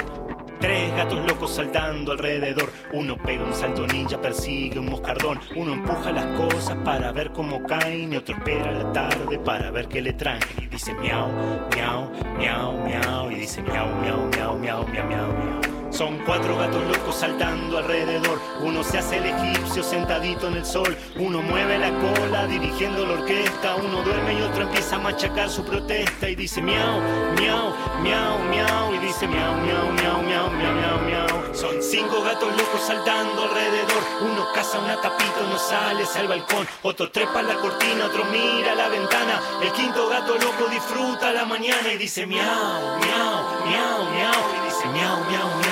Tres 0.59 0.95
gatos 0.95 1.19
locos 1.27 1.55
saltando 1.55 2.13
alrededor. 2.13 2.69
Uno 2.93 3.17
pega 3.17 3.43
un 3.43 3.53
salto 3.53 3.85
ninja, 3.85 4.21
persigue 4.21 4.79
un 4.79 4.85
moscardón. 4.85 5.39
Uno 5.57 5.73
empuja 5.73 6.11
las 6.11 6.25
cosas 6.37 6.77
para 6.85 7.11
ver 7.11 7.31
cómo 7.33 7.61
caen. 7.63 8.13
Y 8.13 8.15
otro 8.15 8.35
espera 8.35 8.71
la 8.71 8.91
tarde 8.93 9.37
para 9.39 9.71
ver 9.71 9.89
qué 9.89 10.01
le 10.01 10.13
traen. 10.13 10.41
Y 10.61 10.67
dice 10.67 10.93
miau, 10.93 11.27
miau, 11.75 12.09
miau, 12.37 12.73
miau. 12.85 13.31
Y 13.31 13.35
dice 13.35 13.61
miau, 13.61 13.87
miau, 14.01 14.29
miau, 14.37 14.57
miau, 14.57 14.87
miau, 14.87 15.05
miau, 15.05 15.27
miau. 15.27 15.72
Son 15.93 16.17
cuatro 16.25 16.57
gatos 16.57 16.81
locos 16.87 17.15
saltando 17.15 17.77
alrededor. 17.77 18.41
Uno 18.61 18.83
se 18.83 18.97
hace 18.97 19.17
el 19.17 19.27
egipcio 19.27 19.83
sentadito 19.83 20.47
en 20.47 20.55
el 20.55 20.65
sol. 20.65 20.97
Uno 21.17 21.43
mueve 21.43 21.77
la 21.77 21.91
cola 21.99 22.47
dirigiendo 22.47 23.05
la 23.05 23.13
orquesta. 23.13 23.75
Uno 23.75 24.01
duerme 24.01 24.33
y 24.33 24.41
otro 24.41 24.63
empieza 24.63 24.95
a 24.95 24.99
machacar 24.99 25.51
su 25.51 25.63
protesta. 25.63 26.27
Y 26.27 26.35
dice 26.35 26.63
miau, 26.63 26.99
miau, 27.39 27.75
miau, 28.01 28.39
miau. 28.49 28.95
Y 28.95 29.05
dice 29.05 29.27
miau, 29.27 29.53
miau, 29.57 29.91
miau, 29.93 30.23
miau, 30.23 30.49
miau, 30.49 30.73
miau, 30.73 30.99
miau. 31.05 31.53
Son 31.53 31.83
cinco 31.83 32.23
gatos 32.23 32.49
locos 32.57 32.81
saltando 32.81 33.43
alrededor. 33.43 34.03
Uno 34.21 34.47
caza 34.55 34.79
una 34.79 34.99
tapita, 34.99 35.41
uno 35.45 35.59
sale 35.59 36.05
al 36.15 36.27
balcón. 36.27 36.67
Otro 36.81 37.11
trepa 37.11 37.43
la 37.43 37.53
cortina, 37.55 38.07
otro 38.07 38.25
mira 38.31 38.73
la 38.73 38.89
ventana. 38.89 39.39
El 39.61 39.71
quinto 39.73 40.09
gato 40.09 40.33
loco 40.33 40.65
disfruta 40.71 41.31
la 41.31 41.45
mañana 41.45 41.93
y 41.93 41.97
dice 41.97 42.25
miau, 42.25 42.97
miau, 42.97 43.67
miau, 43.69 44.09
miau. 44.09 44.41
Y 44.57 44.65
dice 44.65 44.87
miau, 44.87 45.19
miau, 45.29 45.47
miau. 45.47 45.62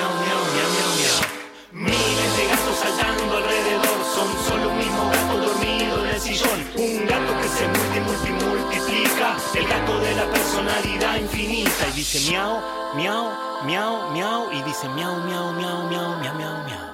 Gatos 2.72 3.36
alrededor, 3.36 3.98
son 4.14 4.28
solo 4.48 4.70
un 4.70 4.78
mismo 4.78 5.10
gato 5.10 5.36
dormido 5.36 6.04
en 6.04 6.14
el 6.14 6.20
sillón. 6.20 6.58
Un 6.76 7.06
gato 7.06 7.38
que 7.40 7.48
se 7.48 7.68
multi, 7.68 8.00
multi, 8.00 8.30
multiplica, 8.44 9.36
el 9.54 9.68
gato 9.68 9.98
de 10.00 10.14
la 10.14 10.30
personalidad 10.30 11.16
infinita. 11.16 11.88
Y 11.88 11.92
dice 11.92 12.30
miau, 12.30 12.62
miau, 12.96 13.30
miau, 13.66 14.10
miau 14.12 14.52
y 14.52 14.62
dice 14.62 14.88
miau, 14.88 15.16
miau, 15.16 15.52
miau, 15.52 15.88
miau, 15.90 16.18
miau, 16.18 16.34
miau, 16.34 16.64
miau. 16.64 16.92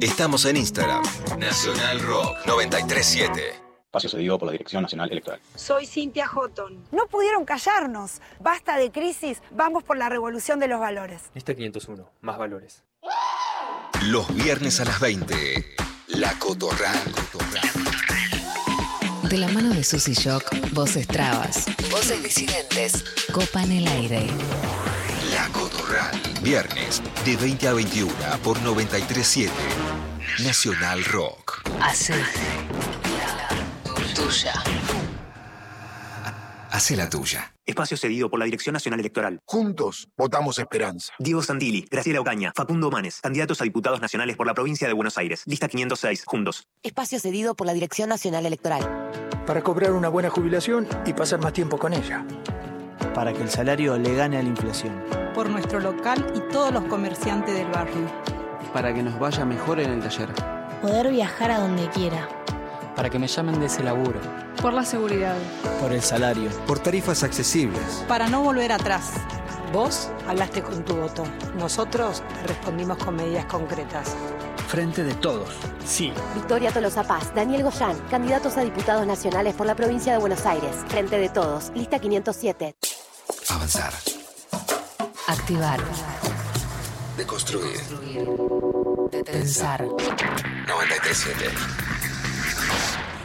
Estamos 0.00 0.44
en 0.46 0.56
Instagram. 0.56 1.04
Nacional 1.38 2.00
Rock 2.00 2.44
937. 2.46 3.69
Espacio 3.90 4.08
cedido 4.08 4.38
por 4.38 4.46
la 4.46 4.52
Dirección 4.52 4.82
Nacional 4.82 5.10
Electoral. 5.10 5.40
Soy 5.56 5.84
Cintia 5.84 6.24
Houghton. 6.28 6.84
No 6.92 7.08
pudieron 7.08 7.44
callarnos. 7.44 8.20
Basta 8.38 8.76
de 8.76 8.92
crisis, 8.92 9.42
vamos 9.50 9.82
por 9.82 9.96
la 9.98 10.08
revolución 10.08 10.60
de 10.60 10.68
los 10.68 10.78
valores. 10.78 11.22
Lista 11.34 11.56
501. 11.56 12.08
Más 12.20 12.38
valores. 12.38 12.84
Los 14.02 14.32
viernes 14.32 14.78
a 14.78 14.84
las 14.84 15.00
20. 15.00 15.34
La 16.06 16.32
Cotorral. 16.38 17.00
De 19.28 19.36
la 19.36 19.48
mano 19.48 19.74
de 19.74 19.82
Susy 19.82 20.14
Shock, 20.14 20.44
voces 20.70 21.08
trabas, 21.08 21.66
voces 21.90 22.22
disidentes, 22.22 23.04
copan 23.32 23.72
el 23.72 23.88
aire. 23.88 24.28
La 25.34 25.48
Cotorral. 25.48 26.16
Viernes 26.42 27.02
de 27.24 27.36
20 27.36 27.66
a 27.66 27.72
21 27.72 28.12
por 28.44 28.62
937. 28.62 29.52
Nacional 30.44 31.04
Rock. 31.06 31.60
Hace 31.80 32.14
tuya. 34.14 34.52
Hace 36.70 36.96
la 36.96 37.10
tuya. 37.10 37.52
Espacio 37.66 37.96
cedido 37.96 38.30
por 38.30 38.38
la 38.38 38.44
Dirección 38.44 38.72
Nacional 38.74 39.00
Electoral. 39.00 39.40
Juntos 39.44 40.08
votamos 40.16 40.58
esperanza. 40.58 41.12
Diego 41.18 41.42
Santilli, 41.42 41.84
Graciela 41.90 42.20
Ocaña, 42.20 42.52
Facundo 42.54 42.90
Manes, 42.90 43.20
candidatos 43.20 43.60
a 43.60 43.64
diputados 43.64 44.00
nacionales 44.00 44.36
por 44.36 44.46
la 44.46 44.54
provincia 44.54 44.86
de 44.86 44.94
Buenos 44.94 45.18
Aires. 45.18 45.42
Lista 45.46 45.68
506. 45.68 46.24
Juntos. 46.26 46.68
Espacio 46.82 47.18
cedido 47.18 47.54
por 47.54 47.66
la 47.66 47.72
Dirección 47.72 48.08
Nacional 48.08 48.46
Electoral. 48.46 49.10
Para 49.46 49.62
cobrar 49.62 49.92
una 49.92 50.08
buena 50.08 50.30
jubilación 50.30 50.86
y 51.04 51.12
pasar 51.12 51.40
más 51.40 51.52
tiempo 51.52 51.76
con 51.78 51.92
ella. 51.92 52.24
Para 53.14 53.32
que 53.32 53.42
el 53.42 53.50
salario 53.50 53.98
le 53.98 54.14
gane 54.14 54.38
a 54.38 54.42
la 54.42 54.48
inflación. 54.48 55.04
Por 55.34 55.50
nuestro 55.50 55.80
local 55.80 56.24
y 56.34 56.52
todos 56.52 56.72
los 56.72 56.84
comerciantes 56.84 57.54
del 57.54 57.68
barrio. 57.68 58.08
Para 58.72 58.94
que 58.94 59.02
nos 59.02 59.18
vaya 59.18 59.44
mejor 59.44 59.80
en 59.80 59.90
el 59.90 60.00
taller. 60.00 60.28
Poder 60.80 61.10
viajar 61.10 61.50
a 61.50 61.58
donde 61.58 61.88
quiera. 61.90 62.39
Para 62.96 63.08
que 63.08 63.18
me 63.18 63.26
llamen 63.26 63.60
de 63.60 63.66
ese 63.66 63.82
laburo. 63.82 64.20
Por 64.60 64.72
la 64.72 64.84
seguridad. 64.84 65.36
Por 65.80 65.92
el 65.92 66.02
salario. 66.02 66.50
Por 66.66 66.78
tarifas 66.78 67.22
accesibles. 67.22 68.04
Para 68.08 68.28
no 68.28 68.42
volver 68.42 68.72
atrás. 68.72 69.12
Vos 69.72 70.10
hablaste 70.26 70.62
con 70.62 70.84
tu 70.84 70.96
voto. 70.96 71.24
Nosotros 71.56 72.22
te 72.42 72.48
respondimos 72.48 72.98
con 72.98 73.16
medidas 73.16 73.44
concretas. 73.46 74.14
Frente 74.68 75.04
de 75.04 75.14
todos. 75.14 75.48
Sí. 75.84 76.12
Victoria 76.34 76.72
Tolosa 76.72 77.04
Paz, 77.04 77.34
Daniel 77.34 77.62
Goyán, 77.62 77.96
candidatos 78.10 78.56
a 78.56 78.62
diputados 78.62 79.06
nacionales 79.06 79.54
por 79.54 79.66
la 79.66 79.74
provincia 79.74 80.12
de 80.12 80.18
Buenos 80.18 80.44
Aires. 80.46 80.76
Frente 80.88 81.18
de 81.18 81.28
todos. 81.28 81.70
Lista 81.74 81.98
507. 81.98 82.76
Avanzar. 83.48 83.92
Activar. 85.26 85.80
De 87.16 87.26
construir. 87.26 87.80
Pensar. 89.24 89.84
937. 89.84 91.99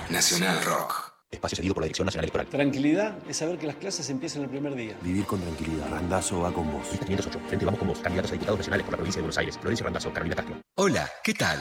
Nacional 0.10 0.64
Rock. 0.64 1.14
Espacio 1.32 1.58
cedido 1.58 1.74
por 1.74 1.82
la 1.82 1.86
Dirección 1.86 2.06
Nacional 2.06 2.26
Electoral. 2.26 2.48
Tranquilidad 2.48 3.18
es 3.28 3.38
saber 3.38 3.58
que 3.58 3.68
las 3.68 3.76
clases 3.76 4.10
empiezan 4.10 4.44
el 4.44 4.50
primer 4.50 4.76
día. 4.76 4.96
Vivir 5.02 5.26
con 5.26 5.42
tranquilidad. 5.42 5.90
Randazo 5.90 6.42
va 6.42 6.54
con 6.54 6.72
vos. 6.72 6.88
Lista 6.92 7.06
508. 7.06 7.40
Frente 7.48 7.66
vamos 7.66 7.80
con 7.80 7.88
vos. 7.90 8.00
Candidatos 8.00 8.32
a 8.32 8.34
diputados 8.34 8.60
nacionales 8.60 8.86
por 8.86 8.94
la 8.94 8.98
provincia 8.98 9.20
de 9.20 9.24
Buenos 9.24 9.38
Aires. 9.38 9.58
Florencio 9.58 9.84
Randazo, 9.84 10.14
Carolina 10.14 10.36
Castro. 10.36 10.56
Hola, 10.76 11.10
¿qué 11.24 11.34
tal? 11.34 11.60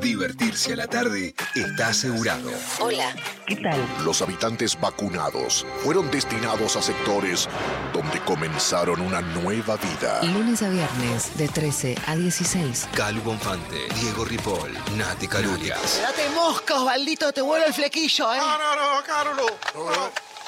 Divertirse 0.00 0.72
a 0.72 0.76
la 0.76 0.86
tarde 0.86 1.34
está 1.54 1.88
asegurado. 1.88 2.50
Hola. 2.80 3.14
¿Qué 3.46 3.56
tal? 3.56 3.80
Los 4.04 4.22
habitantes 4.22 4.78
vacunados 4.80 5.66
fueron 5.82 6.10
destinados 6.10 6.76
a 6.76 6.82
sectores 6.82 7.48
donde 7.92 8.20
comenzaron 8.20 9.00
una 9.00 9.20
nueva 9.20 9.76
vida. 9.76 10.22
Lunes 10.24 10.62
a 10.62 10.68
viernes, 10.68 11.36
de 11.36 11.48
13 11.48 11.96
a 12.06 12.16
16. 12.16 12.88
Calu 12.94 13.20
Bonfante, 13.22 13.86
Diego 14.00 14.24
Ripoll, 14.24 14.72
Nati 14.96 15.28
Calurias. 15.28 16.00
Date 16.02 16.28
mosca, 16.30 16.74
Osvaldito, 16.74 17.32
te 17.32 17.40
vuelve 17.42 17.66
el 17.66 17.74
flequillo, 17.74 18.34
¿eh? 18.34 18.38
No, 18.38 18.58
no, 18.58 18.76
no, 18.76 19.02
Carlos. 19.04 19.52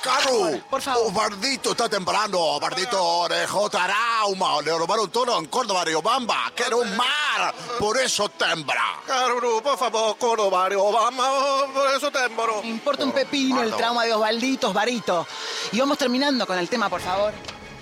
Caro, 0.07 0.61
por 0.71 0.81
favor. 0.81 1.13
Bardito 1.13 1.73
está 1.73 1.89
temprano. 1.89 2.61
Bardito 2.61 3.27
dejó 3.29 3.69
trauma. 3.69 4.63
Le 4.63 4.79
robaron 4.79 5.11
todo 5.11 5.37
en 5.39 5.47
Córdoba, 5.47 5.85
Riobamba, 5.85 6.53
que 6.55 6.63
era 6.63 6.77
un 6.77 6.97
mar. 6.97 7.53
Por 7.79 7.99
eso 7.99 8.29
tembra. 8.29 9.01
Caro, 9.05 9.61
por 9.61 9.77
favor, 9.77 10.17
Córdoba, 10.17 10.69
Riobamba, 10.69 11.67
por 11.75 11.95
eso 11.97 12.11
tembro. 12.13 12.63
Me 12.63 12.69
importa 12.69 13.05
un 13.05 13.11
pepino 13.13 13.63
el 13.63 13.75
trauma 13.75 14.05
de 14.05 14.15
Osvaldito, 14.15 14.69
Osvarito. 14.69 15.27
Y 15.73 15.81
vamos 15.81 15.99
terminando 15.99 16.47
con 16.47 16.57
el 16.57 16.69
tema, 16.69 16.89
por 16.89 17.01
favor. 17.01 17.33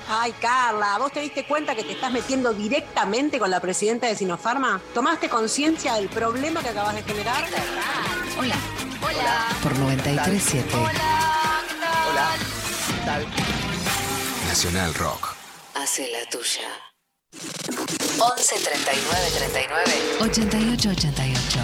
Ay, 0.09 0.33
Carla, 0.33 0.99
¿vos 0.99 1.13
te 1.13 1.21
diste 1.21 1.47
cuenta 1.47 1.75
que 1.75 1.83
te 1.85 1.93
estás 1.93 2.11
metiendo 2.11 2.53
directamente 2.53 3.39
con 3.39 3.51
la 3.51 3.61
presidenta 3.61 4.07
de 4.07 4.17
Sinopharma? 4.17 4.81
¿Tomaste 4.93 5.29
conciencia 5.29 5.95
del 5.95 6.09
problema 6.09 6.63
que 6.63 6.71
acabas 6.71 6.95
de 6.95 7.03
generar? 7.03 7.45
Hola. 8.39 8.57
Hola. 9.03 9.49
Por 9.63 9.79
937. 9.79 10.75
Hola. 10.77 11.64
¿Qué 12.05 13.01
tal? 13.07 13.27
Nacional 14.47 14.93
Rock. 14.95 15.35
Hace 15.75 16.11
la 16.11 16.29
tuya. 16.29 16.69
11 18.19 18.55
39 18.57 19.31
39 19.39 19.83
88 20.21 20.91
88. 20.91 21.61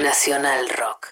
Nacional 0.00 0.68
Rock. 0.68 1.08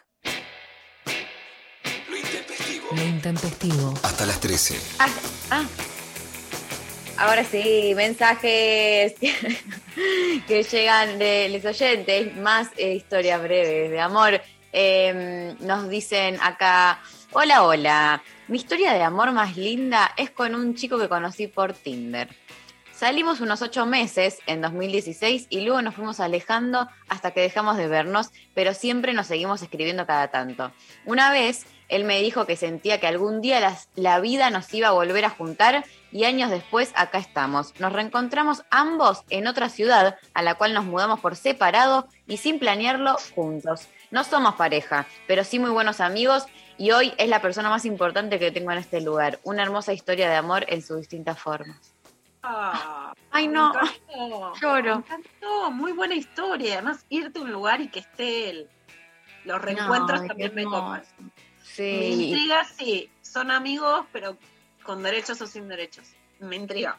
Lo 2.09 2.17
intempestivo. 2.17 2.89
Lo 2.93 3.03
intempestivo. 3.03 3.95
Hasta 4.05 4.27
las 4.27 4.41
13. 4.41 4.81
Ah, 5.01 5.09
ah. 5.51 5.65
Ahora 7.17 7.43
sí, 7.43 7.95
mensajes 7.97 9.15
que 10.47 10.63
llegan 10.63 11.19
de 11.19 11.49
los 11.49 11.65
oyentes, 11.65 12.37
más 12.37 12.69
eh, 12.77 12.95
historias 12.95 13.43
breves 13.43 13.91
de 13.91 14.01
amor. 14.01 14.41
Eh, 14.73 15.57
nos 15.59 15.89
dicen 15.89 16.39
acá, 16.41 17.03
hola, 17.33 17.63
hola, 17.63 18.23
mi 18.49 18.59
historia 18.59 18.93
de 18.93 19.03
amor 19.03 19.31
más 19.33 19.57
linda 19.57 20.11
es 20.17 20.31
con 20.31 20.55
un 20.55 20.75
chico 20.75 20.99
que 20.99 21.09
conocí 21.09 21.47
por 21.47 21.73
Tinder. 21.73 22.29
Salimos 22.93 23.41
unos 23.41 23.63
ocho 23.63 23.87
meses 23.87 24.39
en 24.47 24.61
2016 24.61 25.47
y 25.49 25.61
luego 25.61 25.81
nos 25.81 25.95
fuimos 25.95 26.21
alejando 26.21 26.89
hasta 27.09 27.31
que 27.31 27.41
dejamos 27.41 27.77
de 27.77 27.89
vernos, 27.89 28.31
pero 28.53 28.75
siempre 28.75 29.15
nos 29.15 29.29
seguimos 29.29 29.63
escribiendo 29.63 30.07
cada 30.07 30.29
tanto. 30.29 30.73
Una 31.07 31.31
vez 31.31 31.67
él 31.89 32.05
me 32.05 32.21
dijo 32.21 32.47
que 32.47 32.57
sentía 32.57 33.01
que 33.01 33.07
algún 33.07 33.41
día 33.41 33.77
la 33.95 34.21
vida 34.21 34.51
nos 34.51 34.73
iba 34.75 34.89
a 34.89 34.93
volver 34.93 35.25
a 35.25 35.31
juntar 35.31 35.85
y 36.13 36.25
años 36.25 36.51
después 36.51 36.93
acá 36.95 37.19
estamos. 37.19 37.73
Nos 37.81 37.93
reencontramos 37.93 38.65
ambos 38.71 39.23
en 39.31 39.47
otra 39.47 39.69
ciudad 39.69 40.17
a 40.35 40.43
la 40.43 40.57
cual 40.57 40.75
nos 40.75 40.85
mudamos 40.85 41.21
por 41.21 41.37
separado 41.37 42.07
y 42.27 42.37
sin 42.37 42.59
planearlo 42.59 43.17
juntos. 43.35 43.89
No 44.11 44.25
somos 44.25 44.57
pareja, 44.57 45.07
pero 45.27 45.43
sí 45.45 45.59
muy 45.59 45.71
buenos 45.71 46.01
amigos 46.01 46.47
y 46.81 46.91
hoy 46.93 47.13
es 47.19 47.29
la 47.29 47.43
persona 47.43 47.69
más 47.69 47.85
importante 47.85 48.39
que 48.39 48.51
tengo 48.51 48.73
en 48.73 48.79
este 48.79 49.03
lugar. 49.03 49.39
Una 49.45 49.63
hermosa 49.63 49.93
historia 49.93 50.31
de 50.31 50.37
amor 50.37 50.65
en 50.69 50.81
sus 50.83 50.97
distintas 50.97 51.39
formas. 51.39 51.79
Ah, 52.43 53.13
Ay, 53.31 53.49
no. 53.49 53.69
encantó, 53.75 54.55
Lloro. 54.61 54.97
Me 55.01 55.05
encantó, 55.17 55.71
muy 55.71 55.93
buena 55.93 56.15
historia. 56.15 56.73
Además, 56.75 57.05
irte 57.11 57.39
a 57.39 57.43
un 57.43 57.53
lugar 57.53 57.83
y 57.83 57.89
que 57.89 57.99
esté 58.01 58.49
él. 58.49 58.71
Los 59.45 59.61
reencuentros 59.61 60.23
Ay, 60.23 60.29
también 60.29 60.55
me 60.55 60.65
copan. 60.65 61.03
Sí. 61.63 61.83
Me 61.83 62.07
intriga, 62.09 62.65
sí. 62.65 63.11
Son 63.21 63.51
amigos, 63.51 64.07
pero 64.11 64.39
con 64.83 65.03
derechos 65.03 65.39
o 65.43 65.47
sin 65.47 65.69
derechos. 65.69 66.09
Me 66.39 66.57
intriga. 66.57 66.99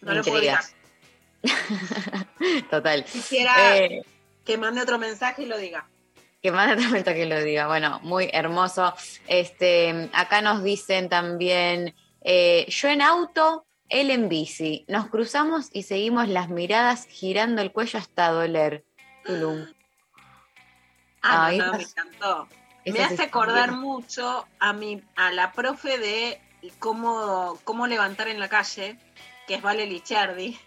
No 0.00 0.12
Me 0.12 0.16
lo 0.16 0.22
puedo 0.24 0.38
evitar. 0.38 0.64
intrigas. 1.42 2.66
Total. 2.70 3.04
Quisiera 3.04 3.76
Eh, 3.78 4.02
que 4.44 4.56
mande 4.56 4.80
otro 4.80 4.98
mensaje 4.98 5.42
y 5.42 5.46
lo 5.46 5.58
diga. 5.58 5.86
Que 6.42 6.52
más 6.52 6.76
momento 6.76 7.12
que 7.12 7.26
lo 7.26 7.42
diga. 7.42 7.66
Bueno, 7.66 8.00
muy 8.02 8.30
hermoso. 8.32 8.94
Este, 9.26 10.10
acá 10.12 10.42
nos 10.42 10.62
dicen 10.62 11.08
también, 11.08 11.94
eh, 12.22 12.66
yo 12.68 12.88
en 12.88 13.02
auto, 13.02 13.66
él 13.88 14.10
en 14.10 14.28
bici. 14.28 14.84
Nos 14.88 15.08
cruzamos 15.08 15.68
y 15.72 15.82
seguimos 15.82 16.28
las 16.28 16.48
miradas 16.48 17.06
girando 17.06 17.62
el 17.62 17.72
cuello 17.72 17.98
hasta 17.98 18.30
doler. 18.30 18.84
Tulum. 19.24 19.66
Ah, 21.22 21.46
Ay, 21.46 21.58
no, 21.58 21.66
no, 21.66 21.72
me 21.74 21.82
encantó. 21.82 22.48
Me 22.86 23.04
hace 23.04 23.24
acordar 23.24 23.72
mucho 23.72 24.46
a 24.58 24.72
mi, 24.72 25.02
a 25.16 25.30
la 25.32 25.52
profe 25.52 25.98
de 25.98 26.40
cómo, 26.78 27.58
cómo 27.64 27.86
levantar 27.86 28.28
en 28.28 28.40
la 28.40 28.48
calle, 28.48 28.98
que 29.46 29.56
es 29.56 29.62
Vale 29.62 29.86
Lichardi, 29.86 30.58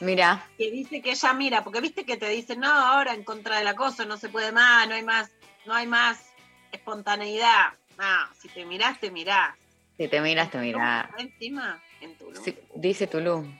Mira, 0.00 0.46
que 0.56 0.70
dice 0.70 1.02
que 1.02 1.10
ella 1.10 1.32
mira, 1.34 1.62
porque 1.62 1.80
viste 1.80 2.04
que 2.04 2.16
te 2.16 2.28
dicen, 2.28 2.60
no, 2.60 2.72
ahora 2.72 3.12
en 3.12 3.22
contra 3.22 3.58
del 3.58 3.68
acoso 3.68 4.06
no 4.06 4.16
se 4.16 4.30
puede 4.30 4.50
más, 4.50 4.88
no 4.88 4.94
hay 4.94 5.02
más, 5.02 5.30
no 5.66 5.74
hay 5.74 5.86
más 5.86 6.32
espontaneidad. 6.72 7.74
No, 7.98 8.34
si 8.40 8.48
te 8.48 8.64
mirás, 8.64 8.98
te 8.98 9.10
mirás. 9.10 9.54
si 9.98 10.08
te 10.08 10.20
miras, 10.22 10.50
te 10.50 10.58
miras. 10.58 11.10
¿No? 11.10 11.18
Encima, 11.18 11.82
en 12.00 12.16
Tulum. 12.16 12.42
Sí, 12.42 12.56
dice 12.74 13.06
Tulum. 13.06 13.58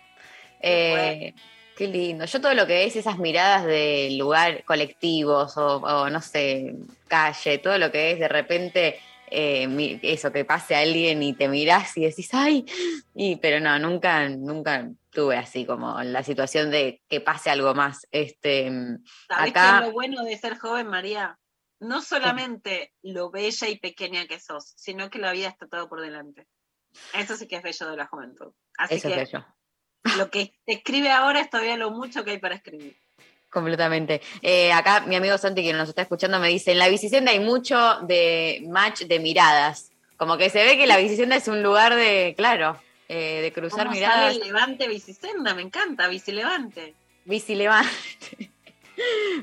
Eh, 0.63 1.35
qué 1.77 1.87
lindo. 1.87 2.25
Yo 2.25 2.41
todo 2.41 2.55
lo 2.55 2.67
que 2.67 2.85
es 2.85 2.97
esas 2.97 3.19
miradas 3.19 3.67
de 3.67 4.09
lugar 4.13 4.65
colectivos 4.65 5.59
o, 5.59 5.77
o, 5.77 6.09
no 6.09 6.23
sé, 6.23 6.75
calle, 7.07 7.59
todo 7.59 7.77
lo 7.77 7.93
que 7.93 8.13
es 8.13 8.19
de 8.19 8.29
repente 8.29 9.01
eh, 9.31 10.01
eso, 10.03 10.33
que 10.33 10.45
pase 10.45 10.75
a 10.75 10.81
alguien 10.81 11.23
y 11.23 11.35
te 11.35 11.49
mirás 11.49 11.97
y 11.97 12.03
decís, 12.03 12.31
ay, 12.33 12.65
y, 13.15 13.37
pero 13.37 13.61
no, 13.61 13.79
nunca, 13.79 14.29
nunca 14.29 14.91
tuve 15.11 15.37
así 15.37 15.65
como 15.65 16.03
la 16.03 16.23
situación 16.23 16.71
de 16.71 17.03
que 17.09 17.21
pase 17.21 17.51
algo 17.51 17.75
más. 17.75 18.07
Este, 18.11 18.71
¿Sabés 19.29 19.53
qué 19.53 19.59
acá, 19.59 19.79
es 19.81 19.87
lo 19.87 19.93
bueno 19.93 20.25
de 20.25 20.37
ser 20.37 20.59
joven, 20.59 20.89
María? 20.89 21.39
No 21.79 22.03
solamente 22.03 22.93
lo 23.03 23.31
bella 23.31 23.69
y 23.69 23.79
pequeña 23.79 24.27
que 24.27 24.39
sos, 24.39 24.75
sino 24.77 25.09
que 25.11 25.19
la 25.19 25.33
vida 25.33 25.49
está 25.49 25.67
todo 25.67 25.89
por 25.89 26.01
delante. 26.01 26.47
Eso 27.15 27.37
sí 27.37 27.47
que 27.47 27.57
es 27.57 27.63
bello 27.63 27.91
de 27.91 27.97
la 27.97 28.07
juventud. 28.07 28.53
Así 28.77 28.97
eso 28.97 29.09
que 29.09 29.23
es 29.23 29.33
bello. 29.33 29.47
lo 30.17 30.31
que 30.31 30.53
te 30.67 30.75
escribe 30.75 31.11
ahora 31.11 31.41
es 31.41 31.51
todavía 31.51 31.77
lo 31.77 31.91
mucho 31.91 32.25
que 32.25 32.33
hay 32.33 32.39
para 32.39 32.57
escribir. 32.57 33.01
Completamente. 33.51 34.21
Eh, 34.43 34.73
acá 34.73 35.01
mi 35.07 35.17
amigo 35.17 35.37
Santi, 35.37 35.63
que 35.63 35.73
nos 35.73 35.89
está 35.89 36.03
escuchando, 36.03 36.39
me 36.39 36.49
dice, 36.49 36.73
en 36.73 36.79
la 36.79 36.89
bicicenda 36.89 37.33
hay 37.33 37.41
mucho 37.41 38.01
de 38.03 38.63
match 38.69 39.01
de 39.03 39.19
miradas. 39.19 39.91
Como 40.17 40.37
que 40.37 40.51
se 40.51 40.63
ve 40.65 40.77
que 40.77 40.87
la 40.87 40.99
bicicenda 40.99 41.35
es 41.37 41.49
un 41.49 41.63
lugar 41.63 41.95
de, 41.97 42.35
claro, 42.37 42.81
eh, 43.09 43.41
de 43.43 43.53
cruzar 43.53 43.87
¿Cómo 43.87 43.93
miradas. 43.93 44.17
sale 44.35 44.37
el 44.37 44.41
levante 44.47 44.87
bicicenda? 44.87 45.55
Me 45.55 45.63
encanta, 45.63 46.07
bicilevante. 46.09 46.95
Bici 47.25 47.55
levante. 47.55 47.91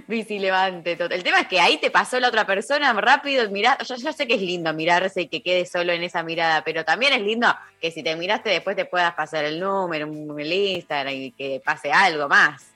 Bici 0.08 0.38
levante. 0.40 0.96
tot- 0.98 1.12
El 1.12 1.24
tema 1.24 1.40
es 1.40 1.48
que 1.48 1.60
ahí 1.60 1.78
te 1.78 1.90
pasó 1.90 2.20
la 2.20 2.28
otra 2.28 2.46
persona 2.46 2.94
rápido, 2.94 3.50
mirá, 3.50 3.78
yo, 3.84 3.96
yo 3.96 4.14
sé 4.14 4.28
que 4.28 4.36
es 4.36 4.42
lindo 4.42 4.72
mirarse 4.74 5.22
y 5.22 5.28
que 5.28 5.42
quede 5.42 5.66
solo 5.66 5.92
en 5.94 6.04
esa 6.04 6.22
mirada, 6.24 6.64
pero 6.64 6.86
también 6.86 7.14
es 7.14 7.22
lindo 7.22 7.48
que 7.82 7.92
si 7.92 8.04
te 8.04 8.16
miraste 8.16 8.50
después 8.50 8.76
te 8.76 8.86
puedas 8.86 9.14
pasar 9.16 9.46
el 9.46 9.60
número, 9.60 10.08
el 10.38 10.54
Instagram 10.54 11.14
y 11.14 11.32
que 11.32 11.62
pase 11.66 11.92
algo 11.92 12.28
más. 12.30 12.68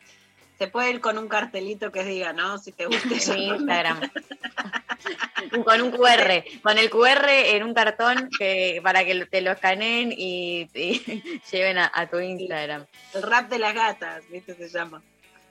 Se 0.62 0.68
puede 0.68 0.92
ir 0.92 1.02
con 1.02 1.18
un 1.18 1.28
cartelito 1.28 1.92
que 1.92 2.04
diga, 2.04 2.34
¿no? 2.34 2.60
Si 2.60 2.72
te 2.72 2.86
gusta 2.86 3.34
En 3.34 3.40
Instagram. 3.40 4.00
con 5.66 5.82
un 5.82 5.90
QR, 5.90 6.44
con 6.62 6.78
el 6.78 6.92
QR 6.92 7.30
en 7.30 7.64
un 7.64 7.74
cartón 7.74 8.30
que, 8.38 8.80
para 8.84 9.04
que 9.04 9.26
te 9.26 9.42
lo 9.42 9.54
escaneen 9.54 10.14
y, 10.16 10.70
y 10.76 11.42
lleven 11.52 11.80
a, 11.80 11.92
a 11.92 12.06
tu 12.06 12.20
Instagram. 12.20 12.86
El 13.16 13.24
rap 13.24 13.50
de 13.50 13.58
las 13.58 13.74
gatas, 13.74 14.24
¿viste? 14.30 14.54
Se 14.54 14.70
llama. 14.70 15.02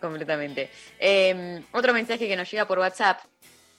Completamente. 0.00 0.70
Eh, 1.00 1.60
otro 1.72 1.92
mensaje 1.92 2.28
que 2.28 2.36
nos 2.36 2.48
llega 2.48 2.68
por 2.68 2.78
WhatsApp 2.78 3.18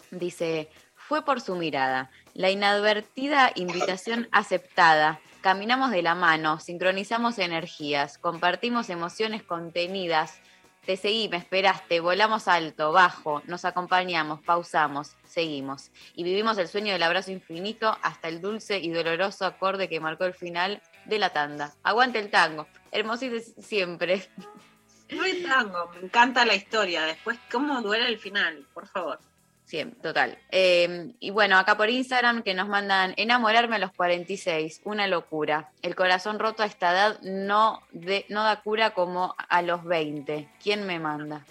dice: 0.10 0.68
Fue 0.96 1.24
por 1.24 1.40
su 1.40 1.56
mirada, 1.56 2.12
la 2.34 2.50
inadvertida 2.50 3.54
invitación 3.56 4.28
aceptada. 4.34 5.22
Caminamos 5.40 5.92
de 5.92 6.02
la 6.02 6.14
mano, 6.14 6.60
sincronizamos 6.60 7.40
energías, 7.40 8.18
compartimos 8.18 8.90
emociones 8.90 9.44
contenidas. 9.44 10.41
Te 10.86 10.98
seguí, 10.98 11.30
me 11.30 11.38
esperaste, 11.38 12.00
volamos 12.00 12.48
alto, 12.48 12.92
bajo, 12.92 13.44
nos 13.46 13.66
acompañamos, 13.66 14.42
pausamos, 14.42 15.16
seguimos. 15.24 15.92
Y 16.16 16.24
vivimos 16.24 16.58
el 16.58 16.68
sueño 16.68 16.92
del 16.92 17.04
abrazo 17.04 17.32
infinito 17.32 17.96
hasta 18.02 18.28
el 18.30 18.42
dulce 18.42 18.80
y 18.80 18.90
doloroso 18.90 19.46
acorde 19.46 19.88
que 19.88 20.00
marcó 20.00 20.26
el 20.26 20.34
final 20.34 20.82
de 21.06 21.20
la 21.20 21.30
tanda. 21.30 21.76
Aguante 21.84 22.18
el 22.18 22.32
tango, 22.32 22.68
hermosito 22.92 23.36
siempre. 23.62 24.28
Es 25.08 25.44
tango, 25.44 25.92
me 25.94 26.06
encanta 26.06 26.46
la 26.46 26.56
historia. 26.56 27.04
Después, 27.04 27.38
¿cómo 27.52 27.80
duele 27.82 28.08
el 28.08 28.18
final? 28.18 28.66
Por 28.74 28.88
favor. 28.88 29.20
Sí, 29.72 29.86
total. 30.02 30.38
Eh, 30.50 31.14
y 31.22 31.30
bueno, 31.30 31.58
acá 31.58 31.78
por 31.78 31.90
Instagram 31.90 32.44
que 32.44 32.54
nos 32.54 32.68
mandan 32.68 33.14
enamorarme 33.16 33.78
a 33.78 33.80
los 33.80 33.94
46, 33.94 34.82
una 34.84 35.08
locura. 35.08 35.72
El 35.82 35.96
corazón 35.96 36.40
roto 36.40 36.62
a 36.62 36.66
esta 36.66 36.92
edad 36.92 37.22
no, 37.22 37.82
de, 37.94 38.26
no 38.28 38.44
da 38.44 38.62
cura 38.62 38.90
como 38.90 39.34
a 39.38 39.62
los 39.62 39.86
20. 39.86 40.50
¿Quién 40.62 40.86
me 40.86 41.00
manda? 41.00 41.46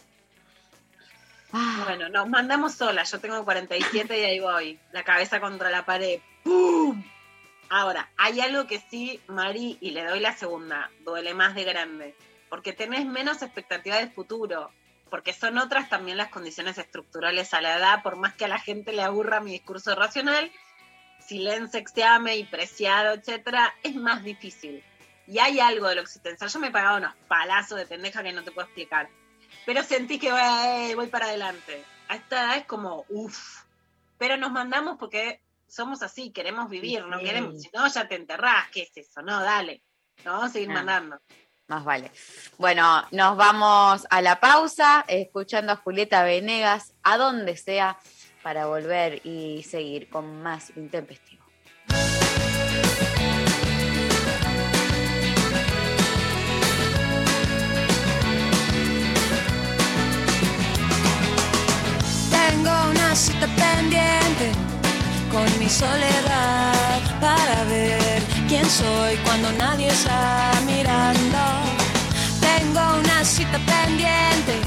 Ah. 1.55 1.84
Bueno, 1.86 2.10
nos 2.10 2.28
mandamos 2.28 2.74
solas. 2.74 3.10
Yo 3.10 3.20
tengo 3.20 3.42
47 3.42 4.20
y 4.20 4.22
ahí 4.22 4.38
voy. 4.38 4.78
La 4.92 5.02
cabeza 5.02 5.40
contra 5.40 5.70
la 5.70 5.86
pared. 5.86 6.20
¡Pum! 6.44 7.02
Ahora, 7.70 8.10
hay 8.18 8.42
algo 8.42 8.66
que 8.66 8.82
sí, 8.90 9.18
Mari, 9.28 9.78
y 9.80 9.92
le 9.92 10.05
doy 10.05 10.20
la 10.20 10.36
segunda, 10.36 10.90
duele 11.06 11.32
más 11.32 11.55
de 11.55 11.64
grande. 11.64 12.14
Porque 12.51 12.74
tenés 12.74 13.06
menos 13.06 13.40
expectativa 13.40 13.97
de 13.97 14.10
futuro. 14.10 14.70
Porque 15.10 15.32
son 15.32 15.58
otras 15.58 15.88
también 15.88 16.16
las 16.16 16.28
condiciones 16.30 16.78
estructurales 16.78 17.52
a 17.52 17.60
la 17.60 17.76
edad, 17.76 18.02
por 18.02 18.16
más 18.16 18.34
que 18.34 18.44
a 18.44 18.48
la 18.48 18.58
gente 18.58 18.92
le 18.92 19.02
aburra 19.02 19.40
mi 19.40 19.50
discurso 19.52 19.94
racional, 19.94 20.50
silencio, 21.18 21.78
exteame 21.80 22.36
y 22.36 22.44
preciado, 22.44 23.14
etcétera, 23.14 23.74
es 23.82 23.94
más 23.94 24.22
difícil. 24.22 24.82
Y 25.26 25.38
hay 25.38 25.60
algo 25.60 25.88
de 25.88 25.96
lo 25.96 26.00
existencial. 26.02 26.50
Yo 26.50 26.58
me 26.58 26.68
he 26.68 26.72
pagado 26.72 26.98
unos 26.98 27.14
palazos 27.28 27.78
de 27.78 27.86
pendeja 27.86 28.22
que 28.22 28.32
no 28.32 28.42
te 28.42 28.52
puedo 28.52 28.66
explicar. 28.66 29.08
Pero 29.66 29.82
sentí 29.82 30.18
que 30.18 30.32
voy, 30.32 30.94
voy 30.94 31.06
para 31.08 31.26
adelante. 31.26 31.84
A 32.08 32.16
esta 32.16 32.42
edad 32.44 32.56
es 32.56 32.64
como, 32.66 33.04
uff. 33.08 33.64
Pero 34.18 34.36
nos 34.36 34.50
mandamos 34.50 34.96
porque 34.98 35.40
somos 35.68 36.02
así, 36.02 36.30
queremos 36.32 36.68
vivir, 36.68 37.04
no 37.06 37.18
Sí. 37.18 37.24
queremos, 37.24 37.62
si 37.62 37.70
no 37.72 37.86
ya 37.86 38.08
te 38.08 38.16
enterrás, 38.16 38.68
¿qué 38.70 38.82
es 38.82 38.96
eso? 38.96 39.22
No, 39.22 39.40
dale. 39.40 39.82
Nos 40.24 40.34
vamos 40.34 40.44
a 40.46 40.52
seguir 40.52 40.70
Ah. 40.70 40.74
mandando. 40.74 41.20
Más 41.70 41.84
vale. 41.84 42.10
Bueno, 42.59 43.05
nos 43.12 43.36
vamos 43.36 44.05
a 44.10 44.20
la 44.22 44.40
pausa, 44.40 45.05
escuchando 45.06 45.70
a 45.70 45.76
Julieta 45.76 46.24
Venegas, 46.24 46.94
a 47.05 47.16
donde 47.16 47.56
sea, 47.56 47.97
para 48.42 48.66
volver 48.66 49.24
y 49.24 49.62
seguir 49.62 50.10
con 50.10 50.42
más 50.42 50.72
intempestivo. 50.74 51.44
Tengo 62.32 62.90
una 62.90 63.14
cita 63.14 63.47
pendiente 63.47 64.51
con 65.30 65.59
mi 65.60 65.68
soledad 65.68 67.20
para 67.20 67.62
ver 67.70 68.20
quién 68.48 68.64
soy 68.68 69.14
cuando 69.24 69.52
nadie 69.52 69.86
está 69.86 70.51
mirando. 70.66 71.59
Cita 73.40 73.58
pendiente 73.58 74.60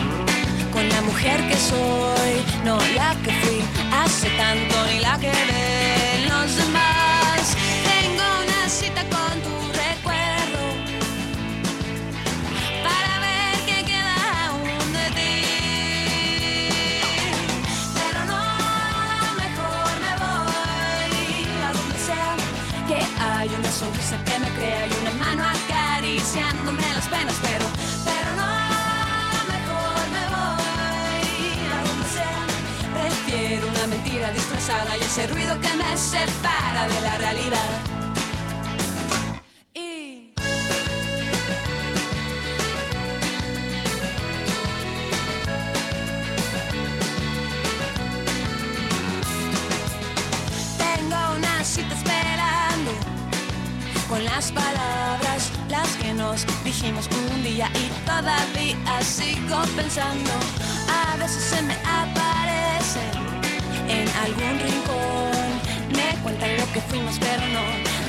con 0.71 0.89
la 0.89 1.01
mujer 1.01 1.47
que 1.47 1.55
soy, 1.55 2.43
no 2.65 2.79
la 2.95 3.15
que 3.23 3.31
fui 3.31 3.61
hace 3.91 4.27
tanto 4.31 4.75
ni 4.91 4.99
la 4.99 5.15
que 5.19 5.29
ven 5.29 6.27
los 6.27 6.55
demás. 6.55 7.55
Tengo 7.91 8.23
una 8.43 8.67
cita 8.67 9.03
con 9.13 9.33
tu 9.45 9.55
recuerdo 9.83 10.61
para 12.83 13.19
ver 13.19 13.55
qué 13.67 13.85
queda 13.85 14.15
aún 14.47 14.85
de 14.97 15.07
ti. 15.17 15.35
Pero 17.93 18.19
no, 18.25 18.41
mejor 19.43 19.91
me 20.03 20.13
voy 20.25 21.13
a 21.67 21.69
donde 21.77 21.97
sea 22.07 22.31
que 22.87 22.99
hay 23.21 23.49
una 23.49 23.71
sonrisa 23.71 24.17
que 24.25 24.39
me 24.39 24.49
crea 24.57 24.87
y 24.87 24.93
una 25.03 25.13
mano 25.23 25.43
acariciándome 25.47 26.81
las 26.95 27.07
penas, 27.07 27.35
pero 27.43 27.62
ese 35.15 35.27
ruido 35.27 35.53
que 35.61 35.71
me 35.75 35.95
separa 35.95 36.87
de 36.87 37.01
la 37.01 37.17
realidad. 37.19 37.69
Y 39.75 40.33
Tengo 50.79 51.35
una 51.37 51.63
cita 51.63 51.93
esperando 51.93 52.91
con 54.09 54.25
las 54.25 54.51
palabras, 54.51 55.51
las 55.69 55.89
que 55.97 56.11
nos 56.15 56.43
dijimos 56.63 57.07
un 57.29 57.43
día 57.43 57.69
y 57.75 57.87
todavía 58.07 59.01
sigo 59.03 59.61
pensando. 59.75 60.31
A 60.89 61.17
veces 61.17 61.43
se 61.43 61.61
me 61.61 61.75
aparece 61.85 63.32
en 63.93 64.09
algún 64.25 64.59
rincón. 64.59 65.49
Me 65.95 66.21
cuentan 66.21 66.57
lo 66.57 66.65
que 66.73 66.81
fuimos, 66.81 67.17
pero 67.19 67.45
no 67.47 67.63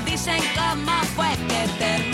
dicen 0.05 0.43
cómo 0.55 0.93
fue 1.15 1.28
que 1.48 1.69
terminó. 1.78 2.14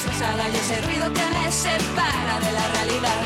Disfrazada 0.00 0.48
y 0.48 0.56
ese 0.56 0.80
ruido 0.82 1.12
que 1.12 1.20
me 1.20 1.52
separa 1.52 2.40
de 2.40 2.52
la 2.52 2.68
realidad. 2.74 3.22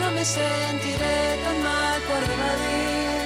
No 0.00 0.10
me 0.12 0.24
sentiré 0.24 1.38
tan 1.44 1.62
mal 1.62 2.00
por 2.08 2.22
evadir 2.34 3.22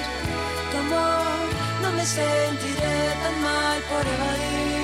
tu 0.71 0.77
amor, 0.77 1.47
no 1.83 1.91
me 1.91 2.05
sentiré 2.05 2.97
tan 3.21 3.41
mal 3.41 3.79
por 3.89 4.07
evadir. 4.07 4.76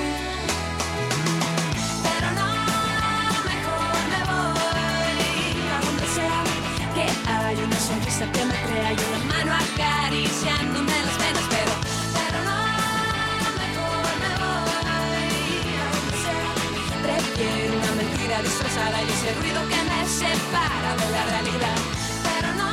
Ese 19.34 19.40
ruido 19.40 19.60
que 19.68 19.76
me 19.76 20.08
separa 20.08 20.96
de 20.96 21.10
la 21.10 21.24
realidad. 21.24 21.76
Pero 22.22 22.48
no, 22.54 22.70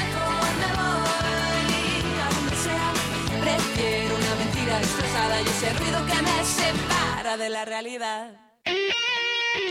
mejor 0.00 0.50
me 0.60 0.70
voy 0.80 1.74
a 2.20 2.28
donde 2.34 2.56
sea. 2.56 2.88
Prefiero 3.40 4.16
una 4.16 4.34
mentira 4.36 4.78
disfrazada 4.78 5.40
y 5.40 5.46
ese 5.46 5.72
ruido 5.74 6.06
que 6.06 6.22
me 6.22 6.44
separa 6.44 7.36
de 7.36 7.48
la 7.48 7.64
realidad. 7.64 8.30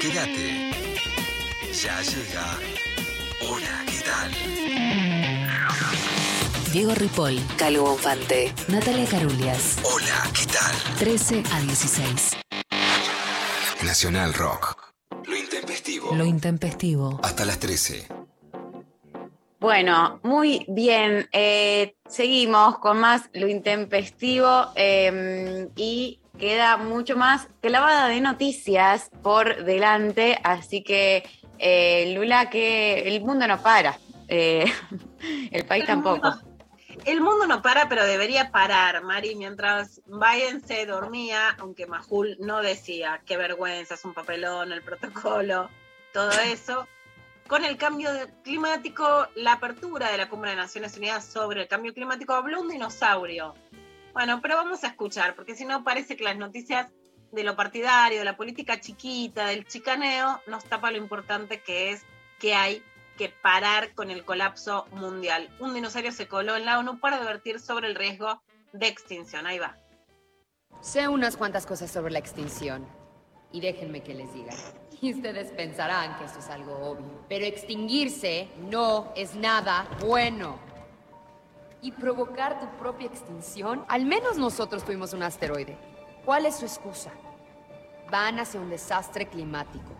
Quédate. 0.01 0.71
Ya 1.81 2.01
llega. 2.01 2.57
Hola, 3.49 3.85
¿qué 3.87 3.99
tal? 4.01 4.31
Diego 6.71 6.95
Ripoll, 6.95 7.41
Calvo 7.57 7.83
Bonfante, 7.83 8.53
Natalia 8.67 9.05
Carulias. 9.05 9.77
Hola, 9.83 10.29
¿qué 10.33 10.45
tal? 10.45 10.95
13 10.99 11.43
a 11.51 11.59
16. 11.61 12.37
Nacional 13.83 14.33
Rock. 14.33 14.80
Lo 16.15 16.25
intempestivo. 16.25 17.19
Hasta 17.23 17.45
las 17.45 17.59
13. 17.59 18.07
Bueno, 19.59 20.19
muy 20.23 20.65
bien. 20.67 21.27
Eh, 21.31 21.95
seguimos 22.07 22.79
con 22.79 22.99
más 22.99 23.29
lo 23.33 23.47
intempestivo 23.47 24.71
eh, 24.75 25.67
y 25.75 26.19
queda 26.39 26.77
mucho 26.77 27.15
más 27.15 27.47
clavada 27.61 28.07
de 28.07 28.19
noticias 28.19 29.11
por 29.21 29.63
delante, 29.63 30.39
así 30.43 30.83
que 30.83 31.23
eh, 31.59 32.13
Lula, 32.15 32.49
que 32.49 33.07
el 33.07 33.21
mundo 33.21 33.45
no 33.47 33.61
para, 33.61 33.99
eh, 34.27 34.65
el 35.51 35.65
país 35.65 35.85
tampoco. 35.85 36.33
El 37.05 37.21
mundo 37.21 37.45
no 37.47 37.61
para, 37.61 37.87
pero 37.87 38.05
debería 38.05 38.51
parar, 38.51 39.03
Mari. 39.03 39.35
Mientras 39.35 40.01
Biden 40.05 40.65
se 40.65 40.85
dormía, 40.85 41.55
aunque 41.59 41.87
Majul 41.87 42.37
no 42.39 42.61
decía 42.61 43.21
qué 43.25 43.37
vergüenza, 43.37 43.93
es 43.93 44.05
un 44.05 44.13
papelón, 44.13 44.71
el 44.71 44.81
protocolo, 44.81 45.69
todo 46.13 46.31
eso. 46.31 46.87
Con 47.47 47.65
el 47.65 47.77
cambio 47.77 48.09
climático, 48.43 49.27
la 49.35 49.53
apertura 49.53 50.09
de 50.09 50.17
la 50.17 50.29
Cumbre 50.29 50.51
de 50.51 50.55
Naciones 50.55 50.97
Unidas 50.97 51.25
sobre 51.25 51.61
el 51.61 51.67
cambio 51.67 51.93
climático 51.93 52.33
habló 52.33 52.61
un 52.61 52.69
dinosaurio. 52.69 53.55
Bueno, 54.13 54.39
pero 54.41 54.55
vamos 54.55 54.83
a 54.83 54.87
escuchar, 54.87 55.35
porque 55.35 55.55
si 55.55 55.65
no 55.65 55.83
parece 55.83 56.15
que 56.15 56.23
las 56.23 56.37
noticias 56.37 56.91
de 57.31 57.43
lo 57.43 57.55
partidario, 57.55 58.19
de 58.19 58.25
la 58.25 58.37
política 58.37 58.79
chiquita, 58.79 59.47
del 59.47 59.65
chicaneo, 59.65 60.41
nos 60.47 60.63
tapa 60.65 60.91
lo 60.91 60.97
importante 60.97 61.61
que 61.61 61.91
es 61.91 62.03
que 62.39 62.55
hay 62.55 62.83
que 63.17 63.29
parar 63.29 63.93
con 63.93 64.11
el 64.11 64.25
colapso 64.25 64.87
mundial. 64.91 65.49
Un 65.59 65.73
dinosaurio 65.73 66.11
se 66.11 66.27
coló 66.27 66.55
en 66.55 66.65
la 66.65 66.79
ONU 66.79 66.99
para 66.99 67.17
advertir 67.17 67.59
sobre 67.59 67.87
el 67.87 67.95
riesgo 67.95 68.41
de 68.73 68.87
extinción. 68.87 69.45
Ahí 69.45 69.59
va. 69.59 69.77
Sé 70.81 71.07
unas 71.07 71.37
cuantas 71.37 71.65
cosas 71.65 71.91
sobre 71.91 72.11
la 72.11 72.19
extinción. 72.19 72.87
Y 73.51 73.61
déjenme 73.61 74.01
que 74.01 74.13
les 74.13 74.33
diga. 74.33 74.53
Y 75.03 75.13
ustedes 75.13 75.51
pensarán 75.51 76.17
que 76.17 76.25
esto 76.25 76.39
es 76.39 76.49
algo 76.49 76.73
obvio. 76.73 77.25
Pero 77.27 77.45
extinguirse 77.45 78.47
no 78.69 79.11
es 79.15 79.35
nada 79.35 79.87
bueno. 79.99 80.59
Y 81.81 81.91
provocar 81.91 82.59
tu 82.59 82.67
propia 82.77 83.07
extinción. 83.07 83.83
Al 83.87 84.05
menos 84.05 84.37
nosotros 84.37 84.83
tuvimos 84.83 85.13
un 85.13 85.23
asteroide. 85.23 85.75
¿Cuál 86.23 86.45
es 86.45 86.57
su 86.57 86.65
excusa? 86.65 87.11
Van 88.11 88.39
hacia 88.39 88.59
un 88.59 88.69
desastre 88.69 89.27
climático. 89.27 89.91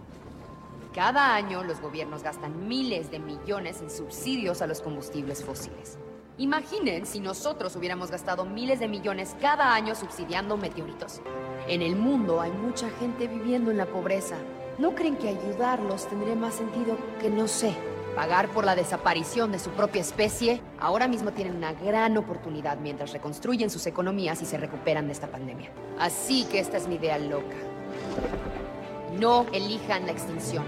Cada 0.94 1.34
año 1.34 1.64
los 1.64 1.80
gobiernos 1.82 2.22
gastan 2.22 2.68
miles 2.68 3.10
de 3.10 3.18
millones 3.18 3.82
en 3.82 3.90
subsidios 3.90 4.62
a 4.62 4.68
los 4.68 4.82
combustibles 4.82 5.44
fósiles. 5.44 5.98
Imaginen 6.38 7.06
si 7.08 7.20
nosotros 7.20 7.76
hubiéramos 7.76 8.12
gastado 8.12 8.46
miles 8.46 8.80
de 8.80 8.88
millones 8.88 9.36
cada 9.42 9.74
año 9.74 9.96
subsidiando 9.96 10.58
meteoritos. 10.58 11.22
En 11.68 11.82
el 11.82 11.96
mundo 11.96 12.42
hay 12.42 12.52
mucha 12.52 12.90
gente 13.00 13.28
viviendo 13.28 13.72
en 13.72 13.78
la 13.78 13.86
pobreza. 13.86 14.36
¿No 14.78 14.96
creen 14.96 15.18
que 15.18 15.30
ayudarlos 15.30 16.08
tendría 16.08 16.36
más 16.36 16.56
sentido 16.56 16.98
que, 17.20 17.30
no 17.30 17.48
sé, 17.48 17.76
pagar 18.16 18.48
por 18.50 18.66
la 18.66 18.76
desaparición 18.76 19.52
de 19.52 19.60
su 19.60 19.70
propia 19.72 20.02
especie? 20.02 20.62
Ahora 20.80 21.08
mismo 21.08 21.32
tienen 21.32 21.56
una 21.56 21.74
gran 21.74 22.18
oportunidad 22.18 22.78
mientras 22.78 23.12
reconstruyen 23.14 23.70
sus 23.70 23.86
economías 23.86 24.42
y 24.42 24.46
se 24.46 24.58
recuperan 24.58 25.08
de 25.08 25.14
esta 25.14 25.28
pandemia. 25.28 25.70
Así 26.00 26.46
que 26.46 26.60
esta 26.60 26.78
es 26.78 26.88
mi 26.88 26.96
idea 26.96 27.20
loca. 27.20 27.56
No 29.20 29.46
elijan 29.52 30.06
la 30.06 30.14
extinción. 30.14 30.64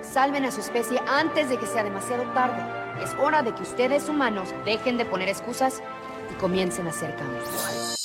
Salven 0.00 0.44
a 0.44 0.50
su 0.50 0.60
especie 0.60 1.00
antes 1.06 1.50
de 1.50 1.58
que 1.58 1.66
sea 1.66 1.84
demasiado 1.84 2.22
tarde. 2.32 2.62
Es 3.02 3.14
hora 3.20 3.42
de 3.42 3.54
que 3.54 3.62
ustedes 3.62 4.08
humanos 4.08 4.48
dejen 4.64 4.96
de 4.96 5.04
poner 5.04 5.28
excusas 5.28 5.82
y 6.32 6.34
comiencen 6.34 6.86
a 6.86 6.90
hacer 6.90 7.14
cambios. 7.16 7.98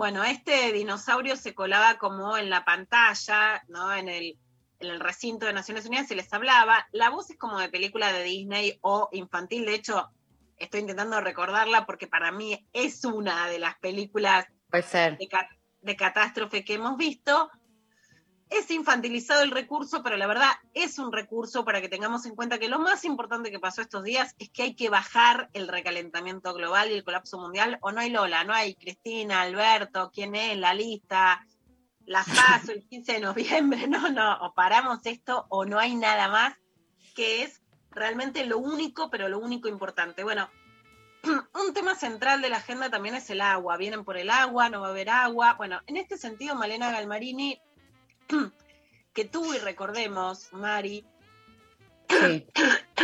Bueno, 0.00 0.24
este 0.24 0.72
dinosaurio 0.72 1.36
se 1.36 1.54
colaba 1.54 1.98
como 1.98 2.38
en 2.38 2.48
la 2.48 2.64
pantalla, 2.64 3.62
¿no? 3.68 3.94
En 3.94 4.08
el, 4.08 4.38
en 4.78 4.88
el 4.88 4.98
recinto 4.98 5.44
de 5.44 5.52
Naciones 5.52 5.84
Unidas 5.84 6.10
y 6.10 6.14
les 6.14 6.32
hablaba. 6.32 6.88
La 6.90 7.10
voz 7.10 7.28
es 7.28 7.36
como 7.36 7.58
de 7.58 7.68
película 7.68 8.10
de 8.10 8.22
Disney 8.24 8.78
o 8.80 9.10
infantil. 9.12 9.66
De 9.66 9.74
hecho, 9.74 10.08
estoy 10.56 10.80
intentando 10.80 11.20
recordarla 11.20 11.84
porque 11.84 12.06
para 12.06 12.32
mí 12.32 12.66
es 12.72 13.04
una 13.04 13.46
de 13.48 13.58
las 13.58 13.78
películas 13.78 14.46
Puede 14.70 14.84
ser. 14.84 15.18
de, 15.18 15.28
ca- 15.28 15.50
de 15.82 15.96
catástrofe 15.96 16.64
que 16.64 16.72
hemos 16.76 16.96
visto. 16.96 17.50
Es 18.50 18.70
infantilizado 18.70 19.42
el 19.42 19.52
recurso, 19.52 20.02
pero 20.02 20.16
la 20.16 20.26
verdad 20.26 20.50
es 20.74 20.98
un 20.98 21.12
recurso 21.12 21.64
para 21.64 21.80
que 21.80 21.88
tengamos 21.88 22.26
en 22.26 22.34
cuenta 22.34 22.58
que 22.58 22.68
lo 22.68 22.80
más 22.80 23.04
importante 23.04 23.50
que 23.50 23.60
pasó 23.60 23.80
estos 23.80 24.02
días 24.02 24.34
es 24.38 24.50
que 24.50 24.64
hay 24.64 24.74
que 24.74 24.90
bajar 24.90 25.48
el 25.52 25.68
recalentamiento 25.68 26.52
global 26.52 26.90
y 26.90 26.94
el 26.94 27.04
colapso 27.04 27.38
mundial. 27.38 27.78
O 27.80 27.92
no 27.92 28.00
hay 28.00 28.10
Lola, 28.10 28.42
no 28.42 28.52
hay 28.52 28.74
Cristina, 28.74 29.42
Alberto, 29.42 30.10
quién 30.12 30.34
es, 30.34 30.58
la 30.58 30.74
lista, 30.74 31.46
la 32.06 32.24
paso 32.24 32.72
el 32.72 32.84
15 32.88 33.12
de 33.12 33.20
noviembre. 33.20 33.86
No, 33.88 34.08
no, 34.10 34.38
o 34.40 34.52
paramos 34.52 34.98
esto 35.04 35.46
o 35.48 35.64
no 35.64 35.78
hay 35.78 35.94
nada 35.94 36.28
más, 36.28 36.56
que 37.14 37.42
es 37.44 37.62
realmente 37.92 38.44
lo 38.46 38.58
único, 38.58 39.10
pero 39.10 39.28
lo 39.28 39.38
único 39.38 39.68
importante. 39.68 40.24
Bueno, 40.24 40.50
un 41.54 41.72
tema 41.72 41.94
central 41.94 42.42
de 42.42 42.50
la 42.50 42.58
agenda 42.58 42.90
también 42.90 43.14
es 43.14 43.30
el 43.30 43.40
agua. 43.40 43.76
Vienen 43.76 44.04
por 44.04 44.16
el 44.16 44.30
agua, 44.30 44.70
no 44.70 44.80
va 44.80 44.88
a 44.88 44.90
haber 44.90 45.10
agua. 45.10 45.54
Bueno, 45.54 45.80
en 45.86 45.96
este 45.96 46.16
sentido, 46.16 46.54
Malena 46.56 46.90
Galmarini, 46.90 47.60
que 49.14 49.24
tuvo 49.24 49.54
y 49.54 49.58
recordemos, 49.58 50.52
Mari, 50.52 51.04
Sí. 52.08 52.44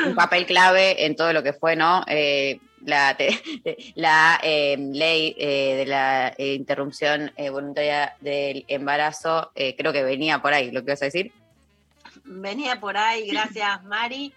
Un 0.05 0.17
papel 0.17 0.47
clave 0.47 1.07
en 1.07 1.15
todo 1.15 1.33
lo 1.33 1.43
que 1.45 1.53
fue, 1.53 1.77
¿no? 1.77 2.03
Eh, 2.09 2.59
la 2.85 3.17
te- 3.17 3.41
la 3.95 4.41
eh, 4.43 4.77
ley 4.79 5.35
eh, 5.39 5.77
de 5.77 5.87
la 5.87 6.35
eh, 6.37 6.55
interrupción 6.55 7.33
voluntaria 7.53 8.17
del 8.21 8.65
embarazo, 8.67 9.53
creo 9.55 9.93
que 9.93 10.03
venía 10.03 10.43
por 10.43 10.53
ahí, 10.55 10.73
lo 10.73 10.85
que 10.85 10.91
vas 10.93 11.03
a 11.03 11.07
decir. 11.07 11.33
venía 12.25 12.81
por 12.81 12.97
ahí, 12.97 13.29
gracias 13.29 13.83
Mari, 13.85 14.35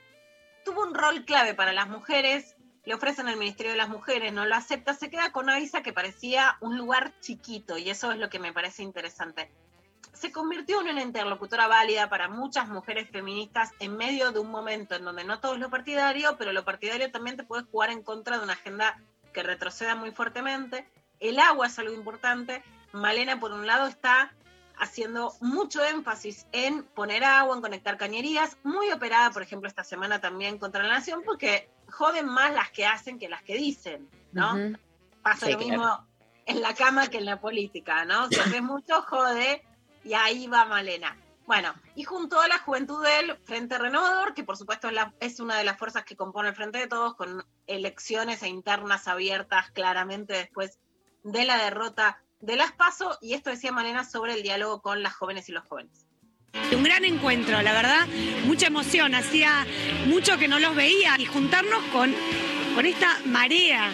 tuvo 0.64 0.84
un 0.84 0.94
rol 0.94 1.26
clave 1.26 1.56
para 1.56 1.74
las 1.74 1.90
mujeres, 1.90 2.56
le 2.86 2.94
ofrecen 2.94 3.28
el 3.28 3.38
Ministerio 3.38 3.72
de 3.72 3.78
las 3.78 3.90
Mujeres, 3.90 4.32
no 4.34 4.46
lo 4.46 4.54
acepta, 4.56 4.94
se 4.94 5.10
queda 5.10 5.32
con 5.32 5.50
Aiza 5.50 5.82
que 5.82 5.94
parecía 5.94 6.58
un 6.62 6.78
lugar 6.78 7.12
chiquito 7.22 7.78
y 7.80 7.90
eso 7.90 8.12
es 8.12 8.20
lo 8.20 8.30
que 8.30 8.38
me 8.40 8.54
parece 8.54 8.84
interesante. 8.84 9.50
Se 10.14 10.32
convirtió 10.32 10.82
en 10.82 10.90
una 10.90 11.02
interlocutora 11.02 11.68
válida 11.68 12.10
para 12.10 12.28
muchas 12.28 12.68
mujeres 12.68 13.10
feministas 13.10 13.72
en 13.80 13.96
medio 13.96 14.32
de 14.32 14.40
un 14.40 14.50
momento 14.52 14.96
en 14.96 15.06
donde 15.06 15.24
no 15.24 15.40
todo 15.40 15.54
es 15.54 15.60
lo 15.60 15.70
partidario, 15.70 16.36
pero 16.38 16.52
lo 16.52 16.66
partidario 16.66 17.12
también 17.12 17.38
te 17.38 17.44
puede 17.44 17.64
jugar 17.64 17.90
en 17.90 18.04
contra 18.04 18.38
de 18.38 18.44
una 18.44 18.54
agenda 18.54 19.00
que 19.34 19.44
retroceda 19.44 19.96
muy 19.96 20.12
fuertemente. 20.12 20.88
El 21.20 21.40
agua 21.40 21.68
es 21.68 21.78
algo 21.80 21.94
importante. 21.94 22.64
Malena, 22.92 23.40
por 23.40 23.52
un 23.52 23.68
lado, 23.68 23.88
está 23.88 24.34
haciendo 24.78 25.34
mucho 25.42 25.84
énfasis 25.84 26.48
en 26.52 26.84
poner 26.84 27.24
agua, 27.24 27.56
en 27.56 27.62
conectar 27.62 27.98
cañerías, 27.98 28.58
muy 28.64 28.90
operada, 28.92 29.30
por 29.32 29.42
ejemplo, 29.42 29.68
esta 29.68 29.84
semana 29.84 30.22
también 30.22 30.58
contra 30.58 30.84
la 30.84 30.94
nación, 30.94 31.22
porque 31.26 31.70
joden 31.90 32.26
más 32.26 32.54
las 32.54 32.72
que 32.72 32.86
hacen 32.86 33.20
que 33.20 33.30
las 33.30 33.44
que 33.44 33.56
dicen, 33.56 34.10
¿no? 34.32 34.54
Ujú. 34.54 34.78
Pasa 35.22 35.48
Sí, 35.48 35.52
lo 35.52 35.58
claro. 35.58 35.72
mismo 35.72 36.08
en 36.46 36.62
la 36.62 36.74
cama 36.74 37.08
que 37.08 37.18
en 37.18 37.26
la 37.26 37.40
política, 37.40 38.06
¿no? 38.06 38.28
Si 38.32 38.40
haces 38.40 38.62
mucho, 38.62 39.02
jode, 39.02 39.64
y 40.04 40.14
ahí 40.14 40.48
va 40.48 40.66
Malena. 40.66 41.18
Bueno, 41.50 41.74
y 41.96 42.04
junto 42.04 42.40
a 42.40 42.48
la 42.48 42.60
juventud 42.60 43.04
del 43.04 43.36
Frente 43.38 43.80
Renovador, 43.80 44.36
que 44.36 44.44
por 44.44 44.56
supuesto 44.56 44.88
es, 45.20 45.40
una 45.40 45.58
de 45.58 45.64
las 45.64 45.80
fuerzas 45.80 46.04
que 46.04 46.16
compone 46.16 46.50
el 46.50 46.56
Frente 46.56 46.78
de 46.78 46.86
Todos, 46.86 47.16
con 47.16 47.44
elecciones 47.66 48.44
e 48.44 48.50
internas 48.50 49.08
abiertas 49.08 49.72
claramente 49.72 50.34
después 50.34 50.78
de 51.24 51.46
la 51.46 51.58
derrota 51.58 52.22
de 52.40 52.56
las 52.56 52.72
PASO, 52.72 53.18
y 53.20 53.34
esto 53.34 53.50
decía 53.50 53.72
Malena 53.72 54.04
sobre 54.04 54.36
el 54.36 54.44
diálogo 54.44 54.84
con 54.84 55.02
las 55.02 55.16
jóvenes 55.16 55.50
y 55.50 55.52
los 55.52 55.68
jóvenes. 55.68 56.06
Un 56.72 56.84
gran 56.84 57.04
encuentro, 57.04 57.60
la 57.64 57.74
verdad, 57.74 58.06
mucha 58.46 58.68
emoción, 58.68 59.16
hacía 59.16 59.66
mucho 60.06 60.38
que 60.38 60.48
no 60.48 60.60
los 60.60 60.76
veía 60.76 61.16
y 61.18 61.26
juntarnos 61.26 61.84
con, 61.86 62.14
con 62.76 62.86
esta 62.86 63.20
marea 63.26 63.92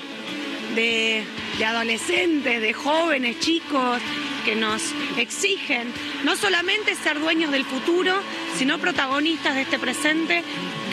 de, 0.76 1.26
de 1.58 1.66
adolescentes, 1.66 2.62
de 2.62 2.74
jóvenes, 2.74 3.40
chicos, 3.40 4.02
que 4.46 4.56
nos 4.56 4.94
exigen 5.18 5.92
no 6.24 6.36
solamente 6.36 6.96
ser 6.96 7.20
dueños 7.20 7.52
del 7.52 7.66
futuro, 7.66 8.14
sino 8.58 8.78
protagonistas 8.78 9.56
de 9.56 9.62
este 9.64 9.80
presente, 9.80 10.44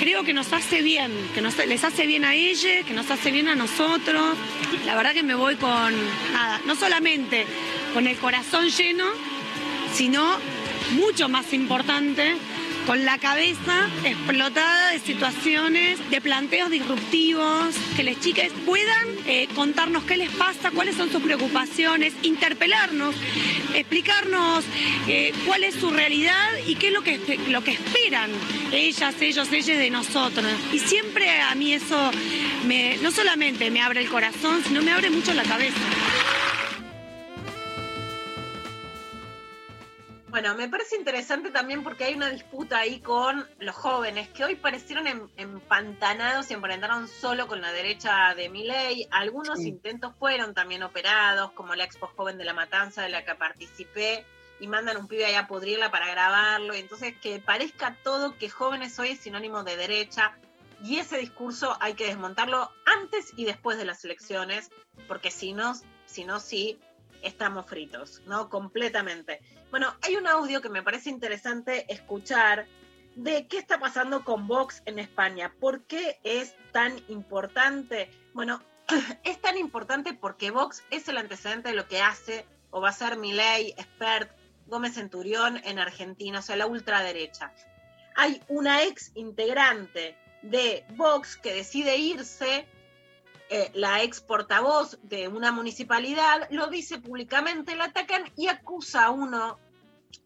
creo 0.01 0.25
que 0.25 0.33
nos 0.33 0.53
hace 0.53 0.81
bien, 0.81 1.13
que 1.35 1.43
nos, 1.43 1.57
les 1.59 1.85
hace 1.85 2.07
bien 2.07 2.25
a 2.25 2.35
ellos, 2.35 2.85
que 2.87 2.95
nos 2.95 3.11
hace 3.11 3.31
bien 3.31 3.49
a 3.49 3.55
nosotros. 3.55 4.37
La 4.87 4.97
verdad 4.97 5.13
que 5.13 5.23
me 5.23 5.35
voy 5.35 5.57
con 5.57 5.93
nada, 6.33 6.61
no 6.67 6.75
solamente 6.75 7.47
con 7.93 8.07
el 8.07 8.17
corazón 8.17 8.69
lleno, 8.71 9.05
sino 9.93 10.39
mucho 10.93 11.29
más 11.29 11.53
importante, 11.53 12.35
con 12.87 13.05
la 13.05 13.19
cabeza 13.19 13.89
explotada 14.05 14.91
de 14.91 14.99
situaciones, 14.99 15.99
de 16.11 16.21
planteos 16.21 16.71
disruptivos, 16.71 17.75
que 17.97 18.03
las 18.03 18.19
chicas 18.21 18.49
puedan 18.67 19.09
eh, 19.27 19.49
contarnos 19.55 20.05
qué 20.05 20.17
les 20.17 20.31
pasa, 20.31 20.71
cuáles 20.71 20.97
son 20.97 21.11
sus 21.11 21.23
preocupaciones, 21.23 22.13
interpelarnos, 22.23 23.15
explicarnos 23.75 24.65
eh, 25.09 25.33
cuál 25.47 25.65
es 25.65 25.75
su 25.77 25.91
realidad 25.91 26.51
y 26.67 26.75
qué 26.75 26.89
es 26.89 26.93
lo 26.93 27.03
que, 27.03 27.19
lo 27.49 27.63
que 27.63 27.73
esperan 27.73 28.31
ellas, 28.73 29.15
ellos, 29.21 29.53
ellas 29.53 29.79
de 29.79 29.91
nosotros. 29.91 30.47
Y 30.73 30.79
siempre 30.79 31.41
a 31.41 31.55
mí 31.55 31.75
eso 31.75 32.11
me, 32.67 32.97
no 32.99 33.11
solamente 33.11 33.71
me 33.71 33.81
abre 33.81 34.01
el 34.01 34.09
corazón, 34.09 34.63
sino 34.67 34.83
me 34.83 34.93
abre 34.93 35.11
mucho 35.11 35.33
la 35.35 35.45
cabeza. 35.45 35.79
Bueno, 40.33 40.55
me 40.55 40.67
parece 40.67 40.97
interesante 40.97 41.51
también 41.51 41.85
porque 41.85 42.05
hay 42.05 42.15
una 42.15 42.31
disputa 42.31 42.79
ahí 42.79 43.01
con 43.01 43.47
los 43.59 43.77
jóvenes 43.77 44.31
que 44.31 44.43
hoy 44.45 44.57
parecieron 44.57 45.07
em- 45.07 45.29
empantanados 45.37 46.51
y 46.51 46.55
emparentaron 46.55 47.07
solo 47.07 47.47
con 47.47 47.61
la 47.61 47.71
derecha 47.71 48.35
de 48.35 48.49
Miley. 48.49 49.09
Algunos 49.11 49.59
Sí. 49.59 49.69
intentos 49.69 50.15
fueron 50.19 50.55
también 50.55 50.85
operados, 50.85 51.53
como 51.53 51.75
la 51.75 51.85
expo 51.85 52.07
joven 52.07 52.39
de 52.39 52.47
la 52.47 52.55
matanza 52.55 53.03
de 53.03 53.11
la 53.11 53.27
que 53.27 53.35
participé, 53.35 54.25
y 54.59 54.69
mandan 54.69 54.97
un 54.97 55.07
pibe 55.07 55.27
ahí 55.27 55.35
a 55.35 55.47
pudrirla 55.47 55.91
para 55.91 56.09
grabarlo. 56.09 56.73
Entonces 56.73 57.15
que 57.21 57.39
parezca 57.39 57.99
todo 58.03 58.39
que 58.39 58.49
jóvenes 58.49 58.99
hoy 58.99 59.09
es 59.11 59.21
sinónimo 59.21 59.65
de 59.65 59.77
derecha. 59.77 60.39
Y 60.83 60.97
ese 60.97 61.19
discurso 61.19 61.77
hay 61.79 61.93
que 61.93 62.07
desmontarlo 62.07 62.71
antes 62.87 63.35
y 63.37 63.45
después 63.45 63.77
de 63.77 63.85
las 63.85 64.03
elecciones, 64.03 64.71
porque 65.09 65.31
si 65.31 65.53
no, 65.53 65.75
si 66.07 66.25
no, 66.25 66.41
sí, 66.41 66.81
estamos 67.21 67.67
fritos, 67.67 68.23
¿no? 68.25 68.49
Completamente. 68.49 69.43
Bueno, 69.73 69.97
hay 70.03 70.17
un 70.17 70.27
audio 70.27 70.61
que 70.61 70.69
me 70.69 70.83
parece 70.83 71.09
interesante 71.09 71.91
escuchar 71.91 72.67
de 73.17 73.47
qué 73.47 73.57
está 73.57 73.81
pasando 73.81 74.23
con 74.23 74.47
Vox 74.47 74.83
en 74.85 74.99
España. 74.99 75.55
¿Por 75.59 75.85
qué 75.85 76.21
es 76.25 76.55
tan 76.73 77.03
importante? 77.09 78.11
Bueno, 78.35 78.61
es 79.25 79.41
tan 79.41 79.57
importante 79.57 80.13
porque 80.13 80.51
Vox 80.51 80.85
es 80.91 81.09
el 81.09 81.17
antecedente 81.17 81.71
de 81.71 81.75
lo 81.75 81.89
que 81.89 82.03
hace 82.03 82.45
o 82.71 82.83
va 82.83 82.91
a 82.91 82.93
ser 82.93 83.17
Milei, 83.17 83.71
Expert, 83.79 84.31
Gómez 84.67 84.93
Centurión 84.93 85.59
en 85.65 85.79
Argentina, 85.79 86.41
o 86.41 86.43
sea, 86.43 86.57
la 86.57 86.67
ultraderecha. 86.67 87.51
Hay 88.15 88.43
una 88.49 88.83
ex 88.83 89.11
integrante 89.15 90.19
de 90.43 90.85
Vox 90.97 91.39
que 91.39 91.55
decide 91.55 91.97
irse 91.97 92.67
eh, 93.51 93.71
la 93.75 94.03
ex 94.03 94.21
portavoz 94.21 94.99
de 95.03 95.29
una 95.29 95.53
municipalidad 95.53 96.49
lo 96.51 96.69
dice 96.69 96.99
públicamente, 96.99 97.77
la 97.77 97.85
atacan 97.85 98.25
y 98.37 98.49
acusa 98.49 99.07
a 99.07 99.11
uno 99.11 99.59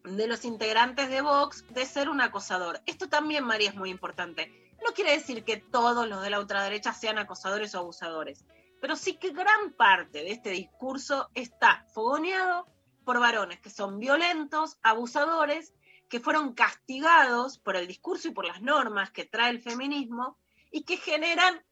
de 0.03 0.27
los 0.27 0.45
integrantes 0.45 1.09
de 1.09 1.21
Vox 1.21 1.65
de 1.69 1.85
ser 1.85 2.09
un 2.09 2.21
acosador. 2.21 2.81
Esto 2.85 3.09
también, 3.09 3.43
María, 3.43 3.69
es 3.69 3.75
muy 3.75 3.89
importante. 3.89 4.51
No 4.85 4.93
quiere 4.93 5.11
decir 5.11 5.43
que 5.43 5.57
todos 5.57 6.07
los 6.07 6.21
de 6.21 6.29
la 6.29 6.39
ultraderecha 6.39 6.93
sean 6.93 7.17
acosadores 7.17 7.73
o 7.75 7.79
abusadores, 7.79 8.45
pero 8.79 8.95
sí 8.95 9.17
que 9.17 9.31
gran 9.31 9.73
parte 9.75 10.19
de 10.19 10.31
este 10.31 10.51
discurso 10.51 11.29
está 11.33 11.85
fogoneado 11.93 12.67
por 13.03 13.19
varones 13.19 13.59
que 13.59 13.69
son 13.69 13.99
violentos, 13.99 14.77
abusadores, 14.81 15.73
que 16.09 16.19
fueron 16.19 16.53
castigados 16.53 17.57
por 17.57 17.75
el 17.75 17.87
discurso 17.87 18.27
y 18.27 18.31
por 18.31 18.45
las 18.45 18.61
normas 18.61 19.11
que 19.11 19.25
trae 19.25 19.49
el 19.49 19.61
feminismo 19.61 20.37
y 20.71 20.83
que 20.83 20.97
generan 20.97 21.63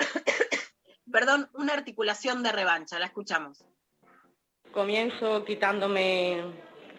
perdón, 1.12 1.48
una 1.54 1.72
articulación 1.72 2.42
de 2.42 2.52
revancha. 2.52 2.98
La 2.98 3.06
escuchamos. 3.06 3.64
Comienzo 4.72 5.44
quitándome 5.44 6.42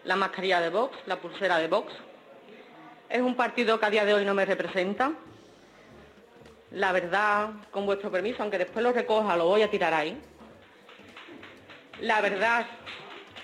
la 0.04 0.16
mascarilla 0.16 0.60
de 0.60 0.68
Vox, 0.68 0.96
la 1.06 1.20
pulsera 1.20 1.58
de 1.58 1.68
Vox. 1.68 1.92
Es 3.08 3.20
un 3.20 3.34
partido 3.36 3.78
que 3.78 3.86
a 3.86 3.90
día 3.90 4.04
de 4.04 4.14
hoy 4.14 4.24
no 4.24 4.34
me 4.34 4.44
representa. 4.44 5.12
La 6.70 6.92
verdad, 6.92 7.50
con 7.70 7.84
vuestro 7.84 8.10
permiso, 8.10 8.42
aunque 8.42 8.58
después 8.58 8.82
lo 8.82 8.92
recoja, 8.92 9.36
lo 9.36 9.46
voy 9.46 9.62
a 9.62 9.70
tirar 9.70 9.92
ahí. 9.92 10.18
La 12.00 12.20
verdad 12.20 12.66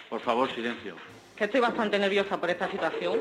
Por 0.08 0.20
favor, 0.20 0.52
silencio. 0.54 0.96
que 1.36 1.44
estoy 1.44 1.60
bastante 1.60 1.98
nerviosa 1.98 2.38
por 2.40 2.48
esta 2.50 2.70
situación. 2.70 3.20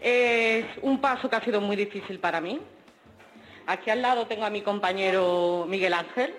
Es 0.00 0.64
un 0.82 1.00
paso 1.00 1.28
que 1.28 1.36
ha 1.36 1.44
sido 1.44 1.60
muy 1.60 1.76
difícil 1.76 2.18
para 2.18 2.40
mí. 2.40 2.60
Aquí 3.66 3.90
al 3.90 4.02
lado 4.02 4.26
tengo 4.26 4.44
a 4.44 4.50
mi 4.50 4.62
compañero 4.62 5.64
Miguel 5.68 5.92
Ángel, 5.94 6.34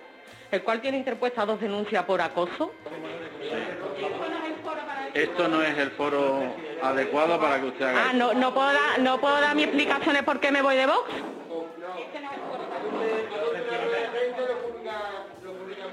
el 0.52 0.64
cual 0.64 0.82
tiene 0.82 0.98
interpuestas 0.98 1.46
dos 1.46 1.60
denuncias 1.60 2.04
por 2.06 2.22
acoso. 2.22 2.72
Esto 5.14 5.48
no 5.48 5.62
es 5.62 5.78
el 5.78 5.92
foro 5.92 6.44
adecuado 6.82 7.40
para 7.40 7.60
que 7.60 7.66
usted 7.68 7.86
haga 7.86 8.10
Ah, 8.10 8.14
no, 8.14 8.34
no, 8.34 8.54
puedo 8.54 8.68
dar, 8.72 9.00
no 9.00 9.20
puedo 9.20 9.40
dar 9.42 9.56
mis 9.56 9.66
explicaciones 9.66 10.24
por 10.24 10.40
qué 10.40 10.52
me 10.52 10.62
voy 10.62 10.76
de 10.76 10.86
Vox. 10.86 11.10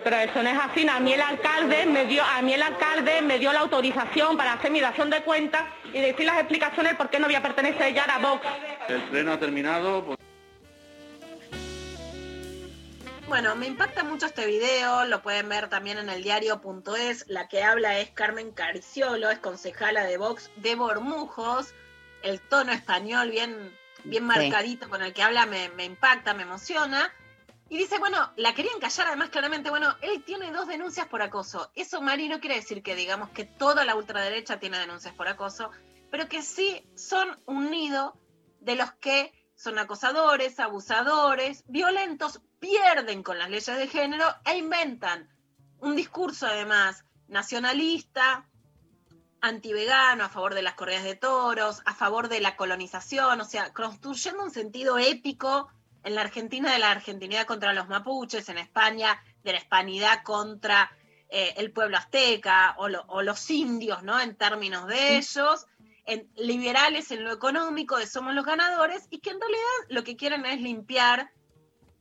Pero 0.04 0.16
eso 0.16 0.42
no 0.42 0.50
es 0.50 0.58
así. 0.58 0.86
A 0.86 1.00
mí 1.00 1.14
el 1.14 1.20
alcalde 1.22 1.86
me 1.86 2.04
dio, 2.04 2.22
a 2.22 2.42
mí 2.42 2.52
el 2.52 2.62
alcalde 2.62 3.22
me 3.22 3.38
dio 3.38 3.52
la 3.52 3.60
autorización 3.60 4.36
para 4.36 4.52
hacer 4.52 4.70
mi 4.70 4.80
dación 4.80 5.08
de 5.08 5.22
cuentas 5.22 5.62
y 5.92 6.00
decir 6.00 6.26
las 6.26 6.36
explicaciones 6.38 6.94
por 6.94 7.08
qué 7.08 7.18
no 7.18 7.26
voy 7.26 7.34
a 7.34 7.42
pertenecer 7.42 7.94
ya 7.94 8.04
a 8.04 8.18
Vox. 8.18 8.46
El 8.88 9.00
pleno 9.04 9.32
ha 9.32 9.38
terminado. 9.38 10.04
pues- 10.04 10.18
Bueno, 13.28 13.56
me 13.56 13.66
impacta 13.66 14.04
mucho 14.04 14.26
este 14.26 14.46
video, 14.46 15.06
lo 15.06 15.22
pueden 15.22 15.48
ver 15.48 15.68
también 15.68 15.98
en 15.98 16.08
el 16.08 16.22
diario.es. 16.22 17.24
La 17.28 17.48
que 17.48 17.62
habla 17.62 17.98
es 17.98 18.10
Carmen 18.10 18.52
Cariciolo, 18.52 19.30
es 19.30 19.38
concejala 19.38 20.04
de 20.04 20.18
Vox 20.18 20.50
de 20.56 20.74
Bormujos. 20.76 21.74
El 22.22 22.40
tono 22.40 22.72
español 22.72 23.30
bien, 23.30 23.76
bien 24.04 24.22
Sí. 24.22 24.28
marcadito 24.28 24.88
con 24.88 25.02
el 25.02 25.12
que 25.12 25.22
habla 25.22 25.46
me, 25.46 25.68
me 25.70 25.84
impacta, 25.84 26.34
me 26.34 26.42
emociona. 26.42 27.12
Y 27.70 27.78
dice, 27.78 27.98
bueno, 27.98 28.32
la 28.36 28.54
querían 28.54 28.78
callar 28.78 29.08
además 29.08 29.30
claramente, 29.30 29.70
bueno, 29.70 29.96
él 30.02 30.22
tiene 30.22 30.52
dos 30.52 30.68
denuncias 30.68 31.08
por 31.08 31.22
acoso. 31.22 31.72
Eso, 31.74 32.02
Mari, 32.02 32.28
no 32.28 32.38
quiere 32.38 32.56
decir 32.56 32.82
que 32.82 32.94
digamos 32.94 33.30
que 33.30 33.44
toda 33.44 33.84
la 33.84 33.96
ultraderecha 33.96 34.60
tiene 34.60 34.78
denuncias 34.78 35.14
por 35.14 35.28
acoso, 35.28 35.70
pero 36.10 36.28
que 36.28 36.42
sí 36.42 36.86
son 36.94 37.40
un 37.46 37.70
nido 37.70 38.16
de 38.60 38.76
los 38.76 38.92
que 38.92 39.32
son 39.56 39.78
acosadores, 39.78 40.58
abusadores, 40.60 41.64
violentos, 41.66 42.40
pierden 42.58 43.22
con 43.22 43.38
las 43.38 43.50
leyes 43.50 43.76
de 43.76 43.88
género 43.88 44.26
e 44.44 44.56
inventan 44.58 45.28
un 45.80 45.94
discurso 45.96 46.46
además 46.46 47.04
nacionalista, 47.28 48.48
antivegano, 49.40 50.24
a 50.24 50.28
favor 50.28 50.54
de 50.54 50.62
las 50.62 50.74
correas 50.74 51.04
de 51.04 51.16
toros, 51.16 51.82
a 51.84 51.94
favor 51.94 52.28
de 52.28 52.40
la 52.40 52.56
colonización, 52.56 53.40
o 53.40 53.44
sea, 53.44 53.72
construyendo 53.72 54.42
un 54.42 54.50
sentido 54.50 54.98
épico 54.98 55.68
en 56.02 56.14
la 56.14 56.22
Argentina 56.22 56.72
de 56.72 56.78
la 56.78 56.90
argentinidad 56.90 57.46
contra 57.46 57.72
los 57.72 57.88
mapuches, 57.88 58.48
en 58.48 58.58
España 58.58 59.22
de 59.42 59.52
la 59.52 59.58
hispanidad 59.58 60.22
contra 60.22 60.90
eh, 61.28 61.54
el 61.58 61.72
pueblo 61.72 61.96
azteca 61.98 62.74
o, 62.78 62.88
lo- 62.88 63.04
o 63.08 63.22
los 63.22 63.50
indios, 63.50 64.02
¿no? 64.02 64.18
En 64.20 64.34
términos 64.36 64.86
de 64.86 65.16
ellos, 65.18 65.66
en 66.06 66.28
liberales 66.36 67.10
en 67.10 67.24
lo 67.24 67.32
económico, 67.32 67.96
de 67.96 68.06
somos 68.06 68.34
los 68.34 68.44
ganadores, 68.44 69.06
y 69.10 69.20
que 69.20 69.30
en 69.30 69.40
realidad 69.40 69.62
lo 69.88 70.04
que 70.04 70.16
quieren 70.16 70.44
es 70.46 70.60
limpiar, 70.60 71.30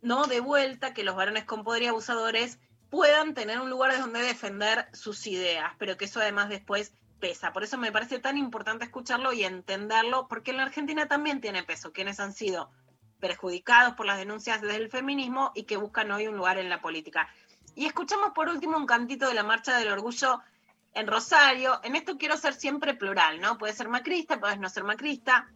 ¿no? 0.01 0.27
De 0.27 0.39
vuelta, 0.39 0.93
que 0.93 1.03
los 1.03 1.15
varones 1.15 1.45
con 1.45 1.63
poder 1.63 1.83
y 1.83 1.87
abusadores 1.87 2.59
puedan 2.89 3.33
tener 3.33 3.59
un 3.59 3.69
lugar 3.69 3.97
donde 3.97 4.21
defender 4.21 4.87
sus 4.93 5.25
ideas, 5.25 5.73
pero 5.79 5.97
que 5.97 6.05
eso 6.05 6.19
además 6.19 6.49
después 6.49 6.93
pesa. 7.19 7.53
Por 7.53 7.63
eso 7.63 7.77
me 7.77 7.91
parece 7.91 8.19
tan 8.19 8.37
importante 8.37 8.85
escucharlo 8.85 9.31
y 9.33 9.45
entenderlo, 9.45 10.27
porque 10.27 10.51
en 10.51 10.57
la 10.57 10.63
Argentina 10.63 11.07
también 11.07 11.41
tiene 11.41 11.63
peso, 11.63 11.93
quienes 11.93 12.19
han 12.19 12.33
sido 12.33 12.69
perjudicados 13.19 13.93
por 13.95 14.05
las 14.05 14.17
denuncias 14.17 14.61
del 14.61 14.89
feminismo 14.89 15.53
y 15.55 15.63
que 15.63 15.77
buscan 15.77 16.11
hoy 16.11 16.27
un 16.27 16.35
lugar 16.35 16.57
en 16.57 16.69
la 16.69 16.81
política. 16.81 17.29
Y 17.73 17.85
escuchamos 17.85 18.31
por 18.35 18.49
último 18.49 18.77
un 18.77 18.85
cantito 18.85 19.27
de 19.27 19.33
la 19.33 19.43
Marcha 19.43 19.77
del 19.77 19.87
Orgullo 19.87 20.41
en 20.93 21.07
Rosario. 21.07 21.79
En 21.83 21.95
esto 21.95 22.17
quiero 22.17 22.37
ser 22.37 22.53
siempre 22.53 22.93
plural, 22.93 23.39
¿no? 23.41 23.57
Puedes 23.57 23.77
ser 23.77 23.89
macrista, 23.89 24.39
puedes 24.39 24.59
no 24.59 24.69
ser 24.69 24.83
macrista, 24.83 25.51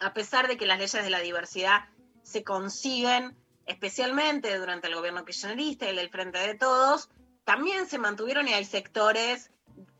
a 0.00 0.12
pesar 0.12 0.48
de 0.48 0.56
que 0.56 0.66
las 0.66 0.78
leyes 0.78 1.04
de 1.04 1.10
la 1.10 1.20
diversidad 1.20 1.88
se 2.22 2.42
consiguen 2.44 3.36
especialmente 3.66 4.58
durante 4.58 4.88
el 4.88 4.94
gobierno 4.94 5.24
kirchnerista 5.24 5.86
y 5.86 5.90
el 5.90 5.96
del 5.96 6.10
Frente 6.10 6.38
de 6.38 6.54
Todos, 6.54 7.08
también 7.44 7.86
se 7.86 7.98
mantuvieron 7.98 8.48
y 8.48 8.54
hay 8.54 8.64
sectores 8.64 9.50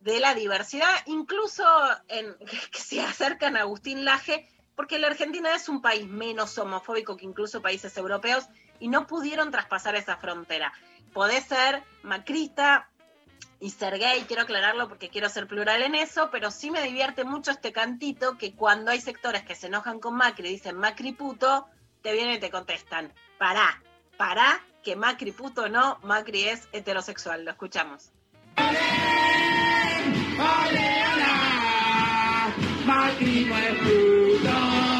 de 0.00 0.20
la 0.20 0.34
diversidad, 0.34 0.90
incluso 1.06 1.64
en, 2.08 2.34
que 2.72 2.80
se 2.80 3.00
acercan 3.00 3.56
a 3.56 3.60
Agustín 3.60 4.04
Laje, 4.04 4.48
porque 4.74 4.98
la 4.98 5.08
Argentina 5.08 5.54
es 5.54 5.68
un 5.68 5.82
país 5.82 6.08
menos 6.08 6.56
homofóbico 6.58 7.16
que 7.16 7.26
incluso 7.26 7.62
países 7.62 7.96
europeos 7.96 8.46
y 8.80 8.88
no 8.88 9.06
pudieron 9.06 9.50
traspasar 9.50 9.94
esa 9.94 10.16
frontera. 10.16 10.72
Podés 11.12 11.44
ser 11.44 11.84
macrista 12.02 12.90
y 13.62 13.70
ser 13.70 13.96
gay, 14.00 14.24
quiero 14.26 14.42
aclararlo 14.42 14.88
porque 14.88 15.08
quiero 15.08 15.28
ser 15.28 15.46
plural 15.46 15.82
en 15.82 15.94
eso, 15.94 16.30
pero 16.32 16.50
sí 16.50 16.72
me 16.72 16.82
divierte 16.82 17.22
mucho 17.22 17.52
este 17.52 17.72
cantito 17.72 18.36
que 18.36 18.56
cuando 18.56 18.90
hay 18.90 19.00
sectores 19.00 19.44
que 19.44 19.54
se 19.54 19.68
enojan 19.68 20.00
con 20.00 20.16
Macri 20.16 20.48
dicen 20.48 20.76
Macri 20.76 21.12
puto, 21.12 21.68
te 22.02 22.12
vienen 22.12 22.34
y 22.34 22.40
te 22.40 22.50
contestan, 22.50 23.12
pará, 23.38 23.80
pará, 24.16 24.60
que 24.82 24.96
Macri 24.96 25.30
puto 25.30 25.68
no, 25.68 26.00
Macri 26.02 26.48
es 26.48 26.68
heterosexual, 26.72 27.44
lo 27.44 27.52
escuchamos. 27.52 28.10
Macri 32.84 33.44
puto, 33.84 34.91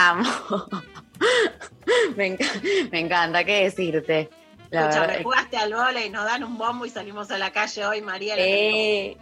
Amo. 0.00 0.24
me, 2.16 2.26
enca- 2.36 2.88
me 2.92 3.00
encanta, 3.00 3.42
¿qué 3.42 3.64
decirte? 3.64 4.30
La 4.70 5.18
jugaste 5.22 5.56
al 5.56 5.74
vole 5.74 6.06
y 6.06 6.10
nos 6.10 6.24
dan 6.24 6.44
un 6.44 6.56
bombo 6.56 6.86
y 6.86 6.90
salimos 6.90 7.30
a 7.32 7.38
la 7.38 7.50
calle 7.50 7.84
hoy, 7.84 8.00
María. 8.02 8.34
Eh, 8.36 9.16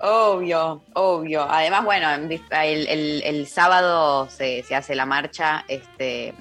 obvio, 0.00 0.82
obvio. 0.92 1.42
Además, 1.50 1.84
bueno, 1.84 2.08
el, 2.14 2.40
el- 2.88 3.22
el 3.24 3.46
sábado 3.48 4.28
se, 4.30 4.62
se 4.62 4.74
hace 4.76 4.94
la 4.94 5.04
marcha, 5.06 5.64
este, 5.68 6.32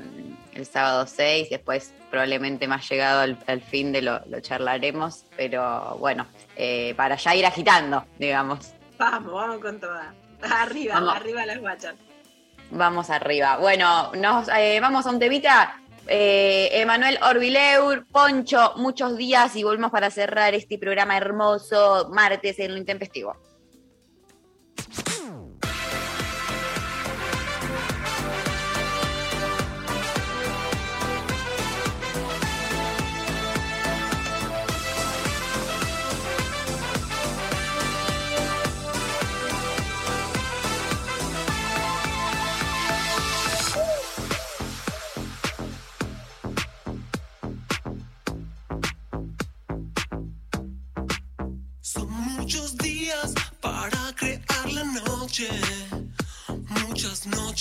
el 0.53 0.65
sábado 0.67 1.07
6, 1.07 1.49
después 1.49 1.93
probablemente 2.11 2.67
más 2.67 2.87
llegado 2.87 3.21
al, 3.21 3.39
al 3.47 3.61
fin 3.61 3.91
de 3.91 4.03
lo, 4.03 4.19
lo 4.27 4.39
charlaremos, 4.39 5.23
pero 5.35 5.95
bueno, 5.99 6.27
eh, 6.55 6.93
para 6.95 7.15
ya 7.15 7.33
ir 7.33 7.45
agitando, 7.45 8.05
digamos. 8.19 8.73
Vamos, 8.99 9.33
vamos 9.33 9.57
con 9.59 9.79
toda. 9.79 10.13
Arriba, 10.43 10.95
Vamos. 10.95 11.15
arriba 11.15 11.45
las 11.47 11.59
guachas. 11.59 11.95
Vamos 12.75 13.11
arriba. 13.11 13.57
Bueno, 13.57 14.11
nos 14.13 14.49
eh, 14.49 14.79
vamos 14.81 15.05
a 15.05 15.11
un 15.11 15.19
temita. 15.19 15.77
Eh, 16.07 16.69
Emanuel 16.73 17.19
Orbileur, 17.21 18.05
Poncho, 18.11 18.73
muchos 18.77 19.15
días 19.15 19.55
y 19.55 19.63
volvemos 19.63 19.91
para 19.91 20.09
cerrar 20.09 20.53
este 20.53 20.77
programa 20.77 21.15
hermoso 21.15 22.09
martes 22.11 22.59
en 22.59 22.71
lo 22.71 22.77
intempestivo. 22.77 23.35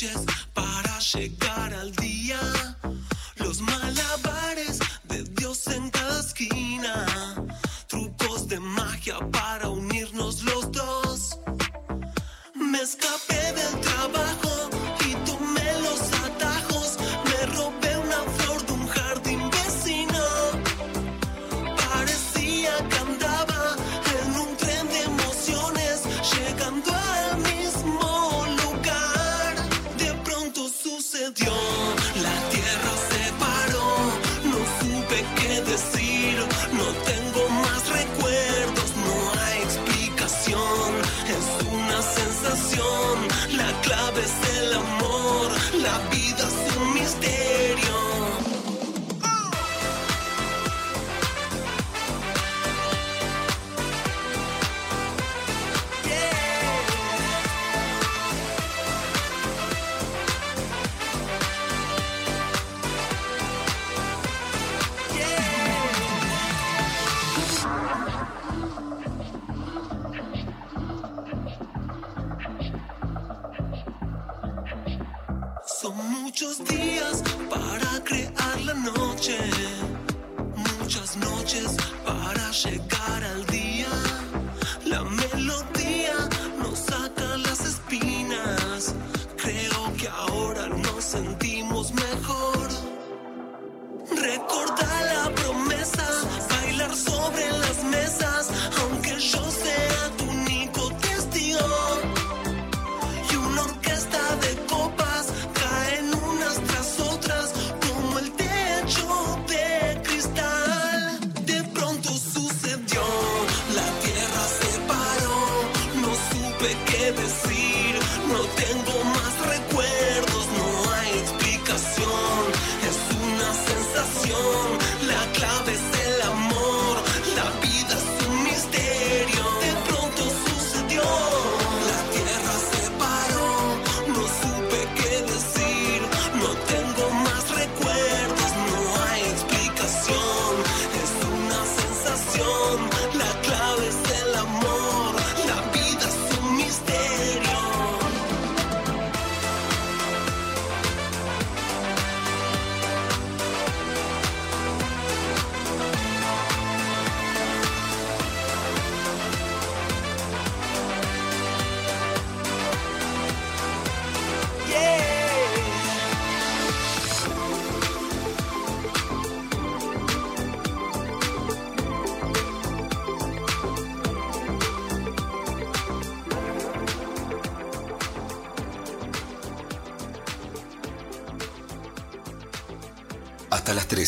Muchas 0.02 0.26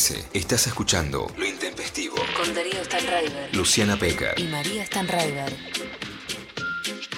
13. 0.05 0.24
Estás 0.35 0.66
escuchando 0.66 1.32
Lo 1.35 1.47
Intempestivo. 1.47 2.16
Con 2.36 2.55
Darío 2.55 2.85
Stanraiver 2.85 3.55
Luciana 3.55 3.97
Peca. 3.97 4.35
y 4.36 4.43
María 4.44 4.85
Stanraiver. 4.85 5.51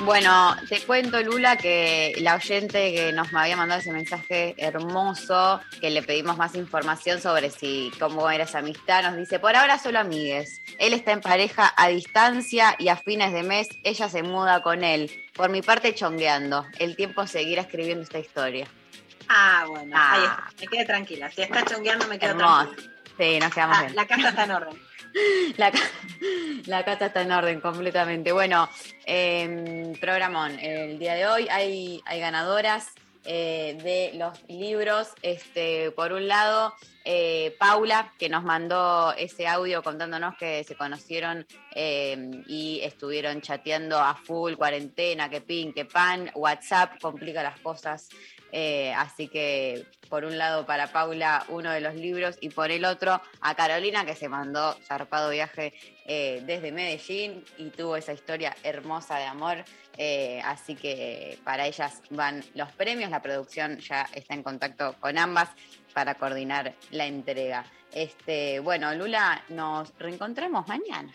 Bueno, 0.05 0.55
te 0.69 0.81
cuento, 0.83 1.21
Lula, 1.21 1.57
que 1.57 2.15
la 2.21 2.37
oyente 2.37 2.95
que 2.95 3.13
nos 3.13 3.35
había 3.35 3.57
mandado 3.57 3.81
ese 3.81 3.91
mensaje 3.91 4.55
hermoso, 4.59 5.61
que 5.81 5.91
le 5.91 6.03
pedimos 6.05 6.37
más 6.37 6.55
información 6.55 7.21
sobre 7.21 7.51
si 7.51 7.91
cómo 7.99 8.31
era 8.31 8.45
esa 8.45 8.59
amistad, 8.59 9.03
nos 9.03 9.17
dice, 9.17 9.41
por 9.41 9.57
ahora 9.57 9.81
solo 9.81 9.99
amigues. 9.99 10.61
Él 10.79 10.93
está 10.93 11.11
en 11.11 11.23
pareja 11.23 11.73
a 11.77 11.89
distancia 11.89 12.77
y 12.79 12.87
a 12.87 12.97
fines 12.97 13.33
de 13.33 13.43
mes 13.43 13.69
ella 13.83 14.09
se 14.09 14.23
muda 14.23 14.63
con 14.63 14.85
él. 14.85 15.11
Por 15.35 15.51
mi 15.51 15.61
parte, 15.61 15.93
chongueando. 15.93 16.65
El 16.79 16.95
tiempo 16.95 17.27
seguirá 17.27 17.63
escribiendo 17.63 18.05
esta 18.05 18.21
historia. 18.21 18.69
Ah, 19.29 19.65
bueno, 19.69 19.97
Ah. 19.99 20.13
ahí 20.13 20.23
está. 20.25 20.51
Me 20.61 20.67
quedé 20.69 20.85
tranquila. 20.85 21.31
Si 21.31 21.43
está 21.43 21.65
chongueando, 21.65 22.07
me 22.09 22.19
quedo 22.19 22.31
Hermoso. 22.31 22.65
tranquila. 22.71 22.93
Sí, 23.19 23.39
nos 23.41 23.55
quedamos 23.55 23.79
Ah, 23.79 23.83
bien. 23.83 23.97
la 23.97 24.07
casa 24.07 24.29
está 24.29 24.45
en 24.45 24.51
orden. 24.51 24.83
La, 25.57 25.73
la 26.67 26.85
casa 26.85 27.07
está 27.07 27.23
en 27.23 27.33
orden 27.33 27.61
completamente. 27.63 28.33
Bueno, 28.33 28.69
eh, 29.07 29.97
programón. 29.99 30.59
El 30.61 30.99
día 30.99 31.15
de 31.15 31.27
hoy 31.27 31.49
hay, 31.51 32.03
hay 32.05 32.21
ganadoras 32.21 32.89
eh, 33.25 33.79
de 33.83 34.19
los 34.19 34.39
libros. 34.49 35.09
Este, 35.23 35.91
por 35.93 36.13
un 36.13 36.29
lado, 36.29 36.75
eh, 37.05 37.57
Paula, 37.59 38.13
que 38.19 38.29
nos 38.29 38.45
mandó 38.45 39.15
ese 39.15 39.49
audio 39.49 39.83
contándonos 39.83 40.37
que 40.37 40.63
se 40.65 40.77
conocieron 40.77 41.47
eh, 41.75 42.43
y 42.47 42.81
estuvieron 42.85 43.41
chateando 43.41 43.99
a 43.99 44.15
full, 44.17 44.55
cuarentena, 44.55 45.31
que 45.31 45.41
pin, 45.41 45.73
que 45.73 45.87
pan. 45.87 46.31
WhatsApp 46.35 47.01
complica 47.01 47.43
las 47.43 47.59
cosas. 47.61 48.09
Eh, 48.53 48.93
así 48.95 49.29
que 49.29 49.87
por 50.09 50.25
un 50.25 50.39
lado 50.39 50.67
para 50.67 50.87
Paula 50.93 51.45
uno 51.49 51.71
de 51.73 51.81
los 51.81 51.95
libros 51.95 52.39
y 52.41 52.51
por 52.51 52.71
el 52.71 52.85
otro 52.85 53.21
a 53.41 53.55
Carolina 53.55 54.07
que 54.07 54.15
se 54.15 54.29
mandó 54.29 54.75
zarpado 54.85 55.31
viaje 55.31 55.75
eh, 56.07 56.43
desde 56.47 56.71
Medellín 56.71 57.45
y 57.59 57.71
tuvo 57.71 57.97
esa 57.97 58.13
historia 58.13 58.57
hermosa 58.63 59.19
de 59.19 59.25
amor. 59.25 59.65
Eh, 59.99 60.41
así 60.45 60.75
que 60.75 61.39
para 61.43 61.67
ellas 61.67 62.03
van 62.11 62.45
los 62.55 62.71
premios. 62.73 63.11
La 63.11 63.23
producción 63.23 63.79
ya 63.79 64.03
está 64.15 64.35
en 64.35 64.43
contacto 64.43 64.95
con 65.01 65.19
ambas 65.19 65.49
para 65.93 66.15
coordinar 66.15 66.75
la 66.91 67.07
entrega. 67.07 67.65
Este, 67.93 68.61
bueno, 68.61 68.95
Lula, 68.95 69.43
nos 69.49 69.97
reencontramos 69.99 70.69
mañana. 70.69 71.13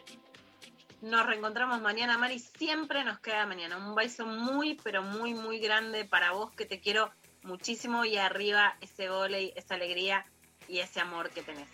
Nos 1.01 1.25
reencontramos 1.25 1.81
mañana, 1.81 2.17
Mari. 2.17 2.39
Siempre 2.39 3.03
nos 3.03 3.19
queda 3.19 3.45
mañana. 3.45 3.77
Un 3.77 3.95
beso 3.95 4.25
muy, 4.25 4.79
pero 4.83 5.01
muy, 5.01 5.33
muy 5.33 5.59
grande 5.59 6.05
para 6.05 6.31
vos, 6.31 6.51
que 6.51 6.65
te 6.65 6.79
quiero 6.79 7.11
muchísimo. 7.43 8.05
Y 8.05 8.18
arriba 8.18 8.76
ese 8.81 9.09
volei, 9.09 9.53
esa 9.55 9.76
alegría 9.76 10.26
y 10.68 10.80
ese 10.80 10.99
amor 10.99 11.30
que 11.30 11.41
tenés. 11.41 11.68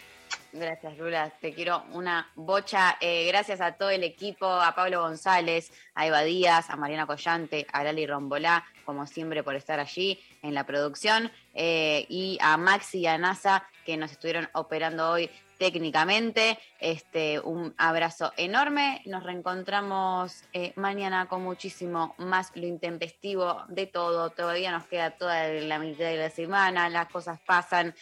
Gracias, 0.54 0.98
Lula. 0.98 1.30
Te 1.42 1.54
quiero 1.54 1.84
una 1.92 2.32
bocha. 2.36 2.98
Eh, 3.02 3.28
gracias 3.28 3.60
a 3.62 3.74
todo 3.74 3.90
el 3.90 4.04
equipo, 4.04 4.46
a 4.46 4.74
Pablo 4.74 5.02
González, 5.02 5.72
a 5.94 6.08
Eva 6.08 6.22
Díaz, 6.22 6.70
a 6.70 6.76
Mariana 6.76 7.06
Collante, 7.06 7.68
a 7.72 7.84
Lali 7.84 8.08
Rombolá, 8.08 8.66
como 8.86 9.06
siempre, 9.06 9.44
por 9.44 9.56
estar 9.56 9.80
allí 9.80 10.20
en 10.42 10.54
la 10.54 10.66
producción, 10.66 11.32
eh, 11.54 12.06
y 12.10 12.38
a 12.42 12.56
Maxi 12.58 13.00
y 13.00 13.08
a 13.08 13.18
NASA, 13.18 13.68
que 13.86 13.98
nos 13.98 14.12
estuvieron 14.12 14.50
operando 14.54 15.10
hoy 15.10 15.30
técnicamente. 15.58 16.58
Este, 16.80 17.40
un 17.40 17.74
abrazo 17.78 18.32
enorme. 18.38 19.02
Nos 19.06 19.24
reencontramos 19.24 20.44
eh, 20.54 20.74
mañana 20.76 21.28
con 21.28 21.44
muchísimo 21.44 22.16
más 22.18 22.52
lo 22.56 22.66
intempestivo 22.66 23.64
de 23.68 23.88
todo. 23.88 24.30
Todavía 24.30 24.72
nos 24.72 24.86
queda 24.86 25.12
toda 25.12 25.48
la 25.48 25.80
mitad 25.80 26.06
de 26.06 26.18
la 26.18 26.30
semana, 26.30 26.90
las 26.90 27.08
cosas 27.10 27.40
pasan 27.46 27.94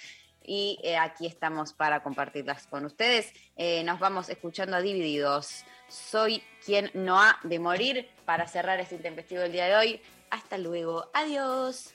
y 0.48 0.80
eh, 0.84 0.98
aquí 0.98 1.26
estamos 1.26 1.74
para 1.74 2.04
compartirlas 2.04 2.68
con 2.68 2.86
ustedes. 2.86 3.34
Eh, 3.56 3.84
nos 3.84 4.00
vamos 4.00 4.30
escuchando 4.30 4.78
a 4.78 4.82
Divididos. 4.82 5.66
Soy 5.88 6.44
quien 6.64 6.92
no 6.94 7.20
ha 7.20 7.40
de 7.44 7.60
morir 7.60 8.10
para 8.26 8.48
cerrar 8.48 8.80
este 8.80 8.96
intempestivo 8.96 9.42
del 9.42 9.52
día 9.52 9.66
de 9.66 9.76
hoy. 9.76 10.02
Hasta 10.30 10.58
luego. 10.58 11.10
Adiós. 11.14 11.95